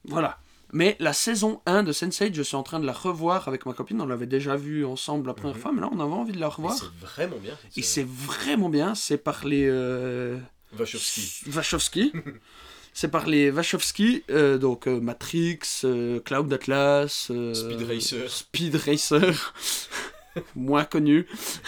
Voilà. 0.06 0.40
Mais 0.72 0.96
la 1.00 1.14
saison 1.14 1.62
1 1.66 1.84
de 1.84 1.92
Sense8, 1.92 2.34
je 2.36 2.42
suis 2.44 2.56
en 2.56 2.64
train 2.64 2.80
de 2.80 2.86
la 2.86 2.94
revoir 2.94 3.48
avec 3.48 3.66
ma 3.66 3.74
copine. 3.74 4.00
On 4.02 4.06
l'avait 4.06 4.28
déjà 4.28 4.56
vue 4.56 4.86
ensemble 4.86 5.28
la 5.28 5.34
première 5.34 5.56
Mhm. 5.56 5.62
fois, 5.62 5.72
mais 5.74 5.82
là, 5.82 5.90
on 5.92 6.00
avait 6.00 6.14
envie 6.14 6.32
de 6.34 6.40
la 6.40 6.50
revoir. 6.50 6.78
C'est 6.78 6.86
vraiment 7.02 7.38
bien. 7.38 7.58
Et 7.76 7.82
c'est 7.82 8.06
vraiment 8.08 8.70
bien, 8.70 8.94
c'est 8.96 9.18
par 9.18 9.46
les 9.46 9.66
euh, 9.68 10.38
Wachowski. 10.78 11.50
Wachowski. 11.52 12.14
c'est 12.94 13.08
par 13.10 13.26
les 13.28 13.50
Wachowski, 13.50 14.24
euh, 14.30 14.58
donc 14.60 14.88
euh, 14.88 15.00
Matrix, 15.00 15.60
euh, 15.86 16.20
Cloud 16.20 16.52
Atlas, 16.54 17.32
Speed 17.54 17.82
Racer. 17.88 18.30
Speed 18.30 18.76
Racer, 18.76 19.54
moins 20.56 20.86
connu. 20.86 21.26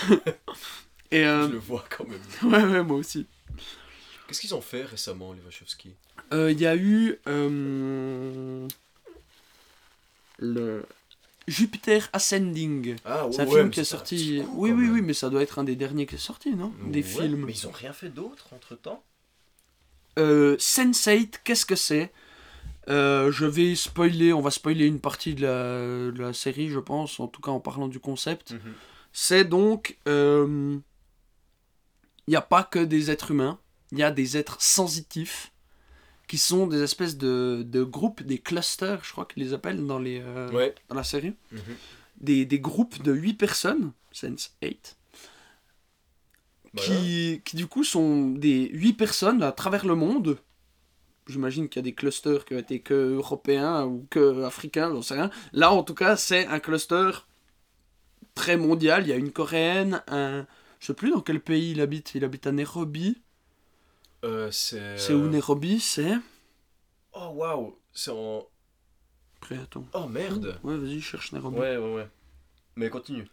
Et 1.14 1.24
Je 1.24 1.52
le 1.52 1.58
vois 1.58 1.84
quand 1.90 2.06
même. 2.08 2.22
ouais, 2.54 2.64
ouais, 2.74 2.84
moi 2.84 2.98
aussi. 2.98 3.26
Qu'est-ce 4.28 4.40
qu'ils 4.42 4.56
ont 4.56 4.62
fait 4.62 4.84
récemment, 4.84 5.34
les 5.34 5.42
Wachowski? 5.42 5.94
Il 6.32 6.58
y 6.62 6.66
a 6.66 6.76
eu 6.78 7.18
le 10.42 10.86
Jupiter 11.48 12.10
Ascending. 12.14 12.96
Ah, 13.06 13.28
C'est 13.32 13.42
un 13.42 13.46
ouais, 13.48 13.56
film 13.60 13.72
qui 13.72 13.80
est 13.80 13.84
sorti. 13.86 14.44
Oui, 14.54 14.72
oui, 14.72 14.82
même. 14.84 14.94
oui, 14.94 15.02
mais 15.02 15.14
ça 15.14 15.30
doit 15.30 15.42
être 15.42 15.60
un 15.60 15.64
des 15.64 15.76
derniers 15.76 16.06
qui 16.06 16.16
est 16.16 16.18
sorti, 16.18 16.56
non? 16.56 16.74
Des 16.88 17.00
Ouais, 17.00 17.06
films. 17.06 17.46
Mais 17.46 17.54
ils 17.54 17.68
ont 17.68 17.72
rien 17.72 17.94
fait 17.94 18.10
d'autre 18.10 18.48
entre 18.54 18.76
temps. 18.76 19.04
Euh, 20.20 20.58
Sense8, 20.58 21.36
qu'est-ce 21.44 21.66
que 21.66 21.76
c'est? 21.76 22.12
Euh, 22.90 23.32
Je 23.32 23.46
vais 23.46 23.76
spoiler, 23.76 24.34
on 24.34 24.42
va 24.42 24.52
spoiler 24.52 24.86
une 24.86 25.00
partie 25.00 25.36
de 25.36 25.42
la, 25.44 26.12
de 26.12 26.22
la 26.22 26.34
série, 26.34 26.70
je 26.70 26.80
pense, 26.80 27.20
en 27.20 27.28
tout 27.28 27.42
cas 27.42 27.52
en 27.52 27.60
parlant 27.60 27.88
du 27.88 28.00
concept. 28.00 28.54
C'est 29.14 29.44
donc 29.46 29.98
euh, 30.08 30.78
il 32.28 32.32
n'y 32.32 32.36
a 32.36 32.42
pas 32.42 32.64
que 32.64 32.80
des 32.80 33.12
êtres 33.12 33.32
humains, 33.32 33.60
il 33.92 34.00
y 34.00 34.04
a 34.04 34.12
des 34.12 34.38
êtres 34.38 34.62
sensitifs 34.62 35.51
qui 36.32 36.38
sont 36.38 36.66
des 36.66 36.82
espèces 36.82 37.18
de, 37.18 37.62
de 37.68 37.84
groupes, 37.84 38.24
des 38.24 38.38
clusters, 38.38 39.04
je 39.04 39.12
crois 39.12 39.26
qu'ils 39.26 39.44
les 39.44 39.52
appellent 39.54 39.86
dans, 39.86 40.00
les, 40.00 40.22
euh, 40.22 40.50
Ouais. 40.52 40.74
dans 40.88 40.96
la 40.96 41.04
série. 41.04 41.34
Mhm. 41.52 41.60
Des, 42.22 42.46
des 42.46 42.60
groupes 42.62 43.02
de 43.04 43.12
8 43.12 43.34
personnes, 43.34 43.92
sense 44.14 44.56
8, 44.64 44.96
Voilà. 46.74 46.88
qui, 46.90 47.42
qui 47.44 47.58
du 47.58 47.68
coup 47.68 47.84
sont 47.84 48.30
des 48.30 48.70
8 48.72 48.94
personnes 48.94 49.44
à 49.44 49.52
travers 49.52 49.86
le 49.86 49.96
monde. 49.96 50.38
J'imagine 51.28 51.68
qu'il 51.68 51.80
y 51.82 51.84
a 51.84 51.90
des 51.90 51.94
clusters 51.94 52.46
qui 52.46 52.54
ont 52.56 52.60
été 52.60 52.80
que 52.80 52.94
européens 52.94 53.84
ou 53.84 54.08
que 54.10 54.44
africains, 54.44 54.90
j'en 54.94 55.02
sais 55.02 55.16
rien. 55.16 55.32
Là, 55.52 55.74
en 55.74 55.84
tout 55.84 55.94
cas, 55.96 56.16
c'est 56.16 56.46
un 56.48 56.60
cluster 56.62 57.12
très 58.36 58.56
mondial. 58.56 59.04
Il 59.04 59.10
y 59.10 59.14
a 59.14 59.18
une 59.18 59.32
coréenne, 59.32 60.02
un. 60.08 60.48
Je 60.80 60.88
sais 60.88 60.94
plus 60.94 61.12
dans 61.12 61.20
quel 61.22 61.42
pays 61.42 61.72
il 61.72 61.82
habite. 61.82 62.16
Il 62.16 62.24
habite 62.24 62.48
à 62.48 62.54
Nairobi. 62.54 63.22
Euh, 64.24 64.52
c'est. 64.52 64.98
C'est 64.98 65.14
où 65.14 65.28
Nairobi 65.28 65.80
C'est. 65.80 66.14
Oh 67.14 67.32
waouh, 67.34 67.78
c'est 67.94 68.12
en. 68.12 68.46
Après, 69.38 69.58
attends. 69.58 69.86
Oh 69.94 70.08
merde. 70.08 70.60
Ouais, 70.64 70.78
vas-y, 70.78 71.02
cherche 71.02 71.32
Nairobi. 71.32 71.58
Ouais, 71.58 71.78
ouais, 71.78 71.94
ouais. 71.96 72.08
Mais 72.76 72.90
continue. 72.90 73.28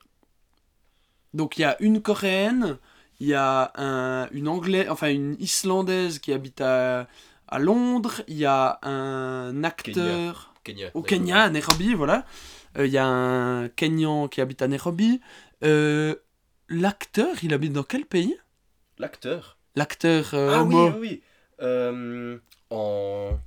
Donc 1.34 1.59
il 1.59 1.62
y 1.62 1.64
a 1.64 1.76
une 1.80 2.01
coréenne, 2.01 2.78
il 3.20 3.26
y 3.28 3.34
a 3.34 3.70
un, 3.76 4.28
une 4.30 4.49
anglaise, 4.49 4.89
enfin 4.89 5.11
une 5.11 5.36
islandaise 5.39 6.18
qui 6.18 6.32
habite 6.32 6.62
à, 6.62 7.07
à 7.47 7.59
Londres, 7.59 8.22
il 8.28 8.39
y 8.39 8.47
a 8.47 8.78
un 8.82 9.62
acteur 9.62 10.55
Kenya. 10.64 10.91
au 10.95 11.03
Kenya, 11.03 11.43
à 11.43 11.51
Nairobi, 11.51 11.95
voilà. 11.95 12.24
Euh, 12.78 12.86
Il 12.86 12.93
y 12.93 12.99
a 12.99 13.07
un 13.07 13.68
Kenyan 13.68 14.28
qui 14.28 14.41
habite 14.41 14.62
à 14.62 14.68
Nairobi. 14.68 15.20
Euh, 15.62 16.14
L'acteur, 16.70 17.34
il 17.43 17.53
habite 17.55 17.72
dans 17.72 17.82
quel 17.82 18.05
pays? 18.07 18.36
L'acteur? 18.99 19.57
L'acteur 19.76 20.30
euh, 20.34 20.50
ah 20.54 20.62
oui, 20.64 20.74
homo. 20.74 20.88
oui, 20.90 20.98
oui. 21.00 21.22
Euh, 21.60 22.38
en. 22.70 23.38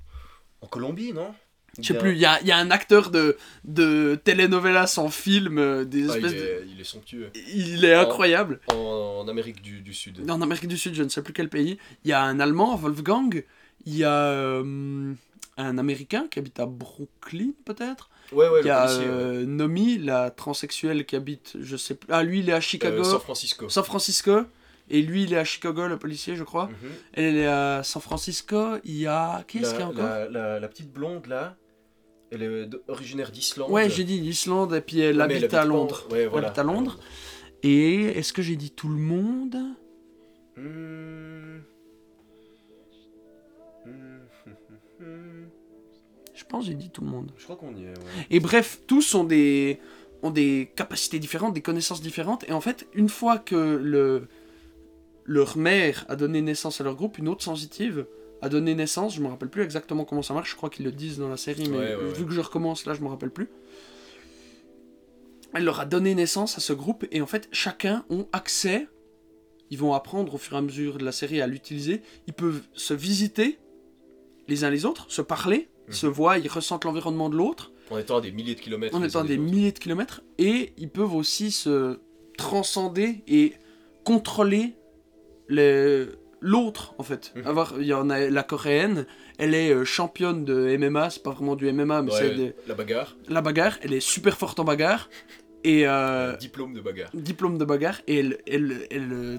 En 0.61 0.67
Colombie, 0.67 1.11
non? 1.13 1.34
Je 1.80 1.88
sais 1.88 1.97
plus, 1.97 2.11
il 2.11 2.17
y 2.19 2.26
a, 2.26 2.41
y 2.43 2.51
a 2.51 2.57
un 2.57 2.69
acteur 2.69 3.09
de, 3.11 3.38
de 3.63 4.19
telenovelas 4.26 4.95
en 4.97 5.09
film, 5.09 5.57
euh, 5.57 5.86
des 5.86 6.09
Ah, 6.11 6.17
il, 6.19 6.26
espèces 6.26 6.41
de- 6.41 6.45
est, 6.47 6.65
il 6.67 6.82
est 6.82 6.84
somptueux. 6.84 7.30
Il 7.53 7.86
est 7.86 7.93
incroyable. 7.93 8.59
En, 8.67 9.22
en 9.24 9.28
Amérique 9.30 9.61
du, 9.61 9.80
du 9.80 9.93
Sud. 9.93 10.30
En 10.30 10.41
Amérique 10.41 10.67
du 10.67 10.78
Sud, 10.78 10.93
je 10.95 11.01
ne 11.03 11.07
sais 11.09 11.24
plus 11.24 11.32
quel 11.34 11.47
pays. 11.49 11.78
Il 12.03 12.09
y 12.09 12.13
a 12.13 12.22
un 12.22 12.39
Allemand, 12.41 12.76
Wolfgang. 12.76 13.45
Il 13.86 13.95
y 13.95 14.03
a 14.03 14.13
euh, 14.13 15.13
un 15.57 15.78
Américain 15.78 16.28
qui 16.30 16.39
habite 16.39 16.59
à 16.59 16.65
Brooklyn, 16.65 17.51
peut-être. 17.65 18.09
Ouais, 18.34 18.49
ouais, 18.49 18.59
il 18.61 18.67
y 18.67 18.69
a 18.69 18.86
policier. 18.86 19.07
ouais. 19.09 19.45
Nomi, 19.45 19.97
la 19.97 20.30
transsexuelle 20.30 21.05
qui 21.05 21.15
habite, 21.15 21.53
je 21.59 21.78
sais 21.78 21.95
plus. 21.95 22.07
Ah, 22.11 22.22
lui, 22.22 22.39
il 22.39 22.49
est 22.49 22.53
à 22.53 22.61
Chicago. 22.61 23.03
San 23.05 23.19
Francisco. 23.22 23.69
San 23.69 23.84
Francisco. 23.86 24.41
Et 24.92 25.02
lui, 25.02 25.24
il 25.24 25.34
est 25.34 25.38
à 25.38 25.44
Chicago, 25.44 25.88
le 25.88 25.98
policier, 25.98 26.36
je 26.36 26.44
crois. 26.44 26.68
Mhm. 26.68 26.74
Elle 27.14 27.38
est 27.38 27.48
à 27.48 27.82
San 27.84 28.02
Francisco. 28.02 28.76
Il 28.84 28.98
y 28.98 29.08
a. 29.08 29.44
Qui 29.48 29.60
est-ce 29.60 29.72
qu'il 29.72 29.80
y 29.80 29.84
a 29.84 29.88
encore 29.88 30.04
la, 30.06 30.30
la- 30.30 30.60
la 30.60 30.68
petite 30.68 30.92
blonde 30.92 31.26
là, 31.28 31.56
elle 32.32 32.44
est 32.44 32.70
originaire 32.88 33.32
d'Islande. 33.32 33.72
Ouais, 33.72 33.89
j'ai 33.89 34.04
dit 34.04 34.20
l'Islande, 34.20 34.74
et 34.74 34.82
puis 34.82 35.00
elle 35.00 35.18
Ouais, 35.18 35.24
habite 35.24 35.38
elle 35.44 35.56
à 35.56 35.60
habite 35.62 35.70
Londres. 35.74 36.08
Ouais, 36.12 36.30
Elle 36.34 36.46
habite 36.46 36.60
à 36.60 36.64
Londres. 36.64 37.00
Et 37.64 38.04
est-ce 38.18 38.34
que 38.34 38.42
j'ai 38.42 38.56
dit 38.56 38.72
tout 38.72 38.89
le 38.89 38.96
monde 38.96 39.56
Hmm. 40.58 41.60
Je 46.34 46.44
pense 46.46 46.66
j'ai 46.66 46.74
dit 46.74 46.89
tout 46.89 47.02
le 47.02 47.08
monde. 47.10 47.32
Je 47.38 47.44
crois 47.44 47.56
qu'on 47.56 47.76
y 47.76 47.84
est, 47.84 47.88
ouais. 47.89 48.28
Et 48.30 48.39
bref, 48.39 48.82
tous 48.88 49.14
ont 49.16 49.24
des, 49.24 49.80
ont 50.24 50.32
des 50.32 50.72
capacités 50.76 51.20
différentes, 51.20 51.54
des 51.54 51.62
connaissances 51.62 52.02
différentes. 52.02 52.48
Et 52.50 52.52
en 52.54 52.62
fait, 52.62 52.88
une 52.94 53.10
fois 53.10 53.38
que 53.38 53.56
le, 53.82 54.28
leur 55.32 55.56
mère 55.58 56.06
a 56.10 56.16
donné 56.18 56.42
naissance 56.42 56.82
à 56.82 56.84
leur 56.84 56.96
groupe, 56.96 57.18
une 57.18 57.30
autre 57.30 57.44
sensitive 57.44 58.06
a 58.42 58.50
donné 58.50 58.74
naissance, 58.76 59.16
je 59.16 59.22
me 59.22 59.28
rappelle 59.28 59.50
plus 59.50 59.62
exactement 59.64 60.04
comment 60.04 60.24
ça 60.24 60.34
marche, 60.34 60.52
je 60.52 60.56
crois 60.56 60.70
qu'ils 60.70 60.84
le 60.84 60.92
disent 60.92 61.20
dans 61.20 61.30
la 61.30 61.38
série, 61.38 61.70
mais 61.70 61.78
Ouais, 61.78 61.96
ouais, 61.96 62.12
vu 62.14 62.22
ouais. 62.22 62.28
que 62.28 62.34
je 62.34 62.42
recommence 62.42 62.86
là, 62.86 62.94
je 62.94 63.02
me 63.02 63.08
rappelle 63.08 63.30
plus. 63.30 63.48
Elle 65.54 65.64
leur 65.66 65.80
a 65.80 65.86
donné 65.86 66.16
naissance 66.16 66.58
à 66.58 66.62
ce 66.62 66.74
groupe, 66.74 67.06
et 67.12 67.22
en 67.22 67.28
fait, 67.28 67.48
chacun 67.52 68.06
ont 68.10 68.28
accès, 68.32 68.88
ils 69.70 69.78
vont 69.78 69.94
apprendre 69.94 70.34
au 70.34 70.38
fur 70.38 70.54
et 70.56 70.58
à 70.58 70.62
mesure 70.62 70.98
de 70.98 71.06
la 71.06 71.12
série 71.12 71.42
à 71.42 71.48
l'utiliser, 71.48 72.02
ils 72.28 72.34
peuvent 72.34 72.62
se 72.74 72.94
visiter 72.94 73.60
les 74.48 74.64
uns 74.64 74.70
les 74.70 74.86
autres, 74.86 75.06
se 75.10 75.22
parler, 75.22 75.70
Mhm. 75.88 75.94
se 75.94 76.08
voient, 76.08 76.38
ils 76.38 76.48
ressentent 76.48 76.86
l'environnement 76.86 77.30
de 77.30 77.36
l'autre, 77.36 77.72
En 77.90 77.98
étant 77.98 78.18
à 78.18 78.22
des 78.22 78.32
milliers 78.32 78.56
de 78.56 78.60
kilomètres. 78.62 78.96
en 78.96 79.04
étant 79.04 79.20
à 79.22 79.24
des 79.24 79.38
milliers 79.38 79.72
de 79.72 79.80
kilomètres, 79.80 80.22
et 80.38 80.74
ils 80.78 80.90
peuvent 80.90 81.14
aussi 81.16 81.52
se 81.52 82.00
transcender 82.38 83.24
et 83.28 83.54
contrôler 84.04 84.62
le- 84.64 84.81
l'autre, 86.41 86.95
en 86.97 87.04
fait. 87.04 87.32
Mhm. 87.36 87.47
Avoir, 87.47 87.74
il 87.80 87.86
y 87.86 87.93
en 87.93 88.10
a 88.10 88.20
la 88.30 88.43
coréenne, 88.43 89.06
elle 89.38 89.54
est 89.54 89.72
euh, 89.74 89.86
championne 89.86 90.43
de 90.45 90.76
MMA, 90.78 91.10
c'est 91.12 91.24
pas 91.24 91.32
vraiment 91.32 91.56
du 91.56 91.72
MMA, 91.72 92.02
mais 92.02 92.12
Ouais, 92.12 92.18
c'est 92.20 92.36
des- 92.36 92.54
La 92.68 92.74
bagarre. 92.76 93.16
la 93.30 93.41
bagarre, 93.41 93.78
elle 93.84 93.93
est 93.93 93.99
super 93.99 94.38
forte 94.38 94.60
en 94.60 94.64
bagarre, 94.64 95.10
et 95.64 95.88
euh, 95.88 96.36
Diplôme 96.38 96.74
de 96.74 96.82
bagarre. 96.82 97.10
diplôme 97.14 97.58
de 97.58 97.66
bagarre, 97.66 98.02
et 98.08 98.20
elle, 98.20 98.38
elle, 98.47 98.88
elle, 98.89 99.14
euh, 99.14 99.38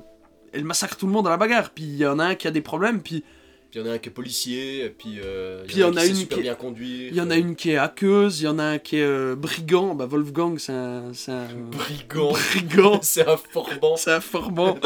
elle 0.53 0.65
massacre 0.65 0.97
tout 0.97 1.07
le 1.07 1.13
monde 1.13 1.27
à 1.27 1.31
la 1.31 1.37
bagarre, 1.37 1.71
puis 1.71 1.85
il 1.85 1.97
y 1.97 2.07
en 2.07 2.19
a 2.19 2.25
un 2.27 2.35
qui 2.37 2.47
a 2.47 2.51
des 2.53 2.61
problèmes, 2.63 3.03
puis 3.03 3.25
Puis 3.73 3.81
il 3.81 3.87
y 3.87 3.89
en 3.89 3.91
a 3.91 3.95
un 3.95 3.99
qui 3.99 4.11
est 4.11 4.13
policier, 4.13 4.85
et 4.85 4.91
puis 4.91 5.19
euh, 5.25 5.65
il 5.71 5.79
y 5.79 5.83
en 5.83 5.97
a 5.97 6.05
une 6.05 6.15
super 6.15 6.37
qui- 6.37 6.43
bien 6.43 6.55
conduire. 6.55 7.09
il 7.11 7.17
y 7.17 7.21
en 7.23 7.31
a 7.31 7.37
une 7.39 7.57
qui 7.57 7.71
est 7.71 7.79
hackeuse, 7.79 8.43
il 8.43 8.45
y 8.45 8.49
en 8.49 8.59
a 8.59 8.65
un 8.65 8.79
qui 8.79 8.99
est 8.99 9.03
euh, 9.03 9.35
brigand, 9.35 9.95
bah 9.95 10.05
Wolfgang 10.05 10.59
c'est 10.59 10.75
un... 10.75 11.05
C'est 11.15 11.33
un 11.33 11.47
Brigand. 11.71 12.33
brigand. 12.33 13.01
C'est 13.03 13.27
un 13.27 13.39
formant. 13.39 13.97
C'est 13.97 14.13
informant. 14.13 14.79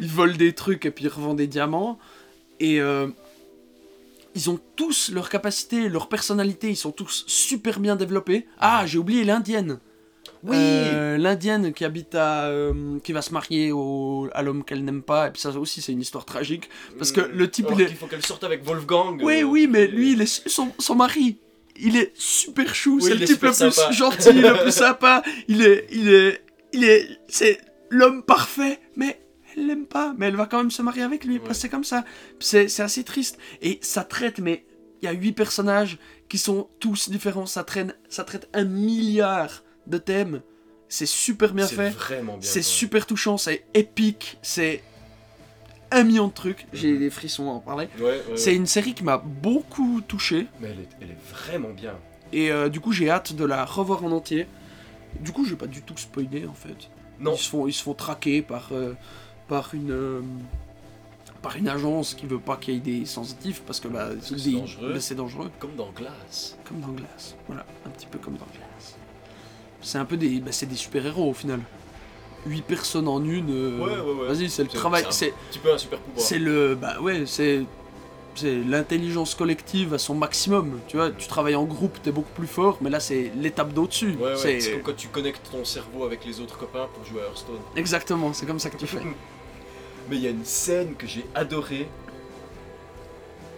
ils 0.00 0.08
volent 0.08 0.34
des 0.36 0.52
trucs 0.52 0.84
et 0.84 0.90
puis 0.90 1.04
ils 1.04 1.08
revendent 1.08 1.36
des 1.36 1.46
diamants. 1.46 1.96
Et 2.58 2.80
euh, 2.80 3.06
ils 4.34 4.50
ont 4.50 4.58
tous 4.74 5.12
leur 5.12 5.28
capacité, 5.28 5.88
leur 5.88 6.08
personnalité, 6.08 6.68
ils 6.70 6.76
sont 6.76 6.90
tous 6.90 7.22
super 7.28 7.78
bien 7.78 7.94
développés. 7.94 8.46
Ah, 8.58 8.82
j'ai 8.84 8.98
oublié 8.98 9.22
l'indienne. 9.22 9.78
Oui. 10.44 10.56
Euh, 10.58 11.16
l'indienne 11.16 11.72
qui 11.72 11.84
habite 11.84 12.14
à. 12.14 12.44
euh, 12.46 12.98
qui 13.02 13.12
va 13.12 13.22
se 13.22 13.32
marier 13.32 13.72
au, 13.72 14.28
à 14.32 14.42
l'homme 14.42 14.62
qu'elle 14.64 14.84
n'aime 14.84 15.02
pas. 15.02 15.28
Et 15.28 15.30
puis 15.30 15.40
ça 15.40 15.50
aussi, 15.50 15.80
c'est 15.80 15.92
une 15.92 16.00
histoire 16.02 16.24
tragique. 16.24 16.68
Parce 16.98 17.12
que 17.12 17.20
le 17.22 17.50
type, 17.50 17.66
Alors 17.66 17.80
il 17.80 17.86
est. 17.86 17.94
faut 17.94 18.06
qu'elle 18.06 18.24
sorte 18.24 18.44
avec 18.44 18.62
Wolfgang. 18.64 19.20
Oui, 19.22 19.40
euh, 19.40 19.44
oui, 19.44 19.66
mais 19.70 19.86
lui, 19.86 20.12
il 20.12 20.20
est 20.22 20.48
son, 20.48 20.70
son 20.78 20.94
mari. 20.94 21.38
Il 21.76 21.96
est 21.96 22.12
super 22.14 22.74
chou, 22.74 22.96
Oui, 22.96 23.02
c'est 23.08 23.14
le 23.14 23.24
type 23.26 23.42
le 23.42 23.48
plus 23.50 23.54
sympa. 23.56 23.90
gentil, 23.90 24.32
le 24.34 24.62
plus 24.62 24.70
sympa. 24.86 25.22
Il 25.48 25.62
est, 25.62 25.86
il 25.90 26.08
est, 26.12 26.44
il 26.72 26.84
est, 26.84 27.08
c'est 27.28 27.58
l'homme 27.90 28.22
parfait, 28.22 28.78
mais 28.96 29.20
elle 29.56 29.66
l'aime 29.66 29.86
pas. 29.86 30.14
Mais 30.18 30.26
elle 30.26 30.36
va 30.36 30.46
quand 30.46 30.58
même 30.58 30.70
se 30.70 30.82
marier 30.82 31.02
avec 31.02 31.24
lui, 31.24 31.34
Ouais. 31.34 31.40
parce 31.40 31.56
que 31.58 31.62
c'est 31.62 31.68
comme 31.70 31.84
ça. 31.84 32.04
C'est, 32.38 32.68
c'est 32.68 32.82
assez 32.82 33.02
triste. 33.02 33.38
Et 33.62 33.78
ça 33.82 34.04
traite, 34.04 34.38
mais 34.38 34.64
il 35.02 35.06
y 35.06 35.08
a 35.08 35.12
huit 35.12 35.32
personnages 35.32 35.98
qui 36.28 36.38
sont 36.38 36.68
tous 36.80 37.08
différents. 37.08 37.46
Ça 37.46 37.64
traîne, 37.64 37.94
ça 38.08 38.24
traite 38.24 38.48
un 38.52 38.64
milliard 38.64 39.62
de 39.86 39.98
thèmes. 39.98 40.40
C'est 40.88 41.06
super 41.06 41.52
bien 41.54 41.66
fait. 41.66 41.92
C'est 42.40 42.62
super 42.62 43.06
touchant, 43.06 43.36
c'est 43.36 43.64
épique, 43.74 44.38
c'est 44.42 44.82
un 45.90 46.04
million 46.04 46.28
de 46.28 46.32
trucs. 46.32 46.66
J'ai 46.72 46.92
Mhm. 46.92 46.98
des 46.98 47.10
frissons 47.10 47.48
à 47.48 47.52
en 47.52 47.60
parler. 47.60 47.88
Ouais, 47.98 48.04
ouais, 48.04 48.22
C'est 48.36 48.50
ouais. 48.50 48.56
une 48.56 48.66
série 48.66 48.94
qui 48.94 49.02
m'a 49.04 49.18
beaucoup 49.18 50.00
touché 50.06 50.46
Mais 50.60 50.68
elle 50.68 50.80
est, 50.80 50.88
elle 51.00 51.10
est 51.10 51.30
vraiment 51.32 51.70
bien. 51.70 51.94
et 52.32 52.50
euh, 52.50 52.68
du 52.68 52.80
coup 52.80 52.92
j'ai 52.92 53.10
hâte 53.10 53.32
de 53.34 53.44
la 53.44 53.64
revoir 53.64 54.04
en 54.04 54.10
entier. 54.12 54.46
Du 55.20 55.32
coup 55.32 55.44
je 55.44 55.50
vais 55.50 55.56
pas 55.56 55.66
du 55.66 55.82
tout 55.82 55.96
spoiler 55.96 56.46
en 56.46 56.54
fait. 56.54 56.90
Non. 57.20 57.34
Ils 57.34 57.38
se 57.38 57.48
font, 57.48 57.66
ils 57.68 57.72
se 57.72 57.82
font 57.82 57.94
traquer 57.94 58.42
par, 58.42 58.68
euh, 58.72 58.94
par 59.48 59.74
une 59.74 59.90
euh, 59.92 60.20
par 61.42 61.56
une 61.56 61.68
agence 61.68 62.14
qui 62.14 62.26
veut 62.26 62.38
pas 62.40 62.56
qu'il 62.56 62.74
y 62.74 62.76
ait 62.78 62.80
des 63.00 63.04
sensitifs 63.06 63.62
parce 63.62 63.78
que 63.78 63.88
bah, 63.88 64.08
c'est 64.20 64.50
dangereux. 64.52 64.92
bah, 64.94 65.00
c'est 65.00 65.14
dangereux. 65.14 65.50
Comme 65.58 65.76
dans 65.76 65.90
Glace. 65.90 66.56
Comme 66.64 66.80
dans 66.80 66.88
Glace. 66.92 67.36
Voilà, 67.46 67.64
un 67.86 67.90
petit 67.90 68.06
peu 68.06 68.18
comme 68.18 68.34
dans 68.34 68.46
Glace. 68.46 68.63
C'est 69.84 69.98
un 69.98 70.04
peu 70.04 70.16
des, 70.16 70.40
bah, 70.40 70.50
c'est 70.50 70.66
des 70.66 70.74
super 70.76 71.04
héros 71.06 71.30
au 71.30 71.34
final. 71.34 71.60
8 72.46 72.62
personnes 72.62 73.08
en 73.08 73.22
une. 73.24 73.50
euh, 73.50 73.78
Ouais, 73.78 73.92
ouais, 73.92 74.22
ouais. 74.22 74.34
Vas-y 74.34 74.50
c'est 74.50 74.62
le 74.64 74.68
travail. 74.68 75.04
c'est 75.10 75.28
un 75.30 75.34
petit 75.50 75.58
peu 75.60 75.72
un 75.72 75.78
super 75.78 75.98
pouvoir. 76.00 76.26
c'est 76.26 76.38
le 76.38 76.74
bah 76.74 77.00
ouais 77.00 77.24
c'est 77.26 77.62
c'est 78.34 78.56
l'intelligence 78.68 79.34
collective 79.36 79.94
à 79.94 79.98
son 79.98 80.14
maximum 80.14 80.80
tu 80.88 80.96
vois 80.96 81.10
tu 81.12 81.28
travailles 81.28 81.54
en 81.54 81.64
groupe 81.64 82.02
t'es 82.02 82.10
beaucoup 82.10 82.32
plus 82.34 82.48
fort 82.48 82.78
mais 82.80 82.90
là 82.90 82.98
c'est 83.00 83.30
l'étape 83.36 83.72
d'au-dessus 83.72 84.16
Ouais, 84.20 84.34
C'est 84.36 84.72
comme 84.72 84.82
quand 84.82 84.96
tu 84.96 85.06
connectes 85.08 85.48
ton 85.52 85.64
cerveau 85.64 86.04
avec 86.04 86.24
les 86.26 86.40
autres 86.40 86.58
copains 86.58 86.88
pour 86.92 87.04
jouer 87.06 87.22
à 87.22 87.26
Hearthstone. 87.26 87.60
exactement 87.76 88.32
c'est 88.32 88.44
comme 88.44 88.58
ça 88.58 88.68
que 88.70 88.76
tu 88.76 88.86
fais 88.88 88.98
Mais 90.10 90.16
il 90.16 90.22
y 90.22 90.26
a 90.26 90.30
une 90.30 90.44
scène 90.44 90.96
que 90.96 91.06
j'ai 91.06 91.24
adorée. 91.34 91.88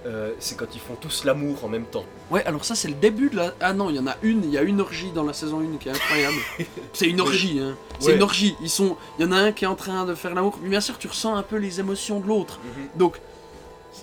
Euh, 0.07 0.33
c'est 0.39 0.57
quand 0.57 0.73
ils 0.73 0.81
font 0.81 0.95
tous 0.95 1.25
l'amour 1.25 1.65
en 1.65 1.69
même 1.69 1.85
temps. 1.85 2.05
ouais 2.31 2.45
alors 2.45 2.65
ça 2.65 2.75
c'est 2.77 2.87
le 2.87 2.95
début 2.95 3.29
de 3.29 3.37
la 3.37 3.55
ah 3.61 3.73
non 3.73 3.91
il 3.91 3.97
y 3.97 3.99
en 3.99 4.07
a 4.07 4.15
une 4.23 4.45
il 4.45 4.51
y 4.51 4.59
a 4.59 4.63
une 4.63 4.81
orgie 4.81 5.11
dans 5.13 5.25
la 5.25 5.33
saison 5.33 5.59
1 5.61 5.79
qui 5.79 5.89
est 5.89 5.93
incroyable. 5.93 6.37
C'est 6.93 7.07
une 7.07 7.21
orgie 7.21 7.59
hein. 7.61 7.77
C'est 7.99 8.11
Ouais. 8.11 8.15
une 8.17 8.23
orgie. 8.23 8.55
Ils 8.61 8.71
sont 8.71 8.97
il 9.19 9.25
y 9.25 9.29
en 9.29 9.33
a 9.33 9.37
un 9.37 9.51
qui 9.53 9.65
est 9.65 9.69
en 9.69 9.75
train 9.75 10.05
de 10.07 10.15
faire 10.15 10.33
l'amour. 10.35 10.59
Mais 10.63 10.69
bien 10.69 10.81
sûr 10.81 10.97
tu 10.99 11.09
ressens 11.09 11.35
un 11.35 11.43
peu 11.43 11.57
les 11.57 11.81
émotions 11.81 12.21
de 12.21 12.27
l'autre. 12.29 12.61
Donc 12.95 13.21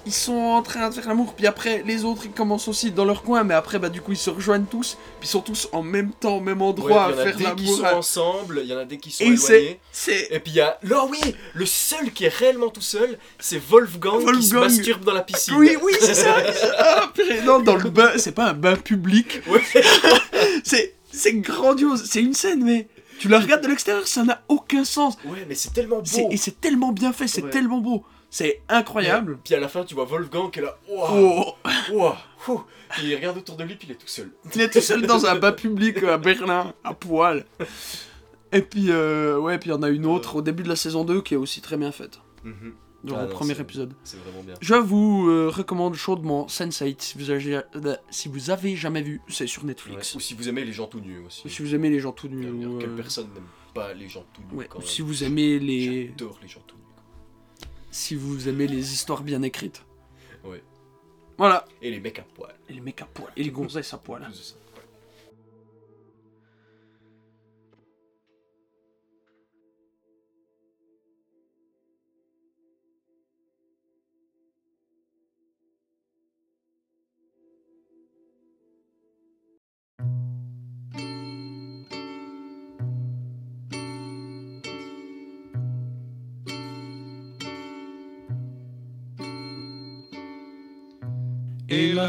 ils 0.06 0.14
sont 0.14 0.34
en 0.34 0.62
train 0.62 0.90
de 0.90 0.94
faire 0.94 1.08
l'amour, 1.08 1.34
puis 1.34 1.48
après 1.48 1.84
les 1.86 2.04
autres 2.04 2.24
ils 2.26 2.32
commencent 2.32 2.68
aussi 2.68 2.92
dans 2.92 3.06
leur 3.06 3.24
coin, 3.24 3.44
mais 3.44 3.54
après 3.54 3.80
bah 3.80 3.90
du 3.90 4.02
coup 4.02 4.12
ils 4.12 4.18
se 4.18 4.30
rejoignent 4.30 4.66
tous, 4.66 4.98
puis 5.20 5.28
ils 5.28 5.32
sont 5.32 5.42
tous 5.42 5.68
en 5.72 5.82
même 5.82 6.12
temps, 6.12 6.38
au 6.38 6.40
même 6.40 6.62
Ouais, 6.62 6.68
endroit 6.68 7.10
il 7.10 7.14
y 7.14 7.16
en 7.16 7.18
à 7.18 7.22
a 7.22 7.24
faire 7.26 7.36
des 7.38 7.44
qui 7.44 7.64
l'amour. 7.66 7.78
sont 7.78 7.84
à- 7.86 7.96
ensemble, 7.96 8.62
il 8.64 8.70
y 8.70 8.74
en 8.76 8.80
a 8.80 8.86
des 8.86 8.98
qui 8.98 9.12
sont 9.12 9.24
Et 9.24 9.28
éloignés. 9.28 9.80
C'est. 9.92 10.28
Et 10.32 10.40
puis 10.40 10.52
il 10.54 10.56
y 10.58 10.62
a. 10.62 10.78
Là, 10.84 11.06
oui, 11.10 11.20
le 11.54 11.66
seul 11.66 12.12
qui 12.12 12.26
est 12.26 12.34
réellement 12.36 12.70
tout 12.70 12.82
seul, 12.82 13.18
c'est 13.40 13.62
Wolfgang, 13.62 14.24
qui 14.36 14.44
se 14.44 14.56
masturbe 14.56 15.04
dans 15.06 15.14
la 15.14 15.22
piscine. 15.22 15.56
Oui, 15.58 15.78
oui, 15.82 15.94
c'est 16.00 16.14
ça! 16.16 16.36
Ah, 16.78 17.12
purée, 17.14 17.42
non, 17.44 17.60
dans 17.60 17.76
le 17.76 17.90
bain, 17.90 18.12
c'est 18.18 18.34
pas 18.34 18.50
un 18.50 18.54
bain 18.54 18.76
public, 18.76 19.42
Ouais. 19.48 19.62
c'est. 20.64 20.96
C'est 21.16 21.34
grandiose, 21.36 22.06
c'est 22.10 22.22
une 22.22 22.34
scène, 22.34 22.64
mais. 22.64 22.88
Tu 23.20 23.28
la 23.30 23.40
regardes 23.40 23.62
de 23.62 23.68
l'extérieur, 23.68 24.08
ça 24.08 24.24
n'a 24.24 24.42
aucun 24.50 24.84
sens. 24.84 25.16
Ouais, 25.26 25.46
mais 25.48 25.54
c'est 25.56 25.72
tellement 25.72 26.00
beau. 26.02 26.28
Et 26.32 26.38
c'est 26.38 26.60
tellement 26.60 26.92
bien 26.92 27.14
fait, 27.14 27.28
c'est 27.28 27.44
Ouais. 27.44 27.52
tellement 27.52 27.78
beau. 27.78 28.04
C'est 28.34 28.62
incroyable. 28.68 29.38
Puis 29.44 29.54
à 29.54 29.60
la 29.60 29.68
fin, 29.68 29.84
tu 29.84 29.94
vois 29.94 30.06
Wolfgang 30.06 30.50
qui 30.50 30.58
est 30.58 30.64
là. 30.64 30.76
Waouh, 30.90 31.44
Oh, 31.46 31.54
waouh, 31.94 32.16
ouh. 32.48 32.62
Puis 32.90 33.10
il 33.10 33.16
regarde 33.16 33.38
autour 33.38 33.56
de 33.58 33.64
lui, 33.64 33.76
puis 33.76 33.88
il 33.88 33.92
est 33.92 33.96
tout 33.96 34.08
seul. 34.08 34.32
il 34.56 34.62
est 34.62 34.72
tout 34.74 34.82
seul 34.82 35.06
dans 35.06 35.28
un 35.28 35.36
bain 35.36 35.52
public 35.52 36.02
euh, 36.02 36.16
à 36.16 36.18
Berlin, 36.18 36.74
à 36.84 36.96
poil. 36.96 37.46
Et 38.52 38.64
puis, 38.64 38.88
euh, 38.90 39.38
ouais, 39.38 39.60
puis 39.60 39.70
il 39.70 39.74
y 39.74 39.76
en 39.76 39.84
a 39.84 39.90
une 39.90 40.08
autre 40.08 40.38
au 40.38 40.42
début 40.42 40.64
de 40.64 40.70
la 40.70 40.76
saison 40.76 41.04
2 41.06 41.22
qui 41.22 41.36
est 41.36 41.38
aussi 41.38 41.62
très 41.62 41.78
bien 41.78 41.92
faite. 41.92 42.22
Ah 42.44 42.50
au 43.06 43.10
non, 43.10 43.28
premier 43.28 43.60
épisode. 43.60 43.94
C'est 44.04 44.18
vraiment 44.18 44.42
bien. 44.42 44.56
Je 44.62 44.74
vous 44.76 45.28
euh, 45.30 45.50
recommande 45.50 45.94
chaudement 45.94 46.48
Sense8 46.48 46.96
si 47.00 47.18
vous 47.20 47.30
avez, 47.30 47.56
euh, 47.76 47.96
si 48.10 48.30
vous 48.30 48.50
avez 48.50 48.76
jamais 48.76 49.04
vu. 49.04 49.22
C'est 49.28 49.46
sur 49.46 49.62
Ouais. 49.62 49.68
Netflix. 49.68 50.16
Ou 50.16 50.20
si 50.20 50.34
vous 50.34 50.50
aimez 50.50 50.64
les 50.66 50.72
gens 50.74 50.88
tout 50.88 51.02
nus 51.02 51.20
aussi. 51.28 51.44
Ou 51.46 51.50
si 51.50 51.62
vous 51.62 51.76
aimez 51.76 51.90
les 51.92 52.00
gens 52.00 52.14
tout 52.14 52.30
nus. 52.30 52.48
Quelle 52.80 52.90
euh, 52.90 52.96
personne 52.96 53.28
n'aime 53.36 53.44
pas 53.76 53.94
les 53.94 54.08
gens 54.10 54.26
tout 54.34 54.42
nus 54.50 54.58
ouais, 54.58 54.68
quand 54.70 54.80
ou 54.80 54.82
si 54.82 55.02
vous 55.04 55.24
aimez 55.24 55.60
les 55.60 56.08
J'adore 56.08 56.40
les 56.42 56.48
gens 56.48 56.62
tout 56.66 56.76
nus. 56.78 56.83
Si 57.94 58.16
vous 58.16 58.50
aimez 58.50 58.68
les 58.68 58.92
histoires 58.92 59.22
bien 59.22 59.44
écrites. 59.44 59.86
Ouais. 60.44 60.64
Voilà. 61.38 61.66
Et 61.82 61.92
les 61.92 62.00
mecs 62.00 62.20
à 62.20 62.24
poil. 62.24 62.54
Et 62.68 62.74
les 62.74 62.82
mecs 62.82 63.02
à 63.02 63.06
poil. 63.06 63.32
Et 63.38 63.44
les 63.44 63.52
gonzesses 63.52 63.94
à 63.94 63.98
poil. 63.98 64.28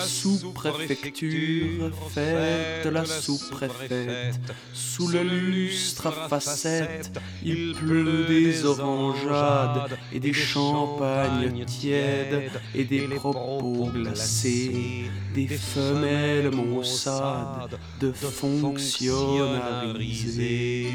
Sous-préfecture 0.05 1.90
fait 2.10 2.90
la 2.90 3.05
sous-préfète. 3.05 4.40
Sous 4.72 5.09
le 5.09 5.22
lustre 5.22 6.06
à 6.06 6.28
facettes, 6.28 7.20
il 7.43 7.74
pleut 7.74 8.24
des 8.28 8.64
orangeades 8.64 9.98
et 10.12 10.20
des 10.20 10.32
champagnes 10.32 11.64
tièdes 11.64 12.60
et 12.74 12.85
des 12.85 13.09
propos 13.09 13.90
glacés, 13.93 15.10
des 15.35 15.48
femelles 15.48 16.51
maussades 16.51 17.78
de 18.01 18.12
fonctionnarisés. 18.12 20.89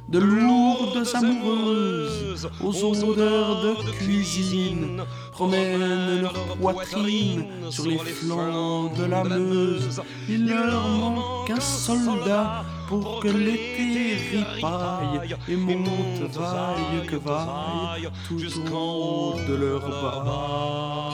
De 0.10 0.20
lourdes 0.20 1.08
amoureuses 1.14 2.23
aux 2.62 3.04
odeurs 3.04 3.84
de 3.84 3.92
cuisine 3.92 5.04
promènent 5.32 6.22
leur 6.22 6.34
poitrine 6.58 7.46
sur 7.70 7.86
les 7.86 7.98
flancs 7.98 8.92
de 8.98 9.06
la 9.06 9.24
Meuse. 9.24 10.02
Il 10.30 10.48
leur 10.48 10.88
manque 10.88 11.50
un 11.50 11.60
soldat 11.60 12.64
pour 12.88 13.20
que 13.20 13.28
l'été 13.28 14.18
ripaille 14.32 15.36
et 15.48 15.56
monte 15.56 16.22
vaille 16.32 17.06
que 17.08 17.16
vaille 17.16 18.10
tout 18.28 18.42
en 18.74 18.94
haut 18.94 19.36
de 19.48 19.56
leur 19.56 19.90
bas. 19.90 21.14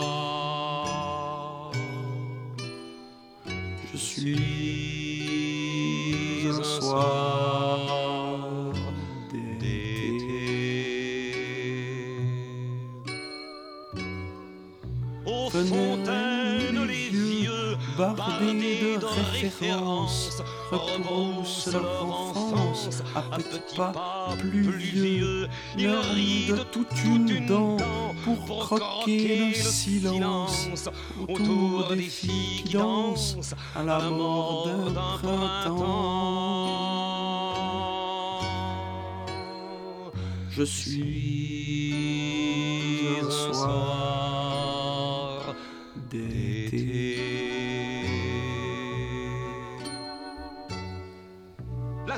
Je 3.91 3.97
suis 3.97 4.39
un 6.47 6.63
soir 6.63 7.38
Fontaines, 15.65 16.85
les 16.87 17.09
yeux 17.09 17.77
bardés 17.97 18.97
de 18.97 19.05
références 19.41 20.41
retroussent 20.71 21.69
leur 21.73 22.05
enfance 22.05 23.03
à 23.15 23.37
petits 23.37 23.75
pas 23.75 24.35
plus 24.37 24.71
vieux. 24.77 25.47
Leur 25.77 26.03
ride 26.13 26.65
toute 26.71 27.03
une 27.03 27.45
dent 27.45 27.77
pour 28.23 28.59
croquer 28.59 29.49
le 29.49 29.53
silence 29.53 30.69
autour 31.27 31.89
des 31.89 32.01
filles 32.01 32.63
qui 32.63 32.73
dansent 32.73 33.55
à 33.75 33.83
la 33.83 34.09
mort 34.09 34.67
d'un 34.93 35.17
printemps. 35.17 36.89
Je 40.51 40.63
suis 40.63 41.93
un 43.21 43.29
soir 43.29 43.98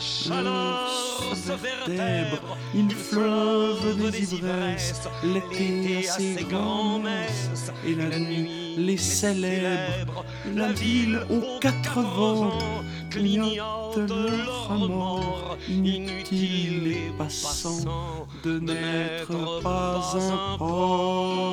chaleur 0.02 0.90
se 1.36 1.52
vertèbre, 1.52 2.58
il 2.74 2.90
fleuve 2.90 4.12
des 4.12 4.34
ivresses, 4.36 5.08
l'été 5.24 6.08
a 6.10 6.12
ses 6.12 6.44
grands-messes, 6.50 7.72
et 7.86 7.96
la 7.96 8.18
nuit 8.18 8.76
les 8.78 8.98
célèbre, 8.98 10.26
la 10.56 10.72
ville 10.72 11.22
aux 11.30 11.60
quatre 11.60 12.02
vents, 12.02 12.84
clignote 13.10 13.98
leur 14.10 14.70
remords, 14.70 15.58
inutile 15.70 16.84
les 16.84 17.12
passants, 17.18 18.28
de 18.44 18.60
n'être 18.60 19.62
pas 19.62 20.16
un 20.16 20.58
port. 20.58 21.52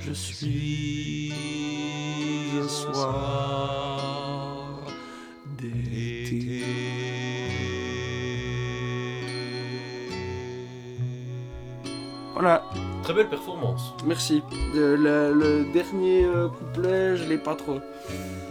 Je 0.00 0.12
suis 0.12 1.32
un 2.62 2.68
soir 2.68 3.37
Voilà, 12.40 12.62
Très 13.02 13.14
belle 13.14 13.28
performance. 13.28 13.94
merci. 14.06 14.42
Le, 14.72 14.94
le- 14.94 15.32
le 15.34 15.72
dernier 15.72 16.24
euh, 16.24 16.48
couplet, 16.48 17.16
je 17.16 17.24
l'ai 17.24 17.36
pas 17.38 17.56
trop. 17.56 17.80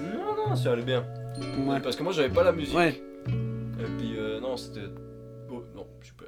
Non, 0.02 0.36
non, 0.50 0.56
ça 0.58 0.74
allait 0.74 0.84
bien. 0.84 1.06
Ouais. 1.60 1.80
Parce 1.80 1.96
que 1.96 2.04
moi, 2.04 2.12
j'avais 2.12 2.34
pas 2.34 2.44
la 2.44 2.52
musique. 2.52 2.76
Ouais, 2.76 3.02
Et 3.30 3.88
puis, 3.98 4.18
euh, 4.18 4.42
non, 4.42 4.58
c'était. 4.58 4.82
Oh, 5.50 5.64
non, 5.74 5.88
super. 6.02 6.28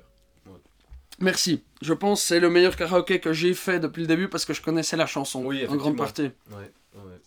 merci. 1.20 1.62
Je 1.82 1.94
pense 1.94 2.22
que 2.22 2.28
c'est 2.28 2.40
le 2.40 2.50
meilleur 2.50 2.78
karaoké 2.78 3.20
que 3.20 3.34
j'ai 3.34 3.54
fait 3.54 3.82
depuis 3.82 4.02
le 4.02 4.08
début 4.08 4.30
parce 4.30 4.46
que 4.46 4.54
je 4.54 4.62
connaissais 4.62 4.96
la 4.96 5.06
chanson 5.06 5.44
Oui, 5.44 5.66
en 5.68 5.76
grande 5.76 5.96
effectivement. 5.96 5.98
partie. 5.98 6.22
Ouais, 6.52 6.72
ouais. 6.96 7.20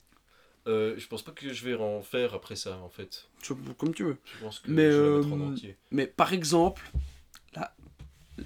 Euh, 0.68 0.94
je 0.96 1.06
pense 1.08 1.20
pas 1.22 1.32
que 1.32 1.52
je 1.52 1.64
vais 1.66 1.74
en 1.74 2.00
faire 2.00 2.32
après 2.32 2.56
ça, 2.56 2.78
en 2.82 2.88
fait. 2.88 3.26
Comme 3.76 3.92
tu 3.92 4.04
veux. 4.04 4.16
Je 4.38 4.44
pense 4.44 4.60
que 4.60 4.70
Mais, 4.70 4.90
je 4.90 4.96
vais 4.96 5.10
la 5.10 5.16
mettre 5.18 5.32
en 5.34 5.40
euh, 5.40 5.52
entier. 5.52 5.76
Mais 5.90 6.06
par 6.06 6.32
exemple, 6.32 6.90
là, 7.54 7.74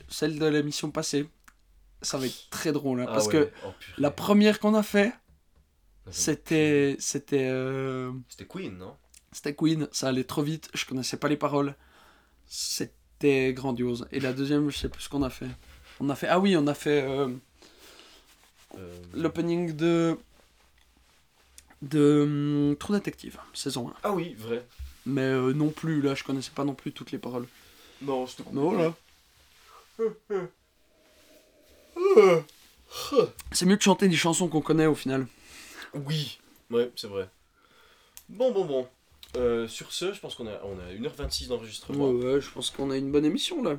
celle 0.09 0.37
de 0.39 0.47
l'émission 0.47 0.91
passée, 0.91 1.29
ça 2.03 2.19
va 2.19 2.27
être 2.27 2.51
très 2.51 2.73
drôle. 2.73 3.01
hein, 3.01 3.09
Ah 3.09 3.13
parce 3.13 3.27
ouais, 3.27 3.33
que 3.33 3.51
oh, 3.65 3.75
la 3.99 4.11
première 4.11 4.61
qu'on 4.61 4.75
a 4.75 4.83
fait, 4.83 5.13
c'était 6.11 6.97
c'était 6.99 7.49
euh, 7.51 8.13
C'était 8.29 8.47
Queen, 8.47 8.77
non? 8.79 8.97
c'était 9.33 9.55
Queen. 9.55 9.89
Ça 9.93 10.09
allait 10.09 10.25
trop 10.25 10.43
vite. 10.43 10.69
Je 10.75 10.85
connaissais 10.87 11.17
pas 11.17 11.29
les 11.29 11.37
paroles. 11.37 11.75
C'était 12.47 13.55
grandiose. 13.55 14.09
Et 14.13 14.21
la 14.21 14.33
deuxième, 14.33 14.71
je 14.71 14.79
sais 14.79 14.89
plus 14.89 15.03
ce 15.03 15.09
qu'on 15.09 15.23
a 15.23 15.31
fait. 15.31 15.51
On 16.01 16.11
a 16.11 16.17
fait 16.17 16.29
ah 16.29 16.41
oui, 16.41 16.57
on 16.57 16.67
a 16.67 16.75
fait 16.75 17.03
euh, 17.03 17.29
Euh, 18.79 18.95
l'opening 19.15 19.75
de 19.75 20.19
de 21.83 22.23
hum, 22.71 22.77
True 22.79 22.95
Detective 22.95 23.39
saison 23.53 23.89
1. 23.89 23.95
Ah 24.03 24.13
oui, 24.13 24.35
vrai. 24.35 24.65
Mais 25.07 25.23
euh, 25.23 25.53
non 25.53 25.71
plus 25.71 26.03
là, 26.03 26.15
je 26.15 26.25
connaissais 26.25 26.51
pas 26.55 26.65
non 26.65 26.75
plus 26.75 26.93
toutes 26.93 27.13
les 27.13 27.19
paroles. 27.19 27.47
Non, 28.03 28.27
je 28.27 28.37
te 28.37 28.43
Mais 28.53 28.61
voilà. 28.61 28.95
C'est 33.53 33.67
mieux 33.67 33.77
de 33.77 33.83
chanter 33.83 34.09
des 34.09 34.17
chansons 34.17 34.49
qu'on 34.49 34.61
connaît 34.61 34.87
au 34.87 34.95
final. 34.95 35.27
Oui, 35.95 36.39
ouais, 36.71 36.91
c'est 36.97 37.07
vrai. 37.09 37.29
Bon, 38.29 38.53
bon, 38.53 38.65
bon. 38.65 38.89
Euh, 39.37 39.69
sur 39.69 39.93
ce, 39.93 40.13
je 40.13 40.21
pense 40.21 40.35
qu'on 40.35 40.47
a, 40.47 40.61
on 40.65 40.79
a 40.79 40.93
1h26 40.93 41.49
d'enregistrement. 41.49 42.11
Ouais, 42.11 42.35
ouais, 42.35 42.41
je 42.41 42.51
pense 42.51 42.71
qu'on 42.71 42.91
a 42.91 42.97
une 42.97 43.11
bonne 43.13 43.25
émission 43.25 43.63
là. 43.63 43.77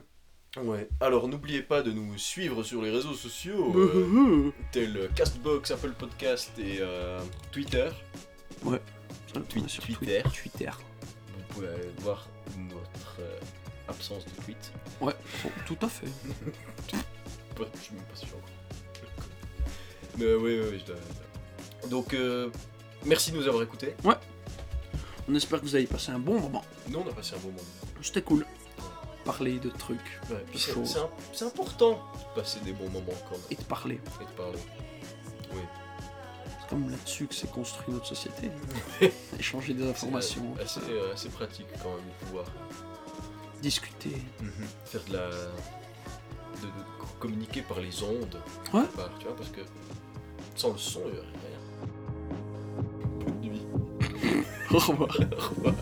Ouais. 0.62 0.88
Alors, 1.00 1.28
n'oubliez 1.28 1.62
pas 1.62 1.82
de 1.82 1.92
nous 1.92 2.18
suivre 2.18 2.64
sur 2.64 2.82
les 2.82 2.90
réseaux 2.90 3.14
sociaux, 3.14 3.74
euh, 3.78 4.52
tels 4.72 5.10
Castbox, 5.16 5.72
Apple 5.72 5.92
Podcast 5.92 6.52
et 6.58 6.78
euh, 6.80 7.20
Twitter. 7.52 7.90
Ouais. 8.64 8.82
Tweet- 9.50 9.68
Sur 9.70 9.84
Twitter. 9.84 10.22
Twitter. 10.34 10.70
Vous 11.36 11.44
pouvez 11.54 11.68
aller 11.68 11.92
voir 12.00 12.28
notre 12.58 13.18
euh, 13.20 13.40
absence 13.88 14.26
de 14.26 14.32
tweet. 14.44 14.72
Ouais, 15.02 15.14
bon, 15.44 15.52
tout 15.68 15.78
à 15.86 15.90
fait. 15.90 16.08
Ouais, 17.60 17.68
je 17.76 17.80
suis 17.82 17.96
même 17.96 18.04
pas 18.06 18.16
sûr. 18.16 18.28
Mais 20.18 20.34
oui, 20.34 20.60
oui, 20.60 20.68
oui, 20.72 20.80
je 20.86 20.86
dois. 20.92 21.90
Donc, 21.90 22.14
euh, 22.14 22.50
merci 23.06 23.32
de 23.32 23.38
nous 23.38 23.48
avoir 23.48 23.64
écoutés. 23.64 23.96
On 25.30 25.36
espère 25.36 25.60
que 25.60 25.66
vous 25.66 25.76
avez 25.76 25.86
passé 25.88 26.12
un 26.12 26.20
bon 26.20 26.40
moment. 26.40 26.64
Nous, 26.88 27.00
on 27.00 27.08
a 27.10 27.14
passé 27.14 27.36
un 27.36 27.40
bon 27.40 27.50
moment. 27.50 27.62
C'était 28.02 28.22
cool. 28.22 28.46
Parler 29.26 29.60
de 29.60 29.70
trucs 29.70 30.00
Ouais, 30.30 30.44
puis 30.50 30.58
c'est, 30.58 30.72
Chaud. 30.72 30.86
c'est 30.86 31.00
un- 31.00 31.10
c'est 31.34 31.44
important 31.46 32.00
de 32.36 32.40
passer 32.42 32.60
des 32.62 32.72
bons 32.72 32.90
moments 32.90 33.12
quand 33.26 33.32
même 33.36 33.42
et 33.52 33.56
de 33.56 33.64
parler. 33.64 34.00
et 34.22 34.24
de 34.24 34.30
parler. 34.38 34.60
Oui. 35.54 35.60
C'est 36.62 36.70
comme 36.70 36.90
là-dessus 36.90 37.28
que 37.28 37.36
s'est 37.36 37.48
construite 37.48 37.90
notre 37.90 38.08
société. 38.08 38.50
Échanger 39.40 39.74
des 39.74 39.84
C'est 39.84 39.90
informations, 39.90 40.56
assez, 40.62 40.80
euh, 40.90 41.14
assez 41.14 41.28
pratique 41.28 41.68
quand 41.84 41.90
même 41.90 42.06
de 42.06 42.26
pouvoir 42.26 42.46
discuter. 43.62 44.14
faire 44.86 45.04
de 45.10 45.14
la. 45.14 45.30
De, 46.62 46.68
communiquer 47.20 47.62
par 47.62 47.80
les 47.80 48.04
ondes. 48.04 48.40
Ouais. 48.74 48.84
part, 48.96 49.10
tu 49.20 49.26
vois, 49.26 49.36
parce 49.36 49.50
que 49.50 49.62
sans 50.56 50.72
le 50.72 50.78
son, 50.78 51.02
il 51.08 51.14
n'y 51.14 51.18
aurait 51.18 51.28
rien. 51.48 51.60
Bonne 53.26 53.40
nuit. 53.42 53.66
Au 54.72 54.78
revoir. 54.78 55.18
Au 55.20 55.50
revoir. 55.56 55.74